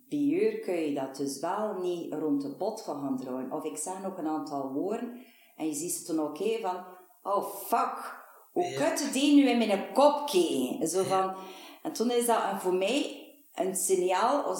bij 0.09 0.59
kun 0.65 0.73
je 0.75 0.93
dat 0.93 1.15
dus 1.15 1.39
wel 1.39 1.73
niet 1.81 2.13
rond 2.13 2.41
de 2.41 2.55
pot 2.55 2.81
van 2.83 3.01
gaan 3.01 3.17
draaien. 3.17 3.51
Of 3.51 3.63
ik 3.63 3.77
zeg 3.77 4.01
nog 4.01 4.17
een 4.17 4.27
aantal 4.27 4.71
woorden 4.71 5.17
en 5.57 5.67
je 5.67 5.73
ziet 5.73 5.91
ze 5.91 6.03
toen 6.03 6.19
ook 6.19 6.37
van, 6.61 6.85
oh 7.23 7.45
fuck, 7.45 8.15
hoe 8.51 8.63
Ja. 8.63 8.77
kut 8.89 9.13
die 9.13 9.35
nu 9.35 9.49
in 9.49 9.57
mijn 9.57 9.93
kop 9.93 10.27
keren? 10.27 10.87
Zo 10.87 11.03
van, 11.03 11.35
en 11.83 11.93
toen 11.93 12.11
is 12.11 12.25
dat 12.25 12.43
een- 12.51 12.59
voor 12.59 12.73
mij 12.73 13.21
een 13.53 13.75
signaal, 13.75 14.55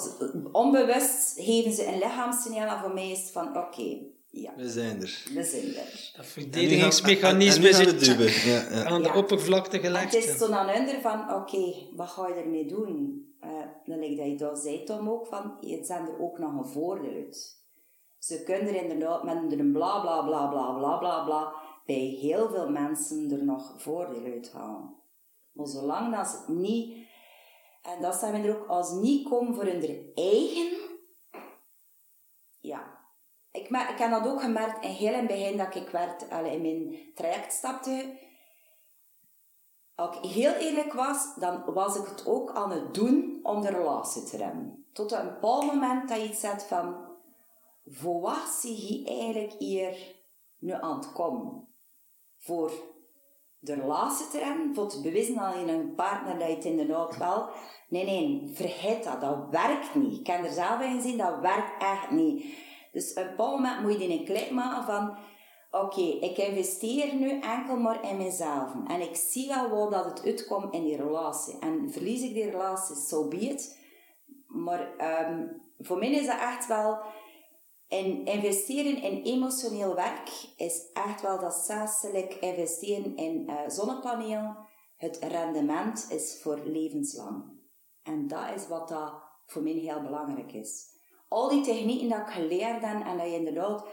onbewust 0.52 1.40
geven 1.40 1.72
ze 1.72 1.86
een 1.86 1.98
lichaamssignaal 1.98 2.68
en 2.76 2.80
voor 2.80 2.94
mij 2.94 3.10
is 3.10 3.20
het 3.20 3.30
van, 3.30 3.56
oké, 3.56 3.98
ja, 4.34 4.52
We 4.56 4.68
zijn 4.68 5.00
er. 5.00 5.22
we 5.34 5.42
zijn 5.42 5.74
er. 5.74 6.12
dat 6.16 6.26
verdedigingsmechanisme 6.26 7.72
zit. 7.72 8.04
Ja, 8.06 8.68
ja. 8.70 8.84
aan 8.84 9.02
de 9.02 9.08
Ja. 9.08 9.16
oppervlakte 9.16 9.78
gelegd. 9.78 10.14
het 10.14 10.24
is 10.24 10.42
aan 10.42 10.68
hun 10.68 11.00
van, 11.02 11.34
oké, 11.34 11.74
wat 11.96 12.08
ga 12.08 12.28
je 12.28 12.34
ermee 12.34 12.66
doen? 12.66 13.22
Eh 13.40 13.50
dan 13.84 13.98
lijkt 13.98 14.16
dat 14.16 14.26
je 14.26 14.36
dat 14.36 14.58
zei, 14.58 14.84
Tom, 14.84 15.08
ook 15.10 15.26
van, 15.26 15.56
het 15.60 15.86
zijn 15.86 16.06
er 16.06 16.20
ook 16.20 16.38
nog 16.38 16.52
een 16.52 16.72
voordeel 16.72 17.14
uit. 17.14 17.62
Ze 18.18 18.42
kunnen 18.42 18.68
er 18.68 18.82
inderdaad 18.82 19.22
met 19.24 19.36
een 19.58 19.72
bla 19.72 20.00
bla 20.00 20.22
bla 20.22 20.46
bla 20.48 20.78
bla 20.78 20.98
bla 20.98 21.24
bla 21.24 21.52
bij 21.86 22.18
heel 22.20 22.48
veel 22.48 22.68
mensen 22.70 23.30
er 23.30 23.44
nog 23.44 23.74
voordeel 23.76 24.24
uit 24.32 24.52
halen. 24.52 24.94
Maar 25.52 25.66
zolang 25.66 26.16
dat 26.16 26.26
ze 26.28 26.36
het 26.36 26.48
niet, 26.48 26.96
en 27.82 28.02
dat 28.02 28.14
zijn 28.14 28.42
we 28.42 28.48
er 28.48 28.56
ook, 28.60 28.68
als 28.68 28.92
niet 28.92 29.28
komen 29.28 29.54
voor 29.54 29.64
hun 29.64 30.10
eigen. 30.14 30.68
Ik, 33.54 33.70
mer- 33.70 33.90
ik 33.90 33.98
heb 33.98 34.10
dat 34.10 34.26
ook 34.26 34.40
gemerkt 34.40 34.84
in 34.84 34.90
heel 34.90 35.12
in 35.12 35.18
het 35.18 35.26
begin 35.26 35.56
dat 35.56 35.74
ik 35.74 35.88
werd, 35.88 36.22
in 36.22 36.62
mijn 36.62 36.96
traject 37.14 37.52
stapte, 37.52 38.18
als 39.94 40.16
ik 40.16 40.24
heel 40.24 40.52
eerlijk 40.52 40.92
was, 40.92 41.34
dan 41.34 41.64
was 41.64 41.96
ik 41.96 42.06
het 42.06 42.26
ook 42.26 42.50
aan 42.50 42.70
het 42.70 42.94
doen 42.94 43.40
om 43.42 43.60
de 43.60 43.68
relatie 43.68 44.22
te 44.22 44.36
remmen. 44.36 44.86
Tot 44.92 45.12
een 45.12 45.24
bepaald 45.24 45.64
moment 45.64 46.08
dat 46.08 46.18
je 46.18 46.28
iets 46.28 46.40
zegt 46.40 46.62
van, 46.62 46.96
voor 47.86 48.20
wat 48.20 48.48
zie 48.60 49.02
je 49.02 49.08
eigenlijk 49.08 49.52
hier 49.52 50.14
nu 50.58 50.72
aan 50.72 50.96
het 50.96 51.12
komen? 51.12 51.74
Voor 52.38 52.72
de 53.58 53.74
relatie 53.74 54.28
te 54.28 54.38
remmen, 54.38 54.74
voor 54.74 54.88
te 54.88 55.00
bewijzen 55.00 55.38
aan 55.38 55.66
je 55.66 55.92
partner 55.96 56.38
dat 56.38 56.48
je 56.48 56.54
het 56.54 56.64
inderdaad 56.64 57.16
wel... 57.16 57.48
Nee, 57.88 58.04
nee, 58.04 58.50
vergeet 58.54 59.04
dat, 59.04 59.20
dat 59.20 59.48
werkt 59.50 59.94
niet. 59.94 60.18
Ik 60.18 60.24
kan 60.24 60.44
er 60.44 60.52
zelf 60.52 60.80
in 60.80 61.02
zien, 61.02 61.18
dat 61.18 61.40
werkt 61.40 61.82
echt 61.82 62.10
niet. 62.10 62.44
Dus 62.94 63.10
op 63.10 63.16
een 63.16 63.28
bepaald 63.28 63.56
moment 63.56 63.82
moet 63.82 64.00
je 64.00 64.08
een 64.08 64.24
klik 64.24 64.50
maken 64.50 64.84
van... 64.84 65.16
Oké, 65.70 66.00
ik 66.00 66.38
investeer 66.38 67.14
nu 67.14 67.40
enkel 67.40 67.76
maar 67.76 68.10
in 68.10 68.16
mezelf. 68.16 68.72
En 68.86 69.00
ik 69.00 69.16
zie 69.16 69.48
wel 69.48 69.70
wel 69.70 69.90
dat 69.90 70.04
het 70.04 70.24
uitkomt 70.24 70.74
in 70.74 70.84
die 70.84 70.96
relatie. 70.96 71.58
En 71.58 71.90
verlies 71.90 72.22
ik 72.22 72.34
die 72.34 72.50
relatie, 72.50 72.96
so 72.96 73.28
be. 73.28 73.72
Maar 74.46 74.96
ehm, 74.96 75.46
voor 75.78 75.98
mij 75.98 76.10
is 76.10 76.26
dat 76.26 76.38
echt 76.38 76.66
wel... 76.66 76.98
In 77.88 78.24
investeren 78.24 79.02
in 79.02 79.22
emotioneel 79.22 79.94
werk 79.94 80.30
is 80.56 80.90
echt 80.92 81.20
wel 81.20 81.40
dat 81.40 81.54
zelfs 81.54 82.04
investeren 82.40 83.16
in 83.16 83.48
eh 83.48 83.68
zonnepaneel. 83.68 84.56
Het 84.96 85.18
rendement 85.18 86.06
is 86.10 86.38
voor 86.42 86.60
levenslang. 86.64 87.44
En 88.02 88.26
dat 88.28 88.50
is 88.56 88.68
wat 88.68 88.88
dat 88.88 89.12
voor 89.46 89.62
mij 89.62 89.72
heel 89.72 90.02
belangrijk 90.02 90.52
is. 90.52 90.93
Al 91.34 91.48
die 91.48 91.62
technieken 91.62 92.08
dat 92.08 92.18
ik 92.18 92.32
geleerd 92.32 92.82
heb 92.82 93.06
en 93.06 93.16
dat 93.16 93.26
je 93.26 93.34
inderdaad 93.34 93.84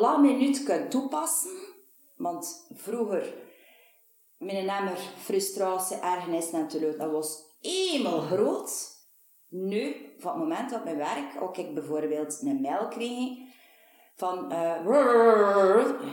la 0.00 0.16
minuut 0.16 0.62
kunt 0.62 0.90
toepassen. 0.90 1.50
Want 2.16 2.66
vroeger, 2.74 3.34
mijn 4.38 4.68
emmer 4.68 4.96
frustratie, 4.96 5.96
ergernis 5.96 6.50
natuurlijk, 6.50 6.98
dat 6.98 7.10
was 7.10 7.56
eenmaal 7.60 8.20
groot. 8.20 8.98
Nu, 9.48 9.94
van 10.18 10.30
het 10.30 10.40
moment 10.40 10.72
op 10.72 10.84
mijn 10.84 10.96
werk, 10.96 11.42
ook 11.42 11.56
ik 11.56 11.74
bijvoorbeeld 11.74 12.40
een 12.42 12.60
mail 12.60 12.88
kreeg 12.88 13.38
van, 14.16 14.52
eh, 14.52 14.86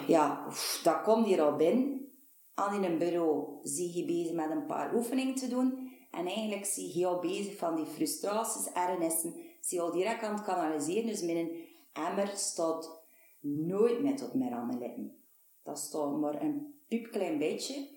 ja, 0.07 0.43
oef, 0.47 0.79
dat 0.83 1.01
komt 1.01 1.25
hier 1.25 1.41
al 1.41 1.55
binnen. 1.55 2.11
Aan 2.53 2.73
in 2.73 2.91
een 2.91 2.97
bureau 2.97 3.59
zie 3.61 3.97
je 3.97 4.05
bezig 4.05 4.33
met 4.33 4.49
een 4.49 4.65
paar 4.65 4.95
oefeningen 4.95 5.35
te 5.35 5.47
doen. 5.47 5.91
En 6.11 6.25
eigenlijk 6.25 6.65
zie 6.65 6.97
je 6.97 7.05
al 7.05 7.19
bezig 7.19 7.57
van 7.57 7.75
die 7.75 7.85
frustraties, 7.85 8.71
ergernissen, 8.73 9.46
zie 9.61 9.77
je 9.77 9.83
al 9.83 9.91
direct 9.91 10.23
aan 10.23 10.35
het 10.35 10.43
kanaliseren. 10.43 11.07
Dus 11.09 11.21
mijn 11.21 11.49
emmer 11.93 12.31
staat 12.35 13.01
nooit 13.41 14.03
met 14.03 14.23
op 14.23 14.33
mijn 14.33 14.53
aan 14.53 14.67
mijn 14.67 14.79
lippen. 14.79 15.15
Dat 15.63 15.79
staat 15.79 16.17
maar 16.17 16.41
een 16.41 16.73
piepklein 16.87 17.37
beetje. 17.37 17.95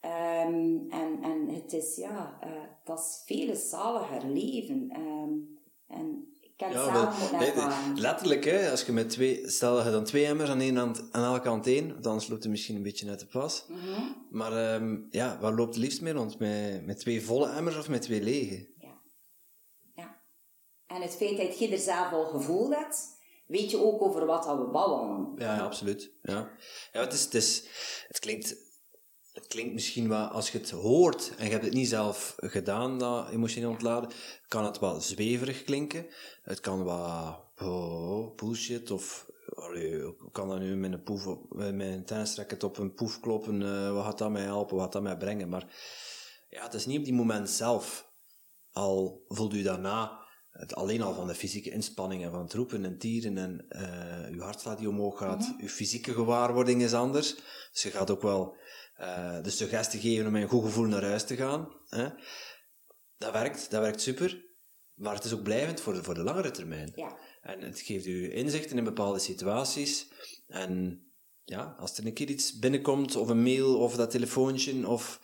Ehm, 0.00 0.78
en, 0.90 1.18
en 1.22 1.48
het 1.48 1.72
is, 1.72 1.96
ja, 1.96 2.38
eh, 2.40 2.50
dat 2.84 2.98
is 2.98 3.22
veel 3.26 3.54
zaliger 3.54 4.28
leven. 4.30 4.88
Ehm, 4.90 5.30
en 5.98 6.28
ik 6.40 6.52
heb 6.66 6.68
het 6.68 6.78
Ja, 6.78 6.94
zelf 6.94 7.32
nee, 7.32 7.50
ervaren. 7.50 8.00
letterlijk, 8.00 8.44
hè, 8.44 8.70
als 8.70 8.82
je 8.82 8.92
met 8.92 9.10
twee, 9.10 9.48
stel 9.48 9.74
dat 9.74 9.84
je 9.84 9.90
dan 9.90 10.04
twee 10.04 10.26
emmers 10.26 10.50
aan, 10.50 10.60
één 10.60 10.76
hand, 10.76 11.08
aan 11.10 11.24
elke 11.24 11.40
kant 11.40 11.66
één, 11.66 12.02
dan 12.02 12.12
loopt 12.28 12.42
het 12.42 12.48
misschien 12.48 12.76
een 12.76 12.82
beetje 12.82 13.08
uit 13.08 13.20
de 13.20 13.26
pas. 13.26 13.66
Mhm. 13.68 14.02
Maar 14.30 14.52
ehm, 14.52 14.98
ja, 15.10 15.38
waar 15.40 15.52
loopt 15.54 15.74
het 15.74 15.82
liefst 15.84 16.00
mee 16.02 16.12
rond? 16.12 16.38
Met, 16.38 16.86
met 16.86 16.98
twee 16.98 17.22
volle 17.22 17.48
emmers 17.50 17.78
of 17.78 17.88
met 17.88 18.02
twee 18.02 18.22
lege? 18.22 18.68
En 20.90 21.02
het 21.02 21.16
feit 21.16 21.36
dat 21.36 21.58
je 21.58 21.68
er 21.68 21.78
zelf 21.78 22.12
al 22.12 22.26
gevoeld 22.26 22.74
hebt, 22.74 23.18
weet 23.46 23.70
je 23.70 23.78
ook 23.78 24.02
over 24.02 24.26
wat 24.26 24.46
we 24.46 24.68
babbelen. 24.72 25.32
Ja, 25.36 25.58
absoluut. 25.58 26.12
Ja, 26.22 26.50
ja 26.92 27.00
het, 27.00 27.12
is, 27.12 27.24
het, 27.24 27.34
is, 27.34 27.64
het, 28.08 28.18
klinkt, 28.18 28.56
het 29.32 29.46
klinkt 29.46 29.72
misschien 29.72 30.08
wel, 30.08 30.26
als 30.26 30.50
je 30.50 30.58
het 30.58 30.70
hoort 30.70 31.32
en 31.38 31.44
je 31.44 31.50
hebt 31.50 31.64
het 31.64 31.74
niet 31.74 31.88
zelf 31.88 32.34
gedaan, 32.36 32.98
dat 32.98 33.28
emotioneel 33.28 33.70
ontladen, 33.70 34.10
kan 34.48 34.64
het 34.64 34.78
wel 34.78 35.00
zweverig 35.00 35.64
klinken. 35.64 36.06
Het 36.42 36.60
kan 36.60 36.84
wat 36.84 37.44
oh, 37.58 38.34
bullshit 38.36 38.90
of 38.90 39.28
kan 40.32 40.48
dat 40.48 40.58
nu 40.58 40.76
met 40.76 40.92
een, 40.92 41.02
poef 41.02 41.26
op, 41.26 41.54
met 41.54 41.80
een 41.80 42.04
tennisracket 42.04 42.64
op 42.64 42.78
een 42.78 42.94
poef 42.94 43.20
kloppen, 43.20 43.62
eh, 43.62 43.92
wat 43.92 44.04
gaat 44.04 44.18
dat 44.18 44.30
mij 44.30 44.42
helpen, 44.42 44.74
wat 44.74 44.84
gaat 44.84 44.92
dat 44.92 45.02
mij 45.02 45.16
brengen. 45.16 45.48
Maar 45.48 45.74
ja, 46.48 46.62
het 46.62 46.74
is 46.74 46.86
niet 46.86 46.98
op 46.98 47.04
die 47.04 47.14
moment 47.14 47.50
zelf. 47.50 48.08
Al 48.72 49.24
voelt 49.28 49.54
u 49.54 49.62
daarna 49.62 50.19
het 50.50 50.74
alleen 50.74 51.02
al 51.02 51.14
van 51.14 51.26
de 51.26 51.34
fysieke 51.34 51.70
inspanning 51.70 52.24
en 52.24 52.30
van 52.30 52.42
het 52.42 52.52
roepen 52.52 52.84
en 52.84 52.98
tieren 52.98 53.38
en 53.38 53.64
eh 53.68 54.30
uw 54.30 54.40
hartslag 54.40 54.76
die 54.76 54.88
omhoog 54.88 55.18
gaat, 55.18 55.54
uw 55.58 55.68
fysieke 55.68 56.12
gewaarwording 56.12 56.82
is 56.82 56.94
anders. 56.94 57.34
Dus 57.72 57.82
je 57.82 57.90
gaat 57.90 58.10
ook 58.10 58.22
wel 58.22 58.56
eh, 58.94 59.42
de 59.42 59.50
suggestie 59.50 60.00
geven 60.00 60.26
om 60.26 60.32
met 60.32 60.42
een 60.42 60.48
goed 60.48 60.64
gevoel 60.64 60.86
naar 60.86 61.04
huis 61.04 61.24
te 61.24 61.36
gaan. 61.36 61.68
Hè. 61.88 62.08
Dat 63.18 63.32
werkt, 63.32 63.70
dat 63.70 63.80
werkt 63.80 64.00
super. 64.00 64.48
Maar 64.94 65.14
het 65.14 65.24
is 65.24 65.32
ook 65.32 65.42
blijvend 65.42 65.80
voor 65.80 65.92
de, 65.94 66.04
voor 66.04 66.14
de 66.14 66.22
langere 66.22 66.50
termijn. 66.50 66.92
Ja. 66.94 67.18
En 67.42 67.60
het 67.60 67.80
geeft 67.80 68.06
u 68.06 68.34
inzichten 68.34 68.78
in 68.78 68.84
bepaalde 68.84 69.18
situaties. 69.18 70.08
En 70.46 71.02
ja, 71.44 71.74
als 71.78 71.98
er 71.98 72.06
een 72.06 72.14
keer 72.14 72.28
iets 72.28 72.58
binnenkomt, 72.58 73.16
of 73.16 73.28
een 73.28 73.42
mail, 73.42 73.78
of 73.78 73.96
dat 73.96 74.10
telefoontje, 74.10 74.88
of 74.88 75.20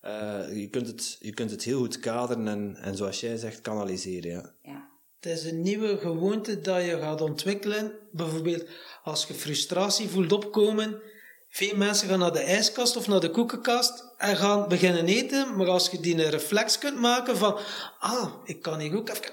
eh, 0.00 0.60
je, 0.60 0.68
kunt 0.70 0.86
het, 0.86 1.16
je 1.20 1.32
kunt 1.32 1.50
het 1.50 1.62
heel 1.64 1.78
goed 1.78 1.98
kaderen 1.98 2.48
en, 2.48 2.76
en 2.76 2.96
zoals 2.96 3.20
jij 3.20 3.36
zegt, 3.36 3.60
kanaliseren. 3.60 4.30
Ja. 4.30 4.54
Ja. 4.62 4.88
Het 5.20 5.38
is 5.38 5.44
een 5.44 5.62
nieuwe 5.62 5.98
gewoonte 5.98 6.60
dat 6.60 6.84
je 6.84 6.98
gaat 6.98 7.20
ontwikkelen. 7.20 7.92
Bijvoorbeeld 8.12 8.68
als 9.02 9.26
je 9.26 9.34
frustratie 9.34 10.08
voelt 10.08 10.32
opkomen. 10.32 11.00
Veel 11.48 11.76
mensen 11.76 12.08
gaan 12.08 12.18
naar 12.18 12.32
de 12.32 12.38
ijskast 12.38 12.96
of 12.96 13.08
naar 13.08 13.20
de 13.20 13.30
koekenkast 13.30 14.04
en 14.16 14.36
gaan 14.36 14.68
beginnen 14.68 15.06
eten. 15.06 15.56
Maar 15.56 15.66
als 15.68 15.88
je 15.88 16.00
die 16.00 16.14
een 16.14 16.30
reflex 16.30 16.78
kunt 16.78 17.00
maken 17.00 17.36
van, 17.36 17.58
ah, 17.98 18.32
ik 18.44 18.62
kan 18.62 18.78
hier 18.78 18.96
ook 18.96 19.08
even... 19.08 19.32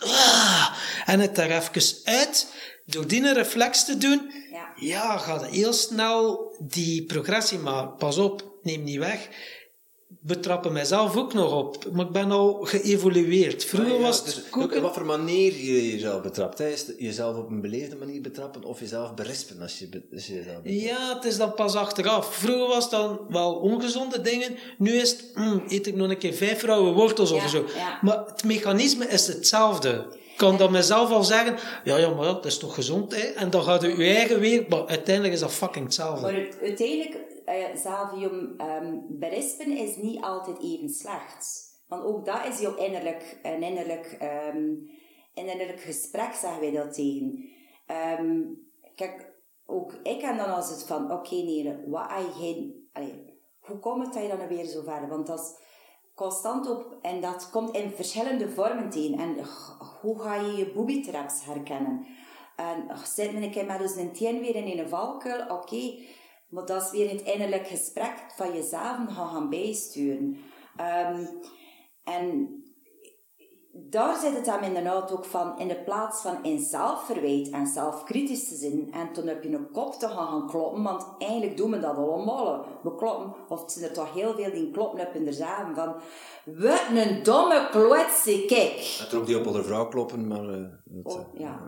Ah, 0.00 0.76
en 1.06 1.20
het 1.20 1.38
er 1.38 1.50
even 1.50 1.94
uit, 2.04 2.54
door 2.86 3.06
die 3.06 3.22
een 3.22 3.34
reflex 3.34 3.84
te 3.84 3.98
doen, 3.98 4.32
Ja. 4.50 4.72
ja, 4.76 5.18
ga 5.18 5.44
je 5.44 5.50
heel 5.50 5.72
snel 5.72 6.54
die 6.60 7.04
progressie 7.04 7.58
maken. 7.58 7.96
Pas 7.96 8.16
op, 8.16 8.58
neem 8.62 8.82
niet 8.82 8.98
weg. 8.98 9.28
Betrappen 10.20 10.72
mijzelf 10.72 11.16
ook 11.16 11.34
nog 11.34 11.52
op, 11.54 11.84
maar 11.92 12.06
ik 12.06 12.12
ben 12.12 12.30
al 12.30 12.58
geëvolueerd. 12.62 13.64
Vroeger 13.64 13.92
Ah, 13.92 13.98
ja, 13.98 14.02
was 14.06 14.16
het 14.16 14.24
dus 14.24 14.38
ook 14.38 14.50
koken... 14.50 14.76
op 14.76 14.82
wat 14.82 14.94
voor 14.94 15.04
manier 15.04 15.52
je 15.52 15.90
jezelf 15.92 16.22
betrapt. 16.22 16.58
Hè? 16.58 16.68
Is 16.68 16.86
het 16.86 16.94
jezelf 16.98 17.36
op 17.36 17.50
een 17.50 17.60
beleefde 17.60 17.96
manier 17.96 18.20
betrappen 18.20 18.64
of 18.64 18.80
jezelf 18.80 19.14
berispen 19.14 19.62
als 19.62 19.78
je, 19.78 19.88
be- 19.88 20.02
als 20.14 20.26
je 20.26 20.34
jezelf 20.34 20.62
betrapt? 20.62 20.82
Ja, 20.82 21.14
het 21.14 21.24
is 21.24 21.36
dan 21.36 21.54
pas 21.54 21.74
achteraf. 21.74 22.34
Vroeger 22.34 22.66
was 22.68 22.82
het 22.82 22.90
dan 22.92 23.20
wel 23.28 23.54
ongezonde 23.54 24.20
dingen. 24.20 24.56
Nu 24.78 24.92
is 24.92 25.10
het, 25.10 25.24
mm, 25.34 25.62
eet 25.68 25.86
ik 25.86 25.94
nog 25.96 26.10
een 26.10 26.18
keer 26.18 26.34
vijf 26.34 26.62
rauwe 26.62 26.92
wortels 26.92 27.30
of 27.30 27.42
Ja, 27.42 27.48
zo. 27.48 27.64
ja. 27.76 27.98
Maar 28.02 28.24
het 28.26 28.44
mechanisme 28.44 29.06
is 29.06 29.26
hetzelfde. 29.26 30.06
Ik 30.12 30.36
kan 30.36 30.56
dan 30.56 30.72
mezelf 30.72 31.10
al 31.10 31.24
zeggen, 31.24 31.56
ja, 31.84 31.96
ja, 31.96 32.10
maar 32.14 32.24
dat 32.24 32.46
is 32.46 32.58
toch 32.58 32.74
gezond, 32.74 33.14
hè? 33.14 33.20
En 33.26 33.50
dan 33.50 33.62
gaat 33.62 33.82
het 33.82 33.96
je 33.96 34.04
eigen 34.04 34.40
weer, 34.40 34.64
maar 34.68 34.86
uiteindelijk 34.86 35.34
is 35.34 35.40
dat 35.40 35.52
fucking 35.52 35.84
hetzelfde. 35.84 36.20
Maar 36.22 36.34
het- 36.34 36.56
uiteindelijk, 36.62 37.16
ehm 38.56 38.98
berispen 39.08 39.76
is 39.76 39.96
niet 39.96 40.22
altijd 40.22 40.62
even 40.62 40.88
slecht. 40.88 41.66
Want 41.88 42.04
ook 42.04 42.24
dat 42.24 42.46
is 42.46 42.60
jouw 42.60 42.76
innerlijk, 42.76 43.38
een 43.42 43.62
innerlijk, 43.62 44.16
een 44.18 44.90
innerlijk 45.34 45.80
gesprek, 45.80 46.32
zeggen 46.32 46.60
wij 46.60 46.70
dat 46.70 46.94
tegen. 46.94 47.48
Ehm, 47.86 48.42
kijk, 48.94 49.34
ook 49.66 49.92
ik 49.92 50.20
heb 50.20 50.36
dan 50.36 50.54
als 50.54 50.70
het 50.70 50.86
van, 50.86 51.12
oké 51.12 51.34
nee, 51.34 51.76
wat 51.86 52.10
allee, 52.92 53.38
hoe 53.60 53.78
komt 53.78 54.04
het 54.04 54.14
dat 54.14 54.22
je 54.22 54.28
dan 54.28 54.48
weer 54.48 54.64
zo 54.64 54.82
ver? 54.82 55.08
Want 55.08 55.26
dat 55.26 55.38
is 55.38 55.66
constant 56.14 56.70
op, 56.70 56.98
en 57.02 57.20
dat 57.20 57.50
komt 57.50 57.76
in 57.76 57.90
verschillende 57.90 58.50
vormen 58.50 58.90
tegen. 58.90 59.18
En 59.18 59.36
hoe 60.00 60.20
ga 60.20 60.34
je 60.34 60.56
je 60.56 60.72
booby 60.72 61.02
traps 61.02 61.44
herkennen? 61.44 62.06
En 62.56 62.88
zit 63.04 63.32
men 63.32 63.42
een 63.42 63.50
keer 63.50 63.66
met 63.66 63.96
een 63.96 64.12
tien 64.12 64.40
weer 64.40 64.54
in 64.54 64.78
een 64.78 64.88
valkuil, 64.88 65.46
oké. 65.48 65.98
Maar 66.48 66.66
dat 66.66 66.82
is 66.82 66.90
weer 66.90 67.10
het 67.10 67.22
innerlijk 67.22 67.66
gesprek 67.66 68.24
van 68.36 68.52
jezelf 68.54 68.96
gaan 68.96 69.28
gaan 69.28 69.50
bijsturen. 69.50 70.36
Ehm, 70.76 71.24
en 72.04 72.57
daar 73.90 74.16
zit 74.20 74.34
het 74.34 74.44
dan 74.44 74.62
inderdaad 74.62 75.12
ook 75.12 75.24
van, 75.24 75.58
in 75.58 75.68
de 75.68 75.82
plaats 75.84 76.20
van 76.20 76.44
in 76.44 76.58
zelfverwijt 76.60 77.50
en 77.50 77.66
zelfkritisch 77.66 78.48
te 78.48 78.54
zijn 78.54 78.92
en 78.92 79.12
toen 79.12 79.30
op 79.30 79.42
je 79.42 79.68
kop 79.72 79.94
te 79.94 80.08
gaan, 80.08 80.26
gaan 80.26 80.46
kloppen, 80.48 80.82
want 80.82 81.06
eigenlijk 81.18 81.56
doen 81.56 81.70
we 81.70 81.80
dat 81.80 81.96
allemaal. 81.96 82.66
We 82.82 82.94
kloppen, 82.96 83.34
of 83.48 83.60
het 83.60 83.72
zijn 83.72 83.84
er 83.84 83.92
toch 83.92 84.12
heel 84.14 84.34
veel 84.34 84.50
die 84.50 84.70
kloppen 84.70 85.06
op 85.06 85.14
in 85.14 85.24
de 85.24 85.32
zaven 85.32 85.74
van, 85.74 85.94
wat 86.44 86.80
een 86.94 87.22
domme 87.22 87.68
klotse 87.70 88.44
kijk. 88.46 88.96
Het 88.98 89.14
ook 89.14 89.26
die 89.26 89.46
op 89.46 89.52
de 89.52 89.62
vrouw 89.64 89.88
kloppen, 89.88 90.26
maar... 90.26 90.48
eh, 90.48 90.64
dat, 90.84 91.14
Oh, 91.14 91.20
eh, 91.20 91.40
ja, 91.40 91.60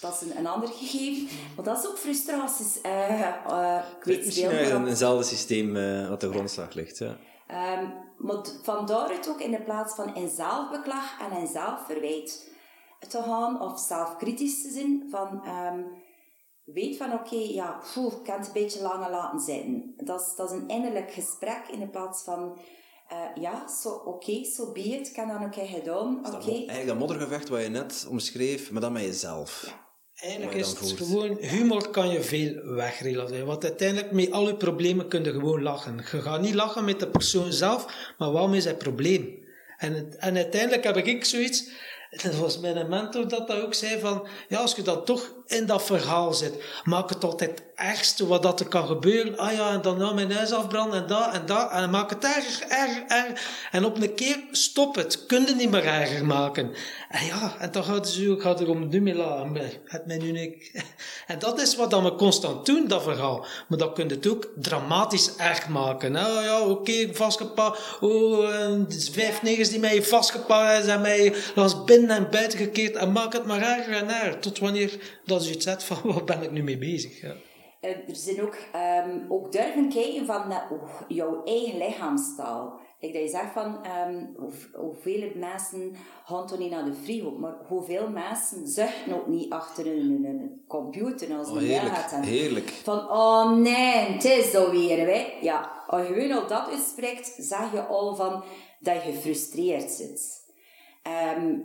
dat 0.00 0.12
is 0.12 0.30
een, 0.30 0.38
een 0.38 0.46
ander 0.46 0.68
gegeven. 0.68 1.36
Maar 1.56 1.64
dat 1.64 1.78
is 1.78 1.88
ook 1.88 1.98
frustraties. 1.98 2.76
ik 2.76 4.04
weet 4.04 4.24
Misschien 4.24 4.48
veel 4.48 4.58
ja, 4.58 4.64
meer 4.64 4.74
een, 4.74 4.86
eenzelfde 4.86 5.24
systeem 5.24 5.72
wat 6.08 6.20
de 6.20 6.30
grondslag 6.30 6.74
ligt. 6.74 6.98
Ja. 6.98 7.16
Maar 8.22 8.42
d- 8.42 8.60
van 8.62 8.86
daaruit 8.86 9.28
ook 9.28 9.40
in 9.40 9.50
de 9.50 9.62
plaats 9.62 9.94
van 9.94 10.14
in 10.14 10.28
zelfbeklag 10.28 11.20
en 11.20 11.38
in 11.38 11.46
zelfverwijt 11.46 12.50
te 13.08 13.22
gaan, 13.22 13.60
of 13.60 13.80
zelfkritisch 13.80 14.62
te 14.62 14.70
zijn, 14.70 15.06
van 15.10 15.44
ehm, 15.44 15.80
weet 16.64 16.96
van 16.96 17.12
oké, 17.12 17.36
ja, 17.36 17.80
poeh, 17.94 18.12
ik 18.12 18.22
kan 18.24 18.38
het 18.38 18.46
een 18.46 18.52
beetje 18.52 18.82
langer 18.82 19.10
laten 19.10 19.40
zitten. 19.40 19.94
Dat 19.96 20.20
is, 20.20 20.34
dat 20.36 20.50
is 20.52 20.56
een 20.60 20.68
innerlijk 20.68 21.10
gesprek 21.12 21.62
in 21.70 21.78
de 21.80 21.88
plaats 21.88 22.22
van 22.22 22.58
eh, 23.08 23.42
ja, 23.42 23.68
zo 23.68 23.88
oké, 23.88 24.44
zo 24.44 24.72
be 24.72 24.80
it, 24.80 25.16
heb 25.16 25.28
dat 25.28 25.40
een 25.40 25.50
keer 25.50 25.66
gedaan, 25.66 26.18
oké. 26.18 26.50
Eigenlijk 26.50 26.86
dat 26.86 26.98
moddergevecht 26.98 27.48
wat 27.48 27.62
je 27.62 27.68
net 27.68 28.06
omschreef, 28.10 28.70
maar 28.70 28.80
dan 28.80 28.92
met 28.92 29.02
jezelf. 29.02 29.74
Eigenlijk 30.14 30.54
is 30.54 30.68
het 30.68 30.78
gewoon, 30.92 31.36
humor 31.40 31.88
kan 31.90 32.08
je 32.08 32.22
veel 32.22 32.74
wegrelateren. 32.74 33.46
Want 33.46 33.64
uiteindelijk, 33.64 34.12
met 34.12 34.30
al 34.32 34.46
je 34.46 34.56
problemen 34.56 35.08
kun 35.08 35.24
je 35.24 35.30
gewoon 35.32 35.62
lachen. 35.62 35.96
Je 36.12 36.22
gaat 36.22 36.40
niet 36.40 36.54
lachen 36.54 36.84
met 36.84 37.00
de 37.00 37.08
persoon 37.08 37.52
zelf, 37.52 38.12
maar 38.18 38.32
wel 38.32 38.48
met 38.48 38.62
zijn 38.62 38.76
probleem. 38.76 39.40
En, 39.76 39.92
het- 39.94 40.16
en 40.16 40.36
uiteindelijk 40.36 40.84
heb 40.84 40.96
ik 40.96 41.24
zoiets, 41.24 41.68
dat 42.22 42.34
was 42.34 42.58
mijn 42.58 42.88
mentor 42.88 43.28
dat 43.28 43.48
dat 43.48 43.60
ook 43.62 43.74
zei 43.74 44.00
van, 44.00 44.26
ja, 44.48 44.58
als 44.58 44.74
je 44.74 44.82
dan 44.82 45.04
toch 45.04 45.34
in 45.46 45.66
dat 45.66 45.82
verhaal 45.82 46.34
zit, 46.34 46.54
maak 46.84 47.08
het 47.08 47.24
altijd 47.24 47.50
het 47.50 47.62
ergste 47.74 48.26
wat 48.26 48.42
dat 48.42 48.60
er 48.60 48.66
kan 48.66 48.86
gebeuren. 48.86 49.38
Ah 49.38 49.52
ja, 49.52 49.70
en 49.70 49.82
dan 49.82 49.98
nou 49.98 50.14
mijn 50.14 50.32
huis 50.32 50.52
afbranden 50.52 51.02
en 51.02 51.06
dat 51.06 51.32
en 51.32 51.46
dat. 51.46 51.70
En 51.70 51.90
maak 51.90 52.10
het 52.10 52.24
erger, 52.24 52.66
erger, 52.68 53.04
erger. 53.06 53.40
En 53.70 53.84
op 53.84 54.02
een 54.02 54.14
keer, 54.14 54.44
stop 54.50 54.94
het. 54.94 55.26
Kun 55.26 55.46
je 55.46 55.54
niet 55.54 55.70
meer 55.70 55.86
erger 55.86 56.26
maken. 56.26 56.72
En 57.08 57.26
ja, 57.26 57.54
en 57.58 57.70
dan 57.70 57.84
gaat 57.84 57.94
het 57.94 58.08
zo, 58.08 58.36
gaat 58.36 58.60
er 58.60 58.68
om 58.68 58.88
nu 58.88 59.00
meer 59.00 59.14
lachen. 59.14 59.56
Het 59.84 60.06
mij 60.06 60.18
nu 60.18 60.32
niet. 60.32 60.70
En 61.26 61.38
dat 61.38 61.60
is 61.60 61.76
wat 61.76 61.90
dan 61.90 62.04
we 62.04 62.14
constant 62.14 62.66
doen, 62.66 62.88
dat 62.88 63.02
verhaal. 63.02 63.46
Maar 63.68 63.78
dat 63.78 63.92
kun 63.92 64.08
je 64.08 64.14
het 64.14 64.26
ook 64.28 64.48
dramatisch 64.56 65.36
erg 65.36 65.68
maken. 65.68 66.12
Nou 66.12 66.44
ja, 66.44 66.60
oké, 66.60 67.14
vastgepakt. 67.14 67.80
Oh, 68.00 68.48
vijf 69.12 69.42
negers 69.42 69.68
die 69.68 69.80
mij 69.80 70.02
vastgepakt 70.02 70.84
zijn 70.84 71.00
mij 71.00 71.34
langs 71.54 71.84
binnen 71.84 72.16
en 72.16 72.30
buiten 72.30 72.58
gekeerd. 72.58 72.96
En 72.96 73.12
maak 73.12 73.32
het 73.32 73.46
maar 73.46 73.62
erger 73.62 73.92
en 73.92 74.08
erger. 74.08 74.38
Tot 74.38 74.58
wanneer 74.58 74.98
dat 75.38 75.46
je 75.46 75.52
het 75.52 75.62
zet 75.62 75.84
van, 75.84 75.96
waar 76.12 76.24
ben 76.24 76.42
ik 76.42 76.50
nu 76.50 76.62
mee 76.62 76.78
bezig? 76.78 77.20
Ja. 77.20 77.34
Eh, 77.80 77.90
er 77.90 78.16
zijn 78.16 78.42
ook, 78.42 78.56
ehm, 78.72 79.18
ook 79.28 79.52
durven 79.52 79.88
kijken 79.88 80.26
van 80.26 80.50
eh, 80.50 80.58
jouw 81.08 81.44
eigen 81.44 81.78
lichaamstaal. 81.78 82.80
Like 83.00 83.18
dat 83.18 83.22
je 83.22 83.28
zegt 83.28 83.52
van, 83.52 83.84
ehm, 83.84 84.24
hoe, 84.36 84.52
hoeveel 84.74 85.30
mensen 85.34 85.96
gaan 86.24 86.46
toch 86.46 86.58
niet 86.58 86.70
naar 86.70 86.84
de 86.84 86.94
frigo, 86.94 87.30
maar 87.30 87.54
hoeveel 87.68 88.08
mensen 88.08 88.68
zuchten 88.68 89.14
ook 89.14 89.26
niet 89.26 89.52
achter 89.52 89.84
hun, 89.84 90.24
hun 90.24 90.64
computer 90.68 91.36
als 91.36 91.48
Oh, 91.48 91.56
heerlijk, 91.56 91.94
gaat 91.94 92.12
en 92.12 92.22
heerlijk. 92.22 92.68
Van, 92.68 92.98
oh 92.98 93.56
nee, 93.56 93.94
het 93.94 94.24
is 94.24 94.54
alweer, 94.54 94.98
hè. 94.98 95.26
Ja, 95.40 95.84
als 95.86 96.06
je 96.06 96.12
gewoon 96.12 96.32
al 96.32 96.46
dat 96.46 96.68
uitspreekt, 96.68 97.34
zeg 97.38 97.72
je 97.72 97.82
al 97.82 98.16
van 98.16 98.44
dat 98.80 98.94
je 98.94 99.12
gefrustreerd 99.12 99.90
zit. 99.90 100.40
Ehm, 101.02 101.56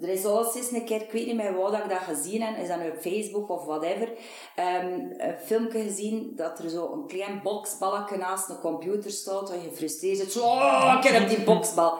er 0.00 0.08
is 0.08 0.24
al 0.24 0.54
eens 0.56 0.70
een 0.70 0.84
keer, 0.84 1.02
ik 1.02 1.12
weet 1.12 1.26
niet 1.26 1.36
meer 1.36 1.56
waar 1.56 1.70
dat 1.70 1.80
ik 1.80 1.88
dat 1.88 1.98
gezien 1.98 2.42
heb, 2.42 2.58
is 2.58 2.68
dat 2.68 2.78
nu 2.78 2.90
op 2.90 3.00
Facebook 3.00 3.48
of 3.48 3.64
whatever, 3.64 4.12
ehm, 4.54 5.10
een 5.16 5.38
filmpje 5.38 5.82
gezien 5.82 6.32
dat 6.36 6.58
er 6.58 6.70
zo 6.70 6.92
een 6.92 7.06
klein 7.06 7.40
boksballetje 7.42 8.16
naast 8.16 8.48
een 8.48 8.60
computer 8.60 9.10
staat, 9.10 9.46
dat 9.46 9.62
je 9.62 9.68
gefrustreerd 9.68 10.18
zit, 10.18 10.32
zo, 10.32 10.44
oh, 10.44 11.00
ik 11.02 11.08
heb 11.08 11.28
die 11.28 11.44
boksbal. 11.44 11.98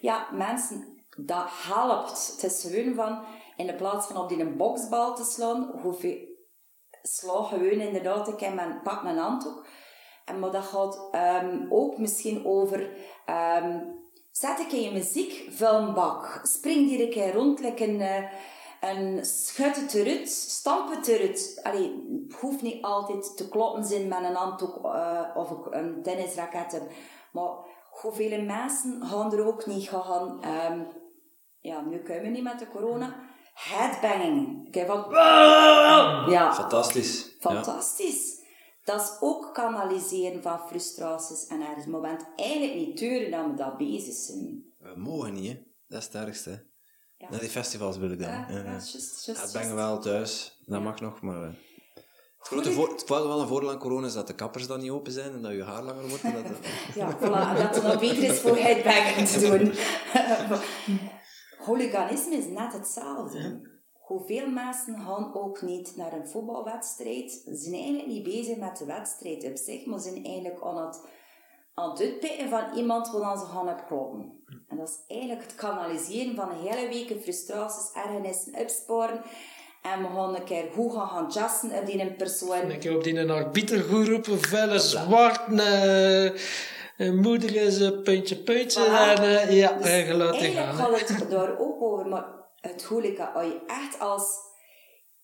Ja, 0.00 0.28
mensen, 0.32 1.04
dat 1.16 1.44
helpt. 1.48 2.32
Het 2.32 2.42
is 2.42 2.66
gewoon 2.70 2.94
van, 2.94 3.24
in 3.56 3.66
de 3.66 3.74
plaats 3.74 4.06
van 4.06 4.16
op 4.16 4.28
die 4.28 4.40
een 4.40 4.56
boksbal 4.56 5.14
te 5.14 5.24
slaan, 5.24 5.78
hoeveel 5.82 6.18
sla 7.02 7.42
gewoon 7.42 7.80
inderdaad 7.80 8.28
een 8.28 8.36
keer 8.36 8.54
met 8.54 8.82
pak 8.82 9.02
mijn 9.02 9.18
handdoek. 9.18 9.66
En 10.24 10.38
maar 10.38 10.50
dat 10.50 10.64
gaat 10.64 11.08
ehm, 11.10 11.66
ook 11.68 11.98
misschien 11.98 12.46
over... 12.46 12.90
ehm, 13.26 13.80
zet 14.40 14.58
een 14.58 14.66
keer 14.66 14.82
je 14.82 14.92
muziek, 14.92 15.46
vul 15.50 15.74
een 15.74 15.94
bak. 15.94 16.40
Spring 16.42 16.88
die 16.88 17.02
een 17.02 17.10
keer 17.10 17.32
rond, 17.34 17.60
like 17.60 17.84
een, 17.88 18.00
eh, 18.00 18.22
een 18.80 19.24
schud 19.24 19.76
het 19.76 19.94
eruit, 19.94 20.28
stamp 20.28 20.94
het 20.94 21.06
eruit. 21.08 21.60
Allee, 21.62 22.04
hoeft 22.40 22.62
niet 22.62 22.84
altijd 22.84 23.36
te 23.36 23.48
kloppen 23.48 23.84
zijn 23.84 24.08
met 24.08 24.18
een 24.24 24.34
handdoek 24.34 24.84
eh, 24.84 25.22
of 25.34 25.50
een- 25.70 26.02
tennisraket. 26.02 26.82
Maar 27.32 27.50
hoeveel 28.00 28.42
mensen 28.42 29.02
gaan 29.06 29.32
er 29.32 29.46
ook 29.46 29.66
niet 29.66 29.88
gaan... 29.88 30.42
ehm, 30.42 30.80
ja, 31.60 31.80
nu 31.80 31.98
kunnen 31.98 32.22
we 32.22 32.28
niet 32.28 32.42
met 32.42 32.58
de 32.58 32.68
corona. 32.68 33.16
Headbanging. 33.54 34.70
Kijk 34.70 34.86
van... 34.86 35.04
Ja, 36.30 36.54
Fantastisch. 37.40 38.34
Ja. 38.34 38.35
Dat 38.86 39.00
is 39.00 39.16
ook 39.20 39.54
kanaliseren 39.54 40.42
van 40.42 40.58
frustraties 40.68 41.46
en 41.46 41.60
ergens. 41.60 41.86
Maar 41.86 42.00
we 42.00 42.16
eigenlijk 42.36 42.74
niet 42.74 42.98
duren 42.98 43.30
dat 43.30 43.46
we 43.46 43.54
dat 43.54 43.76
bezig 43.78 44.14
zijn. 44.14 44.64
We 44.78 44.92
mogen 44.96 45.32
niet, 45.32 45.46
hè. 45.52 45.62
Dat 45.88 45.98
is 46.00 46.04
het 46.06 46.14
ergste. 46.14 46.66
Ja. 47.16 47.30
Naar 47.30 47.40
die 47.40 47.48
festivals 47.48 47.96
wil 47.96 48.10
ik 48.10 48.18
dan. 48.18 48.28
Ja, 48.30 48.46
Ja, 48.48 48.56
ja. 48.56 48.72
dat 48.72 48.94
Ja, 49.24 49.34
bangen 49.34 49.52
juist. 49.52 49.74
wel 49.74 49.98
thuis. 49.98 50.60
Dat 50.66 50.82
mag 50.82 51.00
nog, 51.00 51.20
maar... 51.20 51.42
eh, 51.42 51.48
Het, 52.38 52.46
grote 52.48 52.72
voor, 52.72 52.88
het 52.88 53.08
wel 53.08 53.40
een 53.40 53.48
voordeel 53.48 53.70
aan 53.70 53.78
corona 53.78 54.06
is 54.06 54.12
dat 54.12 54.26
de 54.26 54.34
kappers 54.34 54.66
dan 54.66 54.80
niet 54.80 54.90
open 54.90 55.12
zijn 55.12 55.32
en 55.32 55.42
dat 55.42 55.52
je 55.52 55.62
haar 55.64 55.82
langer 55.82 56.08
wordt. 56.08 56.22
Dat, 56.22 56.32
Ja, 56.94 57.18
voilà. 57.18 57.58
Dat 57.62 57.74
het 57.74 57.82
nog 57.82 57.98
beter 58.00 58.22
is 58.22 58.38
voor 58.40 58.56
headbanging 58.56 59.28
te 59.28 59.40
doen. 59.40 59.72
Hooliganisme 61.66 62.34
is 62.36 62.46
net 62.46 62.72
hetzelfde. 62.72 63.74
Hoeveel 64.06 64.48
mensen 64.48 64.98
gaan 65.06 65.34
ook 65.34 65.62
niet 65.62 65.96
naar 65.96 66.12
een 66.12 66.28
voetbalwedstrijd. 66.28 67.30
Ze 67.30 67.54
zijn 67.56 67.74
eigenlijk 67.74 68.06
niet 68.06 68.22
bezig 68.22 68.56
met 68.56 68.76
de 68.76 68.84
wedstrijd 68.84 69.44
op 69.44 69.56
zich, 69.56 69.86
maar 69.86 70.00
ze 70.00 70.10
zijn 70.10 70.24
eigenlijk 70.24 70.62
aan 70.62 70.86
het, 70.86 71.00
aan 71.74 71.90
het 71.90 72.00
uitpikken 72.00 72.48
van 72.48 72.64
iemand 72.76 73.10
waar 73.10 73.38
ze 73.38 73.44
gaan 73.44 73.68
op 73.68 73.84
kloppen. 73.86 74.44
En 74.68 74.76
dat 74.76 74.88
is 74.88 75.16
eigenlijk 75.16 75.42
het 75.42 75.54
kanaliseren 75.54 76.34
van 76.34 76.50
een 76.50 76.66
hele 76.66 76.88
week 76.88 77.22
frustraties, 77.22 77.92
ergernissen, 77.94 78.54
opsporen. 78.54 79.20
En 79.82 80.02
we 80.02 80.08
gaan 80.08 80.34
een 80.34 80.44
keer 80.44 80.64
hoe 80.74 80.92
gaan 80.92 81.08
gaan 81.08 81.30
jassen 81.30 81.78
op 81.78 81.86
die 81.86 82.12
persoon. 82.12 82.70
Een 82.70 82.78
keer 82.78 82.96
op 82.96 83.04
die 83.04 83.32
arbiter 83.32 83.80
goed 83.80 84.08
roepen, 84.08 84.40
vuile 84.40 84.78
zwart, 84.78 85.40
uh, 85.50 87.12
moeder 87.12 87.56
is 87.56 87.80
een 87.80 88.02
puntje 88.02 88.36
puntje. 88.36 88.84
Voilà. 88.84 89.20
En 89.20 89.22
uh, 89.22 89.58
ja, 89.58 89.72
Dus 89.72 89.86
eigenlijk 89.86 90.34
eigenlijk 90.34 90.70
gaan. 90.76 90.92
hè. 90.92 90.98
gaat 90.98 91.08
het 91.08 91.30
daar 91.30 91.58
ook 91.58 91.82
over, 91.82 92.06
maar 92.06 92.36
het 92.68 92.84
goede 92.84 93.32
als 93.32 93.46
je 93.46 93.64
echt 93.66 94.00
als 94.00 94.38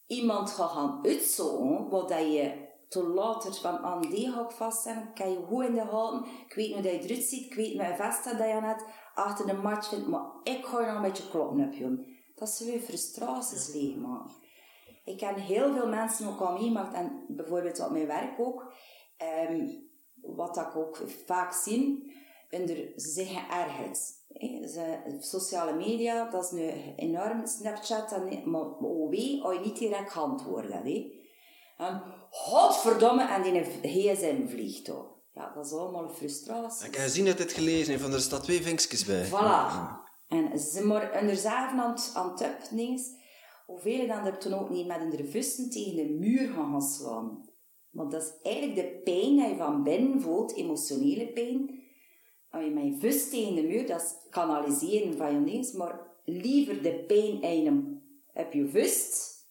iemand 0.06 0.50
gaat 0.50 0.70
gaan 0.70 1.00
uitzoeken, 1.02 1.88
wat 1.88 2.08
dat 2.08 2.32
je 2.32 2.70
te 2.88 3.06
later 3.06 3.54
van 3.54 3.78
aan 3.78 4.00
die 4.00 4.32
ga 4.32 4.44
ik 4.44 4.50
vaststellen, 4.50 5.14
kan 5.14 5.30
je 5.30 5.44
goed 5.48 5.64
in 5.64 5.74
de 5.74 5.86
gaten, 5.86 6.24
ik 6.46 6.54
weet 6.54 6.72
hoe 6.72 6.82
dat 6.82 6.92
je 6.92 6.98
eruit 6.98 7.24
ziet, 7.24 7.44
ik 7.44 7.54
weet 7.54 7.76
mijn 7.76 7.96
vest 7.96 8.24
dat 8.24 8.38
je 8.38 8.58
net 8.60 8.84
achter 9.14 9.46
de 9.46 9.52
match 9.52 9.88
vindt, 9.88 10.06
maar 10.06 10.26
ik 10.42 10.64
ga 10.64 10.80
je 10.80 10.86
nog 10.86 10.94
een 10.94 11.02
beetje 11.02 11.28
kloppen 11.28 11.64
op 11.66 11.72
je. 11.72 12.20
Dat 12.34 12.48
ze 12.48 12.64
weer 12.64 12.80
frustraties 12.80 13.72
leegmaken. 13.74 14.34
Ik 15.04 15.16
ken 15.18 15.34
heel 15.34 15.72
veel 15.72 15.88
mensen 15.88 16.28
ook 16.28 16.40
al 16.40 16.58
meemaakt, 16.58 16.94
en 16.94 17.24
bijvoorbeeld 17.28 17.80
op 17.80 17.90
mijn 17.90 18.06
werk 18.06 18.40
ook, 18.40 18.72
ehm, 19.16 19.68
wat 20.20 20.54
dat 20.54 20.66
ik 20.66 20.76
ook 20.76 20.96
vaak 21.26 21.52
zie, 21.52 22.12
onder, 22.50 22.76
ze 22.76 23.10
zijn 23.10 23.26
geërgerd. 23.26 24.21
Ze, 24.68 25.16
sociale 25.18 25.76
media, 25.76 26.30
dat 26.30 26.44
is 26.44 26.50
nu 26.50 26.70
enorm, 26.96 27.46
Snapchat, 27.46 28.12
en, 28.12 28.50
maar 28.50 28.78
oh 28.78 29.10
wee, 29.10 29.42
als 29.42 29.54
je 29.54 29.60
niet 29.60 29.78
direct 29.78 30.16
antwoordt. 30.16 30.72
Hè. 30.72 31.10
En, 31.76 32.02
godverdomme, 32.30 33.24
en 33.24 33.42
die 33.42 33.62
gsm 33.82 34.48
vliegt 34.48 34.90
ook. 34.90 35.20
Ja, 35.34 35.52
dat 35.54 35.66
is 35.66 35.72
allemaal 35.72 36.08
frustratie. 36.08 36.86
Ik 36.86 36.94
heb 36.94 37.04
gezien 37.04 37.24
dat 37.24 37.36
dit 37.36 37.52
gelezen 37.52 37.90
heeft, 37.90 38.02
van 38.02 38.12
er 38.12 38.20
staat 38.20 38.42
twee 38.42 38.62
vinkjes 38.62 39.04
bij. 39.04 39.26
Voilà. 39.26 40.00
En 40.28 40.58
ze 40.58 40.84
maar 40.84 41.12
aan 41.12 41.28
het, 41.90 42.10
aan 42.14 42.30
het 42.30 43.20
hoeveel 43.66 44.06
dan 44.06 44.26
er 44.26 44.38
toen 44.38 44.52
ook 44.52 44.70
niet 44.70 44.86
met 44.86 45.00
een 45.00 45.28
vuisten 45.30 45.70
tegen 45.70 45.96
de 45.96 46.16
muur 46.18 46.52
gaan 46.52 46.70
gaan 46.70 46.82
slaan. 46.82 47.50
Want 47.90 48.12
dat 48.12 48.22
is 48.22 48.32
eigenlijk 48.42 48.76
de 48.76 49.00
pijn 49.04 49.36
die 49.36 49.48
je 49.48 49.56
van 49.56 49.82
binnen 49.82 50.20
voelt, 50.20 50.56
emotionele 50.56 51.32
pijn. 51.32 51.81
Als 52.52 52.64
je 52.64 52.70
met 52.70 53.00
je 53.02 53.28
tegen 53.30 53.54
de 53.54 53.62
muur, 53.62 53.86
dat 53.86 54.00
is 54.02 54.14
kanaliseren 54.30 55.16
van 55.16 55.46
je 55.46 55.72
maar 55.76 56.00
liever 56.24 56.82
de 56.82 57.04
pijn 57.06 57.42
in 57.42 57.62
je, 57.62 58.00
op 58.42 58.52
je 58.52 58.68
vuist, 58.68 59.46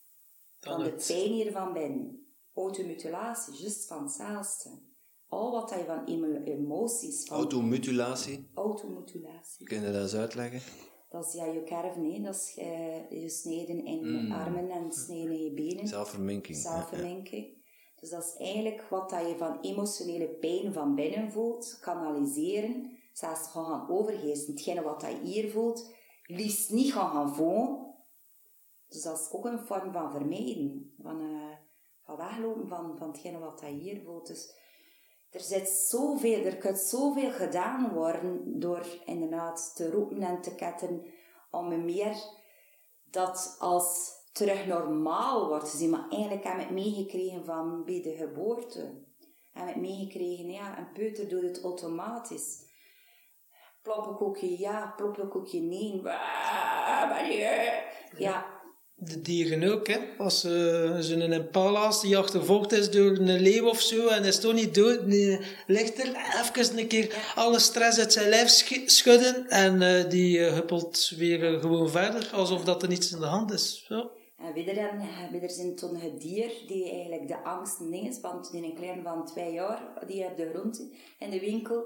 Dan 0.59 0.79
dan 0.79 0.83
de 0.83 1.03
pijn 1.07 1.31
hier 1.31 1.51
van 1.51 1.73
binnen. 1.73 2.25
Automutilatie, 2.53 3.53
juist 3.53 3.87
van 3.87 4.03
hetzelfde. 4.03 4.69
Al 5.27 5.51
wat 5.51 5.69
je 5.69 5.83
van 5.85 6.05
emo- 6.05 6.43
emoties, 6.43 7.23
van 7.25 7.37
Automutilatie. 7.37 8.49
automutilatie. 8.53 9.65
Kun 9.65 9.79
je 9.81 9.91
dat 9.91 10.01
eens 10.01 10.15
uitleggen? 10.15 10.61
Dat 11.09 11.25
is 11.27 11.33
ja, 11.33 11.45
je 11.45 11.63
kerven, 11.63 12.11
hè. 12.13 12.21
dat 12.21 12.35
is 12.35 12.53
eh, 12.57 13.21
je 13.21 13.29
sneden 13.29 13.85
in 13.85 13.99
je 14.27 14.33
armen 14.33 14.69
en 14.69 14.91
sneden 14.91 15.33
in 15.33 15.43
je 15.43 15.51
benen. 15.53 15.87
Zelfverminking. 15.87 16.57
ja, 16.57 16.87
ja. 16.91 17.60
Dus 18.01 18.09
dat 18.09 18.23
is 18.23 18.35
eigenlijk 18.45 18.81
wat 18.89 19.09
dat 19.09 19.27
je 19.27 19.37
van 19.37 19.59
emotionele 19.59 20.27
pijn 20.27 20.73
van 20.73 20.95
binnen 20.95 21.31
voelt, 21.31 21.77
kanaliseren, 21.81 22.97
zelfs 23.13 23.47
gaan 23.47 23.65
gaan 23.65 23.89
overgeven. 23.89 24.53
Hetgene 24.53 24.81
wat 24.81 25.01
dat 25.01 25.11
je 25.11 25.21
hier 25.21 25.51
voelt, 25.51 25.93
liefst 26.25 26.69
niet 26.69 26.93
gaan 26.93 27.09
gaan 27.09 27.35
voelen. 27.35 27.93
Dus 28.87 29.01
dat 29.01 29.19
is 29.19 29.31
ook 29.31 29.45
een 29.45 29.59
vorm 29.59 29.91
van 29.91 30.11
vermijden, 30.11 30.93
van, 31.01 31.19
eh, 31.19 31.57
van 32.03 32.17
weglopen 32.17 32.67
van, 32.67 32.97
van 32.97 33.07
hetgene 33.07 33.39
wat 33.39 33.59
dat 33.59 33.69
je 33.69 33.75
hier 33.75 34.01
voelt. 34.01 34.27
Dus 34.27 34.53
er 35.29 35.39
zit 35.39 35.69
zoveel, 35.69 36.45
er 36.45 36.57
kan 36.57 36.75
zoveel 36.75 37.31
gedaan 37.31 37.93
worden 37.93 38.59
door 38.59 38.85
inderdaad 39.05 39.71
te 39.75 39.91
roepen 39.91 40.21
en 40.21 40.41
te 40.41 40.55
ketten 40.55 41.05
om 41.51 41.85
meer 41.85 42.15
dat 43.03 43.55
als 43.59 44.19
terug 44.31 44.65
normaal 44.65 45.47
wordt 45.47 45.69
gezien. 45.69 45.89
Maar 45.89 46.05
eigenlijk 46.09 46.43
heb 46.43 46.53
ik 46.53 46.59
het 46.61 46.71
meegekregen 46.71 47.45
van 47.45 47.83
bij 47.85 48.01
de 48.01 48.15
geboorte. 48.15 49.09
Heb 49.53 49.67
ik 49.69 49.75
meegekregen, 49.75 50.49
ja, 50.49 50.77
een 50.77 50.91
peuter 50.93 51.29
doet 51.29 51.41
het 51.41 51.63
automatisch. 51.63 52.69
Ploppenkoekje 53.81 54.59
ja, 54.59 54.93
ploppenkoekje 54.97 55.59
nee. 55.61 56.01
Ja, 58.17 58.45
De 58.95 59.21
dieren 59.21 59.71
ook, 59.73 59.87
hè. 59.87 59.97
Als 60.17 60.45
uh, 60.45 60.97
zo'n 60.99 61.21
impala's 61.21 62.01
die 62.01 62.17
achtervolgd 62.17 62.71
is 62.71 62.91
door 62.91 63.11
een 63.11 63.39
leeuw 63.39 63.67
of 63.67 63.81
zo 63.81 64.07
en 64.07 64.23
is 64.23 64.39
toch 64.39 64.53
niet 64.53 64.75
dood, 64.75 65.05
nee, 65.05 65.39
ligt 65.67 65.99
er 65.99 66.15
even 66.41 66.77
een 66.79 66.87
keer 66.87 67.31
alle 67.35 67.59
stress 67.59 67.99
uit 67.99 68.13
zijn 68.13 68.29
lijf 68.29 68.49
sch- 68.49 68.81
schudden 68.85 69.47
en 69.49 69.81
eh, 69.81 70.09
die 70.09 70.45
eh, 70.45 70.53
huppelt 70.53 71.13
weer 71.17 71.59
gewoon 71.59 71.89
verder, 71.89 72.29
alsof 72.33 72.63
dat 72.63 72.81
er 72.81 72.89
niets 72.89 73.11
in 73.11 73.19
de 73.19 73.25
hand 73.25 73.51
is. 73.51 73.85
Ja. 73.87 74.09
En 74.43 74.53
weer 74.53 74.75
dan, 74.75 75.39
weer 75.39 75.49
zijn 75.49 75.75
toen 75.75 75.95
het 75.95 76.21
dier 76.21 76.63
die 76.67 76.91
eigenlijk 76.91 77.27
de 77.27 77.43
angst 77.43 77.81
is, 77.81 78.19
want 78.19 78.51
die 78.51 78.63
een 78.63 78.75
klein 78.75 79.03
van 79.03 79.25
twee 79.25 79.53
jaar, 79.53 79.81
die 80.07 80.25
op 80.25 80.37
de 80.37 80.49
grond 80.53 80.91
in 81.19 81.29
de 81.29 81.39
winkel, 81.39 81.83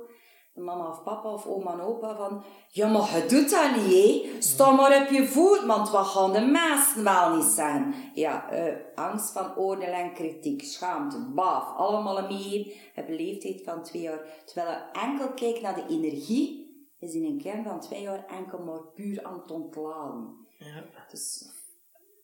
de 0.53 0.61
mama 0.61 0.90
of 0.90 1.03
papa 1.03 1.34
of 1.34 1.45
oma 1.45 1.73
en 1.73 1.82
opa 1.82 2.15
van, 2.15 2.44
ja 2.69 2.88
maar 2.88 3.15
je 3.15 3.26
doet 3.27 3.49
dat 3.49 3.76
niet 3.76 3.94
hè, 3.94 4.41
sta 4.41 4.72
maar 4.72 5.02
op 5.02 5.10
je 5.10 5.27
voet, 5.27 5.65
want 5.65 5.90
wat 5.90 6.06
gaan 6.06 6.34
de 6.34 6.41
mensen 6.41 7.03
wel 7.03 7.36
niet 7.36 7.45
zijn. 7.45 7.95
Ja, 8.14 8.49
eh, 8.49 8.76
angst 8.95 9.32
van 9.32 9.56
oordeel 9.56 9.94
en 9.94 10.14
kritiek, 10.14 10.64
schaamte, 10.64 11.32
baaf, 11.34 11.77
allemaal 11.77 12.27
meer, 12.27 12.73
een 12.95 13.15
leeftijd 13.15 13.64
van 13.64 13.84
twee 13.84 14.02
jaar. 14.02 14.44
Terwijl 14.45 14.69
je 14.69 14.99
enkel 14.99 15.34
kijkt 15.34 15.61
naar 15.61 15.76
de 15.76 15.86
energie, 15.90 16.65
is 16.99 17.14
in 17.14 17.26
een 17.26 17.41
kern 17.41 17.64
van 17.64 17.80
twee 17.80 18.02
jaar 18.02 18.26
enkel 18.26 18.60
maar 18.60 18.82
puur 18.94 19.23
aan 19.23 19.40
het 19.40 19.52
ontladen. 19.52 20.48
Ja. 20.57 20.84
Dus 21.10 21.55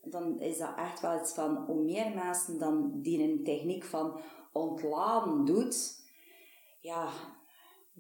dan 0.04 0.40
is 0.40 0.58
dat 0.58 0.74
echt 0.78 1.02
wel 1.02 1.20
iets 1.20 1.34
van 1.34 1.56
hoe 1.56 1.84
meer 1.84 2.12
mensen 2.16 2.60
dan 2.60 2.92
die 3.02 3.24
een 3.24 3.44
techniek 3.44 3.84
van 3.84 4.20
ontladen 4.52 5.46
doet, 5.46 6.00
ja, 6.80 7.10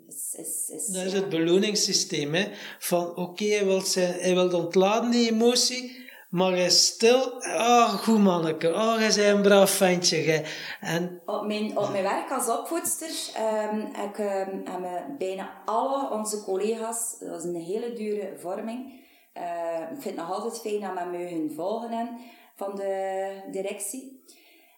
is, 0.07 0.35
is, 0.37 0.69
is, 0.75 0.87
Dat 0.87 1.05
is 1.05 1.11
ja. 1.11 1.17
het 1.17 1.29
beloningssysteem, 1.29 2.33
hè. 2.33 2.47
Van, 2.79 3.15
oké, 3.15 3.45
hij, 3.45 3.65
wil 3.65 3.81
zijn, 3.81 4.13
hij 4.19 4.33
wil 4.33 4.59
ontladen, 4.63 5.11
die 5.11 5.31
emotie, 5.31 6.09
maar 6.29 6.51
hij 6.51 6.65
is 6.65 6.85
stil. 6.85 7.21
Oh, 7.39 7.89
goed 7.89 8.19
manneke. 8.19 8.69
Oh, 8.69 8.95
hij 8.95 9.07
is 9.07 9.15
een 9.15 9.41
braaf 9.41 9.71
ventje. 9.71 10.45
En 10.79 11.21
Op 11.25 11.45
mijn, 11.45 11.77
op 11.77 11.89
mijn 11.89 12.03
werk 12.03 12.31
als 12.31 12.49
opvoedster 12.49 13.09
ehm, 13.33 13.79
ik, 13.79 14.17
hebben 14.63 15.15
bijna 15.17 15.61
alle 15.65 16.09
onze 16.11 16.43
collega's, 16.43 17.19
dat 17.19 17.39
is 17.39 17.43
een 17.43 17.55
hele 17.55 17.93
dure 17.93 18.33
vorming, 18.37 18.99
eh, 19.33 19.81
ik 19.81 20.01
vind 20.01 20.03
het 20.03 20.15
nog 20.15 20.31
altijd 20.31 20.59
fijn 20.59 20.79
dat 20.79 20.93
we 20.93 21.17
mogen 21.17 21.51
volgen 21.53 22.19
van 22.55 22.75
de 22.75 23.47
directie. 23.51 24.23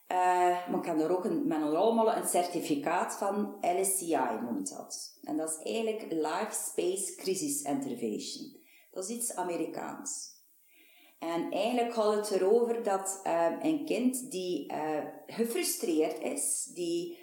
Eh, 0.07 0.17
maar 0.67 0.85
heb 0.85 0.99
er 0.99 1.17
ook 1.17 1.25
een, 1.25 1.47
met 1.47 1.61
een 1.61 2.27
certificaat 2.27 3.15
van 3.15 3.57
LSCI 3.61 4.39
noemt 4.41 4.69
dat. 4.69 5.19
En 5.23 5.37
dat 5.37 5.49
is 5.49 5.65
eigenlijk 5.73 6.11
Life 6.11 6.51
Space 6.51 7.15
Crisis 7.15 7.61
Intervention. 7.61 8.61
Dat 8.91 9.03
is 9.03 9.15
iets 9.15 9.35
Amerikaans. 9.35 10.31
En 11.19 11.51
eigenlijk 11.51 11.93
gaat 11.93 12.15
het 12.15 12.31
erover 12.31 12.83
dat 12.83 13.19
eh, 13.23 13.51
een 13.61 13.85
kind 13.85 14.31
die 14.31 14.73
gefrustreerd 15.27 16.19
is, 16.19 16.71
die 16.73 17.21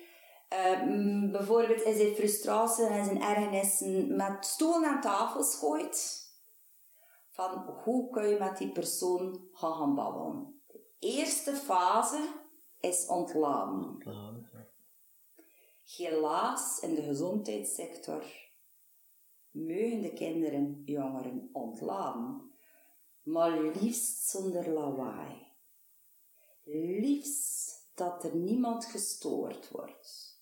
bijvoorbeeld 1.31 1.83
in 1.83 1.97
zijn 1.97 2.15
frustratie 2.15 2.87
en 2.87 3.05
zijn 3.05 3.23
ergernissen 3.23 4.17
met 4.17 4.47
stoel 4.47 4.85
aan 4.85 5.01
tafel 5.01 5.43
gooit, 5.43 6.30
van 7.41 7.75
hoe 7.85 8.11
kun 8.11 8.29
je 8.29 8.39
met 8.39 8.59
die 8.59 8.73
persoon 8.73 9.49
gaan, 9.53 9.75
gaan 9.75 9.95
babbelen. 9.95 10.63
De 10.67 10.81
eerste 10.99 11.53
fase 11.53 12.29
is 12.81 13.07
ontladen. 13.07 13.99
Helaas 15.97 16.81
in 16.81 16.95
de 16.95 17.03
gezondheidssector 17.03 18.25
mogen 19.51 20.03
de 20.03 20.13
kinderen, 20.13 20.83
jongeren 20.85 21.49
ontladen, 21.53 22.53
maar 23.23 23.61
liefst 23.61 24.29
zonder 24.29 24.71
lawaai. 24.71 25.49
Liefst 26.65 27.91
dat 27.95 28.25
er 28.25 28.37
niemand 28.37 28.85
gestoord 28.85 29.71
wordt. 29.71 30.39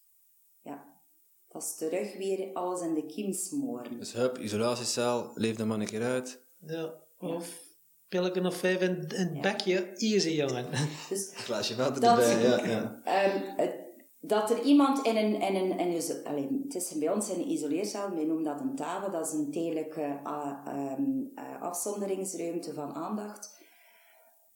Ja, 0.60 1.00
dat 1.48 1.62
is 1.62 1.76
terug 1.76 2.16
weer 2.16 2.52
alles 2.52 2.80
in 2.80 2.94
de 2.94 3.06
kiem 3.06 3.32
smoren. 3.32 3.98
Dus 3.98 4.12
hup, 4.12 4.38
isolatiecel, 4.38 5.30
leef 5.34 5.56
de 5.56 5.64
man 5.64 5.80
een 5.80 5.86
keer 5.86 6.04
uit. 6.04 6.46
Ja, 6.66 6.94
of 7.18 7.66
pilken 8.09 8.47
of 8.47 8.55
vijf 8.56 8.80
in, 8.80 8.97
in 9.09 9.26
het 9.26 9.40
bekje, 9.40 9.86
easy 9.97 10.28
jongen. 10.30 10.66
Dus 11.09 11.30
Glaasje 11.35 11.76
water 11.76 12.01
Dat- 12.02 12.18
erbij, 12.18 12.43
ja. 12.43 12.66
ja. 12.66 13.01
Ehm, 13.05 13.56
het- 13.56 13.86
dat 14.20 14.51
er 14.51 14.62
iemand 14.62 15.06
in 15.06 15.16
een, 15.16 15.40
in 15.40 15.55
een, 15.55 15.78
in 15.78 15.94
een 15.94 16.24
allee, 16.24 16.60
het 16.64 16.74
is 16.74 16.98
bij 16.98 17.12
ons 17.12 17.30
in 17.30 17.40
een 17.40 17.51
isoleercel, 17.51 18.10
wij 18.14 18.24
noemen 18.24 18.44
dat 18.44 18.60
een 18.60 18.74
tafel, 18.74 19.10
dat 19.10 19.26
is 19.26 19.32
een 19.32 19.51
tijdelijke 19.51 20.20
ehm, 20.24 21.02
eh, 21.35 21.62
afzonderingsruimte 21.62 22.74
van 22.74 22.94
aandacht. 22.94 23.56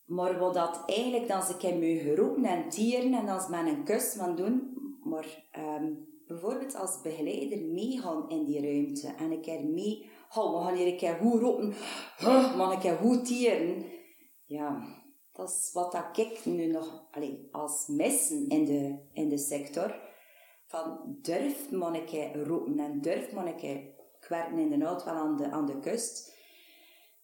Maar 0.04 0.38
wat 0.38 0.54
dat 0.54 0.82
eigenlijk, 0.86 1.28
dan 1.28 1.42
ze 1.42 1.56
kan 1.56 1.78
me 1.78 1.98
geroepen 1.98 2.44
en 2.44 2.68
tieren 2.68 3.14
en 3.28 3.40
ze 3.40 3.50
met 3.50 3.66
een 3.66 3.84
kus 3.84 4.14
van 4.18 4.36
doen. 4.36 4.76
Maar 5.02 5.44
ehm, 5.50 5.86
bijvoorbeeld 6.26 6.74
als 6.76 7.00
begeleider 7.02 7.58
meegaan 7.62 8.28
in 8.30 8.44
die 8.44 8.60
ruimte 8.60 9.14
en 9.18 9.30
een 9.30 9.40
keer 9.40 9.64
mee, 9.64 10.10
oh, 10.34 10.58
we 10.58 10.64
gaan 10.64 10.74
hier 10.74 10.86
een 10.86 10.96
keer 10.96 11.14
goed 11.20 11.40
roepen, 11.40 11.74
huh, 12.18 12.80
een 12.84 12.96
goed 12.96 13.24
tieren. 13.24 13.84
Ja, 14.44 15.00
dat 15.32 15.48
is 15.48 15.70
wat 15.72 15.92
dat 15.92 16.18
ik 16.18 16.44
nu 16.44 16.66
nog 16.66 17.08
allez, 17.10 17.34
als 17.50 17.86
missen 17.86 18.48
in 18.48 18.64
de, 18.64 18.98
in 19.12 19.28
de 19.28 19.38
sector. 19.38 20.10
Van 20.66 21.16
durf 21.22 21.70
manneke 21.70 22.44
roepen 22.44 22.78
en 22.78 23.00
durf 23.00 23.32
manneke. 23.32 23.66
Ik 24.20 24.28
werk 24.28 24.50
inderdaad 24.50 25.04
wel 25.04 25.14
aan 25.14 25.36
de, 25.36 25.50
aan 25.50 25.66
de 25.66 25.78
kust. 25.78 26.30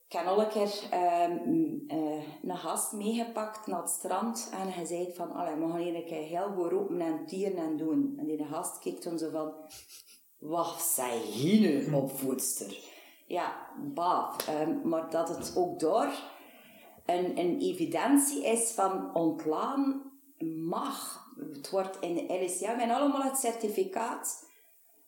Ik 0.06 0.12
heb 0.14 0.26
al 0.26 0.40
een 0.40 0.48
keer 0.48 0.88
uh, 0.92 2.22
een 2.42 2.56
gast 2.56 2.92
meegepakt 2.92 3.66
naar 3.66 3.80
het 3.80 3.90
strand 3.90 4.50
en 4.52 4.72
hij 4.72 4.84
zei 4.84 5.14
van, 5.14 5.28
we 5.28 5.34
gaan 5.34 5.76
hier 5.76 5.94
een 5.94 6.04
keer 6.04 6.22
heel 6.22 6.52
goed 6.52 6.70
roepen 6.70 7.00
en 7.00 7.26
tieren 7.26 7.58
en 7.58 7.76
doen. 7.76 8.14
En 8.18 8.26
die 8.26 8.44
gast 8.44 8.78
kijkt 8.78 9.02
toen 9.02 9.18
zo 9.18 9.30
van, 9.30 9.52
wat 10.38 10.80
zei 10.80 11.20
hier 11.20 11.60
nu, 11.60 11.94
opvoedster? 11.94 12.97
Ja, 13.28 13.70
baaf. 13.94 14.48
Um, 14.48 14.88
maar 14.88 15.10
dat 15.10 15.28
het 15.28 15.56
ook 15.56 15.80
door 15.80 16.08
een, 17.06 17.38
een 17.38 17.58
evidentie 17.60 18.44
is 18.44 18.70
van 18.70 19.14
ontlaan 19.14 20.12
mag. 20.68 21.26
Het 21.52 21.70
wordt 21.70 22.00
in 22.00 22.14
de 22.14 22.44
LSA, 22.44 22.76
we 22.76 22.94
allemaal 22.94 23.22
het 23.22 23.38
certificaat, 23.38 24.48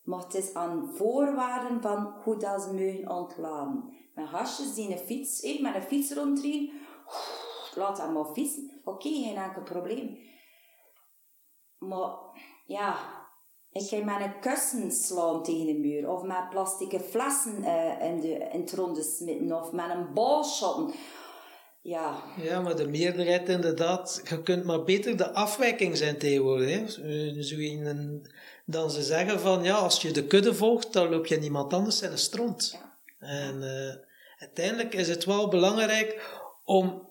maar 0.02 0.18
het 0.18 0.34
is 0.34 0.54
aan 0.54 0.90
voorwaarden 0.94 1.82
van 1.82 2.14
hoe 2.24 2.36
dat 2.36 2.62
ze 2.62 2.72
mogen 2.72 3.16
ontlaan. 3.16 3.94
Met 4.14 4.28
hasjes 4.28 4.74
die 4.74 4.90
een 4.90 4.98
fiets, 4.98 5.40
eh, 5.40 5.60
met 5.60 5.74
een 5.74 5.82
fiets 5.82 6.12
rondrijden, 6.12 6.72
laat 7.74 7.96
dat 7.96 8.12
maar 8.12 8.24
fietsen. 8.24 8.80
Oké, 8.84 9.08
geen 9.08 9.36
enkel 9.36 9.62
probleem. 9.62 10.18
Maar 11.78 12.16
ja, 12.66 13.19
ik 13.72 13.88
ga 13.88 14.04
met 14.04 14.20
een 14.20 14.40
kussen 14.40 14.92
slaan 14.92 15.42
tegen 15.42 15.66
de 15.66 15.78
muur, 15.78 16.08
of 16.08 16.22
met 16.22 16.50
plastic 16.50 17.00
flessen 17.10 17.58
uh, 17.60 18.02
in, 18.02 18.20
de, 18.20 18.48
in 18.52 18.60
het 18.60 18.72
ronde 18.72 19.02
smitten, 19.02 19.62
of 19.62 19.72
met 19.72 19.90
een 19.90 20.12
bal 20.14 20.44
shotten. 20.44 20.94
Ja. 21.82 22.22
ja, 22.36 22.60
maar 22.60 22.76
de 22.76 22.88
meerderheid 22.88 23.48
inderdaad, 23.48 24.22
je 24.28 24.42
kunt 24.42 24.64
maar 24.64 24.82
beter 24.82 25.16
de 25.16 25.32
afwijking 25.32 25.96
zijn 25.96 26.18
tegenwoordig. 26.18 26.70
Hè? 26.70 26.88
Zo 27.42 27.56
in 27.56 28.22
dan 28.64 28.90
ze 28.90 29.02
zeggen 29.02 29.40
van 29.40 29.62
ja, 29.62 29.74
als 29.74 30.02
je 30.02 30.10
de 30.10 30.26
kudde 30.26 30.54
volgt, 30.54 30.92
dan 30.92 31.08
loop 31.08 31.26
je 31.26 31.36
niemand 31.36 31.72
anders 31.72 32.02
in 32.02 32.10
de 32.10 32.16
stront. 32.16 32.70
Ja. 32.72 32.98
En 33.18 33.62
uh, 33.62 33.94
uiteindelijk 34.38 34.94
is 34.94 35.08
het 35.08 35.24
wel 35.24 35.48
belangrijk 35.48 36.39
om 36.70 37.08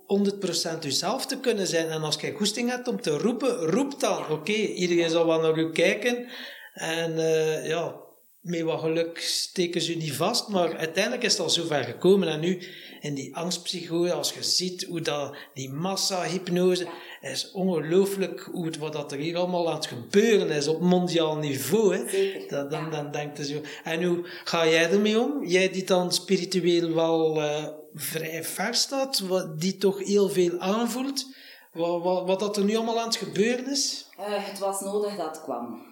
100% 0.75 0.79
jezelf 0.79 1.25
te 1.25 1.39
kunnen 1.39 1.67
zijn. 1.67 1.89
En 1.89 2.01
als 2.01 2.15
je 2.21 2.31
goesting 2.31 2.69
hebt 2.69 2.87
om 2.87 3.01
te 3.01 3.17
roepen, 3.17 3.55
roep 3.55 3.99
dan. 3.99 4.29
Oké, 4.29 4.51
iedereen 4.51 5.09
zal 5.09 5.25
wel 5.25 5.41
naar 5.41 5.57
u 5.57 5.71
kijken. 5.71 6.27
En 6.73 7.11
uh, 7.11 7.67
ja, 7.67 7.95
met 8.39 8.61
wat 8.61 8.79
geluk 8.79 9.19
steken 9.19 9.81
ze 9.81 9.93
u 9.93 9.95
niet 9.95 10.13
vast. 10.13 10.47
Maar 10.47 10.77
uiteindelijk 10.77 11.23
is 11.23 11.31
het 11.31 11.41
al 11.41 11.49
zover 11.49 11.83
gekomen. 11.83 12.27
En 12.27 12.39
nu 12.39 12.63
in 13.01 13.13
die 13.13 13.35
angstpsychose, 13.35 14.13
als 14.13 14.33
je 14.33 14.43
ziet 14.43 14.83
hoe 14.83 15.01
dat, 15.01 15.35
die 15.53 15.69
massa-hypnose, 15.69 16.87
is 17.21 17.51
ongelooflijk 17.51 18.49
hoe, 18.51 18.71
wat 18.79 18.93
dat 18.93 19.11
er 19.11 19.17
hier 19.17 19.37
allemaal 19.37 19.69
aan 19.69 19.75
het 19.75 19.85
gebeuren 19.85 20.49
is 20.49 20.67
op 20.67 20.81
mondiaal 20.81 21.37
niveau. 21.37 21.95
Hè. 21.95 22.03
Dat, 22.47 22.71
dan, 22.71 22.91
dan 22.91 23.11
denkt 23.11 23.37
je 23.37 23.45
zo. 23.45 23.61
En 23.83 24.03
hoe 24.03 24.19
ga 24.23 24.67
jij 24.67 24.91
ermee 24.91 25.19
om? 25.19 25.45
Jij 25.45 25.69
die 25.69 25.83
dan 25.83 26.11
spiritueel 26.11 26.93
wel 26.93 27.37
uh, 27.37 27.67
vrij 27.93 28.43
ver 28.43 28.75
staat, 28.75 29.19
wat, 29.19 29.59
die 29.59 29.77
toch 29.77 30.03
heel 30.03 30.29
veel 30.29 30.59
aanvoelt. 30.59 31.25
Wat, 31.71 32.03
wat, 32.03 32.27
wat 32.27 32.39
dat 32.39 32.57
er 32.57 32.63
nu 32.63 32.75
allemaal 32.75 32.99
aan 32.99 33.07
het 33.07 33.15
gebeuren 33.15 33.71
is? 33.71 34.09
Uh, 34.19 34.25
het 34.27 34.59
was 34.59 34.81
nodig 34.81 35.15
dat 35.15 35.35
het 35.35 35.43
kwam. 35.43 35.87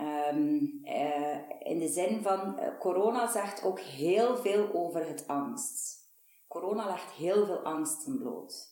Um, 0.00 0.80
uh, 0.84 1.36
in 1.58 1.78
de 1.78 1.88
zin 1.88 2.22
van, 2.22 2.60
corona 2.78 3.32
zegt 3.32 3.62
ook 3.62 3.80
heel 3.80 4.36
veel 4.36 4.68
over 4.72 5.06
het 5.06 5.24
angst. 5.26 6.00
Corona 6.48 6.86
legt 6.86 7.10
heel 7.10 7.46
veel 7.46 7.58
angsten 7.58 8.18
bloot. 8.18 8.71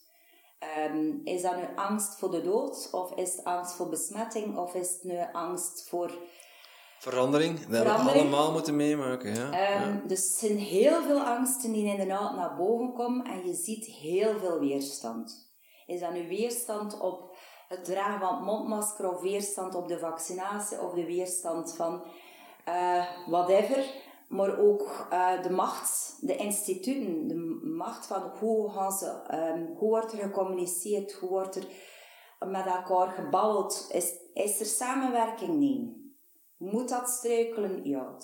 Um, 0.89 1.21
is 1.23 1.41
dat 1.41 1.55
nu 1.55 1.63
angst 1.75 2.19
voor 2.19 2.31
de 2.31 2.41
dood, 2.41 2.89
of 2.91 3.13
is 3.15 3.35
het 3.35 3.43
angst 3.43 3.73
voor 3.73 3.89
besmetting, 3.89 4.57
of 4.57 4.73
is 4.73 4.91
het 4.91 5.03
nu 5.03 5.17
angst 5.31 5.89
voor 5.89 6.11
verandering? 6.99 7.59
Dat 7.59 7.85
hebben 7.85 8.05
we 8.05 8.11
allemaal 8.11 8.51
moeten 8.51 8.75
meemaken. 8.75 9.35
Ja. 9.35 9.45
Um, 9.45 9.51
ja. 9.51 10.01
Dus 10.07 10.31
er 10.31 10.47
zijn 10.47 10.59
heel 10.59 11.01
veel 11.03 11.19
angsten 11.19 11.71
die 11.71 11.85
inderdaad 11.85 12.35
naar 12.35 12.55
boven 12.55 12.93
komen 12.93 13.25
en 13.25 13.47
je 13.47 13.53
ziet 13.53 13.85
heel 13.85 14.39
veel 14.39 14.59
weerstand. 14.59 15.49
Is 15.85 15.99
dat 15.99 16.13
nu 16.13 16.27
weerstand 16.27 16.99
op 16.99 17.35
het 17.67 17.85
dragen 17.85 18.19
van 18.19 18.35
het 18.35 18.43
mondmasker, 18.43 19.13
of 19.13 19.21
weerstand 19.21 19.75
op 19.75 19.87
de 19.87 19.99
vaccinatie, 19.99 20.81
of 20.81 20.93
de 20.93 21.05
weerstand 21.05 21.75
van 21.75 22.03
uh, 22.67 23.05
whatever 23.27 23.85
maar 24.31 24.59
ook 24.59 25.07
uh, 25.13 25.41
de 25.41 25.49
macht, 25.49 26.17
de 26.21 26.35
instituten, 26.35 27.27
de 27.27 27.35
macht 27.63 28.07
van 28.07 28.21
hoe, 28.21 28.71
gaan 28.71 28.91
ze, 28.91 29.21
um, 29.33 29.75
hoe 29.75 29.89
wordt 29.89 30.11
er 30.11 30.19
gecommuniceerd, 30.19 31.13
hoe 31.13 31.29
wordt 31.29 31.55
er 31.55 31.67
met 32.47 32.65
elkaar 32.65 33.09
gebouwd, 33.09 33.87
is, 33.91 34.13
is 34.33 34.59
er 34.59 34.65
samenwerking? 34.65 35.59
Nee. 35.59 35.99
Moet 36.57 36.89
dat 36.89 37.09
struikelen? 37.09 37.83
Ja. 37.83 38.17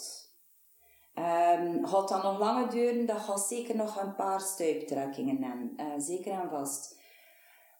Um, 1.59 1.85
gaat 1.85 2.09
dat 2.09 2.23
nog 2.23 2.39
langer 2.39 2.69
duren? 2.69 3.05
Dat 3.05 3.19
gaat 3.19 3.41
zeker 3.41 3.75
nog 3.75 4.01
een 4.01 4.15
paar 4.15 4.41
stuiptrekkingen 4.41 5.39
nemen, 5.39 5.73
uh, 5.77 5.93
zeker 5.97 6.31
en 6.31 6.49
vast. 6.49 6.99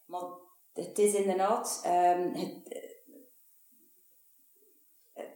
Maar 0.06 0.24
het 0.74 1.00
is 1.00 1.14
inderdaad, 1.14 1.84
um, 1.86 2.34
het, 2.34 2.87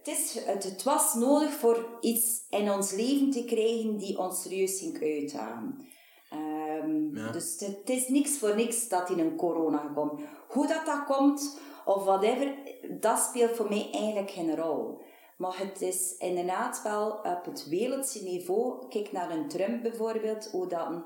het, 0.03 0.07
is, 0.07 0.39
het, 0.45 0.83
was 0.83 1.13
nodig 1.13 1.51
voor 1.51 1.97
iets 1.99 2.45
in 2.49 2.71
ons 2.71 2.91
leven 2.91 3.31
te 3.31 3.45
krijgen 3.45 3.97
die 3.97 4.17
ons 4.17 4.41
serieus 4.41 4.79
ging 4.79 5.01
uitdagen. 5.01 5.87
Um, 6.33 7.13
Dus 7.31 7.59
het, 7.59 7.89
is 7.89 8.07
niks 8.07 8.37
voor 8.37 8.55
niks 8.55 8.87
dat 8.87 9.09
in 9.09 9.19
een 9.19 9.35
corona 9.35 9.91
komt. 9.95 10.21
Hoe 10.47 10.67
dat, 10.67 10.85
dat 10.85 11.03
komt, 11.05 11.59
of 11.85 12.03
whatever, 12.03 12.55
dat 12.99 13.19
speelt 13.19 13.55
voor 13.55 13.69
mij 13.69 13.89
eigenlijk 13.91 14.31
geen 14.31 14.55
rol. 14.55 15.01
Maar 15.37 15.57
het 15.57 15.81
is 15.81 16.15
inderdaad 16.17 16.81
wel 16.83 17.11
op 17.11 17.45
het 17.45 17.67
wereldse 17.67 18.23
niveau. 18.23 18.87
Kijk 18.87 19.11
naar 19.11 19.31
een 19.31 19.47
Trump 19.47 19.81
bijvoorbeeld, 19.81 20.49
hoe 20.51 20.67
dat 20.67 20.87
een, 20.89 21.03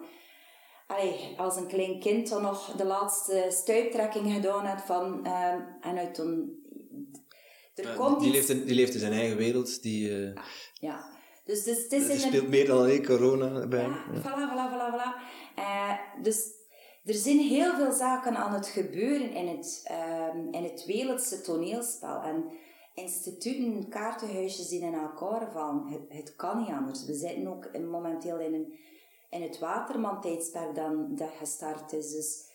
allee, 0.87 1.33
als 1.37 1.55
een 1.55 1.67
klein 1.67 1.99
kind 1.99 2.29
dan 2.29 2.41
nog 2.41 2.71
de 2.71 2.85
laatste 2.85 3.45
stuiptrekking 3.49 4.33
gedaan 4.33 4.65
had 4.65 4.81
van, 4.81 5.03
um, 5.03 5.77
en 5.81 5.97
uit 5.97 6.17
een 6.17 6.64
er 7.75 7.93
komt 7.95 8.19
die, 8.19 8.31
leeft 8.31 8.49
in, 8.49 8.65
die 8.65 8.75
leeft 8.75 8.93
in 8.93 8.99
zijn 8.99 9.13
eigen 9.13 9.37
wereld. 9.37 9.81
Die, 9.81 10.09
uh, 10.09 10.35
ja. 10.73 11.13
Dus, 11.43 11.63
dus 11.63 11.83
het 11.83 11.91
is 11.91 12.09
er 12.09 12.19
speelt 12.19 12.47
meer 12.47 12.65
dan 12.65 12.77
alleen 12.77 13.05
corona 13.05 13.67
bij. 13.67 13.81
Ja, 13.81 14.05
ja. 14.13 14.21
voilà, 14.21 14.49
voilà, 14.51 14.71
voilà, 14.71 14.93
voilà. 14.93 15.09
Uh, 15.59 16.23
dus 16.23 16.53
er 17.05 17.13
zijn 17.13 17.39
heel 17.39 17.75
veel 17.75 17.91
zaken 17.91 18.35
aan 18.35 18.53
het 18.53 18.67
gebeuren 18.67 19.33
in 19.33 19.47
het, 19.47 19.91
um, 20.35 20.53
in 20.53 20.63
het 20.63 20.85
wereldse 20.85 21.41
toneelspel. 21.41 22.21
En 22.21 22.43
instituten, 22.93 23.89
kaartenhuisjes 23.89 24.67
die 24.67 24.81
in 24.81 24.93
elkaar 24.93 25.51
vallen. 25.51 25.87
Het, 25.87 26.01
het 26.07 26.35
kan 26.35 26.57
niet 26.57 26.69
anders. 26.69 27.05
We 27.05 27.13
zitten 27.13 27.47
ook 27.47 27.79
momenteel 27.79 28.39
in, 28.39 28.53
een, 28.53 28.73
in 29.29 29.41
het 29.41 29.59
Waterman-tijdperk 29.59 30.75
dan, 30.75 31.15
dat 31.15 31.31
gestart 31.39 31.93
is. 31.93 32.11
Dus 32.11 32.45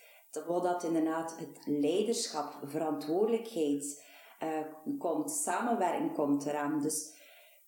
wat 0.46 0.62
dat 0.62 0.84
inderdaad 0.84 1.36
het 1.38 1.58
leiderschap, 1.64 2.58
verantwoordelijkheid 2.64 4.02
uh, 4.42 4.98
komt, 4.98 5.30
samenwerking 5.30 6.14
komt 6.14 6.46
eraan. 6.46 6.80
Dus 6.80 7.12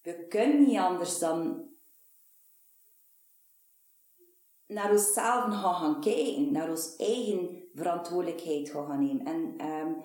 we 0.02 0.26
kunnen 0.28 0.64
niet 0.64 0.78
anders 0.78 1.18
dan 1.18 1.70
naar 4.66 4.90
onszelf 4.90 5.44
gaan, 5.44 5.74
gaan 5.74 6.00
kijken, 6.00 6.52
naar 6.52 6.70
onze 6.70 6.96
eigen 6.96 7.62
verantwoordelijkheid 7.74 8.70
gaan, 8.70 9.04
nemen. 9.04 9.24
En 9.24 9.66
um, 9.66 10.02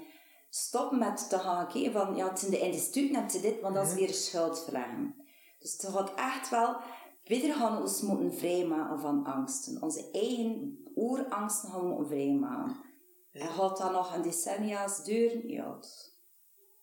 stop 0.50 0.92
met 0.92 1.30
te 1.30 1.40
gaan 1.40 1.68
kijken 1.68 1.92
van, 1.92 2.16
ja, 2.16 2.30
het 2.30 2.40
zijn 2.40 2.52
de 2.52 2.60
instituten, 2.60 3.24
het 3.24 3.34
is 3.34 3.42
dit, 3.42 3.62
want 3.62 3.76
dat 3.76 3.88
is 3.88 3.94
weer 3.94 4.14
schuldvragen. 4.14 5.16
Dus 5.60 5.72
het 5.72 5.92
gaat 5.92 6.14
echt 6.16 6.50
wel, 6.50 6.76
weer 7.24 7.54
gaan 7.54 7.82
ons 7.82 8.02
moeten 8.02 8.34
vrijmaken 8.34 9.00
van 9.00 9.26
angsten. 9.26 9.82
Onze 9.82 10.12
eigen 10.12 10.84
oerangsten 10.96 11.70
gaan 11.70 11.82
we 11.82 11.88
moeten 11.88 12.08
vrijmaken. 12.08 12.86
En 13.32 13.48
gaat 13.48 13.78
dat 13.78 13.92
nog 13.92 14.16
een 14.16 14.22
decennia's 14.22 15.04
duren? 15.04 15.48
Ja, 15.50 15.80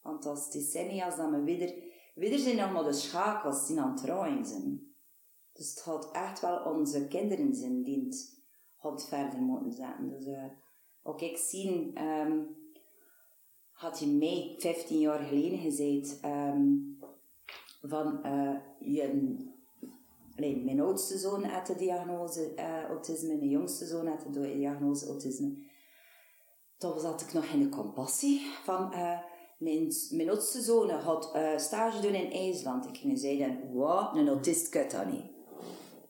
want 0.05 0.26
als 0.26 0.51
decennia's 0.51 1.16
dat 1.16 1.31
we 1.31 1.43
weer, 1.43 1.74
weer 2.14 2.39
zijn 2.39 2.72
maar 2.72 2.85
de 2.85 2.93
schakels 2.93 3.66
die 3.66 3.81
aan 3.81 3.90
het 3.90 4.47
zijn. 4.47 4.94
Dus 5.52 5.70
het 5.70 5.81
gaat 5.81 6.10
echt 6.10 6.40
wel 6.40 6.59
onze 6.59 7.09
kinderen 7.09 7.55
zijn 7.55 7.82
die 7.82 8.05
het 8.05 9.06
verder 9.09 9.40
moeten 9.40 9.72
zetten. 9.72 10.09
Dus 10.09 10.26
uh, 10.26 10.44
ook 11.02 11.20
ik 11.20 11.36
zie, 11.36 11.93
um, 12.01 12.56
had 13.72 13.98
je 14.01 14.06
mij 14.06 14.55
15 14.59 14.98
jaar 14.98 15.18
geleden 15.18 15.59
gezegd, 15.59 16.24
um, 16.24 16.98
van 17.82 18.20
uh, 18.26 18.56
je, 18.78 19.36
mijn 20.36 20.81
oudste 20.81 21.18
zoon 21.18 21.44
had 21.44 21.66
de 21.66 21.76
diagnose 21.76 22.52
uh, 22.56 22.85
autisme, 22.85 23.36
mijn 23.36 23.48
jongste 23.48 23.86
zoon 23.86 24.06
had 24.06 24.26
de 24.32 24.56
diagnose 24.56 25.06
autisme. 25.06 25.56
toen 26.78 27.01
zat 27.01 27.20
ik 27.20 27.32
nog 27.32 27.44
in 27.44 27.60
de 27.60 27.68
compassie 27.68 28.40
van... 28.62 28.93
mijn, 29.65 29.93
mijn 30.11 30.31
oudste 30.31 30.61
zoon 30.61 30.91
had 30.91 31.31
eh, 31.32 31.59
stage 31.59 32.01
doen 32.01 32.15
in 32.15 32.32
IJsland. 32.32 32.86
Ik 32.86 32.97
ging 32.97 33.19
zeiden, 33.19 33.73
wat, 33.73 34.16
een 34.16 34.28
autist 34.28 34.69
kan 34.69 34.89
dat 34.89 35.07
niet. 35.07 35.24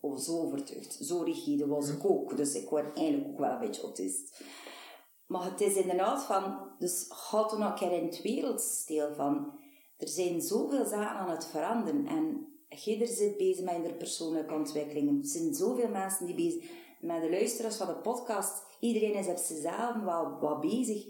Of 0.00 0.20
zo 0.20 0.40
overtuigd. 0.40 0.98
Zo 1.00 1.22
rigide 1.22 1.66
was 1.66 1.88
ik 1.88 2.04
ook. 2.04 2.36
Dus 2.36 2.54
ik 2.54 2.68
word 2.68 2.96
eigenlijk 2.96 3.28
ook 3.28 3.38
wel 3.38 3.50
een 3.50 3.58
beetje 3.58 3.82
autist. 3.82 4.42
Maar 5.26 5.44
het 5.44 5.60
is 5.60 5.74
inderdaad 5.76 6.22
van... 6.22 6.72
Dus 6.78 7.06
gaat 7.08 7.52
er 7.52 7.58
nog 7.58 7.68
een 7.68 7.74
keer 7.74 7.92
in 7.92 8.04
het 8.04 8.22
wereldstil 8.22 9.14
van... 9.14 9.58
Er 9.96 10.08
zijn 10.08 10.40
zoveel 10.40 10.84
zaken 10.84 11.18
aan 11.18 11.30
het 11.30 11.46
veranderen. 11.46 12.06
En 12.06 12.46
Gidder 12.68 13.06
zit 13.06 13.36
bezig 13.36 13.64
met 13.64 13.84
de 13.84 13.94
persoonlijke 13.94 14.54
ontwikkeling. 14.54 15.22
Er 15.22 15.28
zijn 15.28 15.54
zoveel 15.54 15.88
mensen 15.88 16.26
die 16.26 16.34
bezig... 16.34 16.70
Met 17.00 17.22
de 17.22 17.30
luisteraars 17.30 17.76
van 17.76 17.86
de 17.86 17.96
podcast. 17.96 18.62
Iedereen 18.80 19.14
is 19.14 19.26
op 19.26 19.36
zichzelf 19.36 20.02
wel 20.04 20.38
wat 20.40 20.60
bezig. 20.60 21.06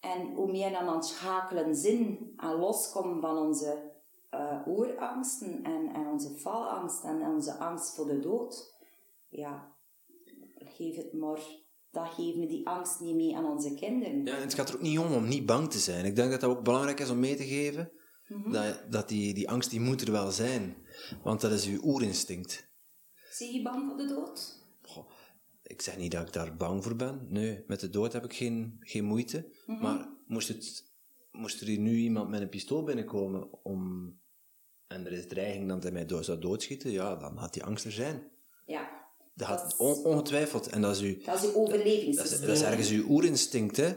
En 0.00 0.34
hoe 0.34 0.50
meer 0.50 0.70
dan 0.70 0.88
aan 0.88 0.94
het 0.94 1.04
schakelen 1.04 1.74
zin 1.74 2.32
en 2.36 2.54
loskomen 2.54 3.20
van 3.20 3.36
onze 3.38 3.88
eh 4.30 4.66
oerangsten 4.66 5.62
en, 5.62 5.94
en 5.94 6.06
onze 6.06 6.38
falangst 6.38 7.04
en 7.04 7.22
onze 7.22 7.58
angst 7.58 7.94
voor 7.94 8.06
de 8.06 8.18
dood, 8.18 8.74
ja, 9.28 9.76
geef 10.54 10.96
het 10.96 11.12
maar, 11.12 11.40
dat 11.90 12.08
geven 12.08 12.40
we 12.40 12.46
die 12.46 12.68
angst 12.68 13.00
niet 13.00 13.14
mee 13.14 13.36
aan 13.36 13.44
onze 13.44 13.74
kinderen. 13.74 14.24
Ja, 14.24 14.34
en 14.34 14.40
het 14.40 14.54
gaat 14.54 14.68
er 14.68 14.74
ook 14.74 14.80
niet 14.80 14.98
om 14.98 15.12
om 15.12 15.28
niet 15.28 15.46
bang 15.46 15.70
te 15.70 15.78
zijn. 15.78 16.04
Ik 16.04 16.16
denk 16.16 16.30
dat 16.30 16.40
dat 16.40 16.50
ook 16.50 16.64
belangrijk 16.64 17.00
is 17.00 17.10
om 17.10 17.18
mee 17.18 17.36
te 17.36 17.46
geven. 17.46 17.92
Dat, 18.50 18.84
dat 18.90 19.08
die, 19.08 19.34
die 19.34 19.50
angst 19.50 19.70
die 19.70 19.80
moet 19.80 20.00
er 20.00 20.12
wel 20.12 20.30
zijn. 20.30 20.76
Want 21.22 21.40
dat 21.40 21.52
is 21.52 21.66
uw 21.66 21.82
oerinstinct. 21.82 22.68
Zie 23.30 23.52
je 23.54 23.62
bang 23.62 23.88
voor 23.88 23.96
de 23.96 24.06
dood? 24.06 24.59
Ik 25.70 25.82
zeg 25.82 25.96
niet 25.96 26.10
dat 26.12 26.26
ik 26.26 26.32
daar 26.32 26.56
bang 26.56 26.82
voor 26.84 26.96
ben. 26.96 27.26
Nee, 27.28 27.64
met 27.66 27.80
de 27.80 27.90
dood 27.90 28.12
heb 28.12 28.24
ik 28.24 28.34
geen, 28.34 28.76
geen 28.80 29.04
moeite. 29.04 29.46
Maar 29.66 30.08
moest, 30.26 30.48
het, 30.48 30.84
moest 31.32 31.60
er 31.60 31.66
hier 31.66 31.78
nu 31.78 31.96
iemand 31.96 32.28
met 32.28 32.40
een 32.40 32.48
pistool 32.48 32.82
binnenkomen 32.82 33.64
om, 33.64 34.12
en 34.86 35.06
er 35.06 35.12
is 35.12 35.26
dreiging 35.26 35.68
dat 35.68 35.82
hij 35.82 35.92
mij 35.92 36.06
dood 36.06 36.24
zou 36.24 36.38
doodschieten, 36.40 36.90
ja, 36.90 37.16
dan 37.16 37.36
had 37.36 37.52
die 37.52 37.64
angst 37.64 37.84
er 37.84 37.92
zijn. 37.92 38.22
Ja. 38.66 38.88
Dat 39.34 39.46
had 39.48 39.58
Dat 39.58 39.66
is- 39.72 39.76
on- 39.78 40.04
ongetwijfeld. 40.04 40.66
En 40.66 40.80
dat 40.80 40.96
is 40.96 41.02
uw, 41.02 41.14
Dat 41.24 41.34
is 41.34 41.40
dat 41.40 41.50
is, 41.50 41.54
overlevingssysteem. 41.54 42.40
dat 42.46 42.56
is 42.56 42.62
ergens 42.62 42.90
uw 42.90 43.08
oerinstinct. 43.08 43.76
Hè? 43.76 43.92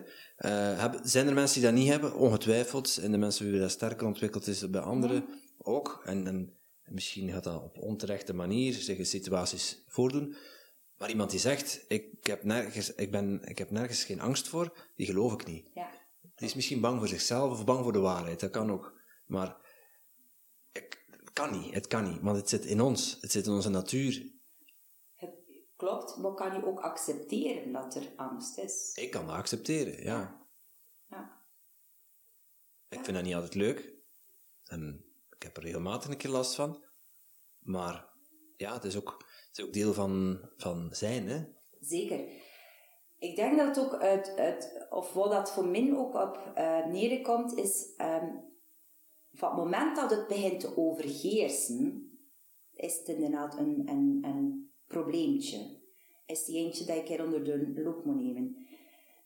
Hebben- 0.75 1.07
zijn 1.09 1.27
er 1.27 1.33
mensen 1.33 1.61
die 1.61 1.69
dat 1.69 1.79
niet 1.79 1.89
hebben? 1.89 2.15
Ongetwijfeld. 2.15 2.97
En 2.97 3.11
de 3.11 3.17
mensen 3.17 3.51
wie 3.51 3.59
dat 3.59 3.71
sterker 3.71 4.07
ontwikkeld 4.07 4.47
is 4.47 4.69
bij 4.69 4.81
anderen 4.81 5.25
ook. 5.57 6.01
En, 6.05 6.27
en 6.27 6.53
misschien 6.85 7.31
gaat 7.31 7.43
dat 7.43 7.63
op 7.63 7.77
onterechte 7.77 8.33
manier 8.33 8.73
zich 8.73 8.97
in 8.97 9.05
situaties 9.05 9.83
voordoen. 9.87 10.35
Maar 11.03 11.11
iemand 11.11 11.31
die 11.31 11.39
zegt, 11.39 11.85
ik 11.87 12.25
heb, 12.27 12.43
nergens, 12.43 12.93
ik, 12.93 13.11
ben, 13.11 13.43
ik 13.43 13.57
heb 13.57 13.71
nergens 13.71 14.03
geen 14.03 14.21
angst 14.21 14.47
voor, 14.47 14.91
die 14.95 15.05
geloof 15.05 15.33
ik 15.33 15.45
niet. 15.45 15.69
Ja. 15.73 15.89
Die 16.35 16.47
is 16.47 16.53
misschien 16.53 16.81
bang 16.81 16.99
voor 16.99 17.07
zichzelf 17.07 17.51
of 17.51 17.65
bang 17.65 17.83
voor 17.83 17.91
de 17.93 17.99
waarheid. 17.99 18.39
Dat 18.39 18.51
kan 18.51 18.71
ook. 18.71 18.99
Maar 19.25 19.57
ik, 20.71 21.05
het 21.09 21.33
kan 21.33 21.59
niet. 21.59 21.73
Het 21.73 21.87
kan 21.87 22.11
niet. 22.11 22.21
Want 22.21 22.37
het 22.37 22.49
zit 22.49 22.65
in 22.65 22.81
ons. 22.81 23.17
Het 23.21 23.31
zit 23.31 23.45
in 23.45 23.51
onze 23.51 23.69
natuur. 23.69 24.31
Het 25.15 25.35
klopt, 25.75 26.17
maar 26.17 26.33
kan 26.33 26.53
je 26.53 26.65
ook 26.65 26.79
accepteren 26.79 27.71
dat 27.71 27.95
er 27.95 28.13
angst 28.15 28.57
is? 28.57 28.91
Ik 28.93 29.11
kan 29.11 29.27
dat 29.27 29.35
accepteren, 29.35 30.03
ja. 30.03 30.45
Ja. 31.09 31.41
Ik 32.89 33.03
vind 33.03 33.15
dat 33.15 33.23
niet 33.23 33.35
altijd 33.35 33.55
leuk. 33.55 33.93
En 34.63 35.05
ik 35.29 35.43
heb 35.43 35.57
er 35.57 35.63
regelmatig 35.63 36.09
een 36.09 36.17
keer 36.17 36.31
last 36.31 36.55
van. 36.55 36.83
Maar 37.59 38.09
ja, 38.57 38.73
het 38.73 38.83
is 38.83 38.95
ook, 38.95 39.25
is 39.57 39.63
ook 39.63 39.73
deel 39.73 39.93
van, 39.93 40.39
van 40.57 40.89
zijn, 40.91 41.27
hè. 41.27 41.43
Zeker. 41.79 42.27
Ik 43.17 43.35
denk 43.35 43.57
dat 43.57 43.67
het 43.67 43.85
ook 43.85 43.93
uit, 43.93 44.35
uit 44.37 44.87
of 44.89 45.13
wat 45.13 45.31
dat 45.31 45.51
voor 45.51 45.65
mij 45.65 45.93
ook 45.95 46.15
op 46.15 46.51
eh 46.55 46.85
neerkomt, 46.85 47.57
is 47.57 47.93
ehm, 47.97 48.27
van 49.31 49.49
het 49.49 49.57
moment 49.57 49.95
dat 49.95 50.09
het 50.09 50.27
begint 50.27 50.59
te 50.59 50.77
overheersen, 50.77 52.11
is 52.73 52.97
het 52.97 53.07
inderdaad 53.07 53.57
een, 53.57 53.83
een, 53.85 54.19
een 54.21 54.71
probleempje. 54.87 55.81
Is 56.25 56.45
die 56.45 56.57
eentje 56.57 56.85
dat 56.85 56.97
ik 56.97 57.09
er 57.09 57.23
onder 57.23 57.43
de 57.43 57.81
loep 57.83 58.05
moet 58.05 58.15
nemen. 58.15 58.67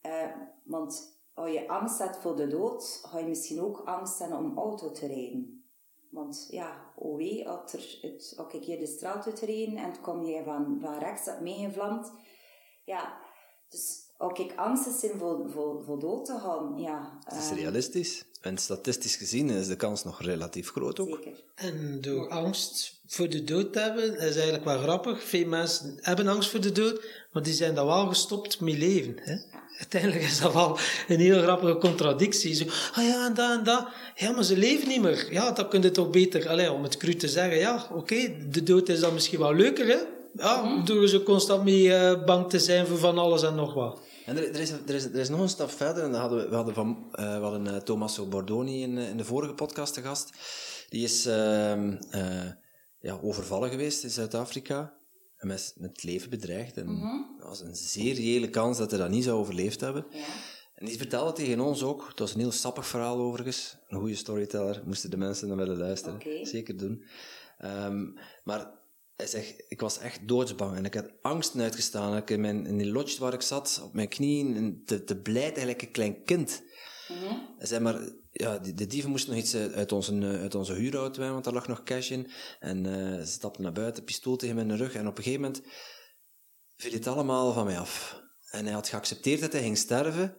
Eh, 0.01 0.31
want 0.63 1.21
als 1.33 1.51
je 1.51 1.67
angst 1.67 1.99
hebt 1.99 2.17
voor 2.17 2.35
de 2.35 2.47
dood, 2.47 2.99
ga 3.03 3.19
je 3.19 3.25
misschien 3.25 3.61
ook 3.61 3.79
angst 3.79 4.19
hebben 4.19 4.37
om 4.37 4.57
auto 4.57 4.91
te 4.91 5.07
rijden. 5.07 5.56
Want 6.09 6.47
ja, 6.49 6.91
oh 6.95 7.17
wee, 7.17 7.49
als, 7.49 7.73
er 7.73 7.97
het, 8.01 8.33
als 8.37 8.53
ik 8.53 8.63
hier 8.63 8.79
de 8.79 8.87
straat 8.87 9.25
uit 9.25 9.39
rijden 9.39 9.77
en 9.77 9.89
het 9.89 10.01
kom 10.01 10.25
je 10.25 10.43
van, 10.43 10.77
van 10.81 10.99
rechts 10.99 11.27
op 11.27 11.39
meegevlamd. 11.39 12.11
Ja, 12.85 13.17
dus 13.69 14.07
als 14.17 14.39
ik 14.39 14.53
angst 14.55 15.01
heb 15.01 15.17
voor, 15.17 15.49
voor, 15.49 15.83
voor 15.83 15.99
dood 15.99 16.25
te 16.25 16.39
gaan, 16.39 16.77
ja. 16.77 17.19
Het 17.23 17.37
is 17.37 17.49
ehm, 17.49 17.55
realistisch. 17.55 18.25
En 18.41 18.57
statistisch 18.57 19.15
gezien 19.15 19.49
is 19.49 19.67
de 19.67 19.75
kans 19.75 20.03
nog 20.03 20.21
relatief 20.21 20.71
groot 20.71 20.99
ook. 20.99 21.07
Zeker. 21.07 21.43
En 21.55 22.01
door 22.01 22.29
angst 22.29 23.01
voor 23.05 23.29
de 23.29 23.43
dood 23.43 23.73
te 23.73 23.79
hebben, 23.79 24.17
is 24.17 24.35
eigenlijk 24.35 24.63
wel 24.63 24.77
grappig. 24.77 25.23
Veel 25.23 25.47
mensen 25.47 25.97
hebben 26.01 26.27
angst 26.27 26.49
voor 26.49 26.61
de 26.61 26.71
dood, 26.71 27.05
maar 27.31 27.43
die 27.43 27.53
zijn 27.53 27.75
dan 27.75 27.85
wel 27.85 28.07
gestopt 28.07 28.59
met 28.59 28.77
leven. 28.77 29.15
Hè? 29.19 29.35
Uiteindelijk 29.77 30.23
is 30.23 30.39
dat 30.39 30.53
wel 30.53 30.77
een 31.07 31.19
heel 31.19 31.41
grappige 31.41 31.77
contradictie. 31.77 32.53
Zo, 32.53 32.65
ah 32.93 33.03
ja, 33.03 33.25
en 33.25 33.33
dat 33.33 33.57
en 33.57 33.63
dat. 33.63 33.87
Ja, 34.15 34.31
maar 34.31 34.43
ze 34.43 34.57
leven 34.57 34.87
niet 34.87 35.01
meer. 35.01 35.33
Ja, 35.33 35.51
dan 35.51 35.69
kun 35.69 35.81
je 35.81 35.91
toch 35.91 36.09
beter, 36.09 36.49
allez, 36.49 36.69
om 36.69 36.83
het 36.83 36.97
cru 36.97 37.15
te 37.15 37.27
zeggen, 37.27 37.57
ja, 37.57 37.87
oké, 37.93 38.35
de 38.49 38.63
dood 38.63 38.89
is 38.89 38.99
dan 38.99 39.13
misschien 39.13 39.39
wel 39.39 39.53
leuker, 39.53 39.87
hè? 39.87 39.97
Ja, 40.33 40.81
door 40.85 41.07
zo 41.07 41.19
constant 41.23 41.63
mee 41.63 41.93
eh, 41.93 42.25
bang 42.25 42.49
te 42.49 42.59
zijn 42.59 42.87
voor 42.87 42.97
van 42.97 43.17
alles 43.17 43.43
en 43.43 43.55
nog 43.55 43.73
wat. 43.73 43.99
En 44.27 44.37
er, 44.37 44.53
er, 44.53 44.59
is, 44.59 44.71
er, 44.71 44.95
is, 44.95 45.05
er 45.05 45.15
is 45.15 45.29
nog 45.29 45.39
een 45.39 45.49
stap 45.49 45.69
verder. 45.69 46.03
En 46.03 46.11
dat 46.11 46.21
hadden 46.21 46.39
we, 46.39 46.49
we 46.49 46.55
hadden, 46.55 46.73
van, 46.73 47.07
eh, 47.11 47.37
we 47.37 47.43
hadden 47.43 47.67
eh, 47.67 47.75
Tommaso 47.75 48.25
Bordoni 48.25 48.81
in, 48.81 48.97
in 48.97 49.17
de 49.17 49.25
vorige 49.25 49.53
podcast 49.53 49.93
te 49.93 50.01
gast. 50.01 50.29
Die 50.89 51.03
is 51.03 51.25
ehm, 51.25 51.95
eh, 52.09 52.51
ja, 52.99 53.19
overvallen 53.21 53.69
geweest 53.69 54.03
in 54.03 54.09
Zuid-Afrika. 54.09 54.96
En 55.37 55.47
met, 55.47 55.73
met 55.77 55.89
het 55.89 56.03
leven 56.03 56.29
bedreigd. 56.29 56.77
En 56.77 57.01
dat 57.37 57.47
was 57.47 57.61
een 57.61 57.75
zeer 57.75 58.13
reële 58.13 58.49
kans 58.49 58.77
dat 58.77 58.89
hij 58.91 58.99
dat 58.99 59.09
niet 59.09 59.23
zou 59.23 59.39
overleefd 59.39 59.81
hebben. 59.81 60.05
Ja. 60.09 60.25
En 60.77 60.85
die 60.85 60.97
vertelde 60.97 61.31
tegen 61.31 61.59
ons 61.59 61.83
ook, 61.83 62.07
het 62.07 62.19
was 62.19 62.33
een 62.33 62.39
heel 62.39 62.51
sappig 62.51 62.87
verhaal 62.87 63.17
overigens, 63.17 63.77
een 63.87 63.99
goede 63.99 64.15
storyteller, 64.15 64.81
moesten 64.85 65.09
de 65.09 65.17
mensen 65.17 65.47
dan 65.47 65.57
willen 65.57 65.77
luisteren. 65.77 66.47
Zeker 66.47 66.77
doen. 66.77 67.03
Ehm, 67.57 68.05
maar 68.43 68.71
hij 69.15 69.27
zegt, 69.27 69.63
ik 69.67 69.79
was 69.79 69.99
echt 69.99 70.27
doodsbang 70.27 70.75
en 70.75 70.85
ik 70.85 70.93
had 70.93 71.11
angsten 71.21 71.61
uitgestaan. 71.61 72.17
Ik 72.17 72.29
in, 72.29 72.41
mijn, 72.41 72.65
in 72.65 72.77
die 72.77 72.91
lodge 72.91 73.19
waar 73.19 73.33
ik 73.33 73.41
zat, 73.41 73.81
op 73.83 73.93
mijn 73.93 74.07
knieën, 74.07 74.55
en 74.55 74.81
te, 74.85 75.03
te 75.03 75.21
blijd 75.21 75.51
eigenlijk 75.51 75.81
een 75.81 75.91
klein 75.91 76.23
kind. 76.23 76.63
Hij 77.57 77.67
zei 77.67 77.81
maar, 77.81 77.99
ja, 78.37 78.57
de, 78.57 78.73
de 78.73 78.87
dieven 78.87 79.09
moesten 79.09 79.29
nog 79.33 79.39
iets 79.39 79.55
uit 79.55 79.73
uit 79.73 79.91
onze, 79.91 80.17
eh, 80.17 80.41
uit 80.41 80.55
onze 80.55 80.73
huurauto 80.73 81.13
hebben, 81.13 81.31
want 81.31 81.43
daar 81.43 81.53
lag 81.53 81.67
nog 81.67 81.83
cash 81.83 82.11
in. 82.11 82.31
En 82.59 82.85
eh, 82.85 83.19
ze 83.19 83.31
stapten 83.31 83.63
naar 83.63 83.71
buiten, 83.71 84.03
pistool 84.03 84.35
tegen 84.35 84.55
mijn 84.55 84.77
rug. 84.77 84.93
En 84.93 85.07
op 85.07 85.17
een 85.17 85.23
gegeven 85.23 85.43
moment 85.45 85.61
viel 86.75 86.91
het 86.91 87.07
allemaal 87.07 87.53
van 87.53 87.65
mij 87.65 87.79
af. 87.79 88.21
En 88.49 88.65
hij 88.65 88.73
had 88.73 88.89
geaccepteerd 88.89 89.41
dat 89.41 89.51
hij 89.51 89.61
ging 89.61 89.77
sterven. 89.77 90.37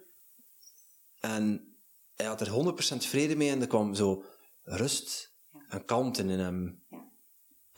En 1.21 1.77
hij 2.15 2.27
had 2.27 2.41
er 2.41 2.75
100% 2.95 2.97
vrede 2.97 3.37
mee 3.37 3.51
en 3.51 3.61
er 3.61 3.67
kwam 3.67 3.95
zo 3.95 4.25
rust 4.63 5.37
en 5.69 5.85
kalmte 5.85 6.23
in 6.23 6.29
hem. 6.29 6.87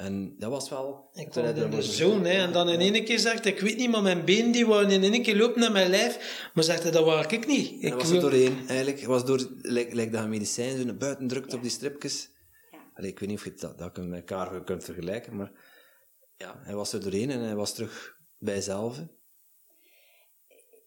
En 0.01 0.35
dat 0.39 0.51
was 0.51 0.69
wel... 0.69 1.11
Ik 1.13 1.31
kwam 1.31 1.45
in 1.45 1.55
de 1.55 1.61
erover 1.61 1.83
zone, 1.83 2.29
hè, 2.29 2.43
en 2.43 2.53
dan 2.53 2.69
in 2.69 2.81
één 2.81 3.05
keer 3.05 3.19
zegt 3.19 3.45
ik 3.45 3.61
weet 3.61 3.77
niet, 3.77 3.91
maar 3.91 4.03
mijn 4.03 4.25
benen 4.25 4.53
die 4.53 4.67
waren 4.67 4.91
in 4.91 5.13
één 5.13 5.23
keer 5.23 5.37
lopen 5.37 5.61
naar 5.61 5.73
mijn 5.73 5.91
lijf. 5.91 6.51
Maar 6.55 6.65
zegt 6.65 6.83
hij, 6.83 6.93
dat 6.93 7.05
waar 7.05 7.33
ik 7.33 7.47
niet. 7.47 7.71
Ik 7.71 7.91
dat 7.91 8.03
was 8.03 8.11
er 8.11 8.21
doorheen, 8.21 8.59
eigenlijk. 8.67 8.99
Het 8.99 9.09
was 9.09 9.25
door, 9.25 9.49
lijkt 9.63 9.93
lijkt 9.93 10.13
dat 10.13 10.23
een 10.23 10.29
medicijn 10.29 10.79
zo 10.79 10.85
naar 10.85 10.97
buiten 10.97 11.29
drukt 11.29 11.55
op 11.55 11.63
die 11.63 11.71
stripjes. 11.71 12.31
Ja. 12.71 12.79
Allee, 12.95 13.11
ik 13.11 13.19
weet 13.19 13.29
niet 13.29 13.39
of 13.39 13.45
je 13.45 13.55
dat, 13.55 13.79
dat 13.79 13.97
met 13.97 14.19
elkaar 14.19 14.65
kunt 14.65 14.85
vergelijken, 14.85 15.37
maar 15.37 15.53
ja, 16.37 16.61
hij 16.63 16.75
was 16.75 16.93
er 16.93 17.01
doorheen 17.01 17.31
en 17.31 17.41
hij 17.41 17.55
was 17.55 17.75
terug 17.75 18.17
bij 18.39 18.61
zelf. 18.61 18.99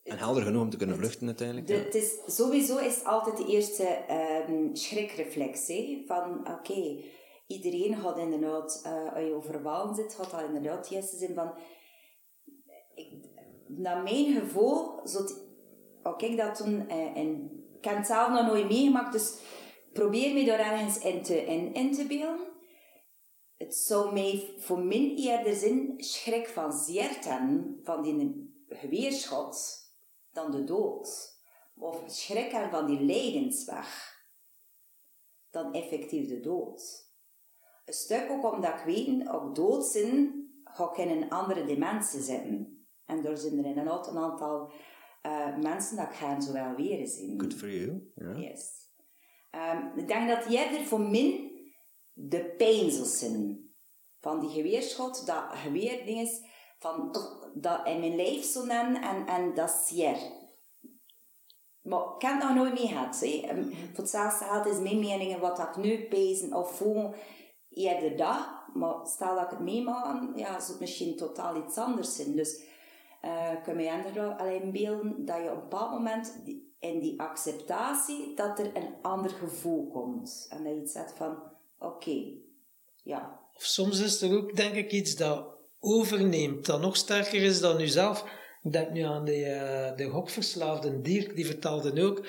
En 0.04 0.18
helder 0.18 0.44
genoeg 0.44 0.62
om 0.62 0.70
te 0.70 0.78
kunnen 0.78 0.98
vluchten 0.98 1.28
uiteindelijk. 1.28 1.68
De, 1.68 1.74
ja. 1.74 1.80
het 1.80 1.96
is, 1.96 2.12
sowieso 2.26 2.78
is 2.78 3.04
altijd 3.04 3.38
de 3.38 3.46
eerste 3.46 3.84
ehm 4.08 4.76
schrikreflex. 4.76 5.68
hè, 5.68 6.04
Van 6.08 6.48
oké, 6.48 7.04
iedereen 7.54 7.94
had 7.94 8.18
inderdaad, 8.18 8.82
eh 8.84 9.14
als 9.14 9.24
je 9.24 9.34
overvallen 9.34 9.96
zit, 9.96 10.16
had 10.16 10.32
dat 10.32 10.42
inderdaad 10.42 10.90
de 10.90 10.96
eerste 10.96 11.18
zin 11.18 11.34
van... 11.34 11.54
Ik, 12.96 13.12
naar 13.68 14.04
mijn 14.04 14.34
gevoel, 14.34 15.00
ook 16.04 16.22
ik 16.22 16.38
dat 16.38 16.56
toen... 16.56 16.90
eh, 16.90 17.18
en, 17.18 17.58
ik 17.78 17.90
heb 17.90 17.98
het 17.98 18.08
zelf 18.08 18.30
nog 18.30 18.46
nooit 18.46 18.68
meegemaakt, 18.68 19.12
dus 19.12 19.38
probeer 19.94 20.34
me 20.34 20.46
daar 20.46 20.60
ergens 20.60 20.98
in 20.98 21.24
te, 21.24 21.46
in, 21.46 21.74
in 21.74 21.94
te 21.94 22.08
beelden. 22.08 22.52
Het 23.58 23.76
zou 23.76 24.14
mij 24.14 24.54
voor 24.58 24.80
min 24.80 25.16
eerder 25.18 25.56
zin 25.56 25.94
schrik 25.98 26.48
van 26.48 26.74
zeerten, 26.74 27.80
van 27.84 28.04
die 28.04 28.54
geweerschot, 28.68 29.82
dan 30.32 30.52
de 30.52 30.64
dood. 30.64 31.32
Of 31.78 32.04
schrikken 32.06 32.70
van 32.70 32.86
die 32.86 33.02
lijdensweg, 33.02 34.16
dan 35.52 35.74
effectief 35.74 36.28
de 36.28 36.40
dood. 36.40 37.12
Een 37.86 37.94
stuk 37.94 38.30
ook 38.32 38.54
omdat 38.54 38.80
ik 38.80 38.86
weet, 38.86 39.30
ook 39.30 39.56
dood 39.56 39.86
zijn, 39.86 40.44
ga 40.64 40.90
ik 40.92 40.98
in 40.98 41.10
een 41.22 41.30
andere 41.30 41.66
dimensie 41.66 42.22
zitten. 42.22 42.86
En 43.06 43.22
daar 43.22 43.38
zijn 43.38 43.58
er 43.58 43.66
inderdaad 43.66 44.08
een 44.08 44.18
aantal 44.18 44.72
eh, 45.22 45.58
mensen 45.58 45.98
dat 45.98 46.06
ik 46.06 46.16
hen 46.16 46.42
zo 46.42 46.54
wel 46.54 46.76
weer 46.76 47.08
zien. 47.08 47.42
Good 47.42 47.54
for 47.54 47.70
you. 47.70 48.12
Yes. 48.36 48.84
Ehm, 49.50 49.98
ik 49.98 50.08
denk 50.08 50.30
dat 50.30 50.52
jij 50.52 50.86
voor 50.86 51.02
min 51.02 51.52
de 52.14 52.54
pijn 52.58 52.92
zal 52.92 53.06
zijn. 53.06 53.72
Van 54.20 54.40
die 54.40 54.50
geweerschot, 54.50 55.26
dat 55.26 55.44
geweerding 55.50 56.20
is, 56.20 56.42
van 56.80 57.16
dat 57.54 57.88
in 57.88 58.00
mijn 58.00 58.16
lijf 58.16 58.44
zo 58.44 58.68
en, 58.68 59.02
en, 59.02 59.28
en 59.28 59.54
dat 59.54 59.72
zeer. 59.72 60.18
Maar 61.82 62.16
ik 62.16 62.22
heb 62.22 62.34
het 62.34 62.44
nog 62.44 62.56
nooit 62.56 62.74
mee 62.74 62.88
gehad. 62.88 63.22
Ehm, 63.22 63.64
Voor 63.64 64.04
hetzelfde 64.04 64.46
geld 64.46 64.66
is 64.66 64.80
mijn 64.80 65.00
mening 65.00 65.40
wat 65.40 65.60
ik 65.60 65.76
nu 65.76 66.08
pezen 66.08 66.54
of 66.54 66.78
voel 66.78 67.14
eerder 67.74 68.18
dag. 68.18 68.68
Maar 68.74 68.96
stel 69.04 69.36
dat 69.36 69.44
ik 69.44 69.50
het 69.50 69.60
meemaak, 69.60 70.38
ja, 70.38 70.60
zou 70.60 70.72
het 70.72 70.80
misschien 70.80 71.16
totaal 71.16 71.56
iets 71.56 71.78
anders 71.78 72.16
zijn. 72.16 72.36
Dus 72.36 72.62
uh, 73.26 73.64
kun 73.64 73.80
je 73.80 74.36
alleen 74.38 74.72
beelden 74.72 75.26
dat 75.26 75.38
je 75.38 75.50
op 75.50 75.56
een 75.56 75.62
bepaald 75.62 75.92
moment 75.92 76.42
in 76.80 77.00
die 77.00 77.20
acceptatie 77.22 78.36
dat 78.36 78.60
er 78.60 78.76
een 78.76 78.94
ander 79.02 79.32
gevoel 79.32 79.88
komt. 79.88 80.48
En 80.50 80.64
dat 80.64 80.74
je 80.74 80.82
iets 80.82 80.92
zegt 80.92 81.14
van, 81.18 81.44
oké, 81.80 82.24
ja. 83.04 83.40
Of 83.56 83.64
soms 83.64 84.00
is 84.00 84.22
er 84.22 84.38
ook, 84.38 84.56
denk 84.56 84.74
ik, 84.74 84.92
iets 84.92 85.16
dat 85.16 85.46
overneemt, 85.80 86.66
dat 86.66 86.82
nog 86.82 86.96
sterker 86.96 87.42
is 87.42 87.60
dan 87.60 87.78
jezelf. 87.78 88.24
Ik 88.64 88.72
denk 88.72 88.90
nu 88.92 89.02
aan 89.02 89.26
de, 89.26 89.40
uh, 89.40 89.98
de 89.98 90.10
gokverslaafde 90.10 91.02
Dirk, 91.02 91.36
die 91.36 91.46
vertelde 91.46 92.04
ook 92.04 92.26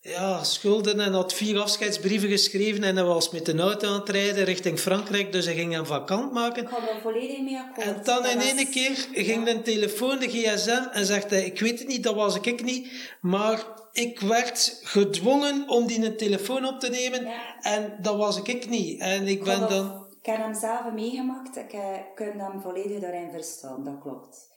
ja, 0.00 0.44
schulden 0.44 1.00
en 1.00 1.12
had 1.12 1.32
vier 1.32 1.60
afscheidsbrieven 1.60 2.28
geschreven 2.28 2.82
en 2.82 2.96
hij 2.96 3.04
was 3.04 3.30
met 3.30 3.46
de 3.46 3.58
auto 3.58 3.88
aan 3.88 4.00
het 4.00 4.08
rijden 4.08 4.44
richting 4.44 4.78
Frankrijk, 4.78 5.32
dus 5.32 5.44
hij 5.44 5.54
ging 5.54 5.72
hem 5.72 5.86
vakant 5.86 6.32
maken. 6.32 6.62
Ik 6.62 6.68
had 6.68 6.88
er 6.88 7.00
volledig 7.02 7.40
mee 7.40 7.58
akkoord. 7.58 7.86
En 7.86 8.00
dan 8.04 8.26
in 8.26 8.40
één 8.40 8.70
keer 8.70 9.08
ging 9.12 9.48
ja. 9.48 9.54
de 9.54 9.62
telefoon, 9.62 10.18
de 10.18 10.28
gsm, 10.28 10.82
en 10.92 11.06
zegt 11.06 11.30
hij, 11.30 11.44
ik 11.44 11.60
weet 11.60 11.78
het 11.78 11.88
niet, 11.88 12.02
dat 12.02 12.14
was 12.14 12.40
ik 12.40 12.64
niet, 12.64 13.16
maar 13.20 13.66
ik 13.92 14.20
werd 14.20 14.80
gedwongen 14.82 15.68
om 15.68 15.86
die 15.86 16.04
een 16.04 16.16
telefoon 16.16 16.64
op 16.64 16.80
te 16.80 16.90
nemen 16.90 17.24
Ja. 17.24 17.60
en 17.60 17.96
dat 18.02 18.16
was 18.16 18.42
ik 18.42 18.68
niet. 18.68 19.00
En 19.00 19.22
ik 19.22 19.38
Ik 19.38 19.44
ben 19.44 19.68
dan... 19.68 20.06
Ik 20.20 20.26
heb 20.34 20.36
hem 20.36 20.54
zelf 20.54 20.92
meegemaakt. 20.94 21.56
Ik 21.56 21.72
eh, 21.72 21.80
kan 22.14 22.38
hem 22.38 22.60
volledig 22.60 23.00
daarin 23.00 23.30
verstaan. 23.30 23.84
Dat 23.84 23.98
klopt. 24.00 24.47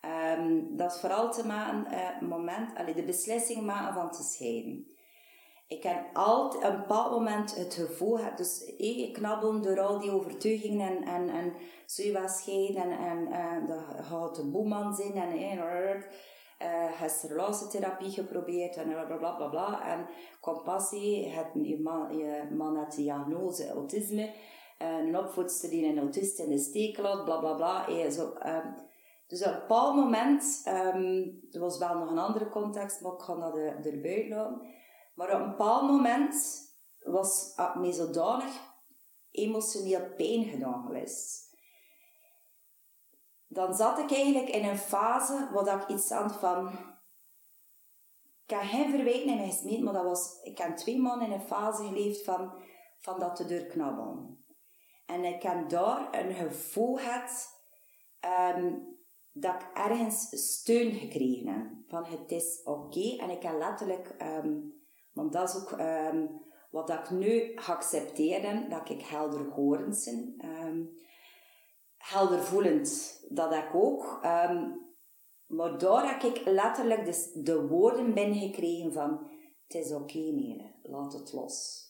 Ehm, 0.00 0.76
dat 0.76 0.92
is 0.92 1.00
vooral 1.00 1.32
te 1.32 1.46
maken, 1.46 1.86
eh, 1.86 2.20
moment, 2.20 2.76
allee, 2.76 2.94
de 2.94 3.04
beslissing 3.04 3.66
maken 3.66 3.94
van 3.94 4.10
te 4.10 4.22
scheiden. 4.22 4.86
Ik 5.68 5.82
heb 5.82 6.04
altijd 6.12 6.64
een 6.64 6.76
bepaald 6.76 7.10
moment 7.10 7.56
het 7.56 7.74
gevoel, 7.74 8.16
gehad, 8.16 8.36
dus 8.36 8.64
ik 8.76 9.12
knabbel 9.12 9.60
door 9.60 9.80
al 9.80 9.98
die 9.98 10.10
overtuigingen 10.10 10.88
en, 10.88 11.04
en, 11.04 11.28
en 11.28 11.52
je 11.86 12.24
scheiden 12.26 12.98
en, 12.98 13.32
en 13.32 13.66
dat 13.66 13.82
gaat 14.00 14.38
een 14.38 14.50
boeman 14.50 14.94
zijn 14.94 15.12
en 15.12 15.32
eh, 15.32 15.94
eh, 16.58 16.92
heeft 16.92 17.22
relatietherapie 17.22 18.10
geprobeerd 18.10 18.76
en 18.76 18.88
bla 18.88 19.16
bla 19.16 19.32
bla 19.32 19.48
bla. 19.48 19.88
En 19.88 20.06
compassie, 20.40 21.28
het, 21.28 21.46
je, 21.52 21.80
man, 21.80 22.16
je 22.16 22.48
man 22.56 22.76
had 22.76 22.90
de 22.90 22.96
diagnose 22.96 23.70
autisme, 23.70 24.30
een 24.78 25.18
opvoedster 25.18 25.70
die 25.70 25.86
een 25.86 25.98
autist 25.98 26.38
in 26.38 26.48
de 26.48 26.58
steek 26.58 26.98
laat, 26.98 27.24
bla 27.24 27.38
bla 27.38 27.54
bla. 27.54 28.10
zo, 28.10 28.32
dus 29.28 29.42
op 29.42 29.52
een 29.52 29.58
bepaald 29.60 29.94
moment, 29.94 30.60
ehm, 30.64 31.28
er 31.50 31.60
was 31.60 31.78
wel 31.78 31.98
nog 31.98 32.10
een 32.10 32.18
andere 32.18 32.48
context, 32.48 33.00
maar 33.00 33.12
ik 33.12 33.20
ga 33.20 33.34
dat 33.34 33.56
er, 33.56 33.86
erbij 33.86 34.28
laten. 34.28 34.74
Maar 35.14 35.34
op 35.34 35.40
een 35.40 35.50
bepaald 35.50 35.90
moment 35.90 36.60
was 37.02 37.54
ik 37.56 37.74
me 37.74 37.92
zodanig 37.92 38.60
emotioneel 39.30 40.14
pijn 40.16 40.44
gedaan 40.44 40.86
geweest. 40.86 41.56
Dan 43.46 43.74
zat 43.74 43.98
ik 43.98 44.12
eigenlijk 44.12 44.48
in 44.48 44.64
een 44.64 44.78
fase 44.78 45.48
waar 45.52 45.82
ik 45.82 45.88
iets 45.88 46.10
aan 46.10 46.30
van... 46.30 46.68
Ik 48.44 48.54
heb 48.54 48.62
geen 48.62 48.90
verwijten 48.90 49.28
in 49.28 49.36
mij 49.36 49.46
gesmeten, 49.46 49.84
maar 49.84 49.92
dat 49.92 50.04
was... 50.04 50.40
Ik 50.42 50.58
heb 50.58 50.76
twee 50.76 50.98
maanden 50.98 51.26
in 51.28 51.32
een 51.32 51.46
fase 51.46 51.82
geleefd 51.84 52.24
van, 52.24 52.62
van 52.98 53.20
dat 53.20 53.36
te 53.36 53.46
doorknabbelen. 53.46 54.44
En 55.06 55.24
ik 55.24 55.42
heb 55.42 55.68
daar 55.68 56.08
een 56.12 56.34
gevoel 56.34 56.96
gehad... 56.96 57.48
ehm, 58.20 58.74
dat 59.40 59.54
ik 59.54 59.68
ergens 59.74 60.28
steun 60.30 60.92
gekregen 60.92 61.46
heb. 61.46 61.66
Van 61.88 62.04
het 62.04 62.30
is 62.30 62.60
oké. 62.64 63.16
En 63.16 63.30
ik 63.30 63.42
heb 63.42 63.58
letterlijk... 63.58 64.14
ehm, 64.18 64.54
want 65.12 65.32
dat 65.32 65.48
is 65.48 65.56
ook 65.56 65.72
ehm, 65.72 66.26
wat 66.70 66.90
ik 66.90 67.10
nu 67.10 67.52
geaccepteerd 67.54 68.42
heb, 68.42 68.70
dat 68.70 68.88
ik 68.88 69.02
helder 69.02 69.40
horend 69.40 70.04
ben. 70.04 70.34
Ehm, 70.38 70.82
helder 71.96 72.42
voelend, 72.42 73.20
dat 73.28 73.52
ik 73.52 73.74
ook. 73.74 74.20
Maar 75.48 75.78
daar 75.78 76.10
heb 76.10 76.22
ik 76.22 76.44
letterlijk 76.44 77.04
dus 77.04 77.32
de 77.32 77.66
woorden 77.66 78.14
binnengekregen 78.14 78.92
van 78.92 79.30
het 79.66 79.84
is 79.84 79.92
oké 79.92 80.18
Nele, 80.18 80.72
laat 80.82 81.12
het 81.12 81.32
los. 81.32 81.86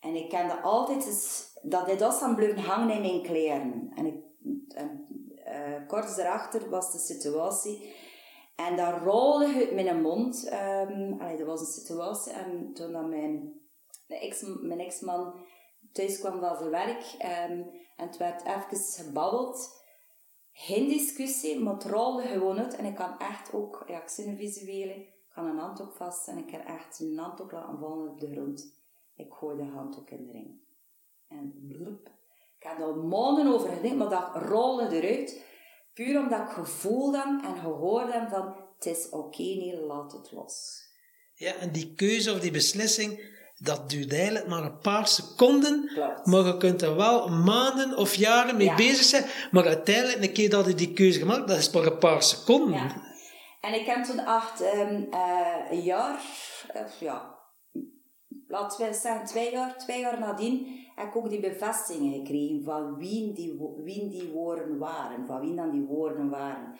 En 0.00 0.14
ik 0.14 0.28
kende 0.28 0.60
altijd 0.60 1.06
eens, 1.06 1.52
dat 1.62 1.86
dit 1.86 2.00
was 2.00 2.20
dan 2.20 2.34
blijven 2.34 2.58
hangen 2.58 2.94
in 2.94 3.00
mijn 3.00 3.22
kleren. 3.22 3.92
En, 3.94 4.06
ik, 4.06 4.24
en 4.68 5.06
eh, 5.74 5.86
kort 5.86 6.16
daarachter 6.16 6.70
was 6.70 6.92
de 6.92 6.98
situatie 6.98 7.94
en 8.66 8.76
dat 8.76 9.02
rolde 9.02 9.54
uit 9.54 9.72
mijn 9.72 10.02
mond. 10.02 10.50
allee, 11.18 11.36
dat 11.36 11.46
was 11.46 11.60
een 11.60 11.66
situatie. 11.66 12.32
En 12.32 12.72
toen 12.72 12.92
dat 12.92 13.08
mijn, 13.08 13.60
ex, 14.06 14.42
mijn 14.60 14.80
ex-man 14.80 15.34
thuis 15.92 16.18
kwam 16.18 16.40
van 16.40 16.56
zijn 16.56 16.70
werk. 16.70 17.14
ehm, 17.18 17.62
en 17.96 18.06
het 18.06 18.16
werd 18.16 18.44
even 18.44 19.04
gebabbeld. 19.04 19.82
Geen 20.52 20.88
discussie, 20.88 21.60
maar 21.60 21.74
het 21.74 21.84
rolde 21.84 22.22
gewoon 22.22 22.58
uit. 22.58 22.76
En 22.76 22.84
ik 22.84 22.94
kan 22.94 23.18
echt 23.18 23.52
ook, 23.52 23.84
ja, 23.86 24.02
ik 24.02 24.08
zie 24.08 24.36
visuele. 24.36 24.94
Ik 24.94 25.34
kan 25.34 25.46
een 25.46 25.58
handdoek 25.58 25.92
vast 25.92 26.28
en 26.28 26.38
ik 26.38 26.46
kan 26.46 26.60
echt 26.60 27.00
een 27.00 27.18
handdoek 27.18 27.52
laten 27.52 27.78
vallen 27.78 28.08
op 28.08 28.20
de 28.20 28.30
grond. 28.30 28.76
Ik 29.16 29.32
gooi 29.32 29.56
de 29.56 29.64
handdoek 29.64 30.10
in 30.10 30.26
de 30.26 30.32
ring. 30.32 30.60
En 31.28 31.66
bloep. 31.68 32.10
Ik 32.58 32.68
heb 32.68 32.78
daar 32.78 32.96
maanden 32.96 33.46
over 33.46 33.68
gedacht, 33.68 33.96
maar 33.96 34.08
dat 34.08 34.48
rolde 34.48 35.00
eruit. 35.00 35.46
Puur 35.98 36.18
omdat 36.18 36.40
ik 36.40 36.48
gevoeld 36.48 37.16
heb 37.16 37.26
en 37.44 37.56
gehoord 37.60 38.12
heb 38.12 38.28
van 38.30 38.56
het 38.76 38.86
is 38.86 39.08
oké, 39.10 39.42
nee, 39.42 39.80
laat 39.80 40.12
het 40.12 40.32
los. 40.32 40.82
Ja, 41.34 41.54
en 41.54 41.72
die 41.72 41.94
keuze 41.94 42.32
of 42.32 42.40
die 42.40 42.50
beslissing, 42.50 43.20
dat 43.56 43.90
duurt 43.90 44.12
eigenlijk 44.12 44.46
maar 44.46 44.62
een 44.64 44.78
paar 44.78 45.06
seconden. 45.08 45.90
Klopt. 45.94 46.26
Maar 46.26 46.44
je 46.46 46.56
kunt 46.56 46.82
er 46.82 46.96
wel 46.96 47.28
maanden 47.28 47.96
of 47.96 48.14
jaren 48.14 48.56
mee 48.56 48.66
Ja. 48.66 48.74
bezig 48.74 49.04
zijn. 49.04 49.24
Maar 49.50 49.66
uiteindelijk, 49.66 50.22
een 50.22 50.32
keer 50.32 50.50
dat 50.50 50.66
je 50.66 50.74
die 50.74 50.92
keuze 50.92 51.18
gemaakt 51.18 51.48
dat 51.48 51.58
is 51.58 51.70
maar 51.70 51.86
een 51.86 51.98
paar 51.98 52.22
seconden. 52.22 52.74
Ja. 52.74 53.02
En 53.60 53.74
ik 53.74 53.86
heb 53.86 54.04
toen 54.04 54.24
acht 54.24 54.60
ehm, 54.60 55.02
eh, 55.10 55.84
jaar, 55.84 56.20
eh, 56.72 56.82
ja, 57.00 57.38
laten 58.48 58.86
we 58.86 58.94
zeggen 58.94 59.24
twee 59.24 59.50
jaar, 59.50 59.78
twee 59.78 60.00
jaar 60.00 60.18
nadien, 60.18 60.86
heb 60.98 61.08
ik 61.08 61.16
ook 61.16 61.30
die 61.30 61.40
bevestigingen 61.40 62.12
gekregen 62.12 62.62
van 62.62 62.96
wie 62.96 63.32
die, 63.32 63.60
wie 63.82 64.08
die 64.08 64.30
woorden 64.32 64.78
waren, 64.78 65.26
van 65.26 65.40
wie 65.40 65.54
dan 65.54 65.70
die 65.70 65.86
woorden 65.86 66.28
waren. 66.30 66.74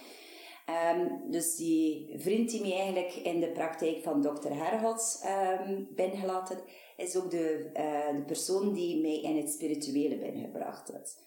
Ehm, 0.67 1.31
dus 1.31 1.57
die 1.57 2.15
vriend 2.17 2.51
die 2.51 2.61
mij 2.61 2.73
eigenlijk 2.73 3.15
in 3.15 3.41
de 3.41 3.51
praktijk 3.51 4.03
van 4.03 4.23
dokter 4.23 4.55
Herhots 4.55 5.21
ehm 5.21 5.83
binnengelaten 5.95 6.59
is 6.97 7.17
ook 7.17 7.31
de, 7.31 7.71
eh, 7.73 8.17
de 8.17 8.23
persoon 8.27 8.73
die 8.73 9.01
mij 9.01 9.21
in 9.21 9.37
het 9.37 9.51
spirituele 9.51 10.19
binnengebracht 10.19 10.93
heeft. 10.93 11.23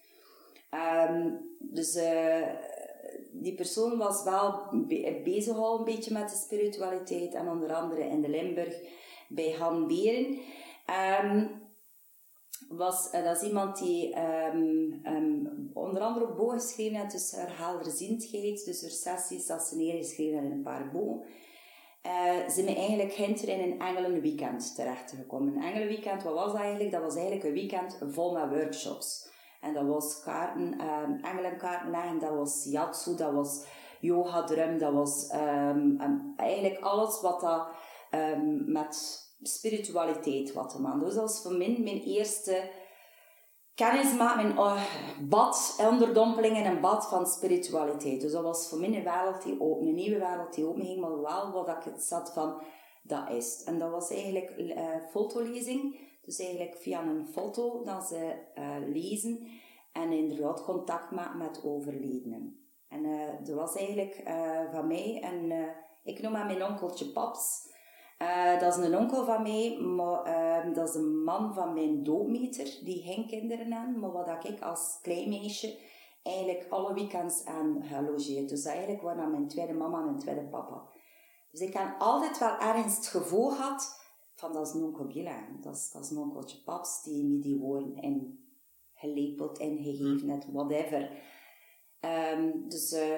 Ehm, 0.69 1.30
dus 1.59 1.95
eh, 1.95 2.47
die 3.31 3.55
persoon 3.55 3.97
was 3.97 4.23
wel 4.23 4.63
be- 4.88 5.22
bezig 5.23 5.57
al 5.57 5.77
een 5.77 5.85
beetje 5.85 6.13
met 6.13 6.30
de 6.30 6.35
spiritualiteit 6.35 7.34
en 7.34 7.49
onder 7.49 7.73
andere 7.73 8.03
in 8.03 8.22
de 8.22 8.30
Limburg 8.30 8.81
bij 9.30 9.51
Han 9.51 9.88
Beren. 9.88 10.38
Was, 12.77 13.10
eh, 13.10 13.23
dat 13.23 13.41
is 13.41 13.48
iemand 13.48 13.77
die 13.77 14.14
ehm, 14.14 14.91
ehm, 15.03 15.45
onder 15.73 16.02
andere 16.02 16.26
ook 16.26 16.38
boeken 16.38 16.60
geschreven 16.60 16.99
heeft, 16.99 17.11
dus 17.11 17.35
haar 17.35 17.57
helderziendheid, 17.57 18.65
dus 18.65 19.02
sessies 19.02 19.45
dat 19.45 19.64
ze 19.64 19.76
neergeschreven 19.76 20.43
in 20.43 20.52
een 20.52 20.61
paar 20.61 20.89
boeken. 20.91 21.27
Eh, 22.02 22.48
zijn 22.48 22.65
we 22.65 22.76
eigenlijk 22.76 23.14
gisteren 23.14 23.60
in 23.60 23.72
een 23.72 23.80
engelenweekend 23.80 24.76
terechtgekomen. 24.76 25.56
Een 25.56 25.64
engelenweekend, 25.64 26.23
wat 26.23 26.34
was 26.34 26.52
dat 26.52 26.61
eigenlijk? 26.61 26.91
Dat 26.91 27.02
was 27.02 27.15
eigenlijk 27.15 27.45
een 27.45 27.53
weekend 27.53 27.98
vol 28.10 28.34
met 28.34 28.49
workshops. 28.49 29.30
En 29.61 29.73
dat 29.73 29.85
was 29.85 30.23
kaarten, 30.23 30.80
ehm 30.80 31.11
engelenkaarten 31.22 32.19
dat 32.19 32.35
was 32.35 32.68
yatsu, 32.69 33.15
dat 33.15 33.34
was 33.34 33.65
yoga 33.99 34.43
drum, 34.43 34.77
dat 34.77 34.93
was 34.93 35.27
eigenlijk 36.35 36.80
alles 36.80 37.22
wat 37.22 37.41
dat 37.41 37.68
met 38.65 39.22
spiritualiteit 39.41 40.53
wat 40.53 40.69
te. 40.69 40.97
Dus 40.99 41.13
dat 41.13 41.23
was 41.23 41.41
voor 41.41 41.53
mij 41.53 41.77
mijn 41.80 42.01
eerste 42.01 42.69
kennis 43.76 44.13
met 44.18 44.35
mijn 44.35 44.57
eh, 44.57 44.84
bad, 45.30 45.80
onderdompeling 45.89 46.57
in 46.57 46.65
een 46.65 46.81
bad 46.81 47.07
van 47.07 47.27
spiritualiteit. 47.27 48.22
Dus 48.22 48.31
dat 48.31 48.43
was 48.43 48.68
voor 48.68 48.80
mij 48.80 48.88
een 48.88 49.03
wereld 49.03 49.43
die 49.43 49.61
open, 49.61 49.88
een 49.88 49.95
nieuwe 49.95 50.19
wereld 50.19 50.53
die 50.53 50.68
open 50.68 50.85
ging, 50.85 50.99
maar 50.99 51.22
wel 51.22 51.51
wat 51.51 51.68
ik 51.68 51.84
het 51.84 52.03
zat 52.03 52.34
van, 52.34 52.61
dat 53.03 53.30
is. 53.30 53.63
En 53.63 53.80
dat 53.80 53.91
was 53.91 54.09
eigenlijk 54.09 54.49
eh 54.49 54.95
fotolezing, 55.11 55.99
dus 56.22 56.39
eigenlijk 56.39 56.77
via 56.77 57.03
een 57.03 57.27
foto 57.27 57.84
dat 57.84 58.07
ze 58.07 58.34
eh, 58.53 58.76
lezen 58.88 59.47
en 59.91 60.11
inderdaad 60.11 60.63
contact 60.63 61.11
maken 61.11 61.38
met 61.38 61.63
overledenen. 61.63 62.55
En 62.88 63.05
uh, 63.05 63.30
dat 63.43 63.55
was 63.55 63.76
eigenlijk 63.76 64.22
van 64.72 64.88
mij. 64.88 65.22
En 65.22 65.51
ik 66.03 66.22
noem 66.22 66.35
hem 66.35 66.45
mijn 66.45 66.65
onkeltje 66.65 67.05
Paps. 67.05 67.70
Dat 68.60 68.77
is 68.77 68.85
een 68.85 68.98
onkel 68.98 69.26
van 69.26 69.41
mij, 69.41 69.77
maar 69.80 70.23
ehm, 70.23 70.73
dat 70.73 70.89
is 70.89 70.95
een 70.95 71.23
man 71.23 71.53
van 71.53 71.73
mijn 71.73 72.03
doodmeter. 72.03 72.80
Die 72.84 73.02
geen 73.02 73.27
kinderen 73.27 73.73
aan, 73.73 73.99
maar 73.99 74.11
wat 74.11 74.45
ik 74.45 74.61
als 74.61 74.99
klein 75.02 75.30
meisje 75.30 75.77
eigenlijk 76.23 76.65
alle 76.69 76.93
weekends 76.93 77.45
aan 77.45 77.84
gelogeerd. 77.84 78.49
Dus 78.49 78.65
eigenlijk 78.65 79.02
waren 79.02 79.31
mijn 79.31 79.48
tweede 79.48 79.73
mama 79.73 79.99
en 79.99 80.06
mijn 80.06 80.19
tweede 80.19 80.41
papa. 80.41 80.84
Dus 81.52 81.61
ik 81.61 81.73
heb 81.73 81.95
altijd 81.99 82.38
wel 82.38 82.57
ergens 82.57 82.95
het 82.95 83.07
gevoel 83.07 83.49
gehad 83.49 83.99
van 84.34 84.53
dat 84.53 84.68
is 84.68 84.73
een 84.73 84.84
onkel. 84.84 85.07
Dat 85.61 85.76
is, 85.76 85.91
dat 85.91 86.03
is 86.03 86.10
een 86.10 86.18
onkeltje 86.18 86.57
Paps 86.57 87.03
die 87.03 87.23
me 87.23 87.39
die 87.39 87.60
woorden 87.60 87.95
en 87.95 88.45
gelepeld 88.93 89.57
en 89.57 89.77
gegeven 89.77 90.30
heeft, 90.30 90.52
whatever. 90.52 91.10
Um, 92.35 92.69
dus 92.69 92.93
uh, 92.93 93.18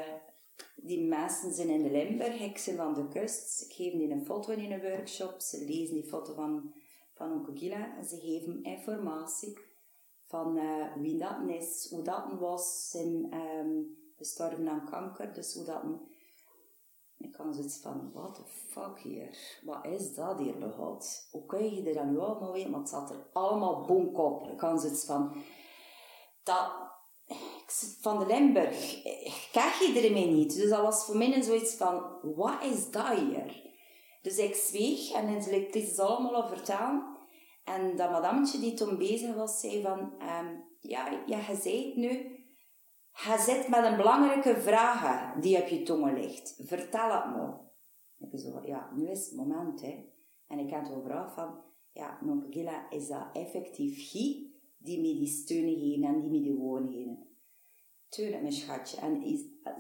die 0.76 1.08
mensen 1.08 1.54
zijn 1.54 1.70
in 1.70 1.84
de 1.84 1.92
Limburg, 1.92 2.40
ik 2.40 2.64
ben 2.66 2.76
van 2.76 2.94
de 2.94 3.08
kust. 3.08 3.62
Ik 3.62 3.74
geef 3.74 3.92
die 3.92 4.12
een 4.12 4.26
foto 4.26 4.52
in 4.52 4.72
een 4.72 4.82
workshop. 4.82 5.42
Ze 5.42 5.66
lezen 5.66 5.94
die 5.94 6.08
foto 6.08 6.34
van, 6.34 6.74
van 7.14 7.32
onkel 7.32 7.56
Gila 7.56 7.98
en 7.98 8.06
ze 8.06 8.20
geven 8.20 8.64
informatie 8.64 9.58
van 10.28 10.58
uh, 10.58 10.96
wie 10.96 11.18
dat 11.18 11.48
is, 11.48 11.88
hoe 11.90 12.02
dat 12.02 12.34
was, 12.40 12.96
en 12.98 13.34
um, 13.34 13.98
gestorven 14.16 14.70
aan 14.70 14.90
kanker. 14.90 15.34
Dus 15.34 15.54
hoe 15.54 15.66
dat... 15.66 15.84
Ik 17.18 17.32
kan 17.32 17.54
zoiets 17.54 17.78
van, 17.78 18.12
what 18.14 18.36
the 18.36 18.44
fuck 18.46 19.00
hier? 19.00 19.60
Wat 19.64 19.86
is 19.86 20.14
dat 20.14 20.40
hier 20.40 20.58
behaald? 20.58 21.28
Hoe 21.32 21.46
kun 21.46 21.74
je 21.74 21.84
er 21.84 21.94
dan 21.94 22.12
nu 22.12 22.18
allemaal 22.18 22.52
weten? 22.52 22.72
Want 22.72 22.92
het 22.92 23.00
zat 23.00 23.10
er 23.10 23.26
allemaal 23.34 23.86
bonk 23.86 24.18
op. 24.18 24.48
Ik 24.48 24.58
kan 24.58 24.80
zoiets 24.80 25.06
van, 25.06 25.44
dat 26.44 26.83
van 28.02 28.20
de 28.20 28.26
Limburg, 28.26 29.02
krijg 29.52 29.80
je 29.80 30.08
ermee 30.08 30.28
niet. 30.28 30.56
Dus 30.56 30.70
dat 30.70 30.82
was 30.82 31.06
voor 31.06 31.18
mij 31.18 31.42
zoiets 31.42 31.76
van, 31.76 32.20
wat 32.22 32.64
is 32.64 32.92
dat 32.92 33.08
hier? 33.08 33.72
Dus 34.22 34.38
ik 34.38 34.56
zweeg 34.56 35.12
en 35.12 35.28
het 35.28 35.76
is 35.76 36.00
allemaal 36.00 36.48
vertellen. 36.48 37.12
En 37.64 37.96
dat 37.96 38.12
madametje 38.12 38.60
die 38.60 38.74
toen 38.74 38.98
bezig 38.98 39.36
was, 39.36 39.60
zei 39.60 39.82
van, 39.82 40.00
um, 40.00 40.64
ja, 40.80 41.24
ja, 41.26 41.38
je 41.38 41.56
zei 41.62 41.86
het 41.86 41.96
nu, 41.96 42.10
je 43.12 43.36
zit 43.40 43.68
met 43.68 43.84
een 43.84 43.98
belangrijke 43.98 44.62
vraag 44.62 45.34
die 45.40 45.62
op 45.62 45.68
je 45.68 45.84
tongen 45.84 46.14
ligt. 46.14 46.60
Vertel 46.60 47.12
het 47.12 47.36
me. 47.36 47.62
Ik 48.18 48.40
zo, 48.40 48.62
ja, 48.66 48.90
nu 48.96 49.10
is 49.10 49.26
het 49.26 49.36
moment, 49.36 49.82
hè. 49.82 50.12
En 50.48 50.60
ik 50.60 50.74
had 50.74 50.92
vraag 51.04 51.34
van, 51.34 51.64
ja, 51.92 52.18
nonkel 52.22 52.50
Gila, 52.52 52.90
is 52.90 53.08
dat 53.08 53.28
effectief 53.34 54.12
hij 54.12 54.53
die 54.84 55.02
me 55.02 55.20
die 55.20 55.28
steun 55.28 55.80
geven 55.80 56.04
en 56.04 56.22
die 56.22 56.30
me 56.30 56.42
die 56.42 56.56
woorden 56.56 56.92
geven? 56.92 57.28
Tuurlijk, 58.10 58.42
mijn 58.42 58.54
schatje. 58.54 58.98
En 58.98 59.22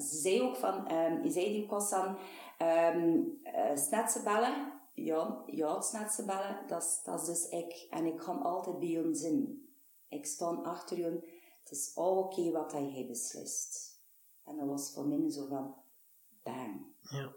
ze 0.02 0.16
zei 0.16 0.42
ook 0.42 0.56
van, 0.56 0.92
um, 0.92 1.24
je 1.24 1.32
zei 1.32 1.52
die 1.52 1.66
constant 1.66 2.20
um, 2.62 3.40
uh, 3.44 3.76
snetse 3.76 4.24
bellen. 4.24 4.82
Ja, 4.94 5.44
ja, 5.46 5.82
snetse 5.82 6.26
bellen, 6.26 6.68
dat 6.68 6.84
is, 6.84 7.02
dat 7.04 7.22
is 7.22 7.28
dus 7.28 7.50
ik. 7.50 7.88
En 7.90 8.06
ik 8.06 8.18
kan 8.18 8.42
altijd 8.42 8.80
bij 8.80 8.88
je 8.88 9.14
zin. 9.14 9.68
Ik 10.08 10.26
sta 10.26 10.46
achter 10.46 10.98
je. 10.98 11.42
Het 11.64 11.72
is 11.72 11.92
al 11.96 12.18
oké 12.18 12.40
okay 12.40 12.52
wat 12.52 12.72
hij 12.72 13.06
beslist. 13.08 14.02
En 14.46 14.58
dat 14.58 14.68
was 14.68 14.94
voor 14.94 15.08
mij 15.08 15.32
zo 15.32 15.48
van, 15.48 15.76
bang. 16.44 16.86
Ja. 17.00 17.34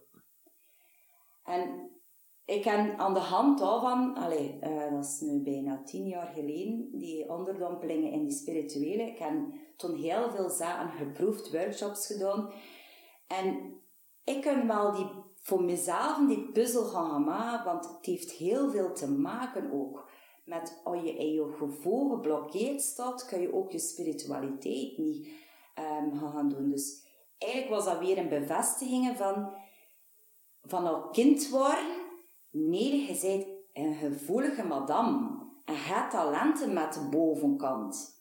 En 1.44 1.90
ik 2.46 2.64
heb 2.64 2.98
aan 2.98 3.14
de 3.14 3.20
hand 3.20 3.58
daarvan, 3.58 4.14
allez, 4.14 4.50
uh, 4.62 4.90
dat 4.90 5.04
is 5.04 5.20
nu 5.20 5.42
bijna 5.42 5.82
tien 5.84 6.06
jaar 6.06 6.32
geleden, 6.34 6.88
die 6.92 7.28
onderdompelingen 7.28 8.10
in 8.12 8.22
die 8.22 8.36
spirituele, 8.36 9.02
ik 9.02 9.18
heb 9.18 9.32
toen 9.76 9.94
heel 9.94 10.30
veel 10.30 10.50
zaken 10.50 10.90
geproefd, 10.90 11.52
workshops 11.52 12.06
gedaan. 12.06 12.50
En 13.26 13.80
ik 14.24 14.42
kan 14.42 14.66
wel 14.66 14.92
die, 14.92 15.06
voor 15.34 15.62
mezelf 15.62 16.26
die 16.26 16.50
puzzel 16.52 16.84
gaan 16.84 17.24
maken, 17.24 17.64
want 17.64 17.88
het 17.88 18.06
heeft 18.06 18.30
heel 18.30 18.70
veel 18.70 18.92
te 18.92 19.10
maken 19.10 19.72
ook 19.72 20.08
met 20.44 20.80
als 20.84 21.02
je 21.02 21.16
in 21.16 21.32
je 21.32 21.54
gevoel 21.58 22.10
geblokkeerd 22.10 22.82
staat, 22.82 23.26
kun 23.26 23.40
je 23.40 23.54
ook 23.54 23.70
je 23.70 23.78
spiritualiteit 23.78 24.98
niet 24.98 25.28
um, 25.78 26.18
gaan 26.18 26.48
doen. 26.48 26.70
Dus 26.70 27.04
eigenlijk 27.38 27.72
was 27.72 27.84
dat 27.84 27.98
weer 27.98 28.18
een 28.18 28.28
bevestiging 28.28 29.16
van, 29.16 29.54
van 30.62 30.86
al 30.86 31.08
kind 31.08 31.48
worden, 31.48 31.95
nee, 32.56 33.00
je 33.00 33.18
bent 33.22 33.46
een 33.72 33.94
gevoelige 33.94 34.64
madame 34.64 35.44
en 35.64 35.74
je 35.74 35.80
hebt 35.80 36.10
talenten 36.10 36.72
met 36.72 36.94
de 36.94 37.08
bovenkant. 37.10 38.14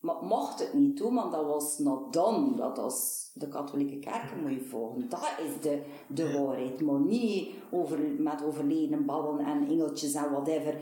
Maar 0.00 0.22
mocht 0.22 0.58
het 0.58 0.72
niet 0.72 0.96
doen, 0.96 1.14
want 1.14 1.32
dat 1.32 1.46
was 1.46 1.78
not 1.78 2.12
done. 2.12 2.56
Dat 2.56 2.76
was 2.76 3.30
de 3.34 3.48
katholieke 3.48 3.98
kerk 3.98 4.36
moet 4.40 4.52
je 4.52 4.64
volgen. 4.64 5.08
Dat 5.08 5.34
is 5.38 5.60
de, 5.60 5.82
de 6.08 6.38
waarheid. 6.38 6.80
Maar 6.80 7.00
niet 7.00 7.54
over, 7.70 7.98
met 7.98 8.44
overleden 8.44 9.06
babbelen 9.06 9.46
en 9.46 9.68
engeltjes 9.68 10.14
en 10.14 10.30
whatever. 10.30 10.80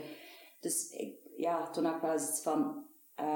Dus 0.59 0.89
ik, 0.89 1.15
ja, 1.35 1.69
toen 1.69 1.85
had 1.85 1.95
ik 1.95 2.01
wel 2.01 2.11
eens 2.11 2.29
iets 2.29 2.41
van... 2.41 2.83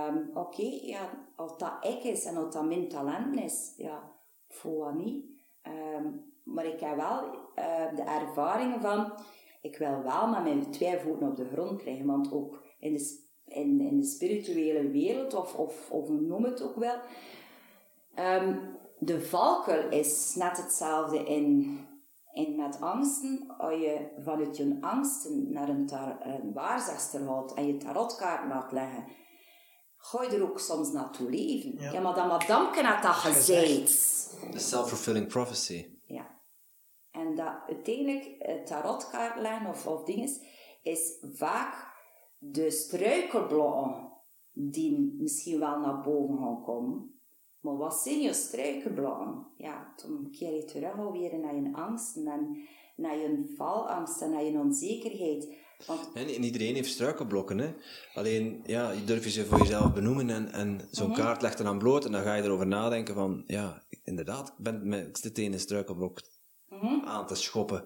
Um, 0.09 0.29
Oké, 0.29 0.39
okay, 0.39 0.81
ja, 0.83 1.09
als 1.35 1.57
dat 1.57 1.73
ik 1.81 2.03
is 2.03 2.25
en 2.25 2.37
als 2.37 2.53
dat 2.53 2.65
mijn 2.65 2.87
talent 2.87 3.39
is, 3.39 3.73
ja, 3.77 4.11
voor 4.47 4.85
wat 4.85 4.93
niet. 4.93 5.25
Um, 5.97 6.33
maar 6.43 6.65
ik 6.65 6.79
heb 6.79 6.95
wel 6.95 7.23
uh, 7.25 7.95
de 7.95 8.01
ervaringen 8.01 8.81
van... 8.81 9.13
Ik 9.65 9.77
wil 9.77 10.03
wel 10.03 10.27
met 10.27 10.43
mijn 10.43 10.71
twee 10.71 10.99
voeten 10.99 11.27
op 11.27 11.35
de 11.35 11.49
grond 11.53 11.81
krijgen, 11.81 12.05
want 12.05 12.31
ook 12.31 12.63
in 12.79 12.93
de 12.93 13.23
in, 13.45 13.81
in 13.81 13.99
de 13.99 14.05
spirituele 14.05 14.89
wereld, 14.89 15.33
of, 15.33 15.55
of, 15.55 15.89
of 15.89 16.09
noem 16.09 16.43
het 16.43 16.61
ook 16.61 16.75
wel. 16.75 16.97
Um, 18.19 18.77
de 18.99 19.21
valkuil 19.21 19.89
is 19.89 20.35
net 20.35 20.57
hetzelfde 20.57 21.17
in, 21.17 21.79
in 22.33 22.55
met 22.55 22.81
angsten. 22.81 23.53
Als 23.57 23.73
je 23.81 24.11
vanuit 24.23 24.57
je 24.57 24.77
angsten 24.81 25.51
naar 25.51 25.69
een, 25.69 25.85
tar, 25.85 26.17
een 26.21 26.53
waarzegster 26.53 27.25
gaat 27.27 27.53
en 27.53 27.67
je 27.67 27.77
tarotkaart 27.77 28.47
laat 28.47 28.71
leggen, 28.71 29.05
ga 29.97 30.23
je 30.23 30.29
er 30.29 30.43
ook 30.43 30.59
soms 30.59 30.91
naartoe 30.91 31.29
leven. 31.29 31.75
Ja, 31.79 31.91
ja 31.91 32.01
maar 32.01 32.27
madamke 32.27 32.83
had 32.83 33.03
dat 33.03 33.13
gezegd. 33.13 34.51
The 34.51 34.59
self-fulfilling 34.59 35.27
prophecy. 35.27 35.94
En 37.15 37.35
dat 37.35 37.53
uiteindelijk 37.67 38.51
tarotkaart 38.65 39.41
leggen 39.41 39.69
of, 39.69 39.87
of 39.87 40.03
dingen 40.03 40.29
is 40.83 41.17
vaak 41.33 41.93
de 42.37 42.71
struikelblokken 42.71 44.11
die 44.51 45.15
misschien 45.17 45.59
wel 45.59 45.79
naar 45.79 46.01
boven 46.01 46.37
gaan 46.37 46.63
komen. 46.63 47.19
Maar 47.59 47.77
wat 47.77 47.95
zijn 47.95 48.21
je 48.21 48.33
struikelblokken? 48.33 49.47
Ja, 49.57 49.93
dan 49.95 50.27
keer 50.31 50.55
je 50.55 50.65
terug 50.65 50.97
alweer 50.97 51.39
naar 51.39 51.55
je 51.55 51.69
angst 51.73 52.15
en 52.15 52.57
naar 52.95 53.17
je 53.17 53.53
valangst 53.57 54.21
en 54.21 54.29
naar 54.29 54.43
je 54.43 54.59
onzekerheid. 54.59 55.53
Want... 55.85 56.09
En 56.13 56.43
iedereen 56.43 56.75
heeft 56.75 56.89
struikelblokken, 56.89 57.57
hè. 57.57 57.73
Alleen, 58.13 58.61
ja, 58.65 58.91
je 58.91 59.03
durf 59.03 59.23
je 59.23 59.29
ze 59.29 59.45
voor 59.45 59.57
jezelf 59.57 59.93
benoemen 59.93 60.29
en, 60.29 60.51
en 60.51 60.87
zo'n 60.91 61.09
mhm. 61.09 61.19
kaart 61.19 61.41
legt 61.41 61.59
er 61.59 61.65
dan 61.65 61.77
bloot 61.77 62.05
en 62.05 62.11
dan 62.11 62.23
ga 62.23 62.35
je 62.35 62.43
erover 62.43 62.67
nadenken 62.67 63.13
van, 63.13 63.43
ja, 63.47 63.83
inderdaad, 64.03 64.47
ik 64.47 64.63
ben 64.63 64.87
met 64.87 65.21
dit 65.21 65.37
ene 65.37 65.57
struikelblok 65.57 66.21
mm 66.69 67.05
aan 67.05 67.27
te 67.27 67.35
schoppen. 67.35 67.83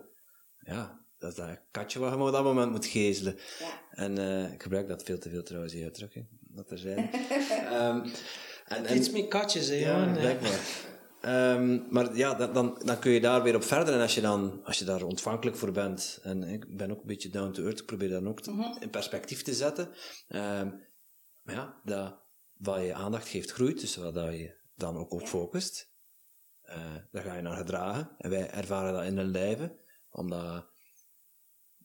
Ja, 0.59 0.99
dat 1.17 1.31
is 1.31 1.35
dat 1.37 1.59
katje 1.71 1.99
wat 1.99 2.13
je 2.13 2.19
op 2.19 2.31
dat 2.31 2.43
moment 2.43 2.71
moet 2.71 2.85
gezelen. 2.85 3.37
Ja. 3.59 3.81
En 3.91 4.19
uh, 4.19 4.53
ik 4.53 4.61
gebruik 4.61 4.87
dat 4.87 5.03
veel 5.03 5.19
te 5.19 5.29
veel 5.29 5.43
trouwens, 5.43 5.73
die 5.73 5.83
uitdrukking. 5.83 6.27
Dat 6.39 6.71
er 6.71 6.77
zijn. 6.77 6.99
um, 7.73 8.03
en, 8.65 8.85
en, 8.85 8.97
Iets 8.97 9.09
met 9.09 9.27
katjes, 9.27 9.67
hè, 9.67 9.75
ja, 9.75 10.11
blijkbaar. 10.11 10.87
Um, 11.21 11.85
maar 11.89 12.15
ja, 12.15 12.33
dan, 12.33 12.53
dan, 12.53 12.81
dan, 12.85 12.99
kun 12.99 13.11
je 13.11 13.21
daar 13.21 13.43
weer 13.43 13.55
op 13.55 13.63
verder. 13.63 13.93
En 13.93 14.01
als 14.01 14.15
je, 14.15 14.21
dan, 14.21 14.61
als 14.63 14.79
je 14.79 14.85
daar 14.85 15.03
ontvankelijk 15.03 15.57
voor 15.57 15.71
bent, 15.71 16.19
en 16.23 16.43
ik 16.43 16.77
ben 16.77 16.91
ook 16.91 16.99
een 16.99 17.07
beetje 17.07 17.29
down 17.29 17.51
to 17.51 17.63
earth, 17.63 17.79
ik 17.79 17.85
probeer 17.85 18.09
dat 18.09 18.25
ook 18.25 18.45
mhm. 18.45 18.77
in 18.79 18.89
perspectief 18.89 19.41
te 19.41 19.53
zetten. 19.53 19.85
Um, 20.29 20.87
maar 21.41 21.55
ja, 21.55 21.81
dat, 21.83 22.19
wat 22.57 22.81
je 22.81 22.93
aandacht 22.93 23.27
geeft 23.27 23.51
groeit, 23.51 23.79
dus 23.79 23.95
wat 23.95 24.13
je 24.13 24.57
dan 24.75 24.97
ook 24.97 25.11
op 25.11 25.27
focust, 25.27 25.88
uh, 26.69 26.95
daar 27.11 27.23
ga 27.23 27.35
je 27.35 27.41
naar 27.41 27.57
gedragen. 27.57 28.09
En 28.17 28.29
wij 28.29 28.49
ervaren 28.51 28.93
dat 28.93 29.03
in 29.03 29.15
de 29.15 29.23
lijven, 29.23 29.79
omdat 30.09 30.67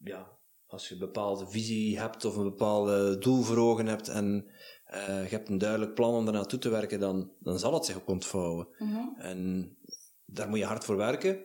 ja, 0.04 0.38
als 0.66 0.88
je 0.88 0.94
een 0.94 1.00
bepaalde 1.00 1.46
visie 1.48 1.98
hebt 1.98 2.24
of 2.24 2.36
een 2.36 2.44
bepaald 2.44 3.22
doel 3.22 3.42
voor 3.42 3.56
ogen 3.56 3.86
hebt 3.86 4.08
en 4.08 4.46
uh, 4.94 5.22
je 5.22 5.36
hebt 5.36 5.48
een 5.48 5.58
duidelijk 5.58 5.94
plan 5.94 6.14
om 6.14 6.26
er 6.26 6.32
naartoe 6.32 6.58
te 6.58 6.68
werken, 6.68 7.00
dan, 7.00 7.32
dan 7.40 7.58
zal 7.58 7.74
het 7.74 7.84
zich 7.84 7.96
ook 7.96 8.08
ontvouwen. 8.08 8.68
Mhm. 8.78 9.20
En 9.20 9.70
daar 10.24 10.48
moet 10.48 10.58
je 10.58 10.64
hard 10.64 10.84
voor 10.84 10.96
werken. 10.96 11.44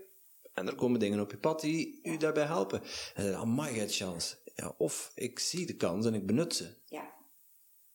En 0.53 0.67
er 0.67 0.75
komen 0.75 0.99
dingen 0.99 1.19
op 1.19 1.31
je 1.31 1.37
pad 1.37 1.61
die 1.61 1.99
u 2.03 2.17
daarbij 2.17 2.45
helpen. 2.45 2.81
En 3.13 3.31
dan 3.31 3.49
mag 3.49 3.73
je 3.73 3.79
het 3.79 3.95
chance. 3.95 4.37
Ja, 4.55 4.73
of 4.77 5.11
ik 5.15 5.39
zie 5.39 5.65
de 5.65 5.75
kans 5.75 6.05
en 6.05 6.13
ik 6.13 6.25
benut 6.25 6.55
ze. 6.55 6.75
Ja. 6.85 7.13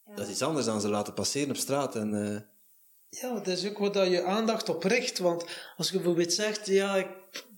ja. 0.05 0.15
Dat 0.15 0.27
is 0.27 0.33
iets 0.33 0.43
anders 0.43 0.67
dan 0.67 0.81
ze 0.81 0.89
laten 0.89 1.15
passeren 1.15 1.51
op 1.51 1.57
straat 1.57 1.97
en... 1.97 2.15
Uh, 2.15 2.41
ja, 3.21 3.33
dat 3.33 3.47
is 3.47 3.69
ook 3.69 3.79
wat 3.79 3.95
dat 3.95 4.11
je 4.11 4.23
aandacht 4.23 4.69
op 4.69 4.85
richt. 4.85 5.19
Want 5.19 5.45
als 5.77 5.89
je 5.89 5.95
bijvoorbeeld 5.97 6.33
zegt, 6.33 6.67
ja, 6.67 6.97
ik, 6.97 7.09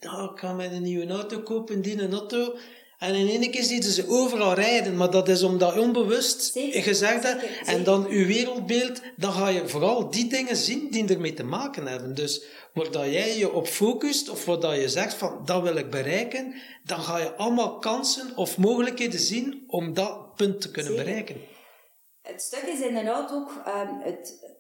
nou, 0.01 0.33
ik 0.33 0.39
ga 0.39 0.53
mij 0.53 0.73
een 0.73 0.83
nieuwe 0.83 1.12
auto 1.12 1.41
kopen, 1.41 1.83
die 1.83 2.03
een 2.03 2.12
auto 2.12 2.57
En 2.99 3.15
in 3.15 3.28
één 3.28 3.51
keer 3.51 3.62
zie 3.62 3.83
je 3.83 3.93
ze 3.93 4.09
overal 4.09 4.55
rijden, 4.55 4.97
maar 4.97 5.11
dat 5.11 5.28
is 5.28 5.43
omdat 5.43 5.74
je 5.74 5.81
onbewust 5.81 6.53
Zeker, 6.53 6.83
gezegd 6.83 7.23
hebt. 7.23 7.45
En 7.66 7.85
dan 7.85 8.07
je 8.11 8.24
wereldbeeld, 8.24 9.01
dan 9.16 9.33
ga 9.33 9.49
je 9.49 9.69
vooral 9.69 10.11
die 10.11 10.28
dingen 10.28 10.57
zien 10.57 10.91
die 10.91 11.09
ermee 11.09 11.35
te 11.35 11.45
maken 11.45 11.87
hebben. 11.87 12.15
Dus 12.15 12.45
waar 12.73 12.91
dat 12.91 13.05
jij 13.05 13.39
je 13.39 13.53
op 13.53 13.66
focust, 13.66 14.28
of 14.28 14.45
wat 14.45 14.62
dat 14.62 14.77
je 14.77 14.89
zegt 14.89 15.15
van 15.15 15.43
dat 15.45 15.62
wil 15.62 15.77
ik 15.77 15.91
bereiken, 15.91 16.55
dan 16.85 17.01
ga 17.01 17.19
je 17.19 17.35
allemaal 17.35 17.78
kansen 17.78 18.37
of 18.37 18.59
mogelijkheden 18.59 19.20
zien 19.20 19.65
om 19.66 19.95
dat 19.95 20.35
punt 20.35 20.61
te 20.61 20.70
kunnen 20.70 20.93
Zeker. 20.93 21.07
bereiken. 21.07 21.37
Het 22.23 22.43
stuk 22.43 22.62
is 22.62 22.81
inderdaad 22.81 23.33
ook 23.33 23.51
ehm, 23.65 24.01
het, 24.01 24.56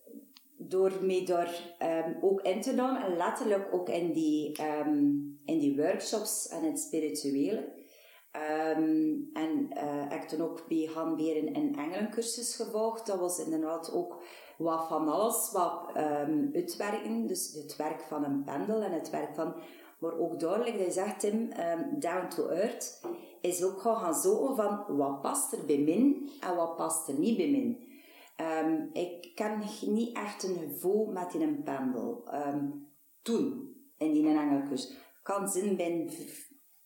door 0.68 0.92
mee 1.02 1.24
door 1.24 1.48
ehm, 1.78 2.12
ook 2.20 2.40
in 2.40 2.60
te 2.60 2.72
nemen 2.72 3.02
en 3.02 3.16
letterlijk 3.16 3.68
ook 3.74 3.88
in 3.88 4.12
die, 4.12 4.56
ehm, 4.56 5.04
in 5.44 5.58
die 5.58 5.76
workshops 5.76 6.48
en 6.48 6.62
het 6.62 6.80
spirituele. 6.80 7.74
Ehm, 8.30 9.14
en 9.32 9.68
eh 9.70 10.10
ik 10.10 10.22
toen 10.22 10.40
ook 10.40 10.64
bij 10.68 10.90
Han 10.94 11.16
weer 11.16 11.36
een, 11.36 11.56
een 11.56 12.12
gevolgd. 12.56 13.06
Dat 13.06 13.18
was 13.18 13.38
inderdaad 13.38 13.92
ook 13.92 14.22
wat 14.58 14.86
van 14.86 15.08
alles, 15.08 15.52
wat 15.52 15.90
uitwerken. 16.52 17.26
Dus 17.26 17.52
het 17.52 17.76
werk 17.76 18.00
van 18.00 18.24
een 18.24 18.44
pendel 18.44 18.82
en 18.82 18.92
het 18.92 19.10
werk 19.10 19.34
van... 19.34 19.54
Maar 19.98 20.18
ook 20.18 20.40
duidelijk, 20.40 20.76
dat 20.76 20.86
je 20.86 20.92
zegt, 20.92 21.20
Tim, 21.20 21.48
down 21.98 22.28
to 22.28 22.48
earth, 22.48 23.00
is 23.40 23.64
ook 23.64 23.80
gewoon 23.80 23.96
gaan 23.96 24.14
zoeken 24.14 24.56
van 24.56 24.96
wat 24.96 25.20
past 25.20 25.52
er 25.52 25.66
bij 25.66 25.78
min 25.78 26.30
en 26.40 26.56
wat 26.56 26.76
past 26.76 27.08
er 27.08 27.18
niet 27.18 27.36
bij 27.36 27.50
min. 27.50 27.85
Ehm, 28.36 28.86
ik 28.92 29.32
ken 29.34 29.62
niet 29.86 30.16
echt 30.16 30.42
een 30.42 30.56
gevoel 30.56 31.06
met 31.06 31.34
in 31.34 31.42
een 31.42 31.62
pendel. 31.62 32.22
Ehm, 32.26 32.70
toen, 33.22 33.74
in 33.96 34.12
die 34.12 34.28
engelcursus. 34.28 35.04
kan 35.22 35.48
zin 35.48 35.76
binnen 35.76 36.10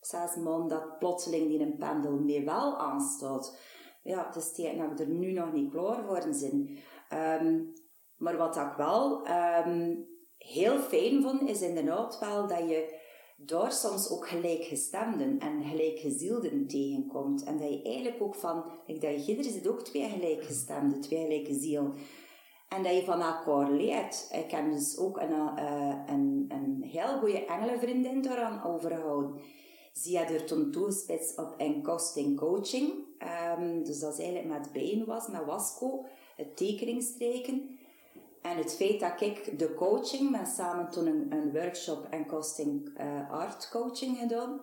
zes 0.00 0.36
maanden 0.36 0.68
dat 0.68 0.98
plotseling 0.98 1.48
die 1.48 1.60
een 1.60 1.76
pendel 1.76 2.18
mee 2.18 2.44
wel 2.44 2.78
aanstaat. 2.78 3.58
Ja, 4.02 4.26
het 4.26 4.36
is 4.36 4.52
tegen 4.52 4.78
dat 4.78 5.00
ik 5.00 5.06
er 5.06 5.14
nu 5.14 5.32
nog 5.32 5.52
niet 5.52 5.70
klaar 5.70 6.04
voor 6.04 6.20
ben. 6.40 6.78
Ehm, 7.08 7.64
maar 8.16 8.36
wat 8.36 8.56
ik 8.56 8.72
wel 8.76 9.26
heel 10.36 10.78
fijn 10.78 11.22
vond, 11.22 11.42
is 11.42 11.62
inderdaad 11.62 12.18
wel 12.18 12.46
dat 12.46 12.58
je 12.58 12.99
daar 13.46 13.72
soms 13.72 14.10
ook 14.10 14.28
gelijkgestemden 14.28 15.38
en 15.38 15.62
gelijkgezielden 15.62 16.66
tegenkomt. 16.66 17.44
En 17.44 17.58
dat 17.58 17.68
je 17.68 17.82
eigenlijk 17.82 18.22
ook 18.22 18.34
van, 18.34 18.64
like 18.86 19.06
dat 19.06 19.26
je, 19.26 19.36
er 19.36 19.44
zit 19.44 19.68
ook 19.68 19.82
twee 19.82 20.08
gelijkgestemden, 20.08 21.00
twee 21.00 21.22
gelijke 21.22 21.54
zielen. 21.54 21.94
En 22.68 22.82
dat 22.82 22.94
je 22.94 23.04
van 23.04 23.20
elkaar 23.20 23.70
leert. 23.70 24.28
Ik 24.32 24.50
heb 24.50 24.72
dus 24.72 24.98
ook 24.98 25.20
een, 25.20 25.56
eh, 25.56 25.98
een, 26.06 26.44
een 26.48 26.82
heel 26.82 27.18
goede 27.18 27.44
engelenvriendin 27.44 28.22
daaraan 28.22 28.64
overgehouden. 28.64 29.40
Ze 29.92 30.18
had 30.18 30.30
er 30.30 30.44
toen 30.44 30.70
toegespitst 30.70 31.38
op 31.38 31.54
encasting 31.56 32.36
coaching. 32.38 32.92
Ehm, 33.18 33.82
dus 33.82 34.00
dat 34.00 34.12
is 34.12 34.18
eigenlijk 34.18 34.58
met 34.58 34.72
bijen 34.72 35.06
was, 35.06 35.28
met 35.28 35.44
wasco, 35.44 36.04
het 36.36 36.56
tekeningstrijken. 36.56 37.78
En 38.42 38.56
het 38.56 38.76
feit 38.76 39.00
dat 39.00 39.20
ik 39.20 39.58
de 39.58 39.74
coaching, 39.74 40.30
met 40.30 40.48
samen 40.48 40.90
toen 40.90 41.06
een, 41.06 41.26
een 41.32 41.52
workshop 41.52 42.06
en 42.10 42.26
costing 42.26 42.90
eh, 42.96 43.30
art 43.30 43.68
coaching 43.72 44.16
gedaan, 44.18 44.60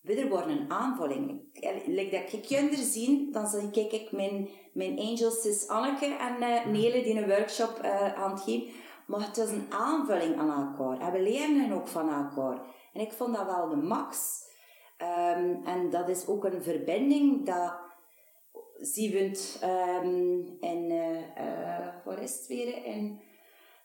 weer 0.00 0.32
een 0.48 0.70
aanvulling. 0.70 1.40
Ik- 1.52 1.82
Like 1.86 2.10
dat 2.22 2.32
ik 2.32 2.44
jullie 2.44 2.76
zien, 2.84 3.32
dan 3.32 3.46
zie 3.46 3.70
ik, 3.72 3.92
ik 3.92 4.12
mijn, 4.12 4.48
mijn 4.72 4.98
angels 4.98 5.68
Anneke 5.68 6.04
en 6.06 6.42
eh 6.42 6.66
Nele 6.66 7.02
die 7.02 7.14
een 7.22 7.28
workshop 7.28 7.78
eh, 7.82 8.14
aan 8.14 8.30
het 8.30 8.40
geven. 8.40 8.68
Maar 9.06 9.20
het 9.26 9.36
is 9.36 9.50
een 9.50 9.66
aanvulling 9.70 10.38
aan 10.38 10.68
elkaar. 10.78 10.98
En 11.06 11.12
we 11.12 11.22
leren 11.22 11.72
ook 11.72 11.88
van 11.88 12.08
elkaar. 12.12 12.60
En 12.92 13.00
ik 13.00 13.12
vond 13.12 13.36
dat 13.36 13.46
wel 13.46 13.68
de 13.68 13.76
max. 13.76 14.38
Ehm, 14.96 15.54
en 15.64 15.90
dat 15.90 16.08
is 16.08 16.26
ook 16.26 16.44
een 16.44 16.62
verbinding 16.62 17.46
dat 17.46 17.72
we 19.10 19.18
het 19.18 19.58
ehm, 19.60 20.38
eh 20.60 20.90
eh, 21.36 21.86
is 22.22 22.32
het 22.38 22.46
weer? 22.46 22.84
In 22.84 23.20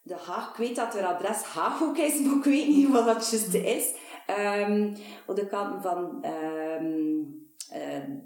de 0.02 0.16
Haag. 0.16 0.50
Ik 0.50 0.56
weet 0.56 0.76
dat 0.76 0.96
er 0.96 1.06
adres 1.06 1.42
Haag 1.42 1.82
ook 1.84 1.98
is, 1.98 2.20
maar 2.20 2.36
ik 2.38 2.44
weet 2.44 2.68
niet 2.68 2.90
wat 2.92 3.06
dat 3.06 3.30
juist 3.30 3.54
is. 3.54 3.94
Ehm 4.28 4.96
op 5.28 5.36
de 5.36 5.48
kant 5.48 5.82
van 5.82 6.24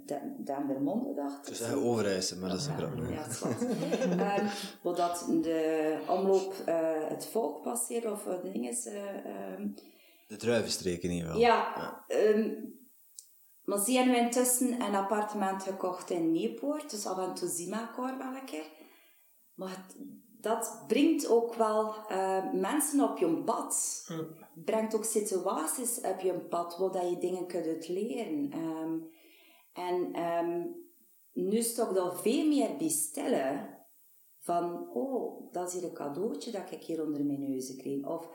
Den- 0.06 0.36
Dendermonde, 0.46 1.14
dacht 1.14 1.46
Ze 1.46 1.52
ik. 1.52 1.58
zeggen 1.58 1.84
Overijssen, 1.84 2.40
maar 2.40 2.50
dat 2.50 2.60
is 2.60 2.66
een 2.66 2.78
grap. 2.78 2.92
Ja, 3.10 3.22
het 3.24 3.32
is 3.32 3.40
wat. 3.40 4.98
Dat 4.98 5.26
de 5.42 5.98
omloop 6.08 6.54
het 7.10 7.26
volk 7.26 7.62
passeert, 7.64 8.06
of 8.12 8.24
wat 8.24 8.44
ding 8.44 8.70
is. 8.70 8.86
eh, 8.86 8.96
ehm, 9.26 9.68
De 10.28 10.36
druivenstreek 10.36 11.04
in 11.04 11.10
ieder 11.12 11.26
geval. 11.26 11.42
ja, 11.42 12.04
maar 13.70 13.80
ze 13.80 13.92
hebben 13.92 14.14
we 14.14 14.20
intussen 14.20 14.82
een 14.82 14.96
appartement 14.96 15.64
gekocht 15.64 16.10
in 16.10 16.32
Nieuwpoort, 16.32 16.90
dus 16.90 17.06
af 17.06 17.18
en 17.28 17.34
toe 17.34 17.48
zien 17.50 17.74
elkaar 17.74 18.18
wel 18.18 18.36
een 18.36 18.46
keer. 18.46 18.66
Maar 19.56 19.70
het- 19.70 19.98
dat 20.42 20.84
brengt 20.88 21.28
ook 21.28 21.54
wel 21.56 21.94
eh, 22.08 22.54
mensen 22.54 23.10
op 23.10 23.18
je 23.18 23.44
pad. 23.46 24.04
Brengt 24.66 24.96
ook 24.96 25.04
situaties 25.04 26.02
op 26.02 26.20
je 26.20 26.34
pad 26.34 26.78
waar 26.78 27.06
je 27.06 27.18
dingen 27.18 27.48
kunt 27.48 27.88
leren. 27.88 28.52
Ehm, 28.52 28.98
en 29.74 30.14
ehm, 30.14 30.66
nu 31.34 31.58
is 31.58 31.76
toch 31.76 31.90
wel 31.90 32.14
veel 32.16 32.48
meer 32.48 32.78
bij 32.78 32.90
stellen 32.90 33.78
van, 34.40 34.90
oh, 34.94 35.52
dat 35.52 35.68
is 35.68 35.74
hier 35.74 35.84
een 35.84 35.94
cadeautje 35.94 36.52
dat 36.52 36.72
ik 36.72 36.84
hier 36.84 37.04
onder 37.04 37.26
mijn 37.26 37.50
neus 37.50 37.76
kreeg. 37.76 38.06
Of, 38.06 38.28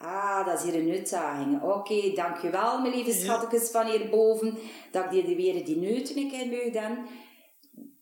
ah, 0.00 0.46
dat 0.46 0.58
is 0.58 0.70
hier 0.70 0.80
een 0.80 0.90
uitdaging. 0.90 1.62
Oké, 1.62 2.12
dankjewel, 2.14 2.80
mijn 2.80 2.94
lieve 2.94 3.12
schatjes 3.12 3.70
van 3.70 3.86
hierboven, 3.86 4.58
dat 4.90 5.12
ik 5.12 5.26
die 5.26 5.36
weer 5.36 5.64
die 5.64 5.76
neuten 5.76 6.16
een 6.16 6.30
keer 6.30 6.46
mocht 6.46 6.74
dan. 6.74 7.06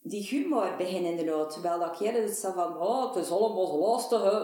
Die 0.01 0.27
humor 0.27 0.75
beginnen 0.77 1.11
inderdaad, 1.11 1.53
terwijl 1.53 1.79
dat 1.79 1.93
ik 1.93 2.07
eerder 2.07 2.25
dus 2.25 2.39
van, 2.39 2.77
oh, 2.77 3.13
het 3.13 3.23
is 3.23 3.31
allemaal 3.31 3.77
lastig. 3.79 4.23
hè. 4.23 4.39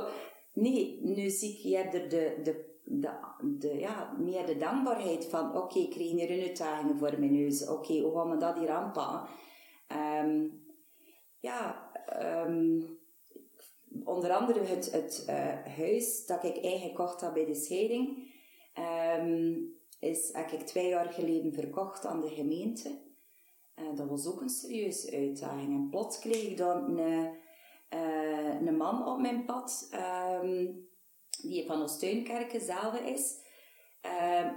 Nee, 0.53 0.99
nu 1.03 1.30
zie 1.30 1.57
ik 1.57 1.64
eerder 1.64 2.10
de, 2.10 2.40
de, 2.44 2.80
de, 2.84 3.11
de, 3.41 3.77
ja, 3.80 4.15
meer 4.18 4.45
de 4.45 4.57
dankbaarheid 4.57 5.26
van, 5.26 5.56
oké, 5.57 5.80
ik 5.80 5.90
kreeg 5.90 6.11
hier 6.11 6.32
een 6.32 6.48
uitdaging 6.48 6.99
voor 6.99 7.19
mijn 7.19 7.32
neus. 7.32 7.68
Oké, 7.68 7.99
hoe 7.99 8.15
gaan 8.15 8.30
we 8.30 8.38
dat 8.38 8.57
hier 8.57 8.69
aanpakken? 8.69 9.30
Ehm, 9.88 10.48
ja, 11.40 11.90
ehm, 12.06 12.82
onder 14.06 14.32
andere 14.32 14.60
het, 14.60 14.91
het 14.91 15.23
eh, 15.27 15.76
huis 15.77 16.26
dat 16.26 16.44
ik 16.44 16.64
eigenlijk 16.64 16.95
kocht 16.95 17.22
had 17.22 17.34
bij 17.34 17.45
de 17.45 17.56
scheiding, 17.56 18.34
ehm, 18.73 19.53
is, 19.99 20.30
heb 20.34 20.52
ik 20.52 20.61
twee 20.61 20.88
jaar 20.88 21.14
geleden 21.14 21.53
verkocht 21.53 22.06
aan 22.06 22.22
de 22.22 22.30
gemeente. 22.30 23.03
En 23.73 23.95
dat 23.95 24.07
was 24.07 24.27
ook 24.27 24.41
een 24.41 24.49
serieuze 24.49 25.11
uitdaging. 25.11 25.73
En 25.73 25.90
plots 25.90 26.19
kreeg 26.19 26.44
ik 26.44 26.57
dan 26.57 26.99
een, 26.99 27.30
eh, 27.90 28.61
een 28.61 28.77
man 28.77 29.07
op 29.07 29.19
mijn 29.19 29.45
pad, 29.45 29.88
ehm, 29.91 30.72
die 31.41 31.65
van 31.65 31.82
Oosttuinkerken 31.82 32.61
zelf 32.61 32.99
is, 32.99 33.36
ehm, 34.02 34.53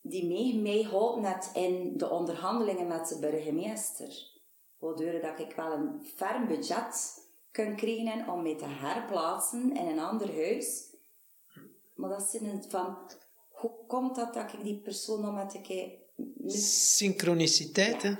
die 0.00 0.26
mee, 0.26 0.56
mee 0.56 0.88
hielp 0.88 1.20
net 1.20 1.50
in 1.54 1.96
de 1.96 2.10
onderhandelingen 2.10 2.86
met 2.86 3.08
de 3.08 3.18
burgemeester. 3.18 4.34
Waardoor 4.78 5.20
dat 5.20 5.38
ik 5.38 5.52
wel 5.52 5.72
een 5.72 6.02
ferm 6.02 6.46
budget 6.46 7.25
kan 7.56 7.76
krijgen 7.76 8.28
om 8.28 8.42
mee 8.42 8.56
te 8.56 8.66
herplaatsen 8.68 9.76
in 9.76 9.86
een 9.86 9.98
ander 9.98 10.34
huis. 10.34 10.94
Maar 11.94 12.10
dat 12.10 12.30
is 12.32 12.40
het 12.40 12.66
van, 12.68 12.96
hoe 13.48 13.72
komt 13.86 14.16
dat 14.16 14.34
dat 14.34 14.52
ik 14.52 14.62
die 14.62 14.80
persoon 14.80 15.20
nog 15.20 15.34
met 15.34 15.54
een 15.54 15.62
keer... 15.62 15.90
Synchroniciteit, 16.46 18.02
hè. 18.02 18.14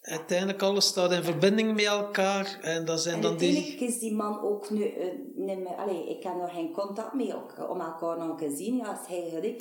Uiteindelijk 0.00 0.62
alles 0.62 0.86
staat 0.86 1.12
in 1.12 1.22
verbinding 1.22 1.74
met 1.74 1.84
elkaar 1.84 2.58
en 2.62 2.84
dat 2.84 3.00
zijn 3.00 3.14
En 3.14 3.20
dan 3.20 3.36
die... 3.36 3.76
is 3.78 3.98
die 3.98 4.14
man 4.14 4.40
ook 4.40 4.70
nu 4.70 4.84
eh. 4.84 5.78
Allee, 5.78 6.08
ik 6.08 6.22
heb 6.22 6.34
nog 6.34 6.52
geen 6.52 6.72
contact 6.72 7.14
mee 7.14 7.34
ook, 7.34 7.70
om 7.70 7.80
elkaar 7.80 8.18
nog 8.18 8.38
te 8.38 8.56
zien, 8.56 8.76
ja, 8.76 8.86
als 8.86 9.06
hij. 9.08 9.60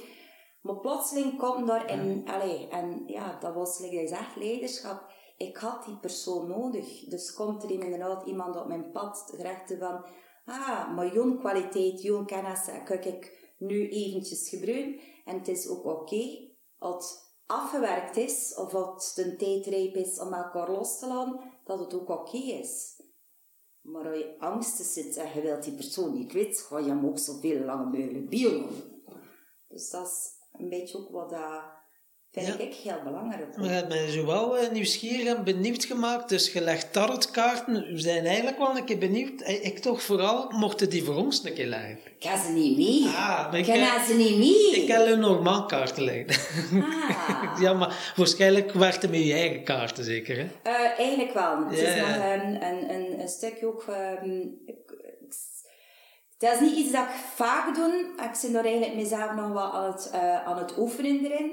Maar 0.62 0.76
plotseling 0.76 1.38
komt 1.38 1.68
daar 1.68 1.92
in... 1.92 2.28
Allee, 2.28 2.68
en 2.68 3.04
ja, 3.08 3.38
dat 3.40 3.54
was, 3.54 3.80
like 3.80 3.96
je 3.96 4.08
zegt, 4.08 4.36
leiderschap. 4.36 5.14
Ik 5.38 5.58
had 5.58 5.86
die 5.86 5.98
persoon 5.98 6.48
nodig. 6.48 7.04
Dus 7.04 7.34
komt 7.34 7.64
er 7.64 7.72
inderdaad 7.72 8.28
iemand 8.28 8.56
op 8.56 8.68
mijn 8.68 8.92
pad 8.92 9.28
terecht 9.28 9.76
van... 9.80 10.06
Ah, 10.46 10.96
maar 10.96 11.14
jouw 11.14 11.38
kwaliteit, 11.38 12.02
jouw 12.02 12.26
kennis 12.26 12.70
kan 12.86 13.04
ik 13.04 13.54
nu 13.58 13.90
eventjes 13.90 14.50
gebruiken. 14.50 15.00
En 15.26 15.38
het 15.38 15.48
is 15.48 15.68
ook 15.68 15.86
oké 15.86 16.54
als 16.78 17.10
het 17.10 17.34
afgewerkt 17.46 18.18
is, 18.18 18.56
of 18.56 18.74
als 18.74 19.16
het 19.16 19.26
een 19.26 19.38
tijdrijp 19.38 19.96
is 19.96 20.20
om 20.20 20.34
elkaar 20.34 20.72
los 20.72 21.00
te 21.00 21.08
laten, 21.08 21.40
dat 21.66 21.80
het 21.80 21.94
ook 21.94 22.10
oké 22.10 22.38
is. 22.38 23.02
Maar 23.82 24.08
als 24.08 24.18
je 24.18 24.36
angsten 24.40 24.86
zit 24.86 25.18
en 25.18 25.34
je 25.34 25.42
wilt 25.42 25.64
die 25.64 25.76
persoon 25.76 26.14
niet 26.14 26.28
kwijt, 26.28 26.60
ga 26.60 26.80
je 26.80 26.86
hem 26.86 27.06
ook 27.06 27.18
zoveel 27.18 27.66
lang 27.66 27.86
mogelijk 27.86 28.30
bielen. 28.30 28.70
Dus 29.68 29.90
dat 29.90 30.08
is 30.08 30.32
een 30.52 30.70
beetje 30.70 30.98
ook 30.98 31.10
wat 31.10 31.30
dat 31.30 31.64
vind 32.44 32.48
Ja. 32.48 32.64
ik 32.66 32.74
heel 32.84 33.00
belangrijk. 33.04 33.58
Maar 33.58 33.66
je 33.66 33.72
hebt 33.72 33.88
mij 33.88 34.12
zo 34.12 34.26
wel 34.26 34.58
eh, 34.58 34.72
nieuwsgierig 34.72 35.36
en 35.36 35.44
benieuwd 35.44 35.86
gemaakt. 35.86 36.30
Dus 36.30 36.52
je 36.54 36.62
legt 36.62 36.94
tarotkaarten. 36.94 37.74
We 37.94 38.00
zijn 38.00 38.26
eigenlijk 38.26 38.58
wel 38.58 38.78
een 38.78 38.86
keer 38.86 38.98
benieuwd. 38.98 39.42
Eh, 39.42 39.66
Ik 39.66 39.80
toch 39.80 40.02
vooral, 40.04 40.50
mochten 40.50 40.90
die 40.90 41.04
voor 41.04 41.16
ons 41.16 41.44
een 41.44 41.54
keer 41.54 41.66
leggen. 41.68 41.98
Ik 42.18 42.24
heb 42.24 42.38
ze 42.46 42.52
niet 42.52 42.78
mee. 42.78 43.06
Ah, 43.16 43.48
ik 43.54 43.66
heb- 43.66 44.04
ze 44.08 44.14
niet 44.16 44.38
mee. 44.38 44.82
Ik 44.84 44.88
heb 44.88 45.08
een 45.08 45.20
normaal 45.20 45.66
kaarten 45.66 46.04
leggen. 46.04 46.82
Ah, 46.84 47.60
ja, 47.64 47.74
maar 47.74 48.14
waarschijnlijk 48.16 48.72
werkte 48.72 49.10
met 49.10 49.24
je 49.26 49.34
eigen 49.34 49.64
kaarten 49.64 50.04
zeker, 50.04 50.38
hè? 50.38 50.44
Uh, 50.72 51.00
eigenlijk 51.00 51.34
wel. 51.34 51.66
Het 51.70 51.78
is 51.80 51.96
nog 51.96 52.08
een, 52.16 52.64
een, 52.66 52.90
een, 52.94 53.20
een 53.20 53.28
stukje 53.30 53.66
ook... 53.68 53.86
ehm, 53.88 54.40
dat 56.38 56.54
is 56.54 56.60
niet 56.60 56.76
iets 56.78 56.92
dat 56.92 57.04
ik 57.04 57.16
vaak 57.36 57.76
doe. 57.76 58.06
Ik 58.18 58.40
ben 58.42 58.56
er 58.56 58.66
eigenlijk 58.66 58.96
mezelf 58.96 59.34
nog 59.36 59.52
wel 59.54 59.74
aan 59.74 59.92
het, 59.92 60.10
eh, 60.14 60.46
aan 60.46 60.58
het 60.58 60.78
oefenen 60.78 61.26
erin. 61.26 61.52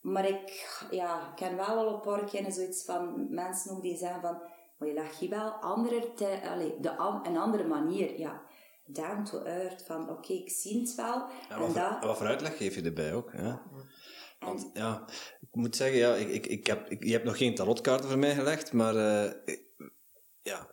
Maar 0.00 0.28
ik 0.28 0.76
ja, 0.90 1.32
ken 1.36 1.56
wel 1.56 1.66
al 1.66 1.94
een 1.94 2.00
paar 2.00 2.24
keer 2.24 2.52
zoiets 2.52 2.84
van 2.84 3.26
mensen 3.34 3.70
ook 3.70 3.82
die 3.82 3.96
zeggen 3.96 4.20
van... 4.20 4.42
Maar 4.78 4.88
je 4.88 4.94
lag 4.94 5.20
je 5.20 5.28
wel 5.28 5.50
andere 5.50 6.12
te, 6.14 6.40
allee, 6.50 6.80
de, 6.80 6.88
een 7.22 7.36
andere 7.36 7.64
manier. 7.66 8.18
Ja, 8.18 8.42
down 8.86 9.22
to 9.22 9.42
earth. 9.42 9.82
Van 9.86 10.10
oké, 10.10 10.32
ik 10.32 10.50
zie 10.50 10.80
het 10.80 10.94
wel. 10.94 11.14
Ja, 11.16 11.48
en 11.48 11.58
wat, 11.60 11.74
dat, 11.74 12.04
wat 12.04 12.16
voor 12.16 12.26
uitleg 12.26 12.56
geef 12.56 12.74
je 12.74 12.82
erbij 12.82 13.14
ook? 13.14 13.30
Ja? 13.32 13.62
en, 14.38 14.46
Want 14.46 14.70
ja, 14.74 15.04
ik 15.40 15.48
moet 15.54 15.76
zeggen, 15.76 15.98
ja, 15.98 16.14
ik, 16.14 16.28
ik, 16.28 16.46
ik 16.46 16.66
heb, 16.66 16.90
ik, 16.90 17.04
je 17.04 17.12
hebt 17.12 17.24
nog 17.24 17.36
geen 17.36 17.54
tarotkaarten 17.54 18.08
voor 18.08 18.18
mij 18.18 18.34
gelegd, 18.34 18.72
maar 18.72 18.96
eh, 18.96 19.32
ik- 19.44 19.66
ja, 20.42 20.70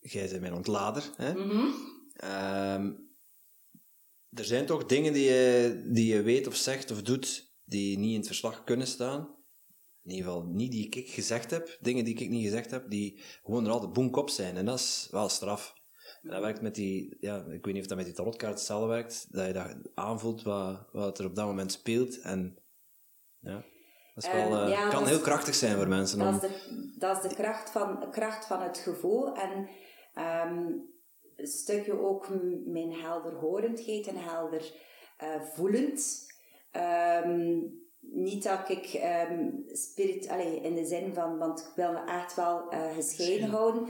jij 0.00 0.28
bent 0.28 0.40
mijn 0.40 0.54
ontlader. 0.54 1.10
Hè? 1.16 1.34
Mhm. 1.34 1.66
Ehm, 2.14 2.92
er 4.30 4.44
zijn 4.44 4.66
toch 4.66 4.84
dingen 4.86 5.12
die 5.12 5.24
je, 5.24 5.82
die 5.92 6.14
je 6.14 6.22
weet 6.22 6.46
of 6.46 6.54
zegt 6.54 6.90
of 6.90 7.02
doet 7.02 7.43
die 7.64 7.98
niet 7.98 8.10
in 8.10 8.16
het 8.18 8.26
verslag 8.26 8.64
kunnen 8.64 8.86
staan. 8.86 9.42
In 10.02 10.10
ieder 10.10 10.24
geval 10.32 10.44
niet 10.46 10.70
die 10.72 10.88
ik 10.88 11.08
gezegd 11.10 11.50
heb. 11.50 11.76
Dingen 11.80 12.04
die 12.04 12.14
ik 12.18 12.28
niet 12.30 12.44
gezegd 12.44 12.70
heb, 12.70 12.90
die 12.90 13.20
gewoon 13.42 13.64
er 13.64 13.70
altijd 13.70 13.92
boenkop 13.92 14.30
zijn. 14.30 14.56
En 14.56 14.64
dat 14.64 14.78
is 14.78 15.08
wel 15.10 15.28
straf. 15.28 15.74
En 16.22 16.30
dat 16.30 16.40
werkt 16.40 16.60
met 16.62 16.74
die, 16.74 17.16
ja, 17.20 17.36
ik 17.36 17.64
weet 17.64 17.74
niet 17.74 17.82
of 17.82 17.86
dat 17.88 17.96
met 17.96 18.06
die 18.06 18.14
tarotkaart 18.14 18.54
hetzelfde 18.54 18.86
werkt, 18.88 19.26
dat 19.32 19.46
je 19.46 19.52
dat 19.52 19.76
aanvoelt 19.94 20.42
wat, 20.42 20.88
wat 20.92 21.18
er 21.18 21.26
op 21.26 21.34
dat 21.34 21.46
moment 21.46 21.72
speelt. 21.72 22.20
En 22.20 22.58
ja, 23.40 23.64
dat 24.14 24.24
is 24.24 24.32
wel, 24.32 24.56
eh, 24.62 24.68
ja, 24.68 24.88
kan 24.88 24.98
dat 24.98 25.08
heel 25.08 25.16
is- 25.18 25.22
krachtig 25.22 25.54
zijn 25.54 25.76
voor 25.76 25.88
mensen. 25.88 26.18
Dat 26.18 26.28
Om, 26.28 26.34
is 26.34 26.40
de, 26.40 26.94
dat 26.98 27.24
is 27.24 27.28
de 27.30 27.34
kracht, 27.34 27.70
van, 27.70 28.10
kracht 28.10 28.46
van 28.46 28.62
het 28.62 28.78
gevoel. 28.78 29.34
En 29.34 29.68
ehm, 30.14 30.66
een 31.36 31.46
stukje 31.46 31.98
ook 32.00 32.28
mijn 32.66 32.92
helderhorendheid 32.92 34.06
en 34.06 34.16
helder 34.16 34.72
eh, 35.16 35.40
voelend. 35.42 36.26
Ehm, 36.74 37.58
niet 38.00 38.42
dat 38.42 38.68
ik 38.68 38.86
ehm, 38.86 39.48
spirit, 39.66 40.28
allee, 40.28 40.60
in 40.60 40.74
de 40.74 40.84
zin 40.84 41.14
van, 41.14 41.38
want 41.38 41.60
ik 41.60 41.72
wil 41.76 41.92
me 41.92 42.04
echt 42.06 42.34
wel 42.36 42.68
eh, 42.70 42.80
gescheiden 42.94 43.48
houden. 43.50 43.86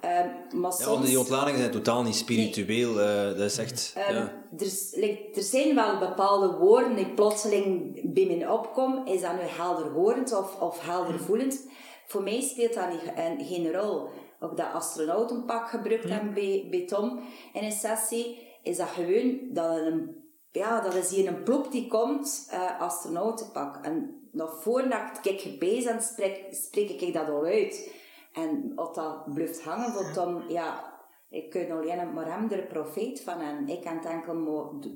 Ehm, 0.00 0.28
maar 0.60 0.70
ja, 0.70 0.76
soms... 0.76 0.84
want 0.84 1.06
die 1.06 1.18
ontladingen 1.18 1.58
zijn 1.60 1.70
totaal 1.72 2.02
niet 2.02 2.14
spiritueel. 2.14 3.00
eh, 3.00 3.24
dat 3.24 3.38
is 3.50 3.58
echt... 3.58 3.92
Ja. 3.94 4.10
er, 4.58 4.72
like, 4.92 5.28
er 5.34 5.42
zijn 5.42 5.74
wel 5.74 5.98
bepaalde 5.98 6.56
woorden 6.56 6.96
die 6.96 7.10
plotseling 7.14 8.00
bij 8.14 8.26
me 8.26 8.52
opkomen. 8.52 9.06
Is 9.06 9.20
dat 9.20 9.32
nu 9.32 9.40
helderhorend 9.42 10.36
of, 10.38 10.60
of 10.60 10.80
heldervoelend? 10.86 11.66
Voor 12.06 12.22
mij 12.22 12.40
speelt 12.40 12.74
dat 12.74 12.88
niet, 12.90 13.12
een- 13.16 13.44
geen 13.46 13.72
rol. 13.72 14.08
Ook 14.40 14.56
dat 14.56 14.72
astronautenpak 14.72 15.68
gebruikt 15.68 16.08
hebben 16.08 16.34
bij, 16.34 16.66
bij 16.70 16.84
Tom 16.86 17.20
in 17.52 17.64
een 17.64 17.72
sessie, 17.72 18.46
is 18.62 18.76
dat 18.76 18.88
gewoon 18.88 19.38
dat 19.52 19.76
een, 19.76 20.16
ja, 20.50 20.80
dat 20.80 20.94
is 20.94 21.10
hier 21.10 21.28
een 21.28 21.42
plop 21.42 21.70
die 21.70 21.88
komt, 21.88 22.48
eh 22.50 22.80
astronautenpak. 22.80 23.84
En 23.84 24.28
nog 24.32 24.62
voordat 24.62 25.18
ik 25.22 25.58
bezig 25.58 25.92
ben, 25.92 26.02
spreek, 26.02 26.46
spreek 26.50 26.90
ik 26.90 27.12
dat 27.12 27.28
al 27.28 27.44
uit. 27.44 27.94
En 28.32 28.72
als 28.74 28.94
dat 28.94 29.34
blijft 29.34 29.62
hangen 29.62 29.92
voor 29.92 30.12
Tom, 30.12 30.48
ja, 30.48 30.96
ik 31.28 31.50
kan 31.50 31.70
alleen 31.70 32.12
maar 32.12 32.32
hem 32.32 32.50
er 32.50 32.66
profeet 32.66 33.20
van 33.20 33.40
en 33.40 33.68
ik 33.68 33.82
kan 33.82 33.96
het 33.96 34.04
enkel 34.04 34.34
maar 34.34 34.90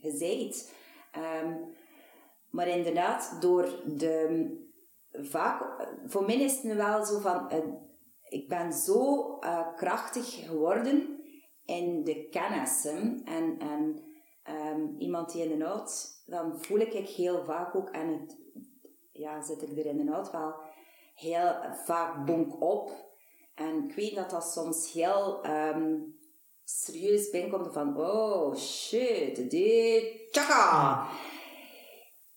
gezegd. 0.00 0.72
Ehm, 1.12 1.54
maar 2.50 2.68
inderdaad, 2.68 3.36
door 3.40 3.68
de 3.96 4.46
vaak, 5.12 5.86
voor 6.06 6.24
mij 6.24 6.40
is 6.40 6.62
het 6.62 6.76
wel 6.76 7.04
zo 7.04 7.18
van, 7.18 7.50
eh, 7.50 7.58
ik 8.28 8.48
ben 8.48 8.72
zo 8.72 9.36
eh, 9.38 9.74
krachtig 9.76 10.44
geworden 10.46 11.20
in 11.64 12.04
de 12.04 12.28
kennissen 12.28 13.22
en, 13.24 13.58
en 13.58 14.11
ehm, 14.42 14.96
iemand 14.98 15.32
die 15.32 15.42
in 15.42 15.48
de 15.48 15.56
nood, 15.56 16.22
dan 16.26 16.58
voel 16.60 16.78
ik 16.78 16.92
heel 16.92 17.44
vaak 17.44 17.74
ook 17.74 17.88
en 17.88 18.08
het, 18.08 18.38
ja, 19.12 19.42
zit 19.42 19.62
ik 19.62 19.78
er 19.78 19.86
in 19.86 19.96
de 19.96 20.04
nood 20.04 20.30
wel 20.30 20.54
heel 21.14 21.54
vaak 21.84 22.26
bonk 22.26 22.62
op. 22.62 23.10
En 23.54 23.84
ik 23.88 23.94
weet 23.94 24.14
dat 24.14 24.30
dat 24.30 24.52
soms 24.52 24.92
heel 24.92 25.42
ehm, 25.42 25.98
serieus 26.64 27.30
binnenkomt 27.30 27.72
van, 27.72 27.96
oh 27.96 28.56
shit, 28.56 29.50
dit. 29.50 30.30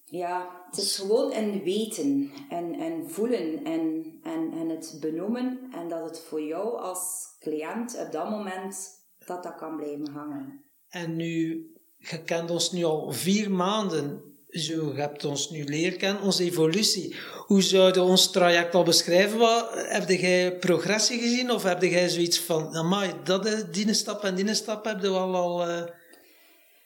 Ja, 0.05 0.63
het 0.65 0.77
is 0.77 0.95
gewoon 0.95 1.33
een 1.33 1.63
weten 1.63 2.31
en, 2.49 2.73
en 2.73 3.09
voelen 3.09 3.63
en, 3.63 4.17
en, 4.23 4.51
en 4.51 4.69
het 4.69 4.97
benoemen 5.01 5.69
en 5.71 5.89
dat 5.89 6.03
het 6.03 6.19
voor 6.19 6.41
jou 6.41 6.77
als 6.77 7.35
cliënt 7.39 7.97
op 8.05 8.11
dat 8.11 8.29
moment 8.29 8.89
dat 9.25 9.43
dat 9.43 9.55
kan 9.55 9.75
blijven 9.75 10.07
hangen. 10.07 10.65
En 10.89 11.15
nu, 11.15 11.69
je 12.09 12.23
kent 12.23 12.51
ons 12.51 12.71
nu 12.71 12.83
al 12.83 13.11
vier 13.11 13.51
maanden. 13.51 14.33
Zo, 14.49 14.73
je 14.93 15.01
hebt 15.01 15.25
ons 15.25 15.49
nu 15.49 15.63
leren 15.63 15.97
kennen, 15.97 16.23
onze 16.23 16.43
evolutie. 16.43 17.15
Hoe 17.47 17.61
zou 17.61 17.93
je 17.93 18.01
ons 18.01 18.31
traject 18.31 18.75
al 18.75 18.83
beschrijven? 18.83 19.37
Wat, 19.37 19.69
heb 19.73 20.09
jij 20.09 20.57
progressie 20.57 21.19
gezien? 21.19 21.51
Of 21.51 21.63
heb 21.63 21.81
jij 21.81 22.09
zoiets 22.09 22.39
van, 22.39 22.75
amai, 22.75 23.13
dat 23.23 23.45
is 23.45 23.63
die 23.71 23.93
stap 23.93 24.23
en 24.23 24.35
die 24.35 24.53
stap 24.53 24.85
heb 24.85 25.01
je 25.01 25.09
wel 25.09 25.35
al... 25.35 25.67
eh, 25.67 25.83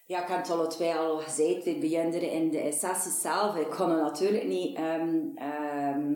Ja, 0.06 0.22
ik 0.22 0.28
heb 0.28 0.38
het 0.38 0.50
alle 0.50 0.68
twee 0.68 0.94
al 0.94 1.18
gezegd. 1.18 1.64
We 1.64 1.78
beginnen 1.80 2.32
in 2.32 2.52
de 2.52 2.78
sessie 2.80 3.12
zelf. 3.22 3.56
Ik 3.56 3.70
kon 3.70 3.90
het 3.90 4.02
natuurlijk 4.02 4.44
niet... 4.48 4.76
ehm, 4.78 5.18
ehm, 5.36 6.12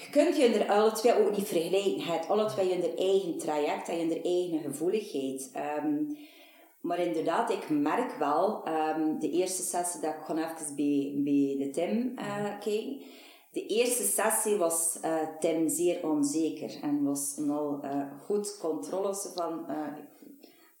je 0.00 0.10
kunt 0.10 0.36
je 0.36 0.46
er 0.46 0.70
alle 0.70 0.92
twee 0.92 1.14
ook 1.14 1.36
niet 1.36 1.46
vergelijken. 1.46 1.96
Je 1.96 2.02
hebt 2.02 2.28
alle 2.28 2.46
twee 2.46 2.72
hun 2.72 2.96
eigen 2.96 3.38
traject 3.38 3.88
en 3.88 3.98
hun 3.98 4.22
eigen 4.22 4.60
gevoeligheid. 4.60 5.50
Ehm, 5.52 5.96
maar 6.80 6.98
inderdaad, 6.98 7.50
ik 7.50 7.70
merk 7.70 8.12
wel... 8.18 8.64
ehm, 8.64 9.18
de 9.18 9.30
eerste 9.30 9.62
sessie 9.62 10.00
dat 10.00 10.14
ik 10.14 10.20
gewoon 10.24 10.44
even 10.44 10.76
bij, 10.76 11.12
bij 11.24 11.64
de 11.64 11.70
Tim 11.72 12.12
eh 12.16 12.58
keek... 12.60 13.18
De 13.52 13.66
eerste 13.66 14.02
sessie 14.02 14.56
was 14.56 14.98
eh, 15.00 15.16
Tim 15.40 15.68
zeer 15.68 16.08
onzeker 16.08 16.78
en 16.82 17.04
was 17.04 17.38
al 17.48 17.78
eh, 17.82 18.00
goed 18.24 18.58
controle 18.58 19.14
van... 19.34 19.66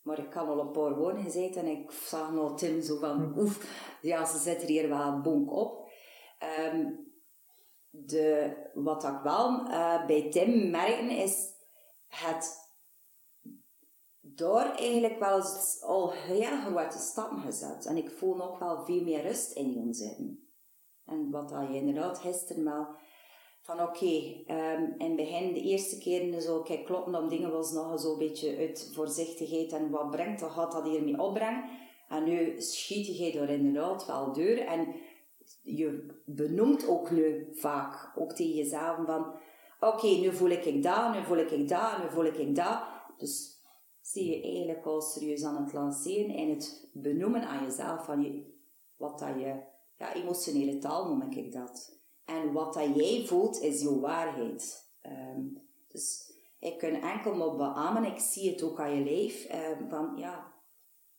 maar 0.02 0.18
ik 0.18 0.30
kan 0.30 0.48
al 0.48 0.60
een 0.60 0.70
paar 0.70 0.96
woorden 0.96 1.22
gezegd 1.22 1.56
en 1.56 1.66
ik 1.66 1.90
zag 1.90 2.32
nou 2.32 2.56
Tim 2.56 2.82
zo 2.82 2.98
van, 2.98 3.34
oef, 3.38 3.66
ja, 4.02 4.24
ze 4.24 4.38
zit 4.38 4.62
er 4.62 4.68
hier 4.68 4.88
wel 4.88 5.20
bonk 5.20 5.52
op. 5.52 5.88
Ehm, 6.38 6.86
de, 7.90 8.52
wat 8.74 9.04
ik 9.04 9.20
wel 9.22 9.66
eh, 9.66 10.06
bij 10.06 10.30
Tim 10.30 10.70
merken 10.70 11.10
is 11.10 11.48
het 12.08 12.68
daar 14.20 14.76
eigenlijk 14.76 15.18
wel 15.18 15.36
eens 15.36 15.82
al 15.82 16.10
heel 16.10 16.60
grote 16.60 16.98
stappen 16.98 17.40
gezet. 17.40 17.86
En 17.86 17.96
ik 17.96 18.10
voel 18.10 18.42
ook 18.42 18.58
wel 18.58 18.84
veel 18.84 19.02
meer 19.02 19.22
rust 19.22 19.52
in 19.52 19.72
je 19.72 19.94
zitten. 19.94 20.48
En 21.06 21.30
wat 21.30 21.48
dat 21.48 21.68
je 21.68 21.74
inderdaad 21.74 22.18
gisteren 22.18 22.64
wel 22.64 22.86
van 23.62 23.82
oké, 23.82 24.42
ehm, 24.46 24.82
in 24.98 25.06
het 25.06 25.16
begin, 25.16 25.52
de 25.52 25.60
eerste 25.60 25.98
keren 25.98 26.42
zo, 26.42 26.62
kijk, 26.62 26.84
kloppen 26.84 27.14
op 27.14 27.30
dingen 27.30 27.52
was 27.52 27.72
nog 27.72 28.00
zo'n 28.00 28.18
beetje 28.18 28.56
uit 28.56 28.90
voorzichtigheid 28.94 29.72
en 29.72 29.90
wat 29.90 30.10
brengt 30.10 30.40
dat, 30.40 30.50
gaat 30.50 30.72
dat 30.72 30.84
hiermee 30.84 31.20
opbrengen. 31.20 31.64
En 32.08 32.24
nu 32.24 32.60
schiet 32.60 33.18
je 33.18 33.40
er 33.40 33.48
inderdaad 33.48 34.06
wel 34.06 34.32
door 34.32 34.56
en 34.56 34.94
je 35.62 36.06
benoemt 36.26 36.86
ook 36.86 37.10
nu 37.10 37.48
vaak, 37.52 38.12
ook 38.16 38.32
tegen 38.32 38.54
jezelf 38.54 38.96
van 39.06 39.34
oké, 39.80 40.06
nu 40.06 40.32
voel 40.32 40.50
ik 40.50 40.82
dat, 40.82 41.14
nu 41.14 41.24
voel 41.24 41.38
ik 41.38 41.68
dat, 41.68 41.98
nu 42.02 42.10
voel 42.10 42.24
ik 42.24 42.56
dat. 42.56 42.82
Dus 43.18 43.60
zie 44.00 44.30
je 44.30 44.42
eigenlijk 44.42 44.86
al 44.86 45.00
serieus 45.00 45.44
aan 45.44 45.64
het 45.64 45.72
lanceren 45.72 46.34
en 46.34 46.48
het 46.48 46.90
benoemen 46.92 47.42
aan 47.42 47.64
jezelf 47.64 48.04
van 48.04 48.22
je, 48.22 48.44
wat 48.96 49.18
dat 49.18 49.28
je, 49.28 49.62
ja, 49.98 50.14
emotionele 50.14 50.78
taal 50.78 51.08
noem 51.08 51.30
ik 51.30 51.52
dat. 51.52 51.98
En 52.24 52.52
wat 52.52 52.74
dat 52.74 52.96
jij 52.96 53.26
voelt, 53.26 53.60
is 53.60 53.82
jouw 53.82 54.00
waarheid. 54.00 54.88
Ehm, 55.00 55.42
dus 55.88 56.32
ik 56.58 56.78
kan 56.78 56.90
enkel 56.90 57.34
maar 57.34 57.56
beamen, 57.56 58.04
ik 58.04 58.18
zie 58.18 58.50
het 58.50 58.62
ook 58.62 58.80
aan 58.80 58.94
je 58.94 59.04
lijf, 59.04 59.44
ehm, 59.44 59.88
van 59.88 60.12
ja, 60.16 60.52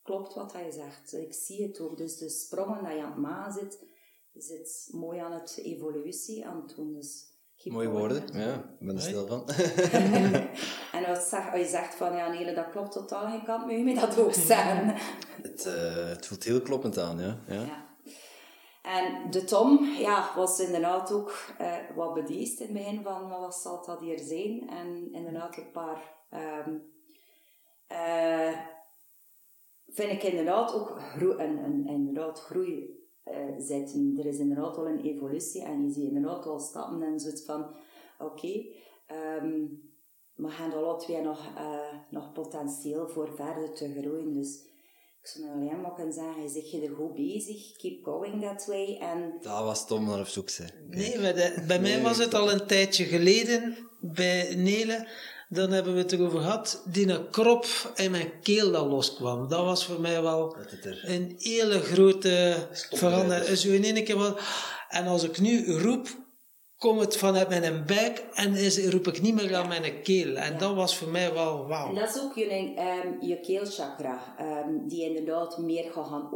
klopt 0.02 0.34
wat 0.34 0.52
je 0.52 0.72
zegt. 0.72 1.12
Ik 1.12 1.32
zie 1.32 1.66
het 1.66 1.80
ook. 1.80 1.96
Dus 1.96 2.18
de 2.18 2.28
sprongen 2.28 2.84
dat 2.84 2.92
je 2.92 3.02
aan 3.02 3.10
het 3.10 3.20
maken 3.20 3.52
zit, 3.52 3.84
zit 4.34 4.88
mooi 4.92 5.18
aan 5.18 5.32
het 5.32 5.58
evolutie 5.62 6.46
aan 6.46 6.56
het 6.56 6.76
doen. 6.76 6.92
Dus 6.92 7.32
Mooie 7.64 7.88
woorden, 7.88 8.22
ja, 8.32 8.54
ik 8.54 8.86
ben 8.86 8.94
er 8.94 9.00
stil 9.02 9.26
van. 9.26 9.48
En 10.92 11.04
als, 11.04 11.28
zeg, 11.28 11.50
als 11.50 11.60
je 11.60 11.66
zegt 11.66 11.94
van 11.94 12.16
ja, 12.16 12.28
nee, 12.28 12.54
dat 12.54 12.70
klopt 12.70 12.92
totaal 12.92 13.30
geen 13.30 13.44
kant, 13.44 13.66
moet 13.66 13.76
je 13.76 13.84
mij 13.84 13.94
dat 13.94 14.18
ook 14.18 14.32
zeggen. 14.32 14.94
het, 15.42 15.66
eh, 15.66 16.08
het 16.08 16.26
voelt 16.26 16.44
heel 16.44 16.62
kloppend 16.62 16.98
aan, 16.98 17.18
ja. 17.18 17.38
ja. 17.46 17.62
Ja. 17.62 17.90
En 18.82 19.30
de 19.30 19.44
Tom 19.44 19.84
ja, 19.84 20.32
was 20.36 20.60
inderdaad 20.60 21.12
ook 21.12 21.34
eh, 21.58 21.76
wat 21.94 22.14
bedeesd 22.14 22.60
in 22.60 22.66
het 22.66 22.74
begin 22.74 23.02
van 23.02 23.28
wat 23.28 23.54
zal 23.54 23.84
dat 23.84 24.00
hier 24.00 24.18
zijn. 24.18 24.68
En 24.68 25.12
inderdaad 25.12 25.56
een 25.56 25.70
paar... 25.70 26.14
ehm, 26.30 26.70
eh, 27.86 28.58
vind 29.88 30.12
ik 30.12 30.22
inderdaad 30.22 30.74
ook 30.74 31.00
groei, 31.00 31.42
een, 31.42 31.64
een, 31.64 31.86
inderdaad 31.86 32.40
groei 32.40 33.01
eh, 33.22 33.34
zitten. 33.58 34.14
Er 34.18 34.26
is 34.26 34.38
inderdaad 34.38 34.76
al 34.76 34.88
een 34.88 35.04
evolutie 35.04 35.62
en 35.62 35.84
je 35.84 35.92
ziet 35.92 36.12
inderdaad 36.12 36.46
al 36.46 36.58
stappen 36.58 37.02
en 37.02 37.20
zoiets 37.20 37.44
van, 37.44 37.60
oké, 38.18 38.32
okay, 38.32 38.72
um, 39.42 39.90
we 40.34 40.48
gaan 40.48 40.72
alle 40.72 40.96
twee 40.96 41.20
nog, 41.20 41.52
uh, 41.58 41.94
nog 42.10 42.32
potentieel 42.32 43.08
voor 43.08 43.34
verder 43.36 43.74
te 43.74 43.94
groeien. 44.00 44.32
Dus 44.32 44.70
ik 45.20 45.28
zou 45.28 45.50
alleen 45.50 45.80
maar 45.80 45.94
kunnen 45.94 46.12
zeggen, 46.12 46.42
je 46.42 46.48
zit 46.48 46.70
je 46.70 46.80
er 46.80 46.94
goed 46.94 47.14
bezig, 47.14 47.76
keep 47.76 48.04
going 48.04 48.42
that 48.42 48.66
way. 48.66 48.96
En... 49.00 49.34
Dat 49.40 49.64
was 49.64 49.86
Tom 49.86 50.04
naar 50.04 50.20
op 50.20 50.26
zoek, 50.26 50.48
zijn. 50.48 50.70
Nee, 50.88 51.18
bij, 51.18 51.32
de, 51.32 51.64
bij 51.66 51.80
mij 51.80 52.02
was 52.02 52.18
het 52.18 52.34
al 52.34 52.52
een 52.52 52.66
tijdje 52.66 53.04
geleden, 53.04 53.76
bij 54.00 54.54
Nele, 54.54 55.08
dan 55.54 55.70
hebben 55.70 55.94
we 55.94 55.98
het 55.98 56.12
erover 56.12 56.40
gehad, 56.40 56.82
die 56.84 57.08
een 57.08 57.30
krop 57.30 57.66
in 57.94 58.10
mijn 58.10 58.40
keel 58.42 58.70
dat 58.70 58.86
loskwam. 58.86 59.48
Dat 59.48 59.64
was 59.64 59.86
voor 59.86 60.00
mij 60.00 60.22
wel 60.22 60.56
een 61.02 61.34
hele 61.38 61.80
grote 61.80 62.54
verandering. 62.90 63.58
Zo 63.58 63.70
in 63.70 63.84
één 63.84 64.04
keer 64.04 64.18
wel... 64.18 64.36
En 64.88 65.06
als 65.06 65.22
ik 65.22 65.40
nu 65.40 65.72
roep, 65.72 66.08
komt 66.78 67.00
het 67.00 67.16
vanuit 67.16 67.48
mijn 67.48 67.86
buik 67.86 68.24
en 68.34 68.54
is, 68.54 68.86
roep 68.86 69.06
ik 69.06 69.22
niet 69.22 69.34
meer 69.34 69.54
aan 69.54 69.68
mijn 69.68 70.02
keel. 70.02 70.36
En 70.36 70.58
dat 70.58 70.74
was 70.74 70.96
voor 70.96 71.08
mij 71.08 71.32
wel 71.32 71.66
wauw. 71.66 71.88
En 71.88 71.94
dat 71.94 72.14
is 72.14 72.22
ook 72.22 72.34
je, 72.34 72.74
um, 73.04 73.16
je 73.20 73.40
keelchakra, 73.40 74.36
um, 74.40 74.88
die 74.88 75.04
inderdaad 75.04 75.58
meer 75.58 75.92
gaat 75.92 76.06
gaan 76.06 76.30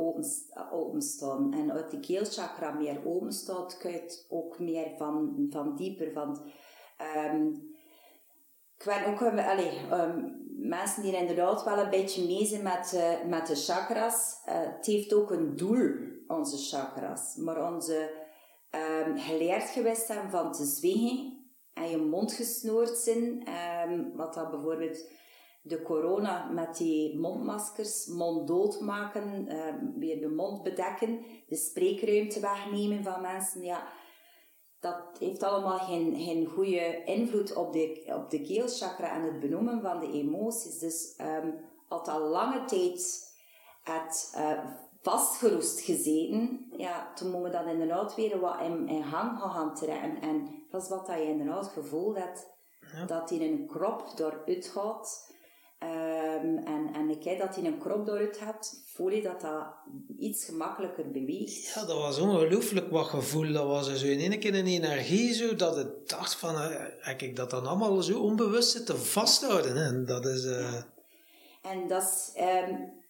openstaan. 0.72 1.52
En 1.52 1.72
uit 1.72 1.90
die 1.90 2.00
keelchakra 2.00 2.72
meer 2.72 3.00
openstaat, 3.04 3.76
kun 3.78 3.90
je 3.90 3.98
het 3.98 4.26
ook 4.28 4.58
meer 4.58 4.90
van, 4.96 5.46
van 5.50 5.76
dieper. 5.76 6.12
Van, 6.12 6.42
um, 7.34 7.74
ik 8.78 8.84
ben 8.84 9.06
ook, 9.06 9.20
allez, 9.20 9.74
mensen 10.56 11.02
die 11.02 11.16
inderdaad 11.16 11.64
wel 11.64 11.78
een 11.78 11.90
beetje 11.90 12.26
mee 12.26 12.46
zijn 12.46 12.62
met, 12.62 12.92
uh, 12.94 13.28
met 13.28 13.46
de 13.46 13.54
chakras. 13.54 14.40
Uh, 14.48 14.54
het 14.76 14.86
heeft 14.86 15.14
ook 15.14 15.30
een 15.30 15.56
doel, 15.56 15.94
onze 16.26 16.56
chakras. 16.56 17.36
Maar 17.36 17.72
onze 17.74 18.10
um, 19.06 19.18
geleerd 19.18 19.68
geweest 19.68 20.06
zijn 20.06 20.30
van 20.30 20.52
te 20.52 20.64
zwijgen 20.64 21.44
en 21.72 21.90
je 21.90 21.96
mond 21.96 22.32
gesnoerd 22.32 22.96
zijn. 22.96 23.48
Um, 23.88 24.16
wat 24.16 24.34
dat 24.34 24.50
bijvoorbeeld 24.50 25.08
de 25.62 25.82
corona 25.82 26.50
met 26.50 26.76
die 26.76 27.18
mondmaskers, 27.18 28.06
mond 28.06 28.48
doodmaken, 28.48 29.56
um, 29.56 29.94
weer 29.98 30.20
de 30.20 30.28
mond 30.28 30.62
bedekken, 30.62 31.24
de 31.48 31.56
spreekruimte 31.56 32.40
wegnemen 32.40 33.02
van 33.02 33.20
mensen. 33.20 33.62
Ja, 33.62 33.86
dat 34.86 35.18
heeft 35.18 35.42
allemaal 35.42 35.78
geen, 35.78 36.14
geen 36.16 36.46
goede 36.46 37.04
invloed 37.04 37.54
op 37.54 37.72
de, 37.72 38.02
op 38.06 38.30
de 38.30 38.40
keelchakra 38.40 39.10
en 39.14 39.22
het 39.22 39.40
benoemen 39.40 39.80
van 39.82 40.00
de 40.00 40.12
emoties. 40.12 40.78
Dus 40.78 41.14
um, 41.20 41.54
al 41.88 42.20
lange 42.20 42.64
tijd 42.64 43.34
het 43.82 44.34
uh, 44.36 44.64
vastgeroest 45.02 45.80
gezeten, 45.80 46.66
ja, 46.76 47.12
toen 47.14 47.30
moeten 47.30 47.50
we 47.50 47.56
dat 47.56 47.66
inderdaad 47.66 48.14
weer 48.14 48.40
wat 48.40 48.60
in, 48.60 48.88
in 48.88 49.04
gang 49.04 49.40
gaan 49.40 49.74
trekken. 49.74 50.20
En 50.20 50.64
dat 50.70 50.82
is 50.82 50.88
wat 50.88 51.06
dat 51.06 51.16
je 51.16 51.24
inderdaad 51.24 51.64
het 51.64 51.72
gevoel 51.72 52.14
hebt, 52.14 52.54
dat 53.06 53.30
hij 53.30 53.40
een 53.40 53.66
krop 53.66 54.12
dooruit 54.16 54.66
gaat. 54.66 55.34
Um, 55.82 56.58
en, 56.58 56.90
en 56.94 57.10
ik 57.10 57.24
heb 57.24 57.38
dat 57.38 57.54
hij 57.54 57.64
een 57.64 57.78
krop 57.78 58.06
dooruit 58.06 58.38
hebt, 58.40 58.82
voel 58.86 59.10
je 59.10 59.22
dat 59.22 59.40
dat 59.40 59.66
iets 60.18 60.44
gemakkelijker 60.44 61.10
beweegt. 61.10 61.74
Ja, 61.74 61.84
dat 61.84 61.96
was 61.96 62.18
ongelooflijk 62.18 62.90
wat 62.90 63.06
gevoel. 63.06 63.52
Dat 63.52 63.66
was 63.66 63.94
zo 63.94 64.06
in 64.06 64.20
één 64.20 64.40
keer 64.40 64.54
een 64.54 64.66
energie 64.66 65.34
zo, 65.34 65.54
dat 65.54 65.78
ik 65.78 66.08
dacht 66.08 66.34
van, 66.34 66.54
uh, 66.54 67.14
ik 67.16 67.36
dat 67.36 67.50
dan 67.50 67.66
allemaal 67.66 68.02
zo 68.02 68.20
onbewust 68.20 68.70
zit 68.70 68.86
te 68.86 68.96
vasthouden. 68.96 69.76
En 69.76 70.06
dat 70.06 70.26
is... 70.26 70.44
Uh... 70.44 70.74
En 71.62 71.88
dat 71.88 72.02
is... 72.02 72.42
Um, 72.42 73.04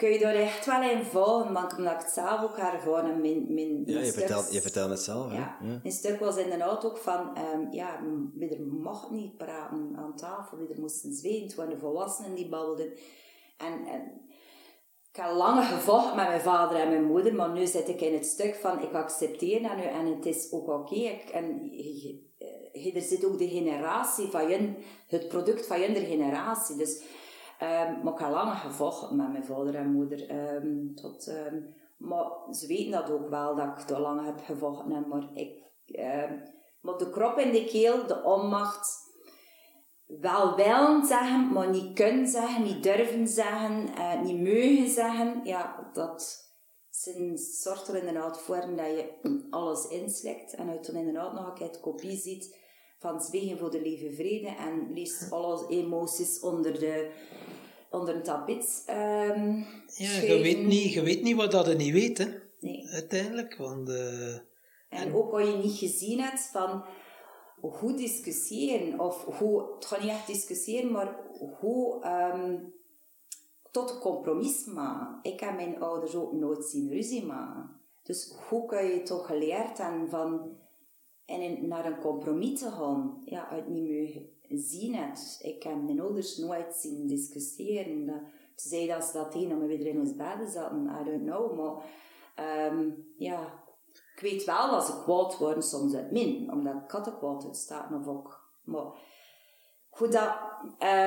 kun 0.00 0.10
je 0.10 0.18
daar 0.18 0.34
echt 0.34 0.66
wel 0.66 0.82
in 0.82 1.04
volgen, 1.04 1.52
want 1.52 1.76
omdat 1.76 1.92
ik 1.92 1.98
het 1.98 2.10
zelf 2.10 2.42
ook 2.42 2.56
ervaren, 2.56 3.20
mijn, 3.20 3.54
mijn, 3.54 3.82
Ja, 3.84 4.00
je 4.00 4.12
vertelt, 4.12 4.52
je 4.52 4.60
vertelt 4.60 4.90
het 4.90 5.00
zelf, 5.00 5.32
ja, 5.32 5.56
ja. 5.62 5.80
Een 5.82 5.92
stuk 5.92 6.20
was 6.20 6.36
inderdaad 6.36 6.84
ook 6.84 6.96
van, 6.96 7.38
um, 7.54 7.72
ja, 7.72 8.00
we 8.34 8.66
mocht 8.82 9.10
niet 9.10 9.36
praten 9.36 9.92
aan 9.96 10.16
tafel, 10.16 10.58
we 10.58 10.74
moesten 10.78 11.14
zweten, 11.14 11.56
waren 11.56 11.72
de 11.72 11.78
volwassenen 11.78 12.34
die 12.34 12.48
babbelden. 12.48 12.92
En, 13.56 13.86
en 13.86 14.02
ik 15.10 15.16
heb 15.16 15.30
lang 15.32 15.64
gevochten 15.64 16.16
met 16.16 16.28
mijn 16.28 16.40
vader 16.40 16.80
en 16.80 16.88
mijn 16.88 17.04
moeder, 17.04 17.34
maar 17.34 17.52
nu 17.52 17.66
zit 17.66 17.88
ik 17.88 18.00
in 18.00 18.14
het 18.14 18.26
stuk 18.26 18.54
van, 18.54 18.82
ik 18.82 18.92
accepteer 18.92 19.62
dat 19.62 19.76
nu 19.76 19.82
en 19.82 20.06
het 20.06 20.26
is 20.26 20.52
ook 20.52 20.68
oké. 20.68 20.94
Okay. 20.94 21.20
En 21.32 21.70
je, 22.72 22.92
er 22.94 23.02
zit 23.02 23.24
ook 23.24 23.38
de 23.38 23.48
generatie 23.48 24.26
van 24.26 24.48
je, 24.48 24.72
het 25.06 25.28
product 25.28 25.66
van 25.66 25.80
je 25.80 26.04
generatie. 26.04 26.76
Dus 26.76 27.02
Um, 27.62 28.02
maar 28.02 28.12
ik 28.12 28.18
heb 28.18 28.30
lang 28.30 28.58
gevochten 28.58 29.16
met 29.16 29.32
mijn 29.32 29.44
vader 29.44 29.74
en 29.74 29.92
moeder. 29.92 30.54
Um, 30.54 30.94
tot, 30.94 31.28
um, 31.28 31.74
maar 31.96 32.30
ze 32.50 32.66
weten 32.66 32.90
dat 32.90 33.10
ook 33.10 33.28
wel, 33.28 33.56
dat 33.56 33.66
ik 33.66 33.84
te 33.84 33.98
lang 33.98 34.24
heb 34.24 34.40
gevochten. 34.44 35.08
Maar, 35.08 35.30
ik, 35.34 35.62
maar 36.80 36.98
de 36.98 37.10
krop 37.10 37.38
in 37.38 37.52
de 37.52 37.64
keel, 37.64 38.06
de 38.06 38.22
onmacht, 38.22 39.08
wel 40.06 40.56
willen 40.56 41.06
zeggen, 41.06 41.52
maar 41.52 41.70
niet 41.70 41.94
kunnen 41.94 42.26
zeggen, 42.26 42.62
niet 42.62 42.82
durven 42.82 43.28
zeggen, 43.28 43.88
uh, 43.98 44.22
niet 44.22 44.40
mogen 44.40 44.88
zeggen. 44.88 45.40
Ja, 45.44 45.90
dat 45.92 46.48
zijn 46.90 47.38
soorten 47.38 47.98
inderdaad 47.98 48.40
vormen 48.40 48.76
dat 48.76 48.86
je 48.86 49.46
alles 49.50 49.88
inslikt. 49.88 50.54
En 50.54 50.70
uit 50.70 50.86
dan 50.86 50.96
inderdaad 50.96 51.32
nog 51.32 51.46
een 51.46 51.54
keer 51.54 51.80
kopie 51.80 52.16
ziet 52.16 52.59
van 53.00 53.20
Zwegen 53.20 53.58
voor 53.58 53.70
de 53.70 53.80
Lieve 53.80 54.12
Vrede 54.12 54.48
en 54.48 54.92
leest 54.92 55.30
alle 55.30 55.68
emoties 55.68 56.40
onder 56.40 56.78
de 56.78 57.10
onder 57.90 58.14
een 58.14 58.22
tapijt 58.22 58.84
um, 58.88 59.66
Ja, 59.86 60.20
je 60.20 60.38
weet, 60.42 60.66
niet, 60.66 60.92
je 60.92 61.02
weet 61.02 61.22
niet 61.22 61.36
wat 61.36 61.50
dat 61.50 61.66
je 61.66 61.74
niet 61.74 61.92
weet, 61.92 62.18
hè. 62.18 62.26
Nee. 62.60 62.88
Uiteindelijk, 62.88 63.56
want... 63.56 63.88
Uh, 63.88 64.38
en, 64.88 65.14
ook 65.14 65.32
als 65.32 65.48
je 65.48 65.56
niet 65.56 65.78
gezien 65.78 66.20
hebt 66.20 66.48
van 66.52 66.84
hoe 67.60 67.94
discussiëren, 67.94 69.00
of 69.00 69.24
hoe, 69.24 69.74
het 69.74 69.84
gaat 69.86 70.00
niet 70.00 70.10
echt 70.10 70.26
discussiëren, 70.26 70.90
maar 70.90 71.20
hoe 71.60 72.06
um, 72.06 72.74
tot 73.70 73.90
een 73.90 73.98
compromis 73.98 74.64
maken. 74.64 75.18
Ik 75.22 75.40
heb 75.40 75.54
mijn 75.54 75.80
ouders 75.80 76.14
ook 76.14 76.32
nooit 76.32 76.64
zien 76.64 76.88
ruzie 76.88 77.26
maken. 77.26 77.80
Dus 78.02 78.34
hoe 78.48 78.66
kun 78.66 78.84
je 78.84 79.02
toch 79.02 79.26
geleerd 79.26 79.78
en 79.78 80.08
van 80.08 80.58
en 81.30 81.68
naar 81.68 81.86
een 81.86 82.00
compromis 82.00 82.60
te 82.60 82.70
gaan, 82.70 83.22
ja, 83.24 83.48
uit 83.48 83.68
niet 83.68 83.88
meer 83.88 84.22
zien 84.48 84.94
het. 84.94 85.38
Ik 85.42 85.62
heb 85.62 85.82
mijn 85.82 86.00
ouders 86.00 86.36
nooit 86.36 86.74
zien 86.74 87.06
discussiëren. 87.06 88.26
Ze 88.56 88.68
zeiden 88.68 88.98
dat 88.98 89.04
ze 89.04 89.12
dat 89.12 89.32
deden 89.32 89.52
omdat 89.52 89.68
we 89.68 89.76
weer 89.76 89.86
in 89.86 89.98
ons 89.98 90.16
bed 90.16 90.50
zaten. 90.50 90.90
I 91.00 91.04
don't 91.04 91.22
know. 91.22 91.56
Maar 91.56 91.84
um, 92.72 93.06
ja, 93.16 93.62
ik 94.14 94.20
weet 94.20 94.44
wel 94.44 94.70
dat 94.70 94.84
ze 94.84 95.02
kwaad 95.02 95.38
worden 95.38 95.62
soms 95.62 95.94
uit 95.94 96.10
min. 96.10 96.52
Omdat 96.52 96.86
katten 96.86 97.18
kwaad 97.18 97.44
of 97.44 98.06
ook. 98.06 98.50
Maar 98.64 98.92
goed 99.90 100.12
dat... 100.12 100.34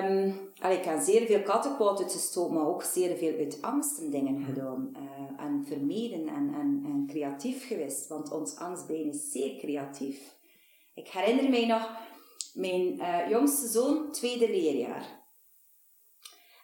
Um, 0.04 0.52
ik 0.72 0.84
heb 0.84 1.00
zeer 1.00 1.26
veel 1.26 1.44
katten 1.44 1.76
kwaad 1.76 2.00
uitgestoken, 2.00 2.54
maar 2.54 2.68
ook 2.68 2.84
zeer 2.84 3.18
veel 3.18 3.38
uit 3.38 3.62
angst 3.62 4.00
en 4.00 4.10
dingen 4.10 4.44
gedaan. 4.44 4.90
Uh, 4.94 5.13
en 5.38 5.66
vermeden 5.68 6.28
en, 6.28 7.06
creatief 7.08 7.68
geweest. 7.68 8.08
Want 8.08 8.32
ons 8.32 8.56
angstbeen 8.56 9.10
is 9.10 9.32
zeer 9.32 9.58
creatief. 9.58 10.36
Ik 10.94 11.08
herinner 11.08 11.50
mij 11.50 11.66
nog 11.66 11.90
mijn 12.54 12.96
uh, 12.96 13.30
jongste 13.30 13.68
zoon, 13.68 14.12
tweede 14.12 14.50
leerjaar. 14.50 15.22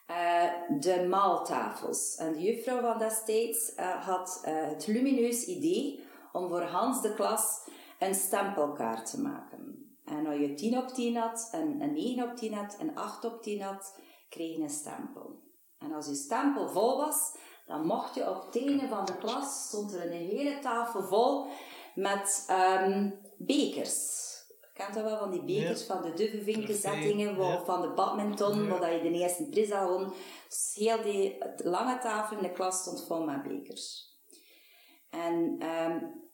Uh, 0.10 0.80
de 0.80 1.08
maaltafels. 1.10 2.16
En 2.16 2.34
de 2.34 2.42
juffrouw 2.42 2.82
van 2.82 2.98
destijds 2.98 3.74
uh, 3.76 4.06
had 4.06 4.42
het 4.46 4.88
lumineus 4.88 5.46
idee 5.46 6.04
om 6.32 6.48
voor 6.48 6.62
Hans 6.62 7.02
de 7.02 7.14
klas 7.14 7.68
een 8.00 8.16
stempelkaart 8.16 9.10
te 9.10 9.22
maken. 9.22 9.80
En 10.06 10.28
als 10.28 10.38
je 10.38 10.54
10 10.54 10.78
op 10.78 10.88
10 10.88 11.16
had, 11.16 11.50
en 11.52 11.82
een 11.82 11.94
9 11.94 12.30
op 12.30 12.36
10 12.36 12.54
had, 12.54 12.78
en 12.80 12.96
8 12.96 13.26
op 13.26 13.42
10 13.42 13.62
had, 13.62 14.00
kreeg 14.30 14.56
je 14.56 14.64
een 14.64 14.70
stempel. 14.70 15.42
En 15.78 15.94
als 15.94 16.08
je 16.08 16.16
stempel 16.16 16.70
vol 16.70 16.98
was, 16.98 17.36
dan 17.70 17.86
mocht 17.86 18.16
je 18.16 18.30
op 18.30 18.46
het 18.46 18.66
einde 18.66 18.88
van 18.88 19.06
de 19.06 19.18
klas, 19.18 19.68
stond 19.68 19.94
er 19.94 20.06
een 20.06 20.28
hele 20.28 20.60
tafel 20.60 21.04
vol 21.04 21.48
met 21.96 22.48
um, 22.50 23.20
bekers 23.38 24.28
kent 24.80 24.94
dat 24.94 25.04
wel, 25.04 25.18
van 25.18 25.32
die 25.32 25.44
bekers, 25.44 25.84
van 25.84 26.02
de 26.02 26.14
dubbelvinkenzettingen, 26.14 27.36
ja. 27.36 27.64
van 27.64 27.82
de 27.82 27.90
badminton, 27.90 28.64
ja. 28.64 28.80
waar 28.80 28.94
je 28.94 29.02
de 29.02 29.18
eerste 29.18 29.50
prijs 29.50 29.72
had 29.72 29.90
won. 29.90 30.14
Dus 30.48 30.72
heel 30.76 31.02
die 31.02 31.38
lange 31.64 31.98
tafel 31.98 32.38
in 32.38 32.44
de 32.44 32.52
klas 32.52 32.80
stond 32.80 33.06
vol 33.08 33.24
met 33.24 33.44
bekers. 33.44 34.18
En 35.10 35.66
um, 35.92 36.28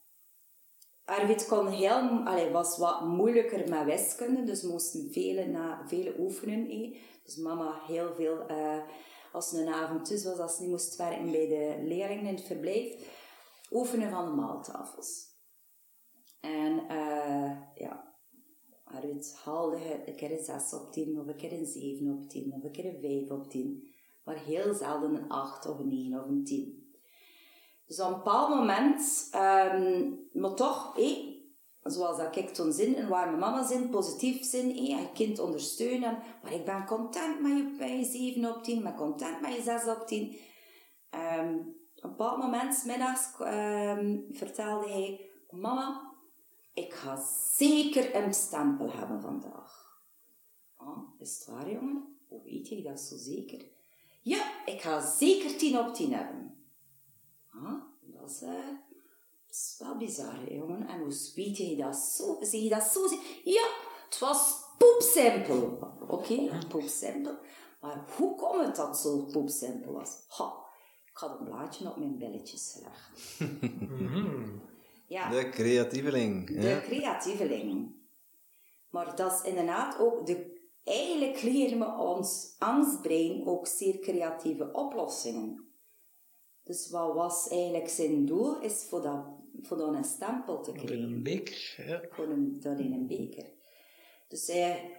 Arvid 1.06 1.48
kon 1.48 1.68
heel, 1.68 2.22
allee, 2.24 2.52
was 2.52 2.78
wat 2.78 3.02
moeilijker 3.02 3.70
met 3.70 3.86
wiskunde, 3.86 4.44
dus 4.44 4.62
moesten 4.62 5.12
vele, 5.12 5.46
na, 5.46 5.82
vele 5.88 6.16
oefenen. 6.20 6.70
Eh. 6.70 6.98
Dus 7.24 7.36
mama 7.36 7.82
heel 7.88 8.14
veel, 8.16 8.52
uh, 8.52 8.82
als 9.36 9.52
een 9.52 9.68
avond 9.68 10.06
thuis 10.06 10.24
was, 10.24 10.38
als 10.38 10.56
ze 10.56 10.62
niet 10.62 10.72
moest 10.72 10.96
werken 10.96 11.32
bij 11.32 11.48
de 11.48 11.84
leerlingen 11.84 12.26
in 12.26 12.36
het 12.36 12.46
verblijf, 12.46 12.96
oefenen 13.72 14.12
van 14.12 14.26
de 14.26 14.32
maaltafels. 14.32 15.34
En 16.40 16.80
uh, 16.90 17.52
ja, 17.76 18.14
Arvid 18.84 19.36
haalde 19.44 20.04
een 20.06 20.16
keer 20.16 20.32
een 20.32 20.46
6 20.46 20.74
op 20.74 20.92
10, 20.92 21.20
of 21.20 21.28
een 21.28 21.36
keer 21.36 21.52
een 21.52 21.66
7 21.66 22.12
op 22.12 22.30
10, 22.30 22.54
of 22.54 22.64
een 22.64 22.72
keer 22.72 22.86
een 22.86 23.02
5 23.02 23.30
op 23.30 23.50
10. 23.50 23.88
Maar 24.24 24.38
heel 24.38 24.74
zelden 24.74 25.16
een 25.16 25.30
8 25.30 25.66
of 25.66 25.80
een 25.80 25.88
9 25.88 26.24
of 26.24 26.28
een 26.28 26.44
10. 26.44 26.86
Dus 27.88 28.00
op 28.00 28.08
een 28.08 28.14
bepaald 28.14 28.50
moment, 28.50 29.28
ehm, 29.32 30.12
maar 30.34 30.54
toch, 30.54 30.96
hé, 30.96 31.35
zoals 31.86 32.18
dat 32.18 32.36
ik 32.36 32.50
toen 32.50 32.74
zin, 32.74 32.98
een 32.98 33.08
warme 33.08 33.38
mama 33.38 33.68
zin, 33.68 33.90
positief 33.90 34.46
zin, 34.46 34.86
je 34.86 35.12
kind 35.14 35.40
ondersteunen, 35.40 36.20
maar 36.44 36.54
ik 36.54 36.66
ben 36.66 36.86
content 36.86 37.42
met 37.42 37.52
je, 37.58 37.76
bij 37.78 37.98
je 37.98 38.06
7 38.06 38.56
op 38.56 38.64
10, 38.64 38.78
ik 38.78 38.84
ben 38.84 38.96
content 38.96 39.42
met 39.42 39.56
je 39.56 39.62
6 39.62 39.88
op 39.88 40.08
10. 40.08 40.38
Ehm, 41.10 41.54
op 41.96 42.04
een 42.04 42.10
bepaald 42.10 42.38
moment, 42.38 42.84
middags, 42.86 43.40
ehm, 43.40 44.18
vertelde 44.32 44.90
hij, 44.90 45.30
mama, 45.50 46.14
ik 46.74 46.94
ga 46.94 47.24
zeker 47.56 48.16
een 48.16 48.34
stempel 48.34 48.92
hebben 48.92 49.22
vandaag. 49.22 50.00
Ah, 50.76 51.20
is 51.20 51.38
het 51.38 51.48
waar, 51.48 51.72
jongen? 51.72 52.18
Hoe 52.28 52.44
weet 52.44 52.68
je 52.68 52.82
dat 52.82 53.00
zo 53.00 53.16
zeker? 53.18 53.66
Ja, 54.22 54.66
ik 54.66 54.82
ga 54.82 55.16
zeker 55.16 55.58
10 55.58 55.80
op 55.80 55.94
10 55.94 56.14
hebben. 56.14 56.58
Ah, 57.50 57.84
dat 58.02 58.30
is, 58.30 58.42
uh, 58.42 58.50
is 59.56 59.76
wel 59.80 59.98
bizar, 59.98 60.36
hè, 60.36 60.54
jongen. 60.54 60.88
En 60.88 61.00
hoe 61.00 61.32
weet 61.36 61.58
je 61.58 61.76
dat 61.76 61.96
zo? 61.96 62.38
Zeg 62.42 62.62
je 62.62 62.70
dat 62.70 62.84
zo? 62.84 63.00
Ja, 63.44 63.68
het 64.06 64.20
was 64.20 64.56
poepsimpel. 64.78 65.78
Oké, 66.02 66.14
okay, 66.14 66.52
poepsimpel. 66.68 67.38
Maar 67.82 68.06
hoe 68.18 68.36
komt 68.36 68.66
het 68.66 68.76
dat 68.76 68.98
zo 68.98 69.26
poepsimpel 69.26 69.94
was? 69.94 70.24
Ha, 70.28 70.54
ik 71.06 71.18
had 71.18 71.40
een 71.40 71.46
blaadje 71.46 71.90
op 71.90 71.98
mijn 71.98 72.18
billetjes 72.18 72.78
gelegd. 72.78 73.40
ja. 75.08 75.30
De 75.30 75.50
creatieveling. 75.50 76.48
De 76.48 76.68
ja. 76.68 76.82
creatieveling. 76.82 77.96
Maar 78.90 79.16
dat 79.16 79.32
is 79.32 79.50
inderdaad 79.50 80.00
ook 80.00 80.26
de 80.26 80.54
Eigenlijk 80.86 81.42
leren 81.42 81.80
we 81.80 81.98
ons 81.98 82.56
angstbrein 82.60 83.48
ook 83.48 83.68
zeer 83.68 84.00
creatieve 84.00 84.72
oplossingen. 84.72 85.70
Dus 86.64 86.90
wat 86.90 87.14
was 87.14 87.48
eigenlijk 87.48 87.90
zijn 87.90 88.26
doel? 88.26 88.60
Is 88.60 88.86
voor 88.90 89.02
dat, 89.02 89.26
voor 89.62 89.78
dat 89.78 89.94
een 89.94 90.04
stempel 90.04 90.62
te 90.62 90.72
krijgen. 90.72 90.98
in 90.98 91.04
een 91.04 91.24
beker, 91.24 91.84
ja. 91.88 92.02
Voor 92.10 92.28
een, 92.28 92.58
dat 92.62 92.80
in 92.80 92.94
een 92.94 93.08
beker. 93.08 93.54
Dus 94.28 94.48
hij, 94.48 94.92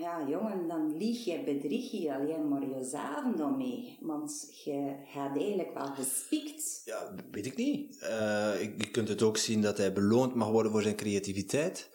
ja 0.00 0.28
jongen, 0.28 0.68
dan 0.68 0.96
lieg 0.96 1.24
je, 1.24 1.42
bedrieg 1.44 1.90
je 1.90 2.14
alleen 2.14 2.48
maar 2.48 2.68
jezelf 2.68 3.36
dan 3.36 3.56
mee. 3.56 3.98
Want 4.00 4.60
je 4.64 4.96
gaat 5.04 5.36
eigenlijk 5.36 5.74
wel 5.74 5.86
gespiekt. 5.94 6.82
Ja, 6.84 7.14
weet 7.30 7.46
ik 7.46 7.56
niet. 7.56 8.00
Uh, 8.02 8.62
je 8.78 8.90
kunt 8.90 9.08
het 9.08 9.22
ook 9.22 9.36
zien 9.36 9.62
dat 9.62 9.78
hij 9.78 9.92
beloond 9.92 10.34
mag 10.34 10.48
worden 10.48 10.72
voor 10.72 10.82
zijn 10.82 10.96
creativiteit. 10.96 11.90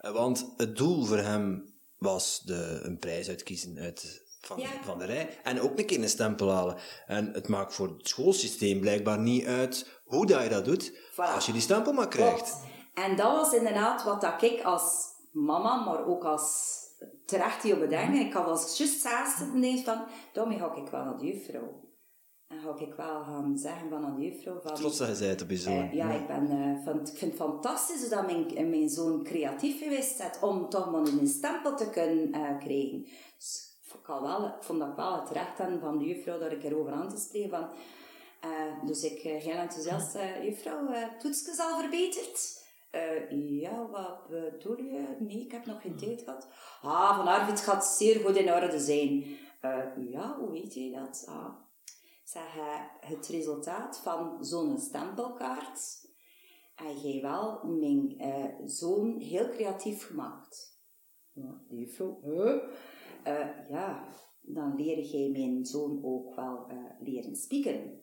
Uh, 0.00 0.12
want 0.12 0.52
het 0.56 0.76
doel 0.76 1.04
voor 1.04 1.18
hem 1.18 1.74
was 1.98 2.42
de, 2.44 2.80
een 2.82 2.98
prijs 2.98 3.28
uitkiezen 3.28 3.78
uit, 3.78 4.24
van, 4.40 4.62
van 4.82 4.98
de 4.98 5.04
rij. 5.04 5.38
En 5.42 5.60
ook 5.60 5.78
een 5.78 5.86
keer 5.86 6.02
een 6.02 6.08
stempel 6.08 6.50
halen. 6.50 6.76
En 7.06 7.32
het 7.32 7.48
maakt 7.48 7.74
voor 7.74 7.88
het 7.88 8.08
schoolsysteem 8.08 8.80
blijkbaar 8.80 9.18
niet 9.18 9.44
uit 9.44 9.97
hoe 10.08 10.26
dat 10.26 10.42
je 10.42 10.48
dat 10.48 10.64
doet, 10.64 10.92
als 11.16 11.46
je 11.46 11.52
die 11.52 11.60
stempel 11.60 11.92
maar 11.92 12.08
krijgt. 12.08 12.56
En 12.94 13.16
dat 13.16 13.36
was 13.36 13.52
inderdaad 13.52 14.04
wat 14.04 14.20
dat 14.20 14.42
ik 14.42 14.62
als 14.62 15.06
mama, 15.32 15.84
maar 15.84 16.06
ook 16.06 16.24
als 16.24 16.76
terecht 17.26 17.62
die 17.62 17.72
op 17.72 17.80
bedenken. 17.80 18.20
Ik 18.20 18.32
had 18.32 18.46
als 18.46 18.78
juist 18.78 19.00
zitten 19.38 19.84
van, 19.84 20.04
daarmee 20.32 20.58
ga 20.58 20.74
ik 20.74 20.88
wel 20.88 21.04
naar 21.04 21.18
de 21.18 21.26
juffrouw. 21.26 21.86
En 22.48 22.60
ga 22.60 22.74
ik 22.78 22.94
wel 22.94 23.22
gaan 23.22 23.58
zeggen 23.58 23.88
van 23.88 24.04
aan 24.04 24.14
de 24.14 24.22
juffrouw... 24.22 24.60
Van, 24.60 24.74
Trots 24.74 24.98
dat 24.98 25.08
je 25.08 25.14
zei 25.14 25.30
het 25.30 25.42
op 25.42 25.50
je 25.50 25.56
zoon. 25.56 25.84
Uh, 25.84 25.92
ja, 25.92 26.10
ik, 26.10 26.26
ben, 26.26 26.50
uh, 26.50 26.84
van, 26.84 27.00
ik 27.00 27.16
vind 27.16 27.38
het 27.38 27.40
fantastisch 27.40 28.08
dat 28.08 28.26
mijn, 28.26 28.70
mijn 28.70 28.88
zoon 28.88 29.22
creatief 29.22 29.78
geweest 29.82 30.20
is 30.20 30.40
om 30.40 30.68
toch 30.68 30.90
maar 30.90 31.00
een 31.00 31.26
stempel 31.26 31.76
te 31.76 31.90
kunnen 31.90 32.28
uh, 32.28 32.58
krijgen. 32.58 33.06
Dus 33.36 33.78
ik, 33.92 34.06
wel, 34.06 34.46
ik 34.46 34.62
vond 34.62 34.78
dat 34.78 34.96
wel 34.96 35.20
het 35.20 35.30
recht 35.30 35.60
aan 35.60 35.78
van 35.80 35.98
de 35.98 36.04
juffrouw 36.04 36.38
dat 36.38 36.52
ik 36.52 36.64
erover 36.64 36.92
aan 36.92 37.08
te 37.08 37.16
spreken. 37.16 37.50
Van, 37.50 37.68
dus 38.86 39.02
ik 39.02 39.20
heel 39.20 39.56
enthousiast, 39.56 40.18
juffrouw, 40.42 40.88
toetsjes 41.18 41.58
al 41.58 41.78
verbeterd? 41.78 42.66
ja, 43.60 43.88
wat 43.90 44.28
bedoel 44.28 44.76
je? 44.76 45.16
Nee, 45.18 45.40
ik 45.40 45.52
heb 45.52 45.66
nog 45.66 45.82
geen 45.82 45.96
tijd 45.96 46.22
gehad. 46.22 46.48
Ah, 46.82 47.16
van 47.16 47.26
Arvid 47.26 47.60
gaat 47.60 47.86
zeer 47.86 48.20
goed 48.20 48.36
in 48.36 48.52
orde 48.52 48.80
zijn. 48.80 49.24
ja, 50.10 50.36
hoe 50.38 50.50
weet 50.50 50.74
je 50.74 50.90
dat? 50.90 51.24
Ah, 51.28 51.54
zeg 52.24 52.54
het 53.00 53.26
resultaat 53.26 53.98
van 53.98 54.44
zo'n 54.44 54.78
stempelkaart 54.78 56.06
heb 56.86 56.96
jij 56.96 57.20
wel 57.22 57.64
mijn 57.64 58.14
uh, 58.22 58.44
zoon 58.64 59.18
heel 59.18 59.48
creatief 59.48 60.06
gemaakt. 60.06 60.80
Ja, 61.32 61.60
de 61.68 61.76
juffrouw? 61.76 62.20
Uh, 62.24 63.68
ja, 63.68 64.08
dan 64.40 64.76
leer 64.76 65.04
jij 65.04 65.30
mijn 65.30 65.66
zoon 65.66 66.00
ook 66.04 66.34
wel 66.34 66.66
uh, 66.70 66.76
leren 67.00 67.36
spieken. 67.36 68.00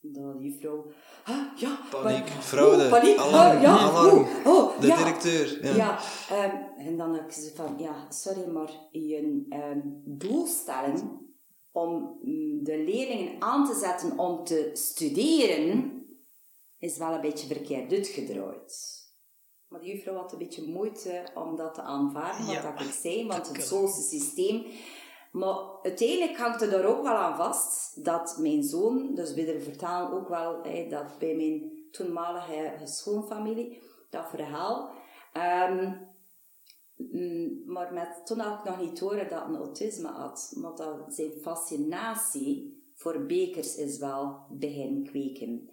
De 0.00 0.36
juffrouw, 0.38 0.90
ah, 1.24 1.58
ja, 1.58 1.78
paniek, 1.90 2.28
maar, 2.28 2.42
fraude, 2.42 2.84
oh, 2.84 2.90
paniek, 2.90 3.16
alarm, 3.16 3.56
ah, 3.56 3.62
ja, 3.62 3.78
alarm, 3.78 4.18
oh, 4.18 4.46
oh, 4.46 4.80
de 4.80 4.86
ja, 4.86 4.96
directeur. 4.96 5.64
Ja, 5.64 5.74
ja 5.74 5.98
um, 6.44 6.86
en 6.86 6.96
dan 6.96 7.14
heb 7.14 7.24
ik 7.24 7.32
ze 7.32 7.52
van, 7.54 7.74
ja, 7.78 8.10
sorry, 8.10 8.46
maar 8.46 8.70
je 8.90 9.46
um, 9.50 10.02
doelstelling 10.04 11.26
om 11.72 12.18
mm, 12.22 12.64
de 12.64 12.78
leerlingen 12.78 13.42
aan 13.42 13.66
te 13.66 13.74
zetten 13.74 14.18
om 14.18 14.44
te 14.44 14.70
studeren, 14.72 16.02
is 16.78 16.98
wel 16.98 17.14
een 17.14 17.20
beetje 17.20 17.46
verkeerd 17.46 17.92
uitgedraaid. 17.92 18.96
Maar 19.68 19.80
de 19.80 19.86
juffrouw 19.86 20.14
had 20.14 20.32
een 20.32 20.38
beetje 20.38 20.68
moeite 20.68 21.26
om 21.34 21.56
dat 21.56 21.74
te 21.74 21.82
aanvaarden, 21.82 22.46
wat 22.46 22.54
ja, 22.54 22.78
ik 22.78 22.92
zei, 23.00 23.26
want 23.26 23.48
het 23.48 23.62
Zoolse 23.62 24.02
systeem... 24.02 24.66
Maar 25.32 25.56
uiteindelijk 25.82 26.38
hangt 26.38 26.62
er 26.62 26.70
daar 26.70 26.84
ook 26.84 27.02
wel 27.02 27.16
aan 27.16 27.36
vast 27.36 28.04
dat 28.04 28.36
mijn 28.40 28.62
zoon, 28.62 29.14
dus 29.14 29.34
we 29.34 29.60
vertalen 29.60 30.18
ook 30.18 30.28
wel 30.28 30.62
hey, 30.62 30.88
dat 30.88 31.18
bij 31.18 31.34
mijn 31.34 31.70
toenmalige 31.90 32.80
schoonfamilie, 32.84 33.82
dat 34.10 34.28
verhaal, 34.28 34.90
um, 35.68 36.08
Mm, 36.98 37.62
maar 37.66 37.92
met, 37.92 38.20
toen 38.24 38.38
had 38.38 38.58
ik 38.58 38.64
nog 38.64 38.80
niet 38.80 38.98
horen 38.98 39.28
dat 39.28 39.46
hij 39.46 39.56
autisme 39.56 40.08
had. 40.08 40.52
Maar 40.56 40.74
dat 40.74 41.14
zijn 41.14 41.30
fascinatie 41.42 42.82
voor 42.94 43.26
bekers 43.26 43.76
is 43.76 43.98
wel 43.98 44.46
begin 44.50 45.04
kweken. 45.10 45.70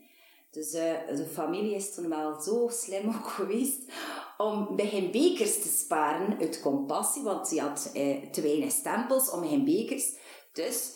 Dus 0.51 0.73
uh, 0.73 1.07
de 1.07 1.25
familie 1.25 1.75
is 1.75 1.93
toen 1.93 2.09
wel 2.09 2.41
zo 2.41 2.67
slim 2.67 3.07
ook 3.15 3.27
geweest 3.27 3.91
om 4.37 4.75
begin 4.75 5.11
bekers 5.11 5.61
te 5.61 5.67
sparen 5.67 6.39
uit 6.39 6.61
compassie, 6.61 7.23
want 7.23 7.47
ze 7.47 7.59
had 7.59 7.91
uh, 7.93 8.29
te 8.31 8.41
weinig 8.41 8.71
stempels 8.71 9.29
om 9.29 9.47
geen 9.47 9.63
bekers. 9.63 10.13
Dus 10.53 10.95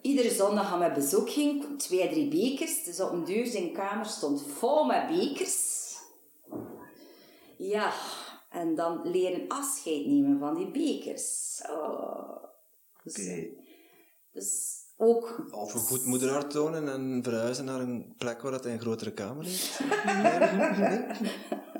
iedere 0.00 0.30
zondag 0.30 0.68
gaan 0.68 0.78
we 0.78 1.00
bezoek 1.00 1.30
ging, 1.30 1.78
twee, 1.78 2.08
drie 2.08 2.28
bekers. 2.28 2.84
Dus 2.84 3.00
op 3.00 3.12
een 3.12 3.24
deur 3.24 3.46
zijn 3.46 3.72
kamer 3.72 4.06
stond 4.06 4.42
vol 4.58 4.84
met 4.84 5.08
bekers. 5.08 5.74
Ja, 7.58 7.92
en 8.50 8.74
dan 8.74 9.10
leren 9.10 9.48
afscheid 9.48 10.06
nemen 10.06 10.38
van 10.38 10.54
die 10.54 10.70
bekers. 10.70 11.60
Oh. 11.70 12.44
Dus, 13.02 13.30
dus 14.32 14.74
ook... 14.96 15.46
Of 15.50 15.74
een 15.74 15.80
goed 15.80 16.04
moederhart 16.04 16.50
tonen 16.50 16.88
en 16.88 17.20
verhuizen 17.22 17.64
naar 17.64 17.80
een 17.80 18.14
plek 18.18 18.42
waar 18.42 18.52
hij 18.52 18.72
een 18.72 18.80
grotere 18.80 19.12
kamer 19.12 19.44
heeft. 19.44 19.80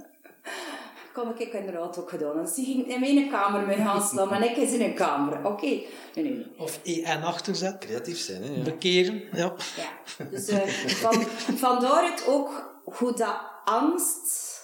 Kom, 1.16 1.30
ik 1.30 1.38
heb 1.38 1.52
inderdaad 1.52 1.98
ook 1.98 2.10
gedaan. 2.10 2.36
Dan 2.36 2.48
zie 2.48 2.78
ik 2.78 2.86
in 2.86 3.01
mijn 3.01 3.28
kamer 3.28 3.66
met 3.66 3.76
gaan 3.76 4.02
slaan, 4.02 4.28
maar 4.28 4.44
ik 4.44 4.56
is 4.56 4.72
in 4.72 4.80
een 4.80 4.94
kamer. 4.94 5.38
Oké. 5.38 5.48
Okay. 5.48 5.86
Nee, 6.14 6.24
nee. 6.24 6.47
Of 6.59 6.80
EN 6.84 7.22
achterzet. 7.22 7.78
Creatief 7.78 8.18
zijn, 8.18 8.43
hè? 8.43 8.55
Ja. 8.55 8.62
Bekeren, 8.62 9.22
ja. 9.32 9.55
ja. 9.76 10.24
Dus 10.30 10.48
uh, 10.48 10.66
van, 11.05 11.22
vandaar 11.56 12.12
het 12.12 12.26
ook 12.28 12.80
hoe 12.84 13.12
dat 13.12 13.36
angst 13.64 14.60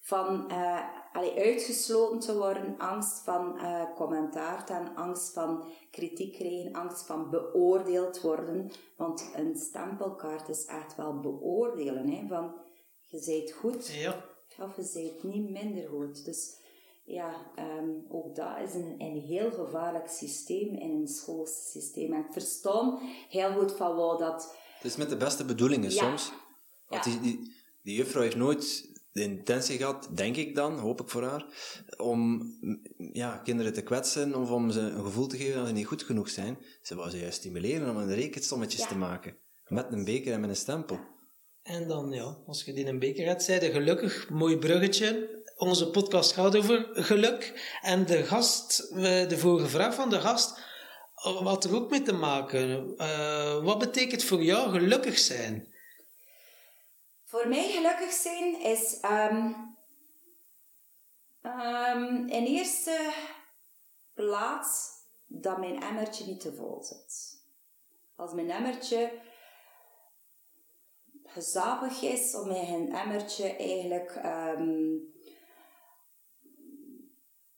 van... 0.00 0.44
Uh, 0.50 0.80
allee, 1.12 1.38
uitgesloten 1.38 2.18
te 2.18 2.36
worden, 2.36 2.74
angst 2.78 3.24
van 3.24 3.54
uh, 3.56 3.94
commentaar 3.94 4.64
en 4.68 4.94
angst 4.94 5.32
van 5.32 5.64
kritiek 5.90 6.34
krijgen, 6.34 6.72
angst 6.72 7.06
van 7.06 7.30
beoordeeld 7.30 8.20
worden. 8.20 8.70
Want 8.96 9.30
een 9.34 9.56
stempelkaart 9.56 10.48
is 10.48 10.64
echt 10.64 10.96
wel 10.96 11.20
beoordelen, 11.20 12.08
hè, 12.08 12.26
van 12.28 12.54
je 13.00 13.18
zijt 13.18 13.52
goed 13.52 13.86
ja. 13.92 14.32
Zijt 14.78 15.22
niet 15.22 15.50
minder 15.50 15.88
goed. 15.88 16.24
Dus 16.24 16.56
ja, 17.04 17.34
um, 17.58 18.04
ook 18.08 18.36
dat 18.36 18.58
is 18.66 18.74
een, 18.74 18.94
een 18.98 19.20
heel 19.20 19.50
gevaarlijk 19.50 20.08
systeem 20.08 20.74
in 20.74 20.90
een 20.90 21.08
schoolsysteem. 21.08 22.12
En 22.12 22.20
ik 22.20 22.32
verstaan 22.32 22.98
heel 23.28 23.52
goed 23.52 23.72
van 23.72 23.96
wat 23.96 24.18
dat... 24.18 24.56
Het 24.76 24.84
is 24.92 24.96
met 24.96 25.08
de 25.08 25.16
beste 25.16 25.44
bedoelingen 25.44 25.92
soms. 25.92 26.32
Want 26.88 27.04
die, 27.04 27.20
die, 27.20 27.52
die 27.82 27.96
juffrouw 27.96 28.22
heeft 28.22 28.36
nooit 28.36 28.92
de 29.12 29.22
intentie 29.22 29.78
gehad, 29.78 30.08
denk 30.14 30.36
ik 30.36 30.54
dan, 30.54 30.78
hoop 30.78 31.00
ik 31.00 31.08
voor 31.08 31.22
haar, 31.22 31.46
om 31.96 32.42
ja, 33.12 33.36
kinderen 33.36 33.72
te 33.72 33.82
kwetsen 33.82 34.34
of 34.34 34.50
om 34.50 34.70
ze 34.70 34.80
een 34.80 35.04
gevoel 35.04 35.26
te 35.26 35.36
geven 35.36 35.58
dat 35.58 35.66
ze 35.66 35.72
niet 35.72 35.86
goed 35.86 36.02
genoeg 36.02 36.28
zijn. 36.28 36.58
Ze 36.82 36.94
wou 36.94 37.10
ze 37.10 37.18
juist 37.18 37.38
stimuleren 37.38 37.90
om 37.90 37.96
een 37.96 38.14
rekensommetjes 38.14 38.86
te 38.86 38.96
maken. 38.96 39.36
Met 39.68 39.92
een 39.92 40.04
beker 40.04 40.32
en 40.32 40.40
met 40.40 40.50
een 40.50 40.56
stempel. 40.56 40.98
En 41.64 41.88
dan, 41.88 42.12
ja, 42.12 42.36
als 42.46 42.64
je 42.64 42.72
die 42.72 42.86
een 42.86 42.98
beker 42.98 43.26
hebt, 43.26 43.42
zei 43.42 43.72
gelukkig, 43.72 44.30
mooi 44.30 44.58
bruggetje. 44.58 45.42
Onze 45.56 45.90
podcast 45.90 46.32
gaat 46.32 46.56
over 46.56 46.88
geluk. 46.92 47.70
En 47.82 48.06
de 48.06 48.24
gast, 48.24 48.94
de 49.28 49.38
vorige 49.38 49.68
vraag 49.68 49.94
van 49.94 50.10
de 50.10 50.20
gast, 50.20 50.60
had 51.14 51.64
er 51.64 51.74
ook 51.74 51.90
mee 51.90 52.02
te 52.02 52.12
maken. 52.12 52.94
Uh, 52.96 53.64
wat 53.64 53.78
betekent 53.78 54.24
voor 54.24 54.42
jou 54.42 54.70
gelukkig 54.70 55.18
zijn? 55.18 55.72
Voor 57.24 57.48
mij 57.48 57.70
gelukkig 57.70 58.12
zijn 58.12 58.60
is 58.60 59.00
ehm, 59.00 59.52
in 62.26 62.44
eerste 62.44 63.12
plaats 64.14 64.88
dat 65.26 65.58
mijn 65.58 65.82
emmertje 65.82 66.26
niet 66.26 66.40
te 66.40 66.54
vol 66.54 66.82
zit. 66.82 67.42
Als 68.16 68.32
mijn 68.32 68.50
emmertje 68.50 69.12
gezapig 71.34 72.02
is, 72.02 72.34
of 72.34 72.46
mijn 72.46 72.94
emmertje 72.94 73.56
eigenlijk 73.56 74.10
ehm, 74.10 74.96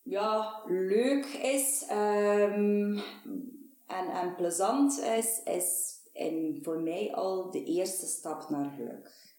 ja, 0.02 0.62
leuk 0.66 1.26
is 1.26 1.84
ehm, 1.88 2.98
en, 3.86 4.08
en 4.12 4.34
plezant 4.36 5.00
is, 5.00 5.42
is 5.44 5.94
en 6.12 6.58
voor 6.62 6.80
mij 6.80 7.14
al 7.14 7.50
de 7.50 7.64
eerste 7.64 8.06
stap 8.06 8.48
naar 8.48 8.70
geluk. 8.76 9.34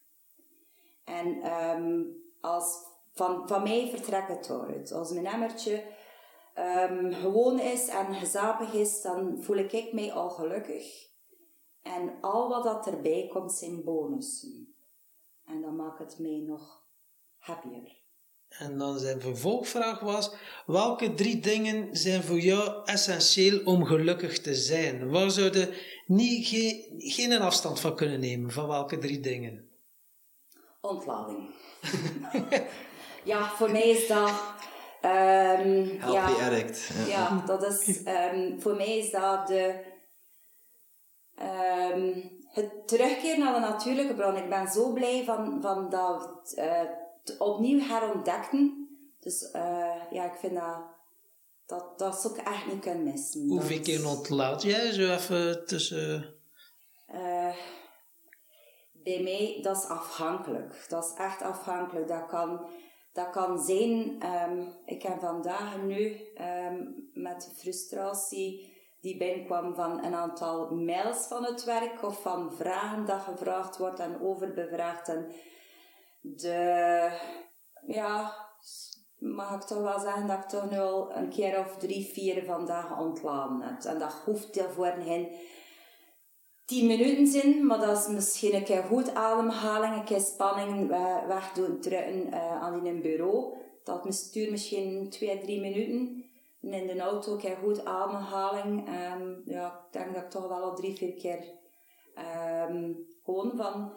En 1.03 1.41
ehm, 1.41 2.03
als, 2.41 2.83
van, 3.13 3.47
van 3.47 3.63
mij 3.63 3.89
vertrekt 3.89 4.27
het 4.27 4.49
uit. 4.49 4.91
Als 4.91 5.11
mijn 5.11 5.25
emmertje 5.25 5.83
gewoon 7.09 7.59
is 7.59 7.87
en 7.87 8.13
gezapig 8.13 8.73
is, 8.73 9.01
dan 9.01 9.37
voel 9.43 9.57
ik 9.57 9.93
mij 9.93 10.13
al 10.13 10.29
gelukkig. 10.29 11.06
En 11.95 12.17
al 12.21 12.49
wat 12.49 12.63
dat 12.63 12.87
erbij 12.87 13.27
komt 13.31 13.53
zijn 13.53 13.83
bonussen. 13.83 14.75
En 15.45 15.61
dan 15.61 15.75
maakt 15.75 15.99
het 15.99 16.19
mij 16.19 16.43
nog 16.47 16.83
happier. 17.37 17.95
En 18.49 18.77
dan 18.77 18.99
zijn 18.99 19.21
vervolgvraag 19.21 19.99
was, 19.99 20.31
welke 20.65 21.13
drie 21.13 21.39
dingen 21.39 21.95
zijn 21.95 22.23
voor 22.23 22.39
jou 22.39 22.85
essentieel 22.85 23.61
om 23.63 23.85
gelukkig 23.85 24.41
te 24.41 24.55
zijn? 24.55 25.09
Waar 25.09 25.31
zouden 25.31 25.73
niet, 26.05 26.47
geen, 26.47 26.85
geen 26.97 27.41
afstand 27.41 27.79
van 27.79 27.95
kunnen 27.95 28.19
nemen, 28.19 28.51
van 28.51 28.67
welke 28.67 28.97
drie 28.97 29.19
dingen? 29.19 29.69
Ontlading. 30.81 31.49
ja, 33.23 33.49
voor 33.49 33.71
mij 33.71 33.89
is 33.89 34.07
dat... 34.07 34.31
Um, 35.01 35.83
ja, 36.11 36.31
addict. 36.41 36.89
Ja. 37.07 37.43
dat 37.45 37.63
is... 37.63 38.01
Um, 38.05 38.61
voor 38.61 38.75
mij 38.75 38.97
is 38.97 39.11
dat 39.11 39.47
de... 39.47 39.86
Um, 41.41 42.31
het 42.47 42.87
terugkeren 42.87 43.39
naar 43.39 43.53
de 43.53 43.59
natuurlijke 43.59 44.13
bron. 44.13 44.35
Ik 44.35 44.49
ben 44.49 44.67
zo 44.67 44.93
blij 44.93 45.23
van, 45.23 45.61
van 45.61 45.89
dat 45.89 46.53
uh, 46.55 46.81
opnieuw 47.37 47.79
herontdekken. 47.79 48.87
Dus 49.19 49.53
uh, 49.55 49.95
ja, 50.11 50.25
ik 50.25 50.37
vind 50.39 50.53
dat... 50.53 50.95
Dat, 51.65 51.99
dat 51.99 52.21
zou 52.21 52.33
ik 52.33 52.47
echt 52.47 52.67
niet 52.67 52.79
kunnen 52.79 53.03
missen. 53.03 53.47
Hoeveel 53.47 53.79
keer 53.79 54.07
ontlaat 54.07 54.61
jij 54.61 54.91
zo 54.91 55.13
even 55.13 55.65
tussen... 55.65 56.35
Uh, 57.13 57.55
bij 59.03 59.21
mij, 59.21 59.59
dat 59.61 59.77
is 59.77 59.89
afhankelijk. 59.89 60.85
Dat 60.89 61.03
is 61.03 61.13
echt 61.17 61.41
afhankelijk. 61.41 62.07
Dat 62.07 62.25
kan, 62.25 62.67
dat 63.13 63.29
kan 63.29 63.63
zijn, 63.63 64.23
um, 64.25 64.73
ik 64.85 65.01
heb 65.01 65.19
vandaag 65.19 65.77
nu 65.81 66.21
um, 66.67 67.09
met 67.13 67.53
frustratie 67.57 68.75
die 69.01 69.17
binnenkwam 69.17 69.75
van 69.75 70.03
een 70.03 70.13
aantal 70.13 70.75
mails 70.75 71.27
van 71.27 71.43
het 71.43 71.63
werk 71.63 72.03
of 72.03 72.21
van 72.21 72.53
vragen 72.53 73.05
dat 73.05 73.21
gevraagd 73.21 73.77
wordt 73.77 73.99
en 73.99 74.21
overbevraagd. 74.21 75.09
En 75.09 75.31
de, 76.21 77.11
ja, 77.87 78.35
mag 79.17 79.55
ik 79.55 79.61
toch 79.61 79.81
wel 79.81 79.99
zeggen 79.99 80.27
dat 80.27 80.37
ik 80.37 80.49
toch 80.49 80.69
nu 80.69 80.77
al 80.77 81.15
een 81.15 81.29
keer 81.29 81.59
of 81.59 81.77
drie, 81.77 82.05
vier 82.13 82.45
vandaag 82.45 82.99
ontladen 82.99 83.61
heb. 83.61 83.83
En 83.83 83.99
dat 83.99 84.13
hoeft 84.25 84.63
voor 84.75 84.85
hen 84.85 85.29
10 86.65 86.87
minuten 86.87 87.27
zijn, 87.27 87.65
maar 87.65 87.79
dat 87.79 87.97
is 87.97 88.07
misschien 88.07 88.55
een 88.55 88.63
keer 88.63 88.83
goed 88.83 89.13
ademhaling, 89.13 89.95
een 89.95 90.03
keer 90.03 90.19
spanning 90.19 90.87
wegdoen, 91.27 91.79
drukken 91.79 92.27
uh, 92.27 92.61
aan 92.61 92.85
in 92.85 92.95
een 92.95 93.01
bureau. 93.01 93.53
Dat 93.83 94.05
stuurt 94.09 94.51
misschien 94.51 95.09
2, 95.09 95.39
3 95.39 95.59
minuten. 95.59 96.26
En 96.71 96.89
in 96.89 96.97
de 96.97 96.99
auto 96.99 97.35
keer 97.35 97.55
goed 97.55 97.85
ademhaling. 97.85 98.87
Um, 98.87 99.41
ja, 99.45 99.85
ik 99.85 99.93
denk 99.93 100.13
dat 100.13 100.23
ik 100.23 100.29
toch 100.29 100.47
wel 100.47 100.61
al 100.61 100.75
drie, 100.75 100.95
vier 100.95 101.13
keer 101.13 101.43
um, 102.69 103.05
gewoon 103.23 103.51
van... 103.55 103.93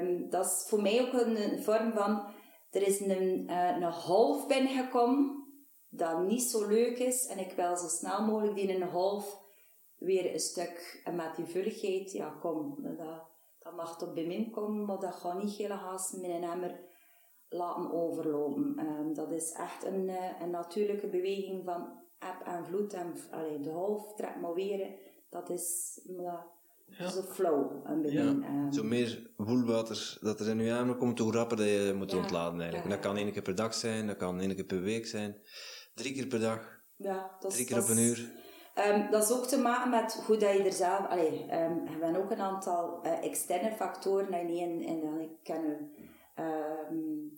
Um, 0.00 0.30
dat 0.30 0.44
is 0.44 0.66
voor 0.68 0.82
mij 0.82 1.00
ook 1.00 1.12
een, 1.12 1.62
vorm 1.62 1.92
van... 1.92 2.32
Er 2.70 2.82
is 2.82 3.00
een, 3.00 3.50
uh, 3.50 3.76
een 3.76 3.82
half 3.82 4.46
binnengekomen 4.46 5.44
dat 5.88 6.22
niet 6.22 6.42
zo 6.42 6.66
leuk 6.66 6.98
is. 6.98 7.26
En 7.26 7.38
ik 7.38 7.52
wil 7.52 7.76
zo 7.76 7.88
snel 7.88 8.24
mogelijk 8.24 8.54
die 8.54 8.74
een 8.74 8.88
half 8.88 9.42
weer 9.96 10.32
een 10.32 10.40
stuk 10.40 11.02
met 11.14 11.36
die 11.36 11.44
vulligheid, 11.44 12.12
ja 12.12 12.28
kom, 12.40 12.76
dat, 12.82 13.22
dat 13.58 13.74
mag 13.76 13.98
tot 13.98 14.14
bemin 14.14 14.50
komen, 14.50 14.84
maar 14.84 14.98
dat 14.98 15.14
gaat 15.14 15.42
niet 15.42 15.56
hele 15.56 15.74
haast 15.74 16.16
met 16.16 16.30
een 16.30 16.42
emmer 16.42 16.93
laten 17.54 17.92
overlopen. 17.92 18.78
Um, 18.78 19.14
dat 19.14 19.30
is 19.30 19.52
echt 19.52 19.84
een, 19.84 20.08
uh, 20.08 20.40
een 20.40 20.50
natuurlijke 20.50 21.06
beweging 21.06 21.64
van 21.64 22.02
eb 22.18 22.46
en 22.46 22.64
vloed. 22.64 22.92
En 22.92 23.12
allee, 23.30 23.60
de 23.60 23.70
half 23.70 24.14
trekt 24.14 24.40
maar 24.40 24.54
weer. 24.54 24.88
Dat 25.30 25.50
is 25.50 26.00
uh, 26.10 26.32
ja. 26.86 27.08
zo 27.08 27.22
flow. 27.22 27.86
Een 27.86 28.02
begin. 28.02 28.40
Ja. 28.40 28.48
Um, 28.48 28.72
zo 28.72 28.84
meer 28.84 29.30
woelwater 29.36 30.18
dat 30.20 30.40
er 30.40 30.48
in 30.48 30.58
je 30.58 30.70
emmer 30.70 30.96
komt, 30.96 31.18
hoe 31.18 31.32
rapper 31.32 31.56
dat 31.56 31.66
je 31.66 31.94
moet 31.96 32.10
ja. 32.10 32.16
ontladen 32.16 32.60
eigenlijk. 32.60 32.90
Dat 32.90 33.00
kan 33.00 33.16
één 33.16 33.32
keer 33.32 33.42
per 33.42 33.54
dag 33.54 33.74
zijn, 33.74 34.06
dat 34.06 34.16
kan 34.16 34.40
één 34.40 34.54
keer 34.54 34.64
per 34.64 34.82
week 34.82 35.06
zijn. 35.06 35.36
Drie 35.94 36.14
keer 36.14 36.26
per 36.26 36.40
dag. 36.40 36.82
Ja, 36.96 37.36
dat 37.40 37.50
Drie 37.50 37.66
keer 37.66 37.82
op 37.82 37.88
een 37.88 37.98
uur. 37.98 38.42
Um, 38.88 39.10
dat 39.10 39.22
is 39.22 39.32
ook 39.32 39.46
te 39.46 39.58
maken 39.58 39.90
met 39.90 40.22
hoe 40.26 40.36
dat 40.36 40.52
je 40.52 40.62
er 40.62 40.72
zelf... 40.72 41.06
Allee, 41.08 41.42
um, 41.42 41.84
we 41.84 41.90
hebben 41.90 42.22
ook 42.22 42.30
een 42.30 42.40
aantal 42.40 43.06
uh, 43.06 43.24
externe 43.24 43.72
factoren 43.72 44.32
en 44.32 44.46
niet 44.46 44.60
in, 44.60 44.80
in, 44.80 45.20
ik 45.20 45.30
ken 45.42 45.90
um, 46.38 47.32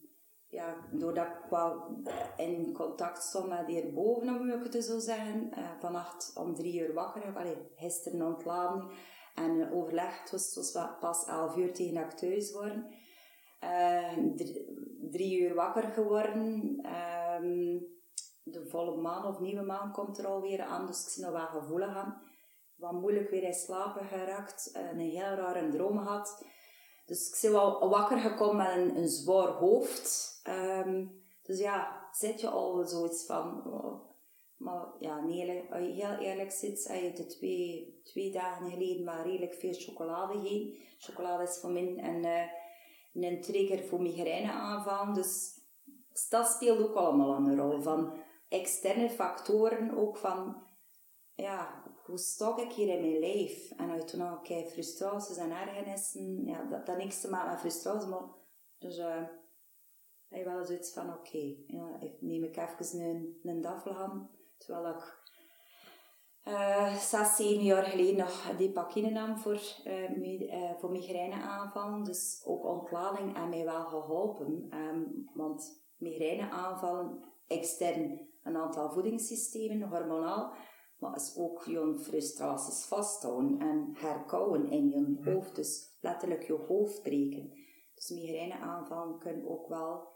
ja, 0.56 0.76
doordat 0.90 1.26
ik 1.26 1.50
wel 1.50 2.02
in 2.36 2.72
contact 2.72 3.22
stond 3.22 3.48
met 3.48 3.66
hierboven, 3.66 4.28
om 4.28 4.50
ik 4.50 4.72
het 4.72 4.84
zo 4.84 4.98
zeggen, 4.98 5.50
uh, 5.58 5.70
vannacht 5.80 6.32
om 6.34 6.54
drie 6.54 6.80
uur 6.80 6.94
wakker, 6.94 7.36
allee, 7.36 7.56
gisteren 7.74 8.22
ontladen 8.22 8.88
en 9.34 9.72
overlegd 9.72 10.30
was, 10.30 10.78
pas 11.00 11.26
elf 11.26 11.56
uur 11.56 11.74
tegen 11.74 11.94
dat 11.94 12.04
ik 12.04 12.18
thuis 12.18 12.52
worden. 12.52 12.86
Uh, 13.64 14.32
drie, 15.10 15.40
uur 15.40 15.54
wakker 15.54 15.82
geworden 15.82 16.80
de 18.42 18.66
volle 18.66 18.96
maan 18.96 19.24
of 19.24 19.40
nieuwe 19.40 19.62
maan 19.62 19.92
komt 19.92 20.18
er 20.18 20.26
alweer 20.26 20.62
aan, 20.62 20.86
dus 20.86 21.02
ik 21.04 21.08
zie 21.08 21.24
nog 21.24 21.32
wel 21.32 21.46
gevoelig 21.46 21.96
aan. 21.96 22.22
Wat 22.76 22.92
moeilijk 22.92 23.30
weer 23.30 23.42
in 23.42 23.54
slapen 23.54 24.06
geraakt, 24.06 24.70
een 24.72 24.98
heel 24.98 25.34
rare 25.34 25.68
droom 25.68 25.98
gehad. 25.98 26.44
Dus 27.06 27.28
ik 27.28 27.38
ben 27.42 27.52
wel 27.52 27.88
wakker 27.88 28.18
gekomen 28.18 28.56
met 28.56 28.76
een, 28.76 28.96
een 28.96 29.08
zwaar 29.08 29.48
hoofd. 29.48 30.40
Um, 30.48 31.22
dus 31.42 31.58
ja, 31.58 32.08
zit 32.12 32.40
je 32.40 32.48
al 32.48 32.84
zoiets 32.84 33.26
van... 33.26 33.66
Oh, 33.66 34.04
maar 34.56 34.86
ja, 34.98 35.20
nee, 35.20 35.64
als 35.70 35.80
je 35.80 35.92
heel 35.92 36.18
eerlijk 36.18 36.50
zit, 36.50 36.88
als 36.90 36.98
je 36.98 37.26
twee, 37.26 38.00
twee 38.04 38.32
dagen 38.32 38.70
geleden 38.70 39.04
maar 39.04 39.26
redelijk 39.26 39.54
veel 39.54 39.72
chocolade 39.72 40.38
gegeten. 40.38 40.84
Chocolade 40.98 41.42
is 41.42 41.58
voor 41.60 41.70
mij 41.70 41.98
een, 41.98 42.24
uh, 42.24 43.26
een 43.26 43.40
trigger 43.40 43.84
voor 43.84 44.02
migraineaanvallen. 44.02 45.14
Dus 45.14 45.60
dat 46.28 46.46
speelt 46.46 46.88
ook 46.88 46.94
allemaal 46.94 47.36
een 47.36 47.56
rol. 47.56 47.80
Van, 47.80 48.18
externe 48.48 49.10
factoren 49.10 49.96
ook 49.96 50.16
van, 50.16 50.62
ja, 51.34 51.82
hoe 52.06 52.18
stok 52.18 52.58
ik 52.58 52.72
hier 52.72 52.88
in 52.88 53.00
mijn 53.00 53.18
lijf? 53.18 53.70
En 53.70 53.90
uit 53.90 54.08
toen 54.08 54.30
ook 54.30 54.44
kijk, 54.44 54.68
frustraties 54.68 55.36
en 55.36 55.50
ergernissen, 55.50 56.44
ja, 56.44 56.64
dat, 56.64 56.86
dat 56.86 56.96
niks 56.96 57.20
te 57.20 57.30
maken 57.30 57.50
met 57.50 57.60
frustraties, 57.60 58.08
maar 58.08 58.24
dus 58.78 58.98
uh, 58.98 59.22
je 60.28 60.44
wel 60.44 60.64
zoiets 60.64 60.92
van, 60.92 61.08
oké, 61.08 61.18
okay, 61.18 62.16
neem 62.20 62.44
ik 62.44 62.56
even 62.56 63.00
een, 63.00 63.40
een 63.42 63.60
daffelham, 63.60 64.30
terwijl 64.58 64.88
ik 64.88 65.24
uh, 66.48 66.94
zes, 66.94 67.36
zeven 67.36 67.64
jaar 67.64 67.84
geleden 67.84 68.16
nog 68.16 68.56
dipakine 68.56 69.10
nam 69.10 69.38
voor, 69.38 69.60
uh, 69.84 70.70
voor 70.78 70.90
migraineaanvallen. 70.90 72.04
Dus 72.04 72.42
ook 72.44 72.64
ontlading 72.64 73.36
en 73.36 73.48
mij 73.48 73.64
wel 73.64 73.84
geholpen. 73.84 74.68
Um, 74.72 75.30
want 75.34 75.84
migraineaanvallen 75.96 77.24
extern 77.46 78.28
een 78.42 78.56
aantal 78.56 78.90
voedingssystemen, 78.90 79.88
hormonaal, 79.88 80.52
maar 80.98 81.16
is 81.16 81.34
ook 81.36 81.64
je 81.64 81.98
frustraties 81.98 82.84
vasthouden 82.84 83.60
en 83.60 83.92
herkauwen 83.96 84.70
in 84.70 84.88
je 84.88 85.30
hoofd. 85.30 85.56
Dus 85.56 85.96
letterlijk 86.00 86.42
je 86.42 86.52
hoofd 86.52 87.02
breken. 87.02 87.52
Dus 87.94 88.08
migraineaanvallen 88.10 89.18
kunnen 89.18 89.48
ook 89.48 89.68
wel 89.68 90.08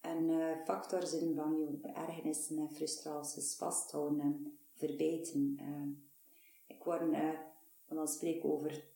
een 0.00 0.28
uh, 0.28 0.64
factor 0.64 1.06
zijn 1.06 1.34
van 1.34 1.58
je 1.58 1.92
ergernissen 1.92 2.58
en 2.58 2.70
frustraties 2.70 3.56
vasthouden 3.56 4.20
en 4.20 4.58
verbeteren. 4.74 5.58
Uh, 5.60 5.96
ik 6.66 6.84
word, 6.84 7.02
uh, 7.02 7.30
dan 7.88 8.08
spreek 8.08 8.36
ik 8.36 8.44
over 8.44 8.90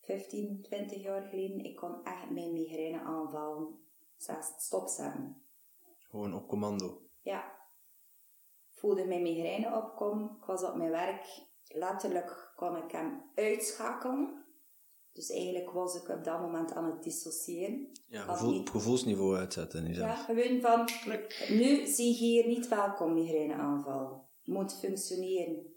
15, 0.00 0.62
20 0.62 1.02
jaar 1.02 1.22
geleden, 1.22 1.64
ik 1.64 1.76
kon 1.76 2.04
echt 2.04 2.30
mijn 2.30 2.52
migraineaanvallen 2.52 3.80
zelfs 4.16 4.52
stopzetten. 4.56 5.42
Gewoon 5.98 6.34
op 6.34 6.48
commando? 6.48 7.00
Ja, 7.22 7.61
voelde 8.82 9.04
mijn 9.06 9.22
migraine 9.22 9.76
opkomen. 9.76 10.36
Ik 10.40 10.44
was 10.46 10.62
op 10.62 10.74
mijn 10.74 10.90
werk. 10.90 11.24
Letterlijk 11.68 12.52
kon 12.56 12.76
ik 12.76 12.90
hem 12.92 13.22
uitschakelen. 13.34 14.44
Dus 15.12 15.30
eigenlijk 15.30 15.70
was 15.70 15.94
ik 15.94 16.08
op 16.08 16.24
dat 16.24 16.40
moment 16.40 16.72
aan 16.72 16.84
het 16.84 17.02
dissociëren. 17.02 17.90
Ja, 18.08 18.24
Van 18.24 18.34
gevoel, 18.36 18.50
niet- 18.52 18.60
op 18.60 18.68
gevoelsniveau 18.68 19.36
uitzetten. 19.36 19.82
Nu 19.84 19.94
Ja, 19.94 20.14
gewoon 20.14 20.60
van, 20.60 20.88
nu 21.48 21.86
zie 21.86 22.06
je 22.08 22.14
hier 22.18 22.46
niet 22.46 22.68
welkom 22.68 23.14
migraineaanval. 23.14 24.28
Moet 24.44 24.74
functioneren. 24.78 25.74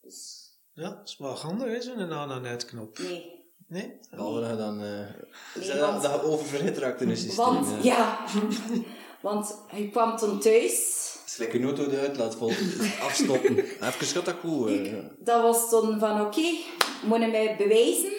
Dus 0.00 0.46
Ja, 0.72 0.88
dat 0.90 1.08
is 1.08 1.18
wel 1.18 1.34
handig, 1.34 1.66
hè, 1.68 1.80
zo'n 1.82 2.12
aan- 2.12 2.30
en 2.30 2.44
uitknop. 2.46 2.98
nee. 2.98 3.36
Nee? 3.66 3.98
Behalve 4.10 4.56
dan... 4.56 4.80
eh 4.82 5.08
Nee, 5.54 5.66
dat, 5.68 5.78
want- 5.90 6.02
dat 6.02 6.12
je 6.14 6.22
oververhit 6.22 6.78
raakt 6.78 7.00
in 7.00 7.08
je 7.08 7.16
systeem. 7.16 7.44
Want, 7.44 7.84
ja. 7.84 7.96
ja, 8.26 8.26
want 9.22 9.62
hij 9.66 9.88
kwam 9.88 10.16
toen 10.16 10.38
thuis. 10.40 11.06
Is 11.38 11.44
lekker 11.44 11.60
een 11.60 11.66
auto 11.76 11.88
de 11.88 11.98
uitlaat 11.98 12.36
vol. 12.36 12.50
Afstoppen. 13.06 13.58
Even 13.58 14.06
schat 14.06 14.24
dat 14.24 14.34
goed. 14.34 14.68
eh. 14.68 15.04
Dat 15.18 15.42
was 15.42 15.68
toen 15.70 15.98
van, 15.98 16.20
oké, 16.20 16.50
moet 17.04 17.20
je 17.20 17.26
mij 17.26 17.56
bewijzen. 17.56 18.12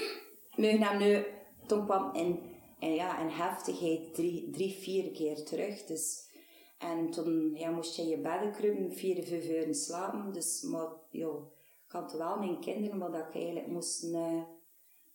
Je 0.55 0.67
hem 0.67 0.97
nu... 0.97 1.25
Toen 1.67 1.85
kwam 1.85 2.15
in, 2.15 2.39
in, 2.79 2.93
ja, 2.93 3.19
in 3.19 3.27
heftigheid 3.27 4.13
drie, 4.13 4.49
drie, 4.51 4.77
vier 4.81 5.11
keer 5.11 5.43
terug. 5.43 5.85
Dus, 5.85 6.29
en 6.77 7.09
toen 7.11 7.51
ja, 7.55 7.69
moest 7.69 7.95
je 7.95 8.01
in 8.01 8.07
je 8.07 8.17
bedden 8.17 8.51
kruipen, 8.51 8.93
vier, 8.93 9.23
vijf 9.23 9.49
uur 9.49 9.75
slapen. 9.75 10.33
Dus, 10.33 10.61
maar, 10.61 10.87
joh, 11.11 11.51
ik 11.85 11.91
had 11.91 12.13
wel 12.13 12.37
mijn 12.37 12.59
kinderen, 12.59 12.97
maar 12.97 13.11
dat 13.11 13.25
ik 13.27 13.35
eigenlijk 13.35 13.67
moest... 13.67 14.03
eh, 14.03 14.41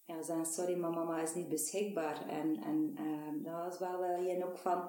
ja, 0.06 0.22
zeggen, 0.22 0.46
sorry, 0.46 0.76
maar 0.76 0.90
mama 0.90 1.22
is 1.22 1.34
niet 1.34 1.48
beschikbaar. 1.48 2.28
En, 2.28 2.62
en 2.64 2.94
eh, 2.96 3.52
dat 3.52 3.64
was 3.64 3.78
wel 3.78 4.00
wel 4.00 4.20
je 4.22 4.44
ook 4.44 4.58
van... 4.58 4.88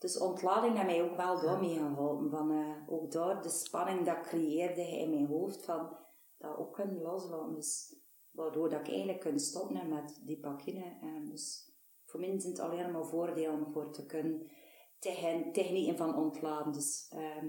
Dus 0.00 0.18
ontlading 0.18 0.74
heeft 0.74 0.86
mij 0.86 1.02
ook 1.02 1.16
wel 1.16 1.40
door 1.40 1.60
mee 1.60 1.74
geholpen. 1.74 2.30
Van, 2.30 2.50
eh, 2.50 2.92
ook 2.92 3.12
door 3.12 3.42
de 3.42 3.48
spanning 3.48 4.06
dat 4.06 4.20
creëerde 4.20 4.98
in 4.98 5.10
mijn 5.10 5.26
hoofd, 5.26 5.64
van 5.64 5.96
dat 6.38 6.56
ook 6.56 6.74
kunnen 6.74 7.02
loslaten. 7.02 7.54
Dus, 7.54 7.96
waardoor 8.30 8.68
dat 8.68 8.80
ik 8.80 8.88
eigenlijk 8.88 9.20
kan 9.20 9.38
stoppen 9.38 9.88
met 9.88 10.20
die 10.24 10.40
pakine. 10.40 10.98
En 11.00 11.28
dus 11.28 11.72
voor 12.04 12.20
mij 12.20 12.40
zijn 12.40 12.52
het 12.52 12.62
alleen 12.62 12.90
maar 12.90 13.06
voordelen 13.06 13.72
voor 13.72 13.92
te 13.92 14.06
kunnen 14.06 14.50
tegen 14.98 15.52
technieken 15.52 15.96
van 15.96 16.16
ontladen. 16.16 16.72
Dus 16.72 17.06
ehm, 17.10 17.46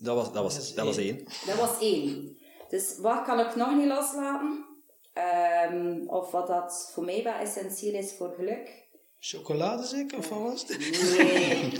Dat 0.00 0.14
was, 0.16 0.32
dat 0.32 0.42
was, 0.42 0.74
dat 0.74 0.84
was 0.86 0.96
één. 0.96 1.24
dat 1.46 1.56
was 1.58 1.80
één. 1.80 2.36
Dus 2.68 2.98
wat 2.98 3.22
kan 3.24 3.40
ik 3.40 3.54
nog 3.56 3.76
niet 3.76 3.86
loslaten? 3.86 4.66
Ehm, 5.12 6.06
of 6.06 6.30
wat 6.30 6.46
dat 6.46 6.90
voor 6.92 7.04
mij 7.04 7.22
wel 7.22 7.32
essentieel 7.34 7.94
is 7.94 8.16
voor 8.16 8.34
geluk? 8.34 8.87
Chocolade 9.20 9.86
zeker, 9.86 10.18
of 10.18 10.28
wat 10.28 10.38
was 10.42 10.64
het? 10.66 10.78
Nee. 11.18 11.72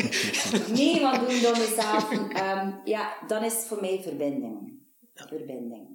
nee, 0.73 1.01
want 1.01 1.28
doen 1.28 1.40
door 1.40 1.59
mezelf. 1.59 2.10
Ehm, 2.32 2.70
ja, 2.85 3.16
dan 3.27 3.44
is 3.44 3.52
het 3.52 3.65
voor 3.65 3.81
mij 3.81 4.01
verbinding. 4.02 4.81
Verbinding. 5.15 5.86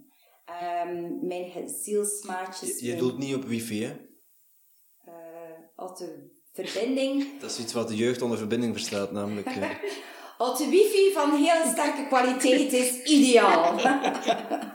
Ehm, 0.46 1.28
mijn 1.28 1.70
zielsmaatjes. 1.70 2.80
Je, 2.80 2.86
je 2.86 2.96
doelt 2.96 3.18
niet 3.18 3.36
op 3.36 3.44
wifi, 3.44 3.84
hè? 3.84 3.96
eh, 5.06 5.14
als 5.76 6.00
de 6.00 6.30
verbinding. 6.54 7.26
Dat 7.42 7.52
is 7.52 7.60
iets 7.60 7.74
wat 7.74 7.88
de 7.88 7.96
jeugd 7.96 8.22
onder 8.22 8.38
verbinding 8.38 8.74
verstaat, 8.74 9.12
namelijk... 9.12 9.48
eh, 9.48 9.70
Als 10.38 10.58
de 10.58 10.70
wifi 10.70 11.12
van 11.14 11.36
heel 11.36 11.72
sterke 11.72 12.08
kwaliteit 12.08 12.74
is, 12.74 13.04
ideaal. 13.04 13.80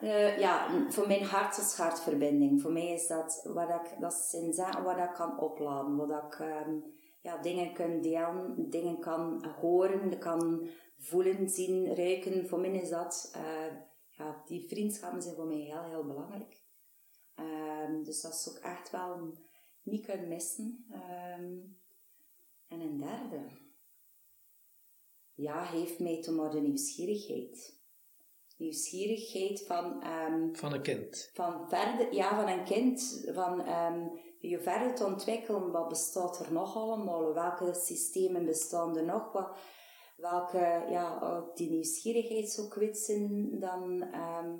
Eh, 0.00 0.38
ja, 0.38 0.86
voor 0.90 1.06
mijn 1.06 1.24
hart 1.24 1.58
is 1.58 1.76
hartverbinding. 1.76 2.60
Voor 2.60 2.72
mij 2.72 2.92
is 2.92 3.06
dat 3.06 3.48
wat 3.54 3.68
ik, 3.68 4.00
dat 4.00 4.14
zaken 4.50 4.82
waar 4.82 5.08
ik 5.08 5.14
kan 5.14 5.38
opladen. 5.38 5.96
Waar 5.96 6.26
ik 6.26 6.38
ehm, 6.38 6.78
ja, 7.20 7.42
dingen 7.42 7.72
kan 7.72 8.00
delen, 8.00 8.70
dingen 8.70 8.98
kan 8.98 9.44
horen, 9.60 10.18
kan 10.18 10.68
voelen, 10.98 11.48
zien, 11.48 11.94
ruiken. 11.94 12.48
Voor 12.48 12.60
mij 12.60 12.70
is 12.70 12.88
dat, 12.88 13.30
eh, 13.34 13.76
ja, 14.10 14.42
die 14.46 14.68
vriendschappen 14.68 15.22
zijn 15.22 15.34
voor 15.34 15.46
mij 15.46 15.56
heel, 15.56 15.84
heel 15.84 16.06
belangrijk. 16.06 16.64
Ehm, 17.34 18.02
dus 18.02 18.20
dat 18.20 18.32
is 18.32 18.48
ook 18.48 18.62
echt 18.62 18.90
wel 18.90 19.32
niet 19.82 20.06
kunnen 20.06 20.28
missen. 20.28 20.86
Ehm, 20.90 21.58
en 22.68 22.80
een 22.80 22.98
derde 22.98 23.48
ja, 25.36 25.64
heeft 25.64 25.98
mij 25.98 26.28
maar 26.32 26.50
de 26.50 26.60
nieuwsgierigheid. 26.60 27.75
Nieuwsgierigheid 28.56 29.66
van, 29.66 30.02
ehm, 30.02 30.54
Van 30.54 30.72
een 30.72 30.82
kind. 30.82 31.30
van 31.34 31.68
verder, 31.68 32.14
ja, 32.14 32.42
van 32.42 32.48
een 32.58 32.64
kind, 32.64 33.28
van 33.34 33.60
ehm, 33.60 34.08
je 34.38 34.60
verder 34.60 34.94
te 34.94 35.04
ontwikkelen, 35.04 35.70
wat 35.70 35.88
bestaat 35.88 36.46
er 36.46 36.52
nog 36.52 36.76
allemaal, 36.76 37.34
welke 37.34 37.74
systemen 37.74 38.44
bestaan 38.44 38.96
er 38.96 39.04
nog, 39.04 39.32
wat, 39.32 39.58
welke, 40.16 40.86
ja, 40.90 41.44
die 41.54 41.70
nieuwsgierigheid 41.70 42.50
zou 42.50 42.68
kwijt 42.68 42.98
zijn, 42.98 43.58
dan 43.60 44.02
ehm, 44.02 44.56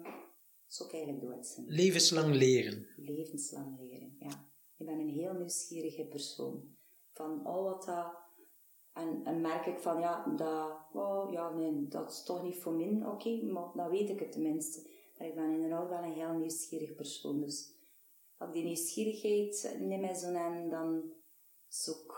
zou 0.67 0.89
ik 0.89 0.95
eigenlijk 0.95 1.45
zijn. 1.45 1.67
Levenslang 1.69 2.35
leren. 2.35 2.87
Levenslang 2.97 3.79
leren, 3.79 4.17
ja. 4.19 4.49
Ik 4.77 4.87
ben 4.87 4.99
een 4.99 5.09
heel 5.09 5.33
nieuwsgierige 5.33 6.07
persoon. 6.07 6.75
Van 7.13 7.45
al 7.45 7.63
wat 7.65 7.85
dat... 7.85 8.25
En, 8.97 9.21
en 9.25 9.41
merk 9.41 9.67
ik 9.67 9.79
van, 9.79 10.01
ja, 10.01 10.25
dat... 10.37 10.79
Oh, 10.93 11.33
ja, 11.33 11.51
nee, 11.51 11.87
dat 11.89 12.11
is 12.11 12.23
toch 12.23 12.43
niet 12.43 12.57
voor 12.57 12.73
mij. 12.73 13.09
Oké, 13.09 13.43
maar 13.43 13.65
dan 13.75 13.91
weet 13.91 14.11
ik 14.11 14.21
het 14.21 14.33
tenminste. 14.33 14.91
Maar 15.19 15.29
ik 15.29 15.35
ben 15.35 15.51
inderdaad 15.51 15.89
wel 15.89 16.03
een 16.03 16.13
heel 16.13 16.33
nieuwsgierig 16.33 16.95
persoon. 16.95 17.41
Dus 17.41 17.73
als 18.37 18.49
ik 18.49 18.55
die 18.55 18.65
nieuwsgierigheid 18.65 19.77
niet 19.81 20.01
meer 20.01 20.15
zo 20.15 20.31
neem, 20.31 20.71
dan 20.71 21.03
zou 21.69 21.97
ik 21.97 22.13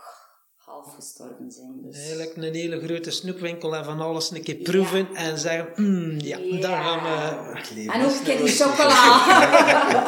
half 0.55 0.93
gestorven 0.93 1.51
zijn. 1.51 1.81
Dus. 1.81 1.97
Eigenlijk 1.97 2.35
een 2.35 2.53
hele 2.53 2.79
grote 2.79 3.11
snoepwinkel 3.11 3.75
en 3.75 3.85
van 3.85 3.99
alles 3.99 4.31
een 4.31 4.43
keer 4.43 4.55
proeven 4.55 5.15
en 5.15 5.37
zeggen, 5.37 5.83
mm, 5.83 6.19
ja, 6.19 6.59
daar 6.59 6.83
gaan 6.83 7.03
we... 7.03 7.91
En 7.91 8.05
ook 8.05 8.11
een 8.11 8.23
keer 8.23 8.37
die 8.37 8.47
chocola. 8.47 10.07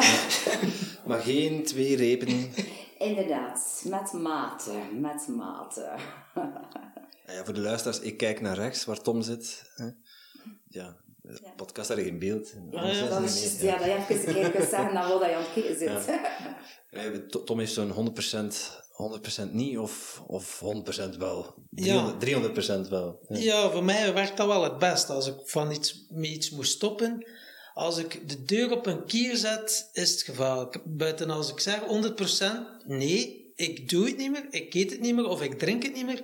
Maar 1.06 1.20
geen 1.20 1.64
twee 1.64 1.96
repen. 1.96 2.52
Inderdaad, 3.02 3.82
met 3.88 4.12
mate, 4.12 4.72
met 5.00 5.28
mate. 5.28 5.90
Ah 7.26 7.34
Ja, 7.34 7.44
voor 7.44 7.54
de 7.54 7.60
luisteraars, 7.60 8.00
ik 8.00 8.16
kijk 8.16 8.40
naar 8.40 8.56
rechts 8.56 8.84
waar 8.84 9.00
Tom 9.00 9.22
zit. 9.22 9.70
Hè. 9.74 9.84
Ja, 10.68 10.96
de 11.22 11.38
Ja. 11.42 11.50
podcast 11.56 11.88
had 11.88 11.98
geen 11.98 12.18
beeld. 12.18 12.52
Ja, 12.70 12.86
ja, 12.86 13.08
dat 13.08 13.22
is 13.22 13.40
juist, 13.40 13.62
ja, 13.62 13.76
dat 13.76 13.84
je 13.86 13.94
even 14.08 14.28
een 14.28 14.34
keer 14.34 14.50
kunt 14.50 14.68
zeggen 14.68 14.94
naar 14.94 15.08
wat 15.08 15.20
je 15.20 15.34
aan 15.34 15.42
het 15.42 15.52
kijken 15.52 15.78
zit. 15.78 16.20
Eh, 16.90 17.12
To- 17.28 17.44
Tom 17.44 17.58
heeft 17.58 17.72
zo'n 17.72 17.90
100%, 17.90 18.82
100% 18.92 19.52
niet 19.52 19.78
of, 19.78 20.22
of 20.26 20.60
100% 20.60 21.16
wel. 21.18 21.54
Ja. 21.70 22.16
300, 22.18 22.20
300% 22.20 22.88
wel. 22.88 23.20
Ja. 23.28 23.38
Ja, 23.38 23.70
voor 23.70 23.84
mij 23.84 24.14
werkt 24.14 24.36
dat 24.36 24.46
wel 24.46 24.62
het 24.62 24.78
best. 24.78 25.10
Als 25.10 25.26
ik 25.26 25.34
van 25.44 25.70
iets, 25.70 26.06
met 26.10 26.26
iets 26.30 26.50
moet 26.50 26.66
stoppen, 26.66 27.26
als 27.74 27.98
ik 27.98 28.28
de 28.28 28.44
deur 28.44 28.70
op 28.70 28.86
een 28.86 29.04
kier 29.04 29.36
zet, 29.36 29.90
is 29.92 30.10
het 30.10 30.22
gevaarlijk. 30.22 30.80
Buiten 30.84 31.30
als 31.30 31.50
ik 31.50 31.60
zeg 31.60 31.80
100%, 31.80 32.86
nee, 32.86 33.52
ik 33.54 33.88
doe 33.88 34.06
het 34.06 34.16
niet 34.16 34.30
meer, 34.30 34.46
ik 34.50 34.74
eet 34.74 34.90
het 34.90 35.00
niet 35.00 35.14
meer 35.14 35.28
of 35.28 35.42
ik 35.42 35.58
drink 35.58 35.82
het 35.82 35.94
niet 35.94 36.06
meer, 36.06 36.22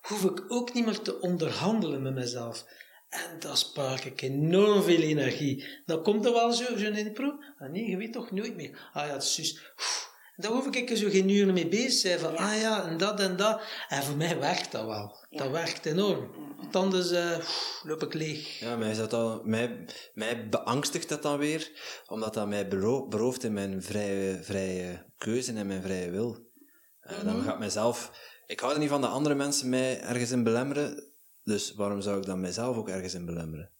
hoef 0.00 0.24
ik 0.24 0.44
ook 0.48 0.74
niet 0.74 0.84
meer 0.84 1.00
te 1.00 1.20
onderhandelen 1.20 2.02
met 2.02 2.14
mezelf. 2.14 2.64
En 3.08 3.40
dat 3.40 3.58
spaar 3.58 4.06
ik 4.06 4.22
enorm 4.22 4.82
veel 4.82 5.00
energie. 5.00 5.82
Dan 5.84 6.02
komt 6.02 6.24
er 6.24 6.32
wel 6.32 6.52
zo, 6.52 6.76
zo 6.76 6.90
de 6.90 7.10
proef. 7.12 7.34
Ah 7.58 7.70
nee, 7.70 7.90
je 7.90 7.96
weet 7.96 8.12
toch 8.12 8.30
nooit 8.30 8.56
meer. 8.56 8.90
Ah 8.92 9.06
ja, 9.06 9.12
het 9.12 9.22
is 9.22 9.36
juist. 9.36 9.72
Daar 10.36 10.50
hoef 10.52 10.66
ik 10.66 10.90
er 10.90 10.96
zo 10.96 11.08
geen 11.08 11.28
uren 11.28 11.54
mee 11.54 11.68
bezig 11.68 11.90
te 11.92 11.96
zijn. 11.98 12.18
Van, 12.18 12.32
Ja. 12.32 12.38
ah 12.52 12.60
ja, 12.60 12.88
en 12.88 12.96
dat 12.96 13.20
en 13.20 13.36
dat. 13.36 13.60
En 13.88 14.02
voor 14.02 14.16
mij 14.16 14.38
werkt 14.38 14.72
dat 14.72 14.86
wel. 14.86 15.26
Ja. 15.30 15.38
Dat 15.42 15.50
werkt 15.50 15.86
enorm. 15.86 16.30
Want 16.56 16.76
anders 16.76 17.10
eh, 17.10 17.38
loop 17.82 18.02
ik 18.02 18.14
leeg. 18.14 18.58
Ja, 18.60 18.76
mij, 18.76 18.90
is 18.90 18.96
dat 18.96 19.12
al, 19.12 19.40
mij, 19.44 19.86
mij 20.14 20.48
beangstigt 20.48 21.08
dat 21.08 21.22
dan 21.22 21.38
weer, 21.38 21.70
omdat 22.06 22.34
dat 22.34 22.48
mij 22.48 22.68
bero- 22.68 23.06
berooft 23.08 23.44
in 23.44 23.52
mijn 23.52 23.82
vrije, 23.82 24.42
vrije 24.42 25.04
keuze 25.18 25.52
en 25.52 25.66
mijn 25.66 25.82
vrije 25.82 26.10
wil. 26.10 26.38
Eh, 27.00 27.24
Dan 27.24 27.42
gaat 27.42 27.58
mijzelf... 27.58 28.10
Ik 28.46 28.60
hou 28.60 28.72
er 28.72 28.78
niet 28.78 28.88
van 28.88 29.00
dat 29.00 29.10
andere 29.10 29.34
mensen 29.34 29.68
mij 29.68 30.00
ergens 30.00 30.30
in 30.30 30.42
belemmeren, 30.42 31.04
dus 31.44 31.74
waarom 31.74 32.00
zou 32.00 32.18
ik 32.18 32.26
dan 32.26 32.40
mijzelf 32.40 32.76
ook 32.76 32.88
ergens 32.88 33.14
in 33.14 33.26
belemmeren? 33.26 33.70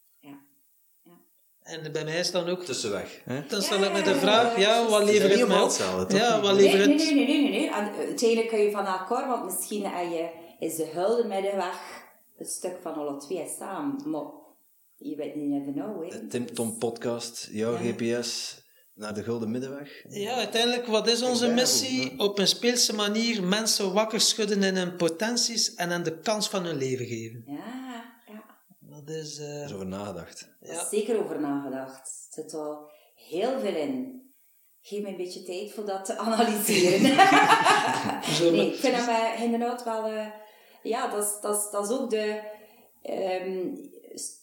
En 1.67 1.91
bij 1.91 2.03
mij 2.03 2.19
is 2.19 2.31
dan 2.31 2.49
ook... 2.49 2.63
Tussenweg. 2.63 3.21
Hè? 3.23 3.45
Dan 3.47 3.61
stel 3.61 3.83
ik 3.83 3.91
me 3.91 4.01
de 4.01 4.15
vraag, 4.15 4.59
ja, 4.59 4.89
wat 4.89 5.01
Het 5.01 5.11
niet 5.11 5.21
het 5.21 5.47
mij 5.47 5.61
op? 5.61 6.11
Ja, 6.11 6.41
wat 6.41 6.55
Nee, 6.55 6.67
nee, 6.67 6.77
het... 6.77 6.87
nee, 6.87 7.13
nee, 7.13 7.25
nee, 7.25 7.49
nee. 7.49 7.69
En 7.69 7.91
uiteindelijk 7.97 8.47
kun 8.47 8.59
je 8.59 8.71
van 8.71 8.85
akkoord, 8.85 9.27
want 9.27 9.45
misschien 9.45 9.81
je, 9.81 10.29
is 10.59 10.75
de 10.75 10.85
hulde 10.93 11.27
met 11.27 11.41
de 11.41 11.55
weg 11.55 12.05
een 12.37 12.45
stuk 12.45 12.77
van 12.81 12.93
alle 12.93 13.17
twee 13.17 13.47
samen. 13.59 14.09
Maar 14.09 14.25
je 14.97 15.15
weet 15.15 15.35
niet 15.35 15.49
never 15.49 15.73
know, 15.73 16.03
hè. 16.03 16.19
De 16.19 16.27
Tim 16.27 16.53
Tom 16.53 16.77
podcast, 16.77 17.49
jouw 17.51 17.75
GPS 17.75 18.61
naar 18.93 19.13
de 19.13 19.23
Gulden 19.23 19.51
Middenweg. 19.51 20.03
Ja, 20.09 20.33
uiteindelijk, 20.33 20.87
wat 20.87 21.07
is 21.07 21.21
onze 21.21 21.47
missie? 21.47 22.19
Op 22.19 22.39
een 22.39 22.47
speelse 22.47 22.95
manier 22.95 23.43
mensen 23.43 23.93
wakker 23.93 24.21
schudden 24.21 24.63
in 24.63 24.75
hun 24.75 24.95
potenties 24.95 25.75
en 25.75 25.89
hen 25.89 26.03
de 26.03 26.17
kans 26.17 26.49
van 26.49 26.65
hun 26.65 26.77
leven 26.77 27.05
geven. 27.05 27.43
Ja. 27.45 27.86
Dat 29.07 29.15
is... 29.15 29.37
eh, 29.39 29.59
Er 29.59 29.65
is 29.65 29.73
over 29.73 29.85
nagedacht. 29.87 30.49
Is 30.61 30.89
zeker 30.89 31.19
over 31.23 31.39
nagedacht. 31.39 32.27
Er 32.35 32.43
zit 32.43 32.53
al 32.53 32.89
heel 33.15 33.59
veel 33.59 33.75
in. 33.75 34.21
Geef 34.81 35.01
me 35.01 35.07
een 35.09 35.17
beetje 35.17 35.43
tijd 35.43 35.71
voor 35.71 35.85
dat 35.85 36.05
te 36.05 36.17
analyseren. 36.27 37.01
Nee, 38.51 38.67
ik 38.71 38.75
vind 38.75 38.95
hem 38.95 39.09
eh, 39.35 39.43
inderdaad 39.43 39.83
wel... 39.83 40.05
eh, 40.05 40.27
ja, 40.83 41.07
dat 41.11 41.23
is, 41.23 41.41
dat, 41.41 41.57
is, 41.57 41.71
dat 41.71 41.89
is 41.89 41.97
ook 41.97 42.09
de... 42.09 42.41
ehm, 43.01 43.75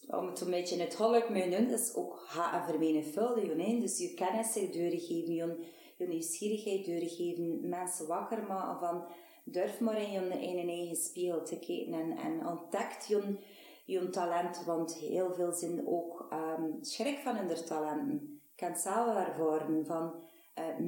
om 0.09 0.27
het 0.27 0.41
een 0.41 0.51
beetje 0.51 0.75
in 0.75 0.81
het 0.81 0.95
holk 0.95 1.27
te 1.27 1.49
doen, 1.51 1.69
is 1.71 1.95
ook 1.95 2.25
gaan 2.27 2.61
en 2.61 2.67
vermenigvuldigen. 2.67 3.61
Hè? 3.61 3.79
Dus 3.81 3.99
je 3.99 4.15
kennis 4.15 4.53
doorgeven, 4.55 5.35
je, 5.35 5.67
je 5.97 6.07
nieuwsgierigheid 6.09 6.87
doorgeven, 6.87 7.69
mensen 7.69 8.07
wakker 8.07 8.43
maken 8.49 8.79
van 8.79 9.05
durf 9.45 9.81
maar 9.81 10.03
in 10.03 10.11
je, 10.13 10.21
in 10.41 10.57
je 10.57 10.73
eigen 10.73 10.97
spiegel 10.97 11.45
te 11.45 11.59
kijken 11.59 11.93
en, 11.93 12.17
en 12.19 12.47
ontdekt 12.47 13.07
je, 13.07 13.23
je 13.85 14.11
talent, 14.11 14.65
want 14.65 14.95
heel 14.95 15.35
veel 15.35 15.53
zijn 15.53 15.87
ook 15.87 16.29
um, 16.33 16.79
schrik 16.81 17.19
van 17.19 17.37
hun 17.37 17.65
talenten. 17.65 18.41
Ik 18.51 18.57
kan 18.57 18.69
het 18.69 18.81
zelf 18.81 19.17
ervaren 19.17 19.87
van, 19.87 20.15
uh, 20.59 20.79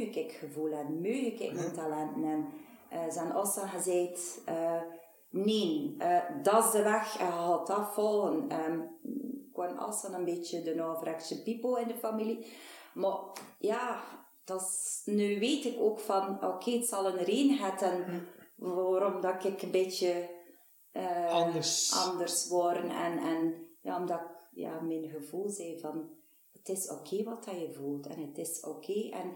ik, 0.00 0.16
ik 0.16 0.32
gevoel 0.32 0.72
en 0.72 1.00
meug 1.00 1.40
ik 1.40 1.52
mijn 1.52 1.72
talenten 1.72 2.24
en 2.24 2.46
uh, 2.92 3.10
zijn 3.10 3.36
ossa 3.36 3.66
gezegd, 3.66 4.42
uh, 4.48 4.82
nee, 5.30 5.96
uh, 5.98 6.20
dat 6.42 6.64
is 6.64 6.70
de 6.70 6.82
weg 6.82 7.18
en 7.18 7.26
je 7.26 7.32
gaat 7.32 7.66
dat 7.66 7.94
volgen. 7.94 8.64
Um, 8.64 8.90
ik 9.52 9.58
was 9.58 9.88
Ossa 9.88 10.18
een 10.18 10.24
beetje 10.24 10.62
de 10.62 10.82
overrechtse 10.82 11.42
pipo 11.42 11.74
in 11.74 11.88
de 11.88 11.96
familie. 11.96 12.46
Maar 12.94 13.18
ja, 13.58 14.02
dat 14.44 14.60
is, 14.60 15.02
nu 15.04 15.38
weet 15.38 15.64
ik 15.64 15.80
ook 15.80 16.00
van, 16.00 16.34
oké, 16.34 16.46
okay, 16.46 16.74
het 16.74 16.86
zal 16.86 17.06
een 17.06 17.24
reden 17.24 17.56
hebben 17.56 18.26
waarom 18.56 19.20
dat 19.20 19.44
ik 19.44 19.62
een 19.62 19.70
beetje 19.70 20.40
uh, 20.92 21.32
anders. 21.32 21.92
anders 21.94 22.48
word. 22.48 22.76
En, 22.76 23.18
en 23.18 23.54
ja, 23.80 23.98
omdat 24.00 24.20
ik 24.20 24.26
ja, 24.50 24.80
mijn 24.80 25.08
gevoel 25.08 25.48
zei 25.48 25.80
van, 25.80 26.08
het 26.52 26.68
is 26.68 26.90
oké 26.90 27.14
okay 27.14 27.24
wat 27.24 27.44
dat 27.44 27.54
je 27.54 27.72
voelt 27.72 28.06
en 28.06 28.26
het 28.26 28.38
is 28.38 28.60
oké. 28.60 28.90
Okay. 28.90 29.20
En 29.20 29.32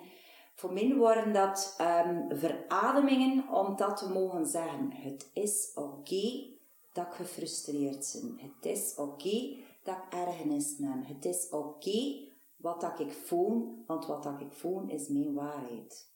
voor 0.54 0.72
mij 0.72 0.94
worden 0.94 1.32
dat 1.32 1.76
um, 1.80 2.38
verademingen 2.38 3.48
om 3.48 3.76
dat 3.76 3.96
te 3.96 4.08
mogen 4.08 4.46
zeggen. 4.46 4.92
Het 4.92 5.30
is 5.32 5.72
oké 5.74 6.44
dat 6.92 7.06
ik 7.06 7.12
gefrustreerd 7.12 8.18
ben. 8.22 8.38
Het 8.38 8.72
is 8.72 8.94
oké 8.96 9.56
dat 9.82 9.96
ik 9.96 10.18
ergernis 10.18 10.78
neem. 10.78 11.02
Het 11.02 11.24
is 11.24 11.48
oké 11.50 12.24
wat 12.56 12.80
dat 12.80 13.00
ik 13.00 13.12
voel, 13.12 13.82
want 13.86 14.06
wat 14.06 14.22
dat 14.22 14.40
ik 14.40 14.52
voel 14.52 14.82
is 14.86 15.08
mijn 15.08 15.34
waarheid. 15.34 16.08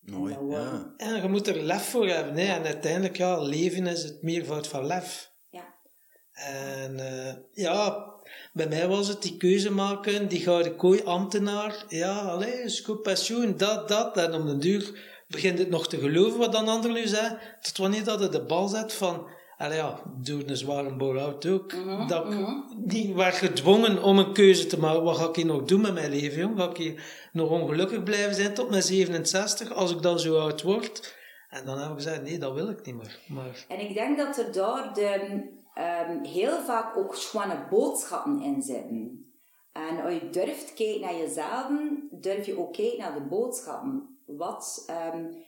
Mooi, 0.00 0.34
en 0.34 0.48
ja. 0.48 0.94
En 0.96 1.22
je 1.22 1.28
moet 1.28 1.46
er 1.46 1.62
lef 1.62 1.82
voor 1.82 2.08
hebben. 2.08 2.36
Hè? 2.36 2.54
En 2.54 2.64
uiteindelijk, 2.64 3.16
ja, 3.16 3.40
leven 3.40 3.86
is 3.86 4.02
het 4.02 4.22
meervoud 4.22 4.66
van 4.66 4.86
lef. 4.86 5.32
Ja. 5.50 5.74
En 6.32 6.98
uh, 6.98 7.34
ja, 7.64 8.10
bij 8.52 8.68
mij 8.68 8.88
was 8.88 9.08
het 9.08 9.22
die 9.22 9.36
keuze 9.36 9.70
maken, 9.70 10.28
die 10.28 10.40
gouden 10.40 10.76
kooi 10.76 11.02
ambtenaar. 11.02 11.84
Ja, 11.88 12.18
allee, 12.18 12.80
goed 12.84 13.02
pensioen, 13.02 13.56
dat, 13.56 13.88
dat. 13.88 14.16
En 14.16 14.34
om 14.34 14.46
de 14.46 14.58
duur 14.58 14.98
begint 15.28 15.58
het 15.58 15.68
nog 15.68 15.88
te 15.88 15.98
geloven 15.98 16.38
wat 16.38 16.52
dan 16.52 16.68
anderen 16.68 16.96
nu 16.96 17.06
zeggen. 17.06 17.38
Tot 17.60 17.76
wanneer 17.76 18.04
dat 18.04 18.20
het 18.20 18.32
de 18.32 18.44
bal 18.44 18.68
zet 18.68 18.92
van, 18.92 19.30
allee 19.60 19.76
ja, 19.76 20.00
doe 20.22 20.48
een 20.48 20.56
zware 20.56 20.96
bore-out 20.96 21.46
ook. 21.46 21.72
Mhm, 21.72 22.06
dat 22.06 22.24
ik 22.24 22.38
mhm. 22.38 22.60
niet 22.76 23.14
werd 23.14 23.34
gedwongen 23.34 24.02
om 24.02 24.18
een 24.18 24.32
keuze 24.32 24.66
te 24.66 24.78
maken. 24.78 25.02
Wat 25.02 25.16
ga 25.16 25.28
ik 25.28 25.36
hier 25.36 25.46
nog 25.46 25.62
doen 25.62 25.80
met 25.80 25.94
mijn 25.94 26.10
leven, 26.10 26.38
jong? 26.38 26.58
Ga 26.58 26.70
ik 26.70 26.76
hier 26.76 27.28
nog 27.32 27.50
ongelukkig 27.50 28.02
blijven 28.02 28.34
zijn 28.34 28.54
tot 28.54 28.70
mijn 28.70 28.82
67, 28.82 29.72
als 29.72 29.92
ik 29.92 30.02
dan 30.02 30.18
zo 30.18 30.38
oud 30.38 30.62
word? 30.62 31.16
En 31.48 31.64
dan 31.64 31.78
heb 31.78 31.88
ik 31.88 31.94
gezegd, 31.94 32.22
nee, 32.22 32.38
dat 32.38 32.54
wil 32.54 32.68
ik 32.68 32.86
niet 32.86 32.94
meer. 32.94 33.18
Maar... 33.28 33.64
En 33.68 33.80
ik 33.80 33.94
denk 33.94 34.18
dat 34.18 34.38
er 34.38 34.52
daar 34.52 34.94
de 34.94 35.42
um, 36.10 36.24
heel 36.24 36.60
vaak 36.60 36.96
ook 36.96 37.14
schone 37.14 37.66
boodschappen 37.70 38.42
in 38.42 38.62
zitten. 38.62 39.24
En 39.72 40.02
als 40.02 40.12
je 40.12 40.30
durft 40.30 40.74
kijken 40.74 41.00
naar 41.00 41.16
jezelf, 41.16 41.66
durf 42.10 42.46
je 42.46 42.58
ook 42.58 42.72
kijken 42.72 42.98
naar 42.98 43.14
de 43.14 43.26
boodschappen. 43.28 44.18
Wat, 44.26 44.92
um, 45.14 45.44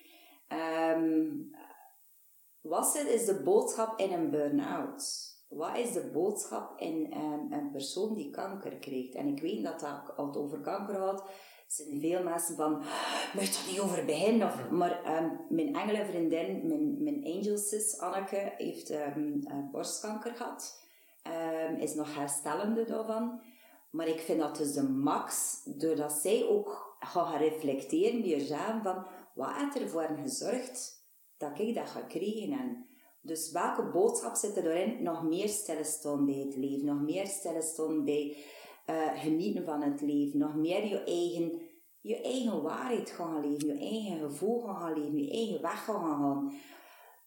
um, 0.59 1.51
wat 2.63 2.97
is 2.97 3.25
de 3.25 3.43
boodschap 3.45 3.99
in 3.99 4.13
een 4.13 4.31
burn-out? 4.31 5.31
Wat 5.49 5.77
is 5.77 5.93
de 5.93 6.11
boodschap 6.13 6.81
in 6.81 7.13
een 7.51 7.71
persoon 7.71 8.15
die 8.15 8.31
kanker 8.31 8.77
krijgt? 8.77 9.15
En 9.15 9.27
ik 9.27 9.41
weet 9.41 9.65
dat 9.65 9.81
dat 9.81 10.17
al 10.17 10.35
over 10.35 10.61
kanker 10.61 10.95
gaat 10.95 11.25
zijn 11.73 12.01
veel 12.01 12.23
mensen 12.23 12.57
van, 12.57 12.83
moet 13.35 13.65
er 13.65 13.71
niet 13.71 13.81
over 13.81 14.05
beginnen. 14.05 14.47
Of, 14.47 14.71
maar 14.71 15.23
um, 15.23 15.41
mijn 15.49 15.75
engelenvriendin, 15.75 16.67
mijn, 16.67 17.03
mijn 17.03 17.25
angel 17.25 17.57
sis, 17.57 17.99
Anneke, 17.99 18.53
heeft 18.57 18.91
um, 18.91 19.45
borstkanker 19.71 20.35
gehad. 20.35 20.81
Is 21.79 21.95
nog 21.95 22.15
herstellende 22.15 22.85
daarvan. 22.85 23.41
Maar 23.91 24.07
ik 24.09 24.21
vind 24.21 24.41
dat 24.41 24.57
dus 24.57 24.73
de 24.73 24.89
max, 24.89 25.61
doordat 25.65 26.13
zij 26.13 26.47
ook 26.49 26.97
gaat 27.01 27.41
reflecteren 27.41 28.21
bij 28.21 28.31
jezelf 28.31 28.83
van, 28.83 29.07
wat 29.35 29.53
heeft 29.55 29.81
ervoor 29.81 30.09
gezorgd 30.23 31.02
dat 31.43 31.59
ik 31.59 31.75
dat 31.75 31.89
ga 31.89 32.01
krijgen? 32.01 32.53
En 32.53 32.87
dus 33.21 33.51
welke 33.51 33.91
boodschap 33.91 34.35
zit 34.35 34.57
er 34.57 34.71
erin? 34.71 35.03
Nog 35.03 35.23
meer 35.23 35.49
stilstaan 35.49 36.27
bij 36.27 36.35
het 36.35 36.57
leven, 36.57 36.85
nog 36.87 37.01
meer 37.01 37.27
stilstaan 37.27 38.05
bij 38.05 38.37
uh, 38.91 39.21
genieten 39.21 39.65
van 39.65 39.83
het 39.83 40.01
leven, 40.01 40.39
nog 40.39 40.55
meer 40.55 40.87
je 40.87 41.05
eigen, 41.05 41.61
je 42.01 42.21
eigen 42.21 42.63
waarheid 42.63 43.11
gaan 43.11 43.51
leven, 43.51 43.67
je 43.67 43.79
eigen 43.79 44.19
gevoel 44.19 44.61
gaan 44.61 44.93
leven, 44.93 45.25
je 45.25 45.31
eigen 45.31 45.63
weg 45.63 45.85
gaan 45.85 46.03
gaan. 46.03 46.53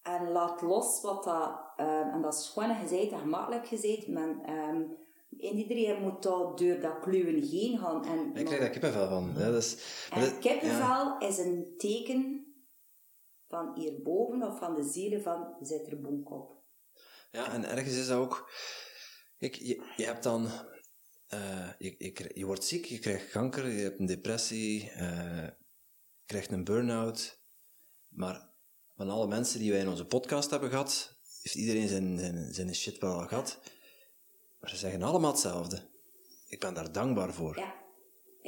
En 0.03 0.31
laat 0.31 0.61
los 0.61 1.01
wat 1.01 1.23
dat, 1.23 1.51
um, 1.77 2.09
en 2.13 2.21
dat 2.21 2.33
is 2.33 2.49
gewoon 2.53 2.75
gezegd 2.75 3.11
en 3.11 3.19
gemakkelijk 3.19 3.67
gezegd, 3.67 4.07
maar 4.07 4.29
um, 4.69 4.97
iedereen 5.39 6.01
moet 6.01 6.23
daar 6.23 6.55
door 6.55 6.79
dat 6.81 6.99
kluwen 7.01 7.43
heen 7.43 7.77
gaan. 7.77 8.05
En, 8.05 8.35
ik 8.35 8.45
krijg 8.45 8.59
daar 8.59 8.69
kippenvel 8.69 9.07
van. 9.07 9.33
Ja, 9.37 9.51
dat 9.51 9.63
is, 9.63 10.07
en 10.09 10.21
dat, 10.21 10.39
kippenvel 10.39 11.17
is 11.19 11.37
een 11.37 11.73
teken 11.77 12.44
van 13.55 13.73
hierboven 13.75 14.43
of 14.43 14.59
van 14.59 14.75
de 14.75 14.83
zielen 14.83 15.21
van 15.21 15.57
zit 15.61 15.87
er 15.87 16.01
boek 16.01 16.55
Ja, 17.31 17.51
en 17.51 17.65
ergens 17.65 17.95
is 17.95 18.07
dat 18.07 18.17
ook... 18.17 18.51
Kijk, 19.37 19.55
je, 19.55 19.93
je 19.97 20.05
hebt 20.05 20.23
dan 20.23 20.47
uh, 21.33 21.69
je, 21.77 21.95
je, 21.97 22.31
je, 22.33 22.45
wordt 22.45 22.63
ziek, 22.63 22.85
je 22.85 22.99
krijgt 22.99 23.29
kanker, 23.29 23.67
je 23.67 23.83
hebt 23.83 23.99
een 23.99 24.05
depressie, 24.05 24.83
uh, 24.83 25.43
je 25.43 26.25
krijgt 26.25 26.51
een 26.51 26.63
burn-out. 26.63 27.43
Maar 28.07 28.53
van 28.95 29.09
alle 29.09 29.27
mensen 29.27 29.59
die 29.59 29.71
wij 29.71 29.79
in 29.79 29.89
onze 29.89 30.05
podcast 30.05 30.49
hebben 30.49 30.69
gehad, 30.69 31.19
heeft 31.41 31.55
iedereen 31.55 31.87
zijn, 31.87 32.19
zijn, 32.19 32.53
zijn 32.53 32.75
shit 32.75 32.97
wel 32.97 33.13
al 33.13 33.27
gehad. 33.27 33.59
Maar 34.59 34.69
ze 34.69 34.75
zeggen 34.75 35.01
allemaal 35.01 35.31
hetzelfde. 35.31 35.89
Ik 36.47 36.59
ben 36.59 36.73
daar 36.73 36.91
dankbaar 36.91 37.33
voor. 37.33 37.57
Ja. 37.57 37.84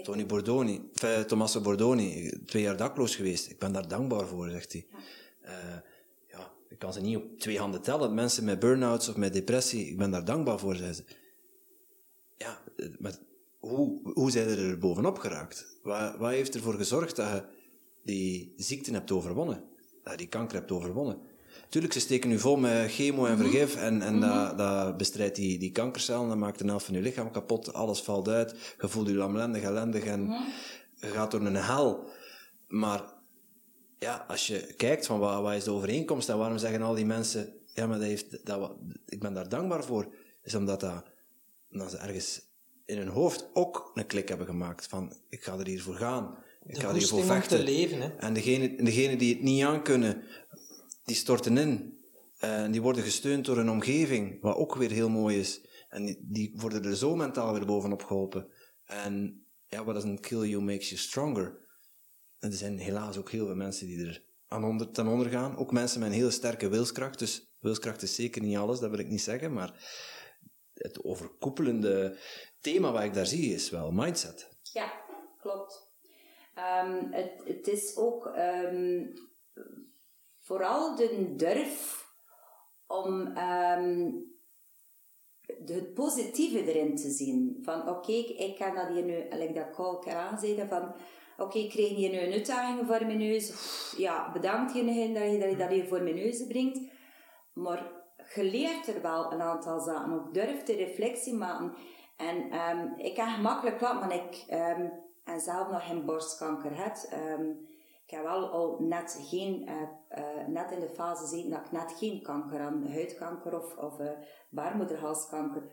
Tony 0.03 0.25
Bordoni, 0.25 0.89
enfin, 0.93 1.27
Tommaso 1.27 1.61
Bordoni, 1.61 2.29
twee 2.45 2.63
jaar 2.63 2.77
dakloos 2.77 3.15
geweest. 3.15 3.49
Ik 3.49 3.59
ben 3.59 3.71
daar 3.71 3.87
dankbaar 3.87 4.27
voor, 4.27 4.49
zegt 4.49 4.71
hij. 4.71 4.87
Ja. 4.91 4.97
Uh, 5.43 5.79
ja, 6.31 6.51
ik 6.69 6.79
kan 6.79 6.93
ze 6.93 7.01
niet 7.01 7.17
op 7.17 7.39
twee 7.39 7.59
handen 7.59 7.81
tellen, 7.81 8.13
mensen 8.13 8.43
met 8.43 8.59
burn-outs 8.59 9.09
of 9.09 9.15
met 9.15 9.33
depressie. 9.33 9.87
Ik 9.87 9.97
ben 9.97 10.11
daar 10.11 10.25
dankbaar 10.25 10.59
voor, 10.59 10.75
zei 10.75 10.93
ze 10.93 11.03
ja, 12.37 12.61
maar 12.99 13.17
hoe, 13.59 14.11
hoe 14.13 14.31
zijn 14.31 14.47
er 14.49 14.59
er 14.59 14.77
bovenop 14.77 15.17
geraakt? 15.17 15.79
Wat, 15.83 16.17
wat 16.17 16.31
heeft 16.31 16.55
ervoor 16.55 16.73
gezorgd 16.73 17.15
dat 17.15 17.29
je 17.29 17.43
die 18.03 18.53
ziekte 18.57 18.91
hebt 18.91 19.11
overwonnen? 19.11 19.63
Dat 20.03 20.11
je 20.11 20.17
die 20.17 20.27
kanker 20.27 20.57
hebt 20.57 20.71
overwonnen? 20.71 21.19
Tuurlijk, 21.69 21.93
ze 21.93 21.99
steken 21.99 22.29
nu 22.29 22.39
vol 22.39 22.57
met 22.57 22.91
chemo 22.91 23.25
en 23.25 23.33
mhm. 23.33 23.41
vergif 23.41 23.75
en, 23.75 24.01
en 24.01 24.19
dat, 24.19 24.47
mhm. 24.47 24.57
dat 24.57 24.97
bestrijdt 24.97 25.35
die, 25.35 25.59
die 25.59 25.71
kankercellen, 25.71 26.27
dat 26.27 26.37
maakt 26.37 26.59
de 26.59 26.65
helft 26.65 26.85
van 26.85 26.95
je 26.95 27.01
lichaam 27.01 27.31
kapot, 27.31 27.73
alles 27.73 28.01
valt 28.01 28.27
uit, 28.27 28.55
je 28.81 28.87
voelt 28.87 29.07
je 29.07 29.13
lamlendig, 29.13 29.61
ellendig 29.61 30.03
en 30.03 30.23
mhm. 30.23 30.41
je 30.95 31.07
gaat 31.07 31.31
door 31.31 31.41
een 31.41 31.55
hel. 31.55 32.09
Maar 32.67 33.03
ja, 33.99 34.25
als 34.27 34.47
je 34.47 34.73
kijkt 34.77 35.05
van 35.05 35.19
wat, 35.19 35.41
wat 35.41 35.53
is 35.53 35.63
de 35.63 35.71
overeenkomst 35.71 36.29
en 36.29 36.37
waarom 36.37 36.57
zeggen 36.57 36.81
al 36.81 36.95
die 36.95 37.05
mensen, 37.05 37.53
ja, 37.73 37.87
maar 37.87 37.97
dat 37.97 38.07
heeft, 38.07 38.45
dat, 38.45 38.71
ik 39.05 39.19
ben 39.19 39.33
daar 39.33 39.49
dankbaar 39.49 39.83
voor, 39.83 40.07
is 40.43 40.55
omdat 40.55 40.79
dat 40.79 41.03
dat 41.69 41.91
ze 41.91 41.97
ergens 41.97 42.41
in 42.85 42.97
hun 42.97 43.07
hoofd 43.07 43.49
ook 43.53 43.91
een 43.93 44.05
klik 44.05 44.29
hebben 44.29 44.47
gemaakt 44.47 44.87
van 44.87 45.13
ik 45.29 45.43
ga 45.43 45.57
er 45.57 45.67
hier 45.67 45.81
voor 45.81 45.95
gaan. 45.95 46.35
Ik 46.65 46.79
ga 46.79 46.87
er 46.87 46.95
hiervoor 46.95 47.23
vechten. 47.23 47.59
Leven, 47.59 48.01
hè? 48.01 48.07
En 48.07 48.33
degene, 48.33 48.83
degene 48.83 49.15
die 49.15 49.33
het 49.33 49.43
niet 49.43 49.63
aankunnen, 49.63 50.23
die 51.07 51.15
storten 51.15 51.57
in. 51.57 52.01
En 52.37 52.71
die 52.71 52.81
worden 52.81 53.03
gesteund 53.03 53.45
door 53.45 53.57
een 53.57 53.69
omgeving, 53.69 54.41
wat 54.41 54.55
ook 54.55 54.75
weer 54.75 54.91
heel 54.91 55.09
mooi 55.09 55.39
is. 55.39 55.65
En 55.89 56.17
die, 56.21 56.53
worden 56.55 56.83
er 56.83 56.95
zo 56.95 57.15
mentaal 57.15 57.53
weer 57.53 57.65
bovenop 57.65 58.03
geholpen. 58.03 58.51
En 58.85 59.45
ja, 59.67 59.83
what 59.83 59.93
doesn't 59.93 60.19
kill 60.19 60.43
you 60.43 60.63
makes 60.63 60.89
you 60.89 61.01
stronger. 61.01 61.67
En 62.39 62.51
er 62.51 62.57
zijn 62.57 62.77
helaas 62.77 63.17
ook 63.17 63.31
heel 63.31 63.45
veel 63.45 63.55
mensen 63.55 63.87
die 63.87 64.05
er 64.05 64.23
aan 64.47 64.63
onder, 64.63 64.91
ten 64.91 65.07
onder 65.07 65.29
gaan. 65.29 65.57
Ook 65.57 65.71
mensen 65.71 65.99
met 65.99 66.09
een 66.09 66.15
heel 66.15 66.31
sterke 66.31 66.69
wilskracht. 66.69 67.19
Dus 67.19 67.55
wilskracht 67.59 68.01
is 68.01 68.15
zeker 68.15 68.41
niet 68.41 68.57
alles, 68.57 68.79
dat 68.79 68.89
wil 68.89 68.99
ik 68.99 69.09
niet 69.09 69.21
zeggen. 69.21 69.53
Maar 69.53 69.89
het 70.73 71.03
overkoepelende 71.03 72.17
thema 72.59 72.91
wat 72.91 73.03
ik 73.03 73.13
daar 73.13 73.25
zie 73.25 73.53
is 73.53 73.69
wel 73.69 73.91
mindset. 73.91 74.49
Ja, 74.61 74.91
klopt. 75.39 75.91
Um, 76.83 77.13
het, 77.13 77.41
het, 77.45 77.67
is 77.67 77.95
ook 77.95 78.25
um, 78.25 79.13
vooral 80.47 80.95
de 80.95 81.33
durf 81.35 82.05
om 82.87 83.37
um, 83.37 84.25
het 85.65 85.93
positieve 85.93 86.73
erin 86.73 86.95
te 86.95 87.09
zien. 87.09 87.59
Van 87.61 87.89
oké, 87.89 88.11
ik 88.11 88.55
kan 88.59 88.75
dat 88.75 88.87
hier 88.87 89.03
nu, 89.03 89.27
like 89.29 89.53
dat 89.53 89.71
Cole 89.71 90.15
aanzeiden, 90.15 90.67
van 90.67 90.95
oké, 91.37 91.57
ik 91.57 91.69
kreeg 91.69 91.89
hier 91.89 92.09
nu 92.09 92.17
een 92.17 92.31
uitdaging 92.31 92.87
voor 92.87 93.05
mijn 93.05 93.17
neus. 93.17 93.53
ja, 93.97 94.31
bedankt 94.31 94.73
je 94.73 95.13
dat 95.13 95.31
je 95.31 95.37
dat, 95.39 95.59
dat 95.59 95.69
hier 95.69 95.87
voor 95.87 96.01
mijn 96.01 96.15
neus 96.15 96.47
brengt. 96.47 96.79
Maar 97.53 97.91
geleerd 98.17 98.87
er 98.87 99.01
wel 99.01 99.31
een 99.31 99.41
aantal 99.41 99.79
zaken. 99.79 100.13
Ook 100.13 100.33
durf 100.33 100.63
de 100.63 100.75
reflectie 100.75 101.33
maken. 101.33 101.73
En 102.17 102.53
um, 102.53 102.93
ik 102.97 103.15
kan 103.15 103.29
gemakkelijk 103.29 103.77
klap, 103.77 103.99
maar 103.99 104.13
ik 104.13 104.45
um, 104.51 104.91
en 105.23 105.39
zelf 105.39 105.71
nog 105.71 105.87
geen 105.87 106.05
borstkanker 106.05 106.83
heb. 106.83 106.95
Ik 108.07 108.13
heb 108.13 108.23
wel 108.23 108.49
al 108.49 108.77
net, 108.79 109.19
geen, 109.29 109.69
uh, 109.69 109.81
uh, 110.17 110.47
net 110.47 110.71
in 110.71 110.79
de 110.79 110.89
fase 110.89 111.21
gezeten 111.21 111.49
dat 111.49 111.65
ik 111.65 111.71
net 111.71 111.93
geen 111.97 112.21
kanker 112.21 112.59
aan 112.59 112.91
huidkanker 112.91 113.55
of, 113.63 113.77
of 113.77 113.99
uh, 113.99 114.11
baarmoederhalskanker. 114.49 115.71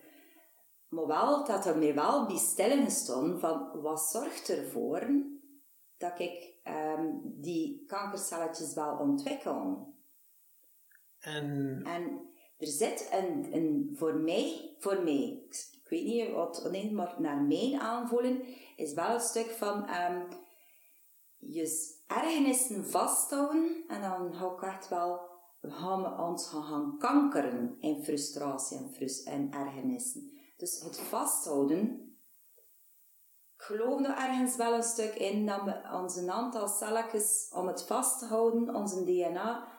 Maar 0.89 1.07
wel 1.07 1.45
dat 1.45 1.67
er 1.67 1.79
mij 1.79 1.95
wel 1.95 2.27
bij 2.27 2.37
stillen 2.37 2.91
stond 2.91 3.41
van 3.41 3.81
wat 3.83 4.01
zorgt 4.01 4.49
ervoor 4.49 5.09
dat 5.97 6.19
ik 6.19 6.55
um, 6.99 7.21
die 7.25 7.85
kankercelletjes 7.87 8.75
wel 8.75 8.97
ontwikkel. 8.97 9.93
En... 11.19 11.81
en 11.85 12.29
er 12.59 12.67
zit 12.67 13.09
een, 13.13 13.57
een 13.57 13.95
voor 13.97 14.15
mij, 14.15 14.77
voor 14.79 15.03
mij, 15.03 15.47
ik 15.83 15.89
weet 15.89 16.05
niet 16.05 16.33
wat, 16.33 16.69
nee, 16.71 16.93
maar 16.93 17.15
naar 17.19 17.43
mijn 17.43 17.81
aanvoelen, 17.81 18.43
is 18.77 18.93
wel 18.93 19.15
een 19.15 19.21
stuk 19.21 19.51
van 19.51 19.89
um, 19.91 20.29
je 21.47 22.03
ergernissen 22.07 22.87
vasthouden 22.87 23.85
en 23.89 24.01
dan 24.01 24.35
ga 24.35 24.47
ik 24.47 24.63
echt 24.63 24.89
wel, 24.89 25.21
we 25.61 25.71
gaan 25.71 26.21
ons 26.21 26.47
gaan 26.47 26.99
kankeren 26.99 27.77
in 27.81 28.05
frustratie 28.05 28.79
en, 28.79 28.93
frust 28.93 29.27
en 29.27 29.53
ergernissen. 29.53 30.33
Dus 30.57 30.81
het 30.81 31.01
vasthouden, 31.01 32.09
ik 33.57 33.63
geloof 33.63 34.01
er 34.01 34.17
ergens 34.17 34.57
wel 34.57 34.75
een 34.75 34.83
stuk 34.83 35.15
in 35.15 35.47
dat 35.47 35.63
we 35.63 35.91
onze 35.93 36.33
aantal 36.33 36.69
celletjes 36.69 37.51
om 37.55 37.67
het 37.67 37.83
vast 37.83 38.19
te 38.19 38.27
houden, 38.27 38.75
onze 38.75 39.05
DNA, 39.05 39.73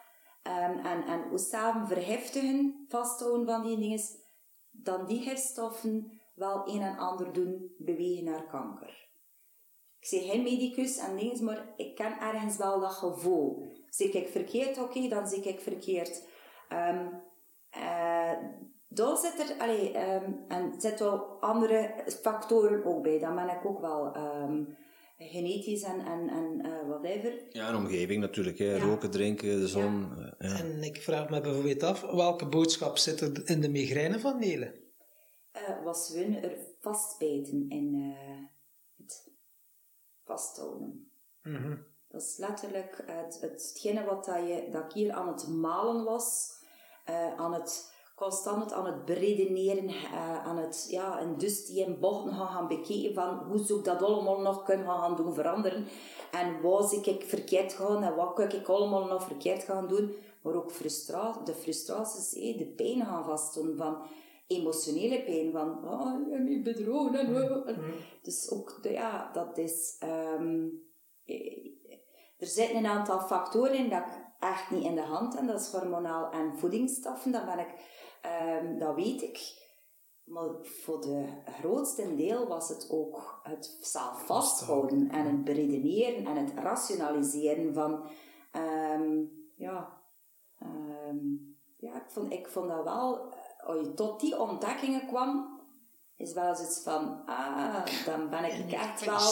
um, 0.44 0.80
en, 0.86 1.04
en 1.06 1.28
hoe 1.30 1.38
samen 1.38 1.88
verheftigen, 1.88 2.86
vasthouden 2.88 3.46
van 3.46 3.64
die 3.64 3.78
dingen, 3.78 4.02
dan 4.72 5.06
die 5.06 5.22
gifstoffen 5.22 6.22
wel 6.36 6.68
een 6.68 6.82
en 6.82 6.98
ander 6.98 7.34
doen 7.34 7.76
bewegen 7.78 8.24
naar 8.24 8.48
kanker. 8.48 9.05
Ik 10.06 10.12
zeg 10.12 10.30
geen 10.30 10.44
medicus 10.44 10.98
en 10.98 11.16
dingen, 11.16 11.44
maar 11.44 11.74
ik 11.76 11.96
ken 11.96 12.20
ergens 12.20 12.58
wel 12.58 12.80
dat 12.80 12.92
gevoel. 12.92 13.66
Zie 13.90 14.12
ik 14.12 14.28
verkeerd, 14.28 14.78
oké, 14.78 14.98
okay, 14.98 15.10
dan 15.10 15.28
zie 15.28 15.44
ik 15.44 15.60
verkeerd. 15.60 16.28
Um, 16.74 17.24
uh, 17.78 18.32
daar 18.88 19.18
zit 19.18 19.40
er, 19.40 19.56
allee, 19.58 20.14
um, 20.14 20.46
en 20.48 20.82
zit 20.82 21.00
wel 21.00 21.18
andere 21.40 22.04
factoren 22.22 22.86
ook 22.86 23.04
bij. 23.04 23.20
Dan 23.20 23.36
ben 23.36 23.50
ik 23.50 23.66
ook 23.66 23.80
wel 23.80 24.16
um, 24.18 24.78
genetisch 25.18 25.84
en, 25.84 26.00
en, 26.00 26.30
en 26.30 26.66
uh, 26.66 26.88
whatever. 26.88 27.46
Ja, 27.50 27.68
en 27.68 27.76
omgeving 27.76 28.22
natuurlijk. 28.22 28.58
Hè. 28.58 28.76
Ja. 28.76 28.86
Roken, 28.86 29.12
drinken, 29.12 29.60
de 29.60 29.68
zon. 29.68 30.14
Ja. 30.18 30.36
Uh, 30.40 30.50
ja. 30.50 30.60
En 30.60 30.84
ik 30.84 31.02
vraag 31.02 31.30
me 31.30 31.42
bijvoorbeeld 31.42 31.84
af, 31.84 32.02
welke 32.02 32.48
boodschap 32.48 32.98
zit 32.98 33.22
er 33.22 33.50
in 33.50 33.62
de 33.62 33.70
migraine 33.70 34.20
van 34.20 34.40
Nelen? 34.40 34.74
Uh, 35.54 35.84
was 35.84 36.14
hun 36.14 36.44
er 36.44 36.58
vastbijten 36.82 37.66
in 37.70 38.16
vasthouden. 40.26 41.12
Mm 41.44 41.56
-hmm. 41.56 41.86
Dat 42.08 42.22
is 42.22 42.38
letterlijk 42.38 43.04
het, 43.06 43.42
hetgene 43.42 44.06
wat 44.06 44.26
dat, 44.26 44.48
je, 44.48 44.68
dat 44.72 44.84
ik 44.84 44.92
hier 44.92 45.12
aan 45.12 45.28
het 45.28 45.48
malen 45.48 46.04
was, 46.04 46.54
aan 47.38 47.54
het 47.54 47.94
constant 48.16 48.74
aan 48.74 48.86
het 48.86 49.06
beredeneren, 49.06 49.90
uh, 49.90 50.46
aan 50.46 50.58
het, 50.58 50.88
ja, 50.90 51.20
en 51.20 51.38
dus 51.38 51.66
die 51.66 51.86
in 51.86 52.00
bochten 52.00 52.34
gaan, 52.34 52.48
gaan 52.48 52.68
bekijken 52.68 53.14
van 53.14 53.38
hoe 53.38 53.60
zou 53.60 53.80
ik 53.80 53.86
dat 53.86 54.04
allemaal 54.04 54.42
nog 54.42 54.64
kunnen 54.64 54.86
gaan 54.86 55.16
doen 55.16 55.34
veranderen 55.34 55.88
en 56.32 56.62
wat 56.62 56.90
zie 56.90 57.02
ik 57.02 57.24
verkeerd 57.24 57.74
gaan 57.74 58.04
en 58.04 58.16
wat 58.16 58.34
kan 58.34 58.52
ik 58.52 58.68
allemaal 58.68 59.06
nog 59.06 59.24
verkeerd 59.24 59.64
gaan 59.64 59.88
doen, 59.88 60.16
maar 60.42 60.54
ook 60.54 60.72
frustra 60.72 61.42
de 61.44 61.54
frustraties, 61.54 62.30
de 62.30 62.74
pijn 62.76 63.06
gaan 63.06 63.26
vastdoen 63.26 63.76
van 63.76 63.98
emotionele 64.48 65.24
pijn, 65.24 65.52
van 65.52 65.88
oh, 65.88 66.30
je 66.30 66.38
me 66.38 66.62
bedrogen 66.62 67.20
en, 67.66 67.80
mm. 67.82 67.94
dus 68.22 68.52
ook, 68.52 68.80
ja, 68.82 69.32
dat 69.32 69.58
is 69.58 70.02
um, 70.04 70.84
er 72.38 72.48
zitten 72.48 72.78
een 72.78 72.86
aantal 72.86 73.20
factoren 73.20 73.76
in 73.76 73.90
dat 73.90 74.02
ik 74.02 74.24
echt 74.40 74.72
niet 74.72 74.84
in 74.84 74.96
de 74.96 75.02
hand 75.02 75.36
heb, 75.36 75.48
dat 75.48 75.62
is 75.62 75.72
hormonaal 75.72 76.32
en 76.32 76.58
voedingsstoffen, 76.58 77.32
dan 77.32 77.46
ben 77.46 77.60
ik 77.60 78.04
Um, 78.62 78.80
dat 78.80 78.96
weet 78.96 79.22
ik. 79.22 79.64
Maar 80.24 80.50
voor 80.62 81.02
de 81.02 81.28
grootste 81.46 82.16
deel 82.16 82.48
was 82.48 82.70
het 82.70 82.88
ook 82.90 83.40
het 83.44 83.78
zelf 83.82 84.26
vasthouden 84.26 85.10
en 85.10 85.26
het 85.26 85.44
beredeneren 85.44 86.26
en 86.26 86.46
het 86.46 86.54
rationaliseren 86.54 87.74
van, 87.74 88.04
um, 88.94 89.32
ja, 89.56 90.02
um, 91.08 91.58
ja 91.78 91.96
ik, 91.96 92.10
vond, 92.10 92.34
ik 92.34 92.48
vond 92.48 92.70
dat 92.70 92.84
wel, 92.84 93.34
tot 93.96 94.20
die 94.20 94.40
ontdekkingen 94.40 95.08
kwam, 95.08 95.60
is 96.18 96.34
wel 96.34 96.48
eens 96.48 96.82
van, 96.84 97.26
ah, 97.26 97.86
dan 98.06 98.30
ben 98.30 98.44
ik 98.44 98.72
echt 98.72 99.06
wel 99.06 99.32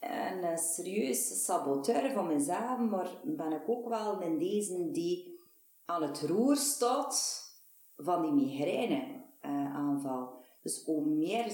een 0.00 0.58
serieuze 0.58 1.34
saboteur 1.34 2.12
van 2.12 2.26
mezelf, 2.26 2.78
maar 2.78 3.10
ben 3.22 3.52
ik 3.52 3.68
ook 3.68 3.88
wel 3.88 4.20
in 4.20 4.38
deze 4.38 4.90
die 4.90 5.40
aan 5.84 6.02
het 6.02 6.20
roer 6.20 6.56
staat 6.56 7.42
van 7.96 8.22
die 8.22 8.32
migraine-aanval. 8.32 10.22
Uh, 10.22 10.28
dus 10.62 10.84
hoe 10.84 11.06
meer, 11.06 11.52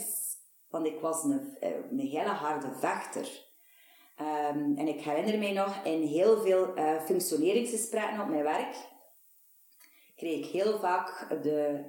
want 0.69 0.87
ik 0.87 1.01
was 1.01 1.25
een, 1.25 1.57
eh, 1.61 1.91
een 1.91 1.99
hele 1.99 2.29
harde 2.29 2.75
vechter. 2.75 3.49
Um, 4.21 4.77
en 4.77 4.89
ik 4.89 5.01
herinner 5.01 5.39
mij 5.39 5.53
nog 5.53 5.85
in 5.85 6.03
heel 6.03 6.41
veel 6.41 6.79
uh, 6.79 7.01
functioneringsgesprekken 7.01 8.21
op 8.21 8.29
mijn 8.29 8.43
werk, 8.43 8.77
kreeg 10.21 10.47
ik 10.47 10.53
heel 10.53 10.79
vaak 10.79 11.37
de, 11.43 11.85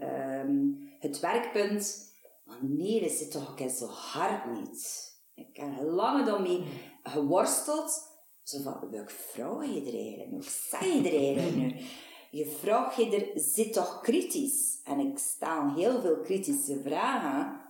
um, 0.45 0.90
het 1.00 1.19
werkpunt: 1.19 2.14
nee, 2.61 3.01
dat 3.01 3.11
zit 3.11 3.32
toch 3.32 3.51
ook 3.51 3.69
zo 3.69 3.85
hard 3.85 4.51
niet. 4.51 5.10
Ik 5.34 5.58
heb 5.58 5.82
lang 5.82 6.26
daarmee 6.26 6.64
geworsteld. 7.03 8.10
Zo 8.43 8.61
van, 8.61 8.90
welke 8.92 9.11
vrouw 9.11 9.61
je 9.61 9.82
er 9.82 9.93
eigenlijk? 9.93 10.30
Hoe 10.30 10.43
sta 10.43 10.85
je 10.85 11.10
er 11.10 11.18
eigenlijk 11.18 11.56
nu? 11.56 11.76
je 12.40 12.45
vraagt 12.45 12.95
je 12.95 13.16
er, 13.16 13.40
zit 13.40 13.74
toch 13.74 14.01
kritisch? 14.01 14.82
En 14.84 15.00
ik 15.00 15.18
stel 15.18 15.74
heel 15.74 16.01
veel 16.01 16.19
kritische 16.19 16.82
vragen, 16.82 17.61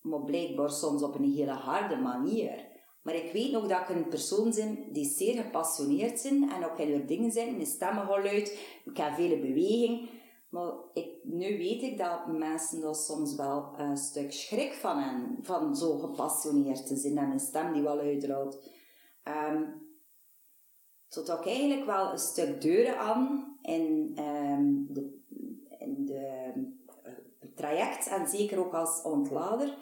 maar 0.00 0.22
blijkbaar 0.22 0.70
soms 0.70 1.02
op 1.02 1.14
een 1.14 1.32
hele 1.32 1.52
harde 1.52 1.96
manier. 1.96 2.69
Maar 3.02 3.14
ik 3.14 3.32
weet 3.32 3.52
nog 3.52 3.66
dat 3.66 3.80
ik 3.80 3.88
een 3.88 4.08
persoon 4.08 4.52
ben 4.54 4.92
die 4.92 5.10
zeer 5.10 5.42
gepassioneerd 5.42 6.20
zijn 6.20 6.50
en 6.50 6.64
ook 6.64 6.78
heel 6.78 6.96
veel 6.96 7.06
dingen 7.06 7.30
zijn. 7.30 7.54
Mijn 7.54 7.66
stemmen 7.66 8.06
gaan 8.06 8.22
luid, 8.22 8.58
ik 8.84 8.96
heb 8.96 9.14
vele 9.14 9.38
beweging. 9.38 10.10
Maar 10.50 10.72
ik, 10.92 11.08
nu 11.22 11.58
weet 11.58 11.82
ik 11.82 11.98
dat 11.98 12.26
mensen 12.26 12.80
daar 12.80 12.94
soms 12.94 13.34
wel 13.34 13.74
een 13.76 13.96
stuk 13.96 14.32
schrik 14.32 14.72
van 14.72 14.98
hebben, 14.98 15.38
van 15.42 15.76
zo 15.76 15.98
gepassioneerd 15.98 16.86
te 16.86 16.96
zijn 16.96 17.18
en 17.18 17.28
mijn 17.28 17.40
stem 17.40 17.72
die 17.72 17.82
wel 17.82 17.98
uitdraait. 17.98 18.70
Um, 19.24 19.88
tot 21.08 21.28
ik 21.28 21.46
eigenlijk 21.46 21.86
wel 21.86 22.12
een 22.12 22.18
stuk 22.18 22.60
deuren 22.60 22.98
aan 22.98 23.56
in, 23.62 24.18
um, 24.18 24.86
de, 24.90 25.18
in 25.78 26.04
de 26.04 26.52
uh, 27.06 27.50
traject 27.54 28.08
en 28.08 28.28
zeker 28.28 28.58
ook 28.58 28.74
als 28.74 29.02
ontlader. 29.02 29.76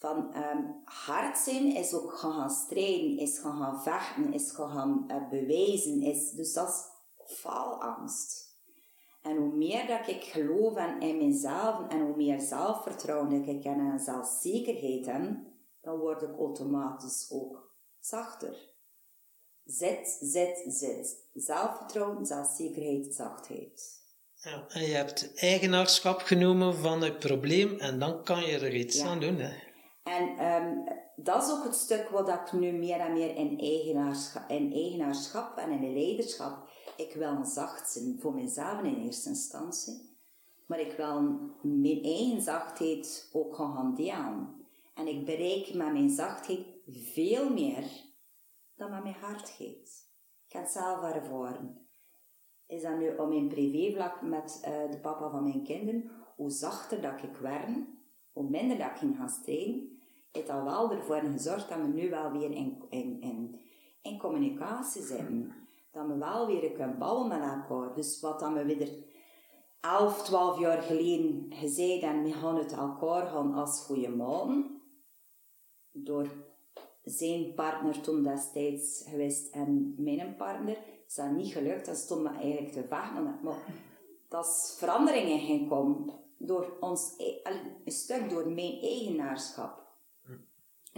Van 0.00 0.36
um, 0.36 0.80
hard 0.84 1.38
zijn 1.38 1.76
is 1.76 1.94
ook 1.94 2.12
gaan 2.12 2.50
strijden, 2.50 3.18
is 3.18 3.38
gaan 3.38 3.82
vechten, 3.82 4.32
is 4.32 4.50
gaan 4.50 5.04
uh, 5.08 5.28
bewijzen. 5.28 6.02
Is, 6.02 6.30
dus 6.30 6.52
dat 6.52 6.68
is 6.68 6.82
faalangst. 7.36 8.48
En 9.22 9.36
hoe 9.36 9.56
meer 9.56 9.86
dat 9.86 10.08
ik 10.08 10.22
geloof 10.22 10.78
in, 10.78 11.00
in 11.00 11.16
mezelf 11.16 11.88
en 11.88 12.00
hoe 12.00 12.16
meer 12.16 12.40
zelfvertrouwen 12.40 13.30
dat 13.30 13.54
ik 13.54 13.64
en 13.64 14.00
zelfzekerheid 14.00 15.06
heb, 15.06 15.36
dan 15.80 15.98
word 15.98 16.22
ik 16.22 16.38
automatisch 16.38 17.26
ook 17.30 17.74
zachter. 18.00 18.56
Zet, 19.64 20.18
zet, 20.20 20.64
zet. 20.66 21.28
Zelfvertrouwen, 21.34 22.26
zelfzekerheid, 22.26 23.14
zachtheid. 23.14 23.98
Ja, 24.34 24.66
en 24.68 24.82
je 24.82 24.94
hebt 24.94 25.34
eigenaarschap 25.34 26.20
genomen 26.20 26.74
van 26.74 27.02
het 27.02 27.18
probleem 27.18 27.78
en 27.78 27.98
dan 27.98 28.24
kan 28.24 28.46
je 28.46 28.58
er 28.58 28.74
iets 28.74 29.00
aan 29.00 29.20
doen. 29.20 29.38
Hè? 29.38 29.68
En 30.10 30.52
um, 30.52 30.84
dat 31.16 31.42
is 31.42 31.50
ook 31.50 31.64
het 31.64 31.74
stuk 31.74 32.08
wat 32.08 32.28
ik 32.28 32.52
nu 32.52 32.72
meer 32.72 33.00
en 33.00 33.12
meer 33.12 33.36
in 33.36 33.58
eigenaarschap, 33.58 34.48
eigenaarschap 34.48 35.56
en 35.56 35.70
in 35.70 35.92
leiderschap. 35.92 36.68
Ik 36.96 37.14
wil 37.14 37.28
een 37.28 37.44
zacht 37.44 37.90
zijn 37.90 38.18
voor 38.20 38.34
mezelf 38.34 38.82
in 38.82 39.04
eerste 39.04 39.28
instantie. 39.28 40.18
Maar 40.66 40.80
ik 40.80 40.92
wil 40.96 41.22
mijn 41.62 42.02
eigen 42.02 42.40
zachtheid 42.40 43.30
ook 43.32 43.54
gaan 43.54 43.94
delen. 43.94 44.66
En 44.94 45.06
ik 45.06 45.24
bereik 45.24 45.74
met 45.74 45.92
mijn 45.92 46.10
zachtheid 46.10 46.66
veel 46.86 47.50
meer 47.50 47.84
dan 48.76 48.90
met 48.90 49.02
mijn 49.02 49.38
geeft. 49.44 50.08
Ik 50.46 50.52
ga 50.56 50.60
het 50.60 50.70
zelf 50.70 51.02
ervaren. 51.02 51.88
Is 52.66 52.82
dat 52.82 52.98
nu 52.98 53.16
op 53.16 53.28
mijn 53.28 53.48
privévlak 53.48 54.22
met 54.22 54.62
uh, 54.68 54.90
de 54.90 54.98
papa 55.02 55.30
van 55.30 55.42
mijn 55.42 55.64
kinderen, 55.64 56.10
hoe 56.36 56.50
zachter 56.50 57.00
dat 57.00 57.22
ik 57.22 57.36
werd, 57.36 57.68
hoe 58.32 58.50
minder 58.50 58.78
dat 58.78 58.90
ik 58.90 58.96
ging 58.96 59.16
gaan 59.16 59.28
strijden, 59.28 59.99
heeft 60.32 60.48
al 60.48 60.64
wel 60.64 60.90
ervoor 60.90 61.20
gezorgd 61.20 61.68
dat 61.68 61.78
we 61.78 61.86
nu 61.86 62.10
wel 62.10 62.30
weer 62.32 62.50
in, 62.50 62.82
in, 62.88 63.20
in, 63.20 63.60
in 64.02 64.18
communicatie 64.18 65.02
zijn. 65.02 65.54
Dat 65.92 66.06
we 66.06 66.16
wel 66.16 66.46
weer 66.46 66.70
kunnen 66.70 66.98
bouwen 66.98 67.28
met 67.28 67.40
elkaar. 67.40 67.94
Dus 67.94 68.20
wat 68.20 68.40
dan 68.40 68.54
we 68.54 68.64
weer 68.64 68.88
11, 69.80 70.22
12 70.22 70.58
jaar 70.58 70.82
geleden 70.82 71.46
gezegd 71.50 72.02
en 72.02 72.22
we 72.22 72.32
gaan 72.32 72.56
het 72.56 72.72
elkaar 72.72 73.26
gaan 73.26 73.54
als 73.54 73.84
goede 73.84 74.08
maten. 74.08 74.80
Door 75.92 76.28
zijn 77.04 77.54
partner 77.54 78.00
toen 78.00 78.22
destijds 78.22 79.04
geweest 79.08 79.54
en 79.54 79.94
mijn 79.98 80.36
partner 80.36 80.78
is 81.06 81.14
dat 81.14 81.30
niet 81.30 81.52
gelukt. 81.52 81.86
Dat 81.86 81.96
stond 81.96 82.22
me 82.22 82.28
eigenlijk 82.28 82.72
te 82.72 82.84
vechten. 82.88 83.38
Maar 83.42 83.64
dat 84.28 84.46
is 84.46 84.74
veranderingen 84.78 85.40
gaan 85.40 85.68
komen 85.68 86.12
door 86.38 86.76
ons, 86.80 87.14
e- 87.16 87.40
een 87.84 87.92
stuk 87.92 88.30
door 88.30 88.48
mijn 88.48 88.80
eigenaarschap. 88.80 89.79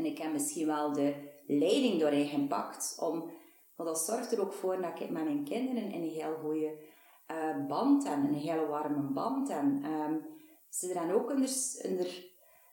En 0.02 0.08
ik 0.08 0.18
heb 0.18 0.32
misschien 0.32 0.66
wel 0.66 0.92
de 0.92 1.14
leiding 1.47 2.00
doorheen 2.00 2.26
gepakt 2.26 2.97
om, 3.00 3.31
maar 3.76 3.86
dat 3.86 3.98
zorgt 3.98 4.32
er 4.32 4.40
ook 4.40 4.52
voor 4.52 4.81
dat 4.81 5.00
ik 5.00 5.10
met 5.10 5.24
mijn 5.24 5.44
kinderen 5.44 5.94
een 5.94 6.08
heel 6.08 6.34
goede 6.34 6.78
uh, 7.31 7.66
band 7.66 8.08
heb, 8.08 8.16
een 8.16 8.34
hele 8.34 8.66
warme 8.66 9.12
band. 9.12 9.48
En 9.48 9.84
um, 9.84 10.26
ze 10.68 10.86
zijn 10.86 11.12
ook 11.12 11.31
onder, 11.31 11.50
onder, 11.90 12.31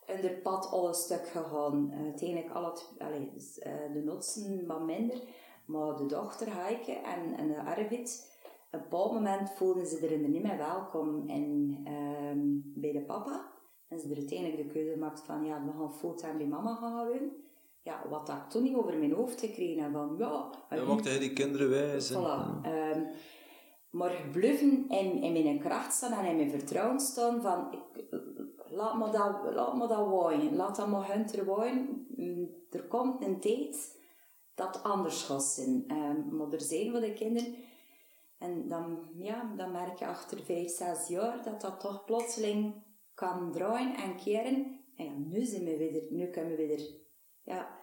onder 0.07 0.41
pad 0.43 0.71
al 0.71 0.87
een 0.87 0.93
stuk 0.93 1.27
gegaan. 1.27 1.91
Uh, 1.91 2.03
uiteindelijk 2.03 2.51
al 2.53 2.65
het, 2.65 2.93
allee, 2.97 3.31
dus, 3.33 3.57
uh, 3.57 3.93
de 3.93 4.03
notsen 4.03 4.67
wat 4.67 4.81
minder, 4.81 5.21
maar 5.65 5.95
de 5.95 6.05
dochter 6.05 6.55
Heike 6.55 6.91
en, 6.91 7.37
en 7.37 7.47
de 7.47 7.63
Arvid, 7.63 8.37
op 8.71 8.73
een 8.73 8.81
bepaald 8.81 9.13
moment 9.13 9.51
voelden 9.51 9.85
ze 9.85 10.07
er 10.07 10.17
niet 10.17 10.43
meer 10.43 10.57
welkom 10.57 11.27
in, 11.27 11.77
um, 12.31 12.71
bij 12.75 12.91
de 12.91 13.01
papa. 13.01 13.57
En 13.89 13.99
ze 13.99 14.09
er 14.09 14.17
uiteindelijk 14.17 14.57
de 14.57 14.73
keuze 14.73 14.91
gemaakt 14.91 15.19
van, 15.19 15.45
ja, 15.45 15.65
we 15.65 15.71
gaan 15.77 15.93
fulltime 15.93 16.37
bij 16.37 16.47
mama 16.47 16.75
gaan 16.75 17.05
wonen. 17.05 17.31
Ja, 17.81 18.01
wat 18.09 18.29
ik 18.29 18.49
toen 18.49 18.63
niet 18.63 18.75
over 18.75 18.97
mijn 18.97 19.13
hoofd 19.13 19.39
gekregen 19.39 19.83
heb, 19.83 19.91
van, 19.91 20.15
ja... 20.17 20.49
Dan 20.69 20.87
mochten 20.87 21.11
hij 21.11 21.19
die 21.19 21.33
kinderen 21.33 21.69
wijzen. 21.69 22.15
Voilà. 22.15 22.67
Um, 22.95 23.07
maar 23.89 24.29
bluffen 24.31 24.89
in, 24.89 25.21
in 25.21 25.43
mijn 25.43 25.59
kracht 25.59 25.93
staan 25.93 26.11
en 26.11 26.25
in 26.25 26.35
mijn 26.35 26.49
vertrouwen 26.49 26.99
staan 26.99 27.41
van, 27.41 27.67
ik, 27.71 28.03
laat 28.69 28.97
me 28.97 29.09
dat, 29.09 29.53
laat 29.53 29.77
me 29.77 29.87
dat 29.87 30.07
waaien. 30.07 30.55
Laat 30.55 30.75
dat 30.75 30.87
maar 30.87 31.13
hunter 31.13 31.45
waaien. 31.45 32.07
Mm, 32.15 32.49
er 32.69 32.83
komt 32.83 33.23
een 33.23 33.39
tijd 33.39 33.97
dat 34.55 34.83
anders 34.83 35.23
gaat 35.23 35.43
zijn. 35.43 35.85
Um, 35.87 36.37
maar 36.37 36.51
er 36.51 36.61
zijn 36.61 36.91
van 36.91 37.01
de 37.01 37.13
kinderen... 37.13 37.55
En 38.37 38.67
dan, 38.67 38.99
ja, 39.17 39.53
dan 39.57 39.71
merk 39.71 39.99
je 39.99 40.05
achter 40.05 40.43
vijf, 40.43 40.69
zes 40.69 41.07
jaar 41.07 41.43
dat 41.43 41.61
dat 41.61 41.79
toch 41.79 42.05
plotseling 42.05 42.73
kan 43.19 43.51
draaien 43.51 43.95
en 43.95 44.15
keren. 44.15 44.79
En 44.95 45.05
ja, 45.05 45.11
nu 45.17 45.45
zijn 45.45 45.63
we 45.63 45.77
weer, 45.77 46.03
nu 46.09 46.27
kunnen 46.27 46.55
we 46.55 46.67
weer, 46.67 46.87
ja. 47.43 47.77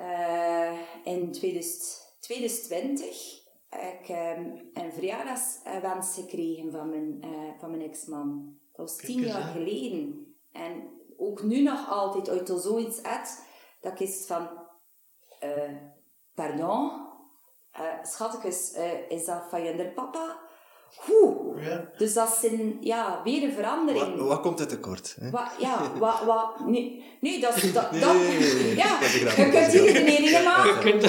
Uh, 0.00 0.78
in 1.04 1.32
2000, 1.32 2.16
2020 2.20 3.42
ik 3.74 4.08
um, 4.08 4.70
een 4.74 4.92
verjaardagswens 4.92 6.14
gekregen 6.14 6.72
van 6.72 6.88
mijn, 6.88 7.24
uh, 7.24 7.58
van 7.58 7.70
mijn 7.70 7.82
ex-man. 7.82 8.58
Dat 8.72 8.88
was 8.88 8.96
tien 8.96 9.20
jaar 9.20 9.42
geleden. 9.42 10.36
En 10.52 10.90
ook 11.16 11.42
nu 11.42 11.62
nog 11.62 11.90
altijd, 11.90 12.28
uit 12.28 12.48
er 12.48 12.58
zoiets 12.58 13.02
uit, 13.02 13.44
dat 13.80 14.00
is 14.00 14.26
van, 14.26 14.48
uh, 15.44 15.72
pardon, 16.34 17.06
uh, 17.78 18.02
schatjes, 18.02 18.74
uh, 18.76 19.10
is 19.10 19.24
dat 19.24 19.48
van 19.48 19.62
je 19.62 19.92
papa? 19.94 20.43
Goed. 20.96 21.60
Ja. 21.60 21.90
Dus 21.98 22.14
dat 22.14 22.28
is 22.42 22.50
een, 22.50 22.76
ja, 22.80 23.20
weer 23.24 23.42
een 23.42 23.52
verandering. 23.52 24.16
Wat, 24.16 24.28
wat 24.28 24.40
komt 24.40 24.58
het 24.58 24.68
tekort? 24.68 25.16
Hè? 25.20 25.30
Wat, 25.30 25.50
ja, 25.58 25.98
wat, 25.98 26.24
wat, 26.24 26.66
nee, 26.66 27.04
nee, 27.20 27.40
dat 27.40 27.56
is... 27.56 27.72
Dat, 27.72 27.90
nee, 27.90 28.00
dat, 28.00 28.14
nee, 28.14 28.38
nee, 28.38 28.54
nee, 28.54 28.76
ja, 28.76 29.00
je 29.00 29.48
kunt 29.50 29.72
hier 29.72 29.92
de 29.92 30.02
meningen 30.04 30.44
maken. 30.44 31.00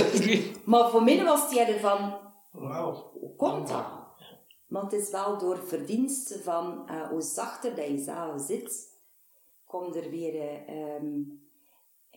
Maar 0.65 0.89
voor 0.89 1.03
mij 1.03 1.23
was 1.23 1.49
die 1.49 1.59
er 1.59 1.79
van... 1.79 2.17
Wauw. 2.51 3.11
Hoe 3.19 3.35
komt 3.35 3.67
dat? 3.67 3.85
Maar 4.67 4.83
het 4.83 4.93
is 4.93 5.09
wel 5.09 5.37
door 5.37 5.57
verdiensten 5.65 6.43
van 6.43 6.89
uh, 6.91 7.09
hoe 7.09 7.21
zachter 7.21 7.75
dat 7.75 7.87
je 7.87 7.97
zelf 7.97 8.41
zit, 8.41 8.99
komt 9.65 9.95
er 9.95 10.09
weer... 10.09 10.63
Um, 11.01 11.43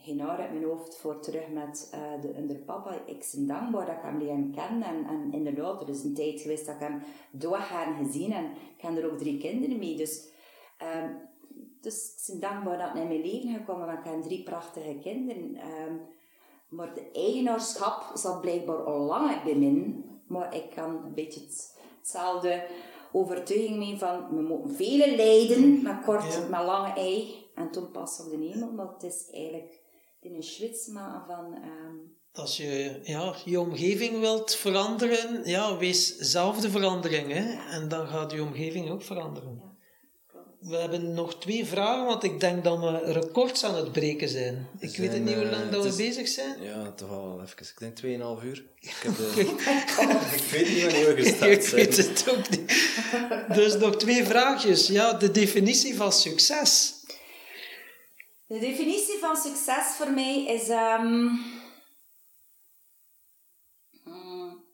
geen 0.09 0.21
haar 0.21 0.39
uit 0.39 0.53
mijn 0.53 0.65
hoofd 0.65 0.97
voor 0.97 1.21
terug 1.21 1.49
met 1.49 1.95
uh, 1.95 2.49
de 2.49 2.55
papa. 2.55 2.99
Ik 3.07 3.31
ben 3.35 3.47
dankbaar 3.47 3.87
dat 3.87 3.95
ik 3.95 4.03
hem 4.03 4.19
leren 4.19 4.55
kennen. 4.55 4.83
En, 4.83 5.07
en 5.07 5.33
inderdaad, 5.33 5.83
er 5.83 5.89
is 5.89 6.05
een 6.05 6.15
tijd 6.15 6.41
geweest 6.41 6.67
dat 6.67 6.75
ik 6.75 6.81
hem 6.81 7.03
doorgaan 7.31 8.05
gezien. 8.05 8.33
En 8.33 8.45
ik 8.77 8.83
heb 8.83 8.97
er 8.97 9.13
ook 9.13 9.19
drie 9.19 9.39
kinderen 9.39 9.79
mee. 9.79 9.97
Dus, 9.97 10.29
um, 11.03 11.17
dus 11.81 12.15
ik 12.27 12.41
ben 12.41 12.51
dankbaar 12.51 12.79
dat 12.79 12.93
hij 12.93 13.03
in 13.03 13.09
mijn 13.09 13.21
leven 13.21 13.55
gekomen 13.55 13.87
Want 13.87 13.99
ik 13.99 14.05
heb 14.05 14.23
drie 14.23 14.43
prachtige 14.43 14.99
kinderen. 15.01 15.57
Um, 15.89 16.01
maar 16.69 16.95
de 16.95 17.11
eigenaarschap 17.13 18.11
zat 18.15 18.41
blijkbaar 18.41 18.85
al 18.85 18.99
lang 18.99 19.43
bij 19.43 19.55
mij. 19.55 19.95
Maar 20.27 20.55
ik 20.55 20.71
kan 20.75 20.91
een 21.05 21.15
beetje 21.15 21.41
hetzelfde 21.99 22.67
overtuiging 23.13 23.77
mee 23.77 23.99
van... 23.99 24.29
We 24.29 24.43
moeten 24.43 24.75
vele 24.77 25.17
lijden 25.17 25.83
met 25.83 26.05
kort, 26.05 26.33
ja. 26.33 26.49
met 26.49 26.67
lange 26.67 26.93
ei. 26.93 27.47
En 27.55 27.71
toen 27.71 27.91
pas 27.91 28.21
op 28.21 28.31
de 28.31 28.37
hemel. 28.37 28.73
Maar 28.73 28.89
het 28.93 29.03
is 29.03 29.31
eigenlijk 29.33 29.87
in 30.21 30.35
een 30.35 30.93
maken 30.93 31.27
van... 31.27 31.55
Um... 31.55 32.17
Als 32.33 32.57
je 32.57 33.01
ja, 33.03 33.35
je 33.45 33.61
omgeving 33.61 34.21
wilt 34.21 34.55
veranderen, 34.55 35.41
ja, 35.45 35.77
wees 35.77 36.17
zelf 36.17 36.61
de 36.61 36.71
verandering. 36.71 37.33
Hè? 37.33 37.71
En 37.71 37.89
dan 37.89 38.07
gaat 38.07 38.33
je 38.33 38.43
omgeving 38.43 38.91
ook 38.91 39.03
veranderen. 39.03 39.61
Ja, 39.63 39.79
we 40.61 40.77
hebben 40.77 41.15
nog 41.15 41.39
twee 41.39 41.67
vragen, 41.67 42.05
want 42.05 42.23
ik 42.23 42.41
denk 42.41 42.65
dat 42.65 42.79
we 42.79 43.13
records 43.13 43.65
aan 43.65 43.75
het 43.75 43.93
breken 43.93 44.29
zijn. 44.29 44.67
Ik 44.79 44.91
zijn, 44.91 45.03
weet 45.03 45.13
het 45.13 45.25
niet 45.25 45.35
hoe 45.35 45.51
lang 45.51 45.65
uh, 45.65 45.73
dat 45.73 45.83
we 45.83 45.89
is, 45.89 45.97
bezig 45.97 46.29
zijn. 46.29 46.63
Ja, 46.63 46.93
toch 46.93 47.11
al 47.11 47.41
even. 47.43 47.59
Ik 47.59 47.79
denk 47.79 47.99
2,5 48.41 48.45
uur. 48.45 48.65
Ik, 48.81 48.95
heb 49.03 49.13
ik 50.33 50.43
weet 50.51 50.69
niet 50.69 50.83
wanneer 50.83 51.15
we 51.15 51.23
gestart 51.23 51.65
zijn. 51.65 51.83
Ik 51.83 51.95
weet 51.95 51.97
het 51.97 52.29
ook 52.31 52.51
niet. 52.51 52.89
Dus 53.55 53.77
nog 53.77 53.97
twee 53.97 54.25
vraagjes. 54.25 54.87
Ja, 54.87 55.13
de 55.13 55.31
definitie 55.31 55.97
van 55.97 56.13
succes. 56.13 56.98
De 58.49 58.59
definitie 58.59 59.19
van 59.19 59.37
succes 59.37 59.97
voor 59.97 60.11
mij 60.11 60.45
is. 60.45 60.69
Um, 60.69 61.41
um, 64.07 64.65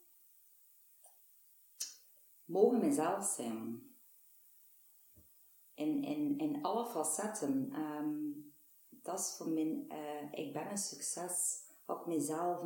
mogen 2.45 2.79
mezelf 2.79 3.25
zijn. 3.25 3.83
In, 5.73 6.03
in, 6.03 6.37
in 6.37 6.63
alle 6.63 6.85
facetten. 6.85 7.73
Um, 7.75 8.53
dat 8.89 9.19
is 9.19 9.35
voor 9.37 9.49
mij. 9.49 9.85
Uh, 9.89 10.45
ik 10.45 10.53
ben 10.53 10.71
een 10.71 10.77
succes 10.77 11.63
op 11.85 12.05
mezelf 12.05 12.63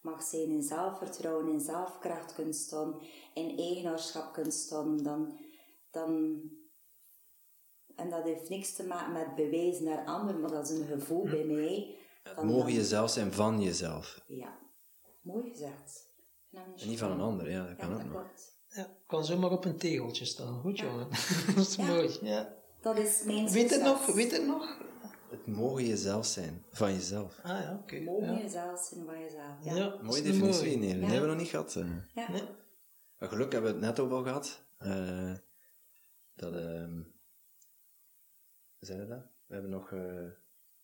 mag 0.00 0.22
zijn, 0.22 0.48
in 0.48 0.62
zelfvertrouwen, 0.62 1.48
in 1.48 1.60
zelfkracht 1.60 2.34
kunt 2.34 2.56
staan, 2.56 3.00
in 3.34 3.58
eigenaarschap 3.58 4.32
kunt 4.32 4.54
staan, 4.54 4.96
dan, 4.96 5.38
dan 5.90 6.40
en 7.96 8.10
dat 8.10 8.24
heeft 8.24 8.48
niks 8.48 8.72
te 8.72 8.86
maken 8.86 9.12
met 9.12 9.34
bewijzen 9.34 9.84
naar 9.84 10.04
anderen, 10.04 10.40
maar 10.40 10.50
dat 10.50 10.70
is 10.70 10.78
een 10.78 10.86
gevoel 10.86 11.24
bij 11.24 11.44
mij. 11.44 11.96
Het 12.22 12.42
mogen 12.44 12.72
jezelf 12.72 13.10
zijn 13.10 13.32
van 13.32 13.62
jezelf. 13.62 14.22
Ja, 14.26 14.58
mooi 15.22 15.50
gezegd. 15.50 16.10
En 16.50 16.88
niet 16.88 16.98
van 16.98 17.10
een 17.10 17.20
ander, 17.20 17.50
ja, 17.50 17.66
dat 17.66 17.76
kan 17.76 17.88
ja, 17.88 17.94
ook 17.94 18.04
nog. 18.04 18.24
Ja, 18.68 18.96
kan 19.06 19.24
zomaar 19.24 19.50
op 19.50 19.64
een 19.64 19.76
tegeltje 19.76 20.24
staan. 20.24 20.60
Goed, 20.60 20.78
jongen. 20.78 21.08
dat 21.56 21.66
is 21.66 21.76
mooi. 21.76 22.18
Ja. 22.22 22.54
Dat 22.80 22.98
is 22.98 23.22
mijn 23.24 23.48
weet 23.48 23.70
het 23.70 23.82
nog? 23.82 24.06
Weet 24.06 24.32
het 24.32 24.46
nog? 24.46 24.78
Het 25.30 25.46
mogen 25.46 25.86
jezelf 25.86 26.26
zijn, 26.26 26.64
van 26.70 26.92
jezelf. 26.92 27.38
Ah 27.42 27.60
ja, 27.60 27.72
oké. 27.72 27.94
Okay. 27.94 28.04
Mogen 28.04 28.38
jezelf 28.38 28.80
zijn 28.80 29.04
van 29.04 29.20
jezelf, 29.20 29.54
ja. 29.60 29.74
ja 29.74 29.98
Mooie 30.02 30.22
definitie, 30.22 30.76
mooi. 30.76 30.76
nee, 30.76 31.00
dat 31.00 31.10
hebben 31.10 31.20
we 31.20 31.34
nog 31.34 31.36
niet 31.36 31.48
gehad. 31.48 31.74
Uh. 31.74 31.86
Ja. 32.14 32.30
Nee. 32.30 32.42
Maar 33.18 33.28
geluk 33.28 33.52
hebben 33.52 33.70
we 33.70 33.76
het 33.76 33.86
net 33.86 34.00
ook 34.00 34.10
al 34.10 34.22
gehad. 34.22 34.62
Uh, 34.82 35.32
dat... 36.34 36.54
Uh, 36.54 36.84
zijn 38.86 39.08
dat? 39.08 39.26
We 39.46 39.54
hebben 39.54 39.70
nog 39.70 39.90
uh, 39.90 40.00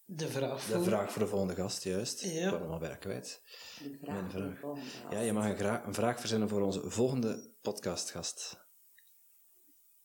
de, 0.04 0.28
vraag 0.28 0.62
voor... 0.62 0.78
de 0.78 0.84
vraag 0.84 1.12
voor 1.12 1.22
de 1.22 1.28
volgende 1.28 1.54
gast, 1.54 1.82
juist. 1.82 2.20
Ja. 2.20 2.44
Ik 2.44 2.50
ben 2.50 2.60
hem 2.60 2.70
alweer 2.70 2.98
kwijt. 2.98 3.42
De 3.78 3.98
vraag 4.02 4.14
Mijn 4.14 4.30
vraag. 4.30 4.58
Voor 4.58 4.74
de 4.74 4.80
ja, 5.16 5.20
je 5.20 5.32
mag 5.32 5.60
een, 5.60 5.86
een, 5.86 5.94
vraag 5.94 6.20
verzinnen 6.20 6.48
voor 6.48 6.60
onze 6.60 6.90
volgende 6.90 7.50
podcastgast. 7.60 8.60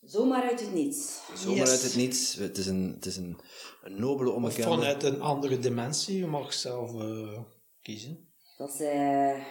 Zomaar 0.01 0.43
uit 0.43 0.59
het 0.59 0.73
niets. 0.73 1.21
Zomaar 1.35 1.57
yes. 1.57 1.69
uit 1.69 1.81
het 1.81 1.95
niets. 1.95 2.35
Het 2.35 2.57
is 2.57 2.67
een, 2.67 2.91
het 2.95 3.05
is 3.05 3.17
een, 3.17 3.39
een 3.81 3.99
nobele 3.99 4.31
onbekende. 4.31 4.69
Vanuit 4.69 5.03
een 5.03 5.21
andere 5.21 5.59
dimensie. 5.59 6.17
Je 6.17 6.27
mag 6.27 6.53
zelf 6.53 6.93
uh, 6.93 7.39
kiezen. 7.81 8.33
Dat 8.57 8.69
is... 8.73 8.79
Uh, 8.79 9.45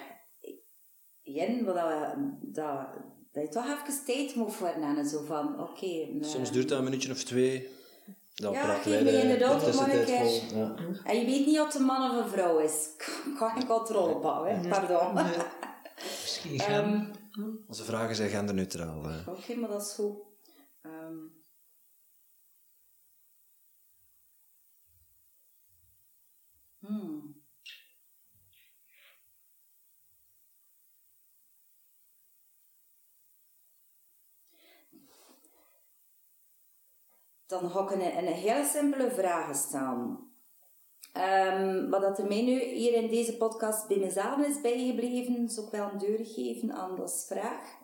Jen, 1.22 1.64
wat 1.64 1.74
dat, 1.74 2.14
dat, 2.40 2.88
dat 3.32 3.42
je 3.42 3.48
toch 3.48 3.64
even 3.64 4.04
tijd 4.04 4.34
moet 4.34 4.54
voor 4.54 4.68
en 4.68 5.06
zo 5.06 5.24
van, 5.24 5.60
oké... 5.60 5.70
Okay, 5.70 6.18
Soms 6.20 6.52
duurt 6.52 6.68
dat 6.68 6.78
een 6.78 6.84
minuutje 6.84 7.12
of 7.12 7.24
twee. 7.24 7.68
Dan 8.36 8.52
ja, 8.52 8.74
geef 8.74 9.02
me 9.02 9.22
inderdaad 9.22 9.66
ook 9.66 9.74
maar 9.74 9.94
een 9.94 10.04
keer. 10.04 10.56
Ja. 10.56 10.74
En 11.04 11.18
je 11.18 11.26
weet 11.26 11.46
niet 11.46 11.58
of 11.58 11.66
het 11.66 11.74
een 11.74 11.82
man 11.82 12.10
of 12.10 12.24
een 12.24 12.30
vrouw 12.30 12.58
is. 12.58 12.88
Ik 13.30 13.36
kan 13.38 13.50
geen 13.50 13.66
controle 13.66 14.14
op 14.14 14.22
houden, 14.22 14.68
pardon. 14.68 15.14
Misschien 16.22 16.72
um, 16.72 17.10
Onze 17.66 17.84
vragen 17.84 18.16
zijn 18.16 18.30
genderneutraal. 18.30 18.98
Oké, 18.98 19.30
okay, 19.30 19.56
maar 19.56 19.68
dat 19.68 19.82
is 19.82 19.92
goed. 19.92 20.16
Um, 20.82 21.44
hmm. 26.78 27.25
Dan 37.46 37.70
ga 37.70 37.82
ik 37.82 37.90
een, 37.90 38.18
een 38.18 38.32
hele 38.32 38.64
simpele 38.64 39.10
vraag 39.10 39.56
stellen. 39.56 40.30
Ehm, 41.12 41.88
wat 41.90 42.00
dat 42.00 42.18
er 42.18 42.26
mij 42.26 42.42
nu 42.42 42.60
hier 42.64 42.92
in 42.92 43.10
deze 43.10 43.36
podcast 43.36 43.88
bij 43.88 43.96
mezelf 43.98 44.38
is 44.46 44.60
bijgebleven, 44.60 45.48
zou 45.48 45.66
ik 45.66 45.72
wel 45.72 45.90
een 45.90 45.98
deur 45.98 46.26
geven 46.26 46.72
aan 46.72 47.00
als 47.00 47.24
vraag. 47.26 47.74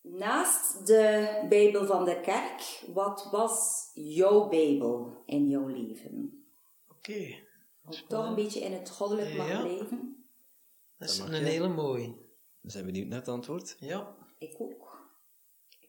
Naast 0.00 0.86
de 0.86 1.46
Bijbel 1.48 1.86
van 1.86 2.04
de 2.04 2.20
kerk, 2.20 2.84
wat 2.92 3.28
was 3.30 3.90
jouw 3.94 4.48
Bijbel 4.48 5.22
in 5.26 5.48
jouw 5.48 5.66
leven? 5.66 6.44
Oké. 6.88 7.34
Ook 7.86 7.94
toch 7.94 8.26
een 8.26 8.34
beetje 8.34 8.60
in 8.60 8.72
het 8.72 8.90
goddelijk 8.90 9.36
mag 9.36 9.48
Ja. 9.48 9.60
blijven. 9.60 10.26
Dat 10.98 11.08
is 11.10 11.18
Dat 11.18 11.28
een 11.28 11.44
hele 11.44 11.68
mooie. 11.68 12.14
We 12.60 12.70
zijn 12.70 12.84
benieuwd 12.86 13.08
naar 13.08 13.18
het 13.18 13.28
antwoord. 13.28 13.76
Ja. 13.80 14.14
Ik 14.38 14.54
ook. 14.58 15.01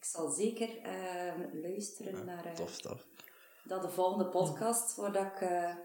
Ik 0.04 0.10
zal 0.10 0.30
zeker 0.30 0.78
ehm, 0.82 1.60
luisteren 1.62 2.24
naar 2.24 2.44
eh, 2.44 2.52
Tof, 2.52 2.80
tof. 2.80 3.06
dat 3.64 3.82
de 3.82 3.90
volgende 3.90 4.28
podcast, 4.28 4.96
waar 4.96 5.12
dat 5.12 5.26
ik 5.26 5.40
eh, 5.40 5.76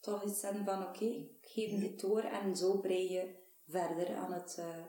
toch 0.00 0.24
iets 0.24 0.40
zeg 0.40 0.52
van 0.64 0.82
oké, 0.82 1.04
ik 1.04 1.36
geef 1.40 1.80
dit 1.80 2.00
door 2.00 2.20
en 2.22 2.56
zo 2.56 2.78
brei 2.78 3.12
je 3.12 3.34
verder 3.68 4.16
aan, 4.16 4.32
het, 4.32 4.56
eh, 4.58 4.84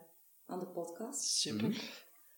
aan 0.45 0.59
de 0.59 0.67
podcast. 0.67 1.21
Super. 1.21 1.81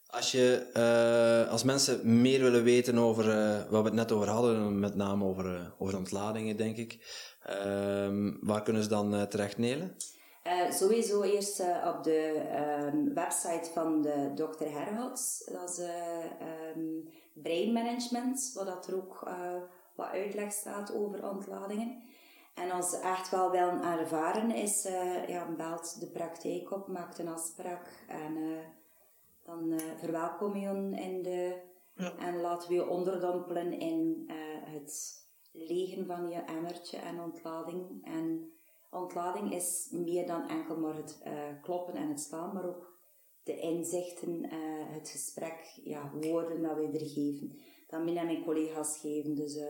Als, 0.06 0.32
je, 0.32 0.70
eh, 0.74 1.52
als 1.52 1.64
mensen 1.64 2.22
meer 2.22 2.42
willen 2.42 2.64
weten 2.64 2.98
over 2.98 3.30
eh, 3.30 3.70
wat 3.70 3.82
we 3.82 3.88
het 3.88 3.98
net 3.98 4.12
over 4.12 4.28
hadden, 4.28 4.80
met 4.80 4.96
name 4.96 5.26
over, 5.26 5.56
eh, 5.56 5.68
over 5.78 5.98
ontladingen, 5.98 6.58
denk 6.58 6.78
ik, 6.78 7.00
ehm, 7.44 8.34
waar 8.42 8.64
kunnen 8.64 8.84
ze 8.84 8.90
dan 8.90 9.28
terecht, 9.28 9.58
Nele? 9.58 9.96
Eh, 10.42 10.72
sowieso 10.72 11.22
eerst 11.22 11.60
eh, 11.60 11.94
op 11.96 12.04
de 12.04 12.48
ehm, 12.50 13.14
website 13.14 13.70
van 13.74 14.02
de 14.02 14.32
Dr. 14.36 14.64
Herhots. 14.66 15.50
Dat 15.52 15.70
is 15.70 15.78
eh 15.78 16.26
ehm, 16.26 16.82
breinmanagement, 17.34 18.52
waar 18.54 18.66
dat 18.66 18.88
er 18.88 18.96
ook 18.96 19.30
wat 19.96 20.08
uitleg 20.08 20.52
staat 20.52 20.94
over 20.96 21.30
ontladingen. 21.30 22.04
En 22.54 22.72
als 22.72 22.90
ze 22.90 22.98
echt 22.98 23.30
wel 23.30 23.52
willen 23.52 23.84
ervaren 23.84 24.52
is, 24.52 24.84
ja, 25.28 25.48
belt 25.58 26.00
de 26.00 26.08
praktijk 26.08 26.72
op, 26.72 26.88
maakt 26.88 27.20
een 27.20 27.28
afspraak 27.28 28.06
en 28.08 28.38
dan 29.44 29.80
verwelkom 29.98 30.56
je 30.56 30.66
hen 30.66 30.94
in 30.94 31.22
de... 31.22 31.62
Ja. 31.96 32.18
En 32.18 32.42
laten 32.42 32.70
we 32.70 32.76
je 32.76 32.90
onderdompelen 32.90 33.80
in 33.80 34.32
het 34.66 35.22
legen 35.52 36.06
van 36.06 36.30
je 36.30 36.40
emmertje 36.40 36.98
en 36.98 37.22
ontlading. 37.22 38.06
En 38.06 38.52
ontlading 38.92 39.54
is 39.54 39.88
meer 39.92 40.28
dan 40.28 40.50
enkel 40.50 40.78
maar 40.78 40.96
het 40.96 41.20
eh, 41.24 41.34
kloppen 41.62 41.94
en 41.96 42.10
het 42.10 42.20
slaan, 42.20 42.54
maar 42.54 42.66
ook 42.66 43.00
de 43.44 43.60
inzichten, 43.60 44.44
eh, 44.44 44.58
het 44.94 45.10
gesprek, 45.10 45.80
ja, 45.84 46.12
woorden 46.22 46.62
dat 46.62 46.76
we 46.76 46.84
er 47.00 47.06
geven. 47.10 47.60
Dat 47.88 48.04
mij 48.04 48.16
en 48.16 48.26
mijn 48.26 48.44
collega's 48.44 48.98
geven. 49.00 49.36
Dus 49.36 49.56
eh, 49.56 49.66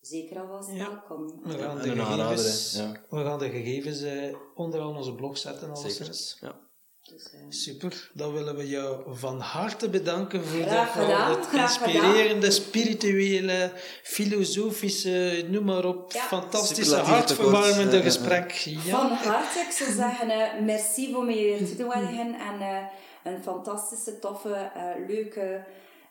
zeker 0.00 0.40
alvast 0.40 0.70
Ja. 0.70 0.88
welkom. 0.90 1.42
We 1.42 1.58
gaan, 1.58 1.76
de 1.76 1.90
gegevens, 1.90 2.82
we 3.08 3.24
gaan 3.24 3.38
de 3.38 3.50
gegevens 3.50 4.02
eh, 4.02 4.34
onderaan 4.54 4.96
onze 4.96 5.14
blog 5.14 5.38
zetten. 5.38 5.76
Zeker. 5.76 5.82
Alleszins. 6.00 6.38
Ja. 6.40 6.60
Dus, 7.10 7.30
eh, 7.32 7.40
Super, 7.48 8.10
dan 8.12 8.32
willen 8.32 8.56
we 8.56 8.68
jou 8.68 9.02
van 9.16 9.40
harte 9.40 9.88
bedanken 9.88 10.44
voor 10.44 10.62
Graag 10.62 10.94
dat 10.94 11.04
gedaan, 11.04 11.30
het 11.30 11.46
graag 11.46 11.80
inspirerende, 11.86 12.50
spirituele, 12.50 13.72
filosofische, 14.02 15.46
noem 15.48 15.64
maar 15.64 15.84
op, 15.84 16.12
Ja. 16.12 16.20
fantastische, 16.20 16.96
hartverwarmende 16.96 17.72
tekort. 17.74 17.84
Ja, 17.84 17.90
ja, 17.90 17.96
ja. 17.96 18.02
gesprek. 18.02 18.52
Van 18.88 19.10
harte, 19.10 19.58
ik 19.58 19.70
zou 19.70 19.92
zeggen, 19.92 20.30
eh, 20.30 20.60
merci 20.60 21.12
voor 21.12 21.24
mij 21.24 21.34
hier 21.34 21.66
te 21.66 21.76
doen 21.76 21.92
en 21.92 22.60
eh, 22.60 22.84
een 23.24 23.42
fantastische, 23.42 24.18
toffe, 24.18 24.54
eh, 24.54 25.06
leuke, 25.06 25.64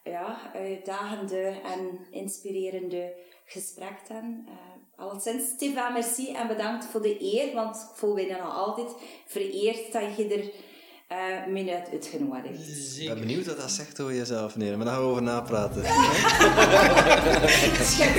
ja, 0.04 0.52
uitdagende 0.54 1.62
en 1.64 2.00
inspirerende 2.12 3.14
gesprek 3.46 4.08
dan. 4.08 4.46
Eh 4.48 4.72
alleszins, 5.02 5.50
Stefan, 5.50 5.94
merci 5.94 6.34
en 6.34 6.48
bedankt 6.48 6.86
voor 6.86 7.02
de 7.02 7.22
eer, 7.22 7.54
want 7.54 7.76
ik 7.76 7.98
voel 7.98 8.14
mij 8.14 8.28
dan 8.28 8.52
altijd 8.54 8.96
vereerd 9.26 9.92
dat 9.92 10.16
je 10.18 10.28
er 10.28 10.52
eh 11.12 11.52
mij 11.52 11.74
uit 11.74 11.90
uitgenodigd 11.92 12.44
hebt. 12.46 12.60
Ik 12.60 12.66
ben 12.66 12.76
zeker. 12.76 13.20
benieuwd 13.20 13.46
wat 13.46 13.58
dat 13.58 13.72
zegt 13.72 14.02
over 14.02 14.16
jezelf, 14.16 14.56
Nele, 14.56 14.76
maar 14.76 14.86
daar 14.86 14.94
gaan 14.96 15.04
we 15.04 15.10
over 15.10 15.24
napraten. 15.24 15.84
Schijt, 17.84 18.16